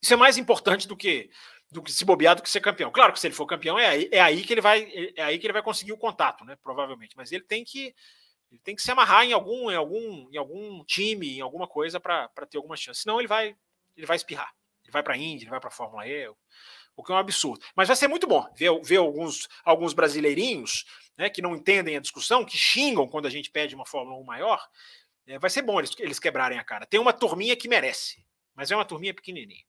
isso 0.02 0.14
é 0.14 0.16
mais 0.16 0.38
importante 0.38 0.88
do 0.88 0.96
que 0.96 1.30
do 1.70 1.82
que 1.82 1.92
se 1.92 2.04
bobear 2.04 2.34
do 2.34 2.42
que 2.42 2.50
ser 2.50 2.60
campeão. 2.60 2.90
Claro 2.90 3.12
que 3.12 3.20
se 3.20 3.28
ele 3.28 3.34
for 3.34 3.46
campeão 3.46 3.78
é 3.78 3.86
aí, 3.86 4.08
é 4.10 4.20
aí 4.20 4.42
que 4.42 4.52
ele 4.52 4.60
vai 4.60 4.90
é 5.16 5.22
aí 5.22 5.38
que 5.38 5.46
ele 5.46 5.52
vai 5.52 5.62
conseguir 5.62 5.92
o 5.92 5.98
contato, 5.98 6.44
né? 6.44 6.56
Provavelmente. 6.62 7.16
Mas 7.16 7.30
ele 7.30 7.44
tem 7.44 7.64
que 7.64 7.94
ele 8.50 8.60
tem 8.64 8.74
que 8.74 8.82
se 8.82 8.90
amarrar 8.90 9.24
em 9.24 9.32
algum 9.32 9.70
em 9.70 9.76
algum 9.76 10.28
em 10.32 10.36
algum 10.36 10.84
time, 10.84 11.38
em 11.38 11.40
alguma 11.40 11.68
coisa 11.68 12.00
para 12.00 12.28
ter 12.50 12.56
alguma 12.56 12.76
chance. 12.76 13.02
Senão 13.02 13.20
ele 13.20 13.28
vai 13.28 13.56
ele 13.96 14.06
vai 14.06 14.16
espirrar. 14.16 14.52
Ele 14.82 14.92
vai 14.92 15.02
para 15.02 15.14
a 15.14 15.16
Indy, 15.16 15.44
ele 15.44 15.50
vai 15.50 15.60
para 15.60 15.68
a 15.68 15.72
Fórmula 15.72 16.06
E, 16.06 16.28
o 16.96 17.04
que 17.04 17.12
é 17.12 17.14
um 17.14 17.18
absurdo. 17.18 17.64
Mas 17.76 17.86
vai 17.86 17.96
ser 17.96 18.08
muito 18.08 18.26
bom 18.26 18.44
ver, 18.56 18.70
ver 18.82 18.96
alguns 18.96 19.48
alguns 19.64 19.92
brasileirinhos, 19.92 20.84
né, 21.16 21.30
que 21.30 21.42
não 21.42 21.54
entendem 21.54 21.96
a 21.96 22.00
discussão, 22.00 22.44
que 22.44 22.56
xingam 22.58 23.06
quando 23.06 23.26
a 23.26 23.30
gente 23.30 23.50
pede 23.50 23.74
uma 23.74 23.86
Fórmula 23.86 24.18
1 24.18 24.24
maior. 24.24 24.68
É, 25.26 25.38
vai 25.38 25.50
ser 25.50 25.62
bom 25.62 25.78
eles, 25.78 25.94
eles 25.98 26.18
quebrarem 26.18 26.58
a 26.58 26.64
cara. 26.64 26.86
Tem 26.86 26.98
uma 26.98 27.12
turminha 27.12 27.54
que 27.54 27.68
merece, 27.68 28.24
mas 28.54 28.70
é 28.72 28.74
uma 28.74 28.84
turminha 28.84 29.14
pequenininha. 29.14 29.64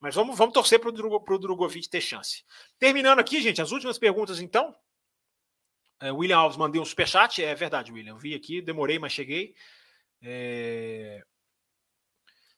Mas 0.00 0.14
vamos, 0.14 0.36
vamos 0.36 0.52
torcer 0.52 0.78
para 0.78 0.90
o 0.90 1.38
Drogovic 1.38 1.88
ter 1.88 2.00
chance. 2.00 2.44
Terminando 2.78 3.18
aqui, 3.18 3.40
gente, 3.40 3.62
as 3.62 3.72
últimas 3.72 3.98
perguntas, 3.98 4.40
então. 4.40 4.74
É, 6.00 6.12
William 6.12 6.38
Alves 6.38 6.58
mandei 6.58 6.80
um 6.80 6.84
superchat. 6.84 7.42
É 7.42 7.54
verdade, 7.54 7.92
William. 7.92 8.18
Vi 8.18 8.34
aqui, 8.34 8.60
demorei, 8.60 8.98
mas 8.98 9.12
cheguei. 9.12 9.54
É... 10.22 11.22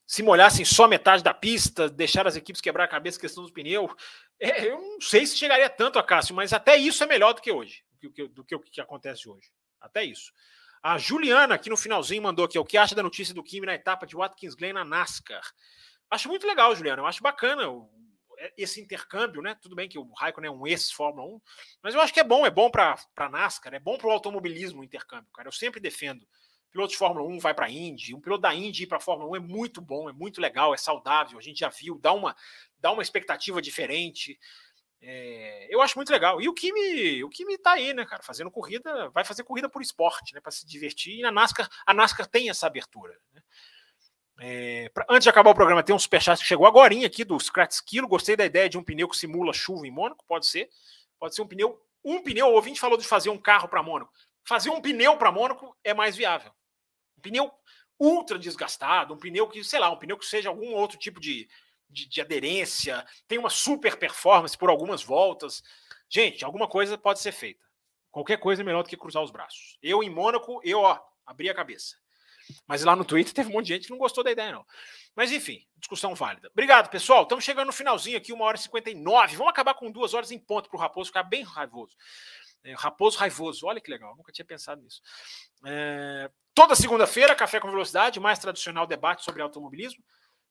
Se 0.07 0.23
molhassem 0.23 0.65
só 0.65 0.89
metade 0.89 1.23
da 1.23 1.35
pista, 1.35 1.89
deixar 1.89 2.27
as 2.27 2.35
equipes 2.35 2.63
quebrar 2.63 2.85
a 2.85 2.89
cabeça 2.89 3.21
questão 3.21 3.43
dos 3.43 3.53
pneus. 3.53 3.93
É, 4.41 4.67
eu 4.67 4.81
não 4.81 5.01
sei 5.01 5.27
se 5.27 5.37
chegaria 5.37 5.69
tanto 5.69 5.99
a 5.99 6.03
Cássio, 6.03 6.35
mas 6.35 6.53
até 6.53 6.77
isso 6.77 7.05
é 7.05 7.07
melhor 7.07 7.35
do 7.35 7.43
que 7.43 7.53
hoje, 7.53 7.85
do 8.01 8.11
que, 8.11 8.27
do 8.27 8.43
que 8.43 8.55
o 8.55 8.61
que 8.61 8.81
acontece 8.81 9.29
hoje. 9.29 9.51
Até 9.81 10.03
isso. 10.03 10.33
A 10.83 10.97
Juliana, 10.97 11.57
aqui 11.57 11.69
no 11.69 11.77
finalzinho, 11.77 12.23
mandou 12.23 12.45
aqui: 12.45 12.59
o 12.59 12.65
que 12.65 12.79
acha 12.79 12.95
da 12.95 13.03
notícia 13.03 13.35
do 13.35 13.43
Kimi 13.43 13.67
na 13.67 13.75
etapa 13.75 14.07
de 14.07 14.17
Watkins 14.17 14.55
Glen 14.55 14.73
na 14.73 14.85
NASCAR? 14.85 15.43
Acho 16.11 16.29
muito 16.29 16.47
legal, 16.47 16.75
Juliano. 16.75 17.03
Eu 17.03 17.07
acho 17.07 17.23
bacana 17.23 17.63
é, 18.39 18.53
esse 18.57 18.81
intercâmbio, 18.81 19.43
né? 19.43 19.57
Tudo 19.61 19.75
bem 19.75 19.89
que 19.89 19.99
o 19.99 20.13
Raikkonen 20.13 20.49
é 20.49 20.53
um 20.53 20.67
ex-Fórmula 20.67 21.27
1, 21.29 21.41
mas 21.83 21.95
eu 21.95 22.01
acho 22.01 22.15
que 22.15 22.21
é 22.21 22.25
bom, 22.25 22.47
é 22.47 22.51
bom 22.51 22.71
para 22.71 22.97
a 23.17 23.29
NASCAR, 23.29 23.75
é 23.75 23.81
bom 23.81 23.99
para 23.99 24.07
o 24.07 24.11
automobilismo 24.11 24.81
o 24.81 24.85
intercâmbio, 24.85 25.31
cara. 25.33 25.49
Eu 25.49 25.53
sempre 25.53 25.81
defendo. 25.81 26.27
Piloto 26.71 26.93
de 26.93 26.99
Fórmula 26.99 27.27
1 27.27 27.39
vai 27.41 27.55
para 27.55 27.67
a 27.67 27.71
Indy, 27.71 28.15
um 28.15 28.21
piloto 28.21 28.43
da 28.43 28.55
Indy 28.55 28.83
ir 28.83 28.87
para 28.87 28.99
a 28.99 29.01
Fórmula 29.01 29.31
1 29.31 29.37
é 29.37 29.41
muito 29.41 29.81
bom, 29.81 30.09
é 30.09 30.13
muito 30.13 30.39
legal, 30.39 30.75
é 30.75 30.77
saudável, 30.77 31.39
a 31.39 31.43
gente 31.43 31.61
já 31.61 31.71
viu, 31.71 31.99
dá 31.99 32.13
uma, 32.13 32.37
dá 32.79 32.93
uma 32.93 33.03
expectativa 33.03 33.63
diferente. 33.63 34.39
É, 35.01 35.69
eu 35.71 35.81
acho 35.81 35.97
muito 35.97 36.11
legal. 36.11 36.41
E 36.41 36.49
o 36.49 36.55
Kimi, 36.55 37.25
o 37.25 37.31
Kimi 37.31 37.57
tá 37.57 37.73
aí, 37.73 37.95
né, 37.95 38.05
cara, 38.05 38.23
fazendo 38.23 38.51
corrida, 38.51 39.09
vai 39.11 39.25
fazer 39.25 39.45
corrida 39.45 39.69
por 39.69 39.81
esporte, 39.81 40.35
né, 40.35 40.41
para 40.41 40.53
se 40.53 40.67
divertir. 40.67 41.19
E 41.19 41.23
na 41.23 41.31
NASCAR, 41.31 41.69
a 41.87 41.95
NASCAR 41.95 42.27
tem 42.27 42.51
essa 42.51 42.67
abertura. 42.67 43.17
Né? 43.33 43.41
É, 44.41 44.89
pra, 44.91 45.05
antes 45.09 45.25
de 45.25 45.31
acabar 45.31 45.51
o 45.51 45.55
programa, 45.55 45.83
tem 45.83 45.95
um 45.95 45.99
superchat 45.99 46.41
que 46.41 46.47
chegou 46.47 46.67
agora 46.67 46.95
aqui 47.05 47.25
do 47.25 47.39
Scratch 47.39 47.81
Kilo. 47.85 48.09
Gostei 48.09 48.37
da 48.37 48.45
ideia 48.45 48.69
de 48.69 48.79
um 48.79 48.83
pneu 48.83 49.09
que 49.09 49.17
simula 49.17 49.53
chuva 49.53 49.87
em 49.87 49.91
Mônaco. 49.91 50.25
Pode 50.27 50.47
ser. 50.47 50.69
Pode 51.19 51.35
ser 51.35 51.43
um 51.43 51.47
pneu. 51.47 51.81
Um 52.05 52.23
pneu, 52.23 52.47
o 52.47 52.53
ouvinte 52.53 52.81
falou 52.81 52.97
de 52.97 53.07
fazer 53.07 53.31
um 53.31 53.39
carro 53.39 53.69
para 53.69 53.83
Mônaco. 53.83 54.13
Fazer 54.45 54.71
um 54.71 54.81
pneu 54.81 55.17
para 55.17 55.33
Mônaco 55.33 55.77
é 55.83 55.93
mais 55.93 56.17
viável. 56.17 56.53
Um 57.19 57.21
pneu 57.21 57.53
ultra 57.99 58.39
desgastado, 58.39 59.13
um 59.13 59.19
pneu 59.19 59.49
que, 59.49 59.63
sei 59.65 59.81
lá, 59.81 59.91
um 59.91 59.97
pneu 59.97 60.17
que 60.17 60.25
seja 60.25 60.49
algum 60.49 60.73
outro 60.73 60.97
tipo 60.97 61.21
de, 61.21 61.49
de, 61.91 62.09
de 62.09 62.21
aderência, 62.21 63.05
tem 63.27 63.39
uma 63.39 63.51
super 63.51 63.97
performance 63.97 64.57
por 64.57 64.71
algumas 64.71 65.03
voltas. 65.03 65.63
Gente, 66.09 66.45
alguma 66.45 66.69
coisa 66.69 66.97
pode 66.97 67.19
ser 67.21 67.33
feita. 67.33 67.65
Qualquer 68.11 68.39
coisa 68.39 68.63
é 68.63 68.65
melhor 68.65 68.83
do 68.83 68.89
que 68.89 68.97
cruzar 68.97 69.23
os 69.23 69.31
braços. 69.31 69.77
Eu 69.83 70.03
em 70.03 70.09
Mônaco, 70.09 70.61
eu, 70.65 70.81
ó, 70.81 70.99
abri 71.27 71.51
a 71.51 71.55
cabeça. 71.55 71.97
Mas 72.67 72.85
lá 72.85 72.95
no 72.95 73.05
Twitter 73.05 73.33
teve 73.33 73.51
um 73.51 73.53
monte 73.53 73.67
de 73.67 73.75
gente 73.75 73.85
que 73.87 73.91
não 73.91 73.99
gostou 73.99 74.23
da 74.25 74.31
ideia, 74.31 74.53
não. 74.53 74.65
Mas 75.15 75.33
enfim, 75.33 75.61
discussão 75.77 76.15
válida. 76.15 76.49
Obrigado, 76.53 76.91
pessoal. 76.91 77.23
Estamos 77.23 77.45
chegando 77.45 77.67
no 77.67 77.73
finalzinho 77.73 78.17
aqui, 78.17 78.33
uma 78.33 78.45
hora 78.45 78.57
e 78.57 78.61
59. 78.61 79.37
Vamos 79.37 79.51
acabar 79.51 79.75
com 79.75 79.91
duas 79.91 80.15
horas 80.15 80.31
em 80.31 80.39
ponto 80.39 80.69
para 80.69 80.77
o 80.77 80.81
Raposo 80.81 81.09
ficar 81.09 81.23
bem 81.23 81.43
raivoso. 81.43 81.97
É, 82.65 82.75
Raposo 82.75 83.19
raivoso, 83.19 83.67
olha 83.67 83.81
que 83.81 83.91
legal, 83.91 84.17
nunca 84.17 84.33
tinha 84.33 84.45
pensado 84.45 84.83
nisso. 84.83 85.01
É, 85.65 86.31
toda 86.55 86.75
segunda-feira, 86.75 87.35
Café 87.35 87.61
com 87.61 87.71
Velocidade, 87.71 88.21
mais 88.21 88.39
tradicional 88.39 88.87
debate 88.87 89.25
sobre 89.25 89.43
automobilismo. 89.43 90.03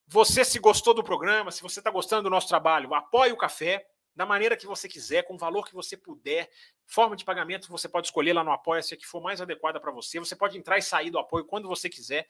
Você, 0.08 0.46
se 0.46 0.58
gostou 0.58 0.94
do 0.94 1.04
programa, 1.04 1.52
se 1.52 1.62
você 1.62 1.80
está 1.80 1.92
gostando 1.92 2.24
do 2.24 2.30
nosso 2.30 2.48
trabalho, 2.48 2.94
apoie 2.94 3.32
o 3.34 3.38
café 3.38 3.86
da 4.18 4.26
maneira 4.26 4.58
que 4.58 4.66
você 4.66 4.90
quiser, 4.90 5.22
com 5.22 5.36
o 5.36 5.38
valor 5.38 5.68
que 5.68 5.76
você 5.76 5.96
puder. 5.96 6.50
Forma 6.88 7.16
de 7.16 7.24
pagamento 7.24 7.70
você 7.70 7.88
pode 7.88 8.08
escolher 8.08 8.34
lá 8.34 8.44
no 8.44 8.52
Apoia-se 8.52 8.96
a 8.96 8.98
que 8.98 9.06
for 9.06 9.22
mais 9.22 9.40
adequada 9.40 9.80
para 9.80 9.92
você. 9.92 10.20
Você 10.20 10.36
pode 10.36 10.58
entrar 10.58 10.80
e 10.80 10.82
sair 10.82 11.12
do 11.12 11.20
apoio 11.20 11.46
quando 11.46 11.68
você 11.68 11.88
quiser. 11.88 12.28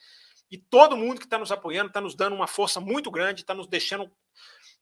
E 0.51 0.57
todo 0.57 0.97
mundo 0.97 1.19
que 1.19 1.25
está 1.25 1.37
nos 1.37 1.49
apoiando 1.49 1.87
está 1.87 2.01
nos 2.01 2.13
dando 2.13 2.35
uma 2.35 2.45
força 2.45 2.81
muito 2.81 3.09
grande, 3.09 3.41
está 3.41 3.53
nos 3.53 3.67
deixando 3.67 4.11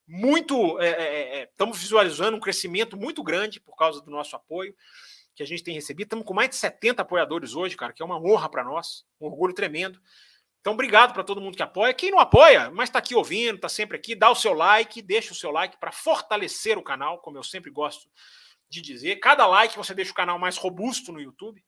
muito. 0.07 0.79
É, 0.81 0.89
é, 0.89 1.37
é, 1.37 1.43
estamos 1.43 1.77
visualizando 1.77 2.37
um 2.37 2.39
crescimento 2.39 2.97
muito 2.97 3.21
grande 3.21 3.59
por 3.59 3.75
causa 3.75 4.01
do 4.01 4.09
nosso 4.09 4.35
apoio 4.35 4.75
que 5.35 5.43
a 5.43 5.45
gente 5.45 5.63
tem 5.63 5.75
recebido. 5.75 6.07
Estamos 6.07 6.25
com 6.25 6.33
mais 6.33 6.49
de 6.49 6.55
70 6.55 7.03
apoiadores 7.03 7.53
hoje, 7.53 7.77
cara, 7.77 7.93
que 7.93 8.01
é 8.01 8.05
uma 8.05 8.19
honra 8.19 8.49
para 8.49 8.63
nós, 8.63 9.05
um 9.21 9.27
orgulho 9.27 9.53
tremendo. 9.53 10.01
Então, 10.65 10.73
obrigado 10.73 11.13
para 11.13 11.23
todo 11.23 11.39
mundo 11.39 11.55
que 11.55 11.61
apoia. 11.61 11.93
Quem 11.93 12.09
não 12.09 12.17
apoia, 12.17 12.71
mas 12.71 12.89
está 12.89 12.97
aqui 12.97 13.13
ouvindo, 13.13 13.57
está 13.57 13.69
sempre 13.69 13.97
aqui, 13.97 14.15
dá 14.15 14.31
o 14.31 14.35
seu 14.35 14.51
like, 14.51 14.99
deixa 14.99 15.31
o 15.31 15.35
seu 15.35 15.51
like 15.51 15.77
para 15.77 15.91
fortalecer 15.91 16.75
o 16.75 16.81
canal, 16.81 17.19
como 17.19 17.37
eu 17.37 17.43
sempre 17.43 17.69
gosto 17.69 18.09
de 18.67 18.81
dizer. 18.81 19.17
Cada 19.17 19.45
like 19.45 19.77
você 19.77 19.93
deixa 19.93 20.11
o 20.11 20.15
canal 20.15 20.39
mais 20.39 20.57
robusto 20.57 21.11
no 21.11 21.21
YouTube. 21.21 21.63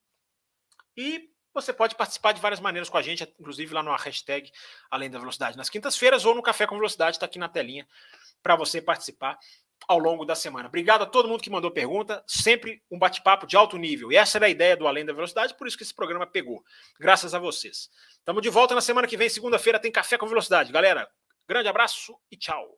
E 0.97 1.29
você 1.53 1.71
pode 1.71 1.93
participar 1.93 2.31
de 2.31 2.41
várias 2.41 2.59
maneiras 2.59 2.89
com 2.89 2.97
a 2.97 3.03
gente, 3.03 3.21
inclusive 3.39 3.71
lá 3.71 3.83
no 3.83 3.95
hashtag 3.95 4.51
Além 4.89 5.11
da 5.11 5.19
Velocidade 5.19 5.57
nas 5.57 5.69
quintas-feiras 5.69 6.25
ou 6.25 6.33
no 6.33 6.41
Café 6.41 6.65
com 6.65 6.73
Velocidade, 6.73 7.17
está 7.17 7.27
aqui 7.27 7.37
na 7.37 7.47
telinha 7.47 7.87
para 8.41 8.55
você 8.55 8.81
participar 8.81 9.37
ao 9.87 9.99
longo 9.99 10.25
da 10.25 10.35
semana. 10.35 10.67
Obrigado 10.67 11.03
a 11.03 11.05
todo 11.05 11.27
mundo 11.27 11.41
que 11.41 11.49
mandou 11.49 11.71
pergunta, 11.71 12.23
sempre 12.27 12.81
um 12.91 12.99
bate-papo 12.99 13.47
de 13.47 13.55
alto 13.55 13.77
nível. 13.77 14.11
E 14.11 14.15
essa 14.15 14.37
era 14.37 14.45
a 14.45 14.49
ideia 14.49 14.75
do 14.75 14.87
Além 14.87 15.05
da 15.05 15.13
Velocidade, 15.13 15.55
por 15.55 15.67
isso 15.67 15.77
que 15.77 15.83
esse 15.83 15.93
programa 15.93 16.27
pegou. 16.27 16.63
Graças 16.99 17.33
a 17.33 17.39
vocês. 17.39 17.89
Estamos 18.19 18.41
de 18.41 18.49
volta 18.49 18.75
na 18.75 18.81
semana 18.81 19.07
que 19.07 19.17
vem, 19.17 19.29
segunda-feira, 19.29 19.79
tem 19.79 19.91
Café 19.91 20.17
com 20.17 20.27
Velocidade. 20.27 20.71
Galera, 20.71 21.07
grande 21.47 21.67
abraço 21.67 22.17
e 22.31 22.37
tchau. 22.37 22.77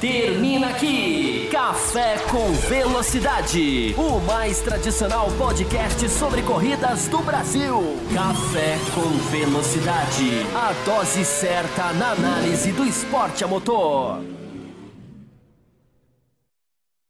Termina 0.00 0.70
aqui 0.70 1.48
Café 1.52 2.16
com 2.28 2.52
Velocidade, 2.68 3.94
o 3.96 4.18
mais 4.20 4.60
tradicional 4.60 5.28
podcast 5.38 6.08
sobre 6.08 6.42
corridas 6.42 7.06
do 7.06 7.18
Brasil. 7.18 7.78
Café 8.12 8.78
com 8.96 9.08
Velocidade, 9.30 10.42
a 10.56 10.72
dose 10.84 11.24
certa 11.24 11.92
na 11.92 12.10
análise 12.12 12.72
do 12.72 12.84
esporte 12.84 13.44
a 13.44 13.46
motor. 13.46 14.41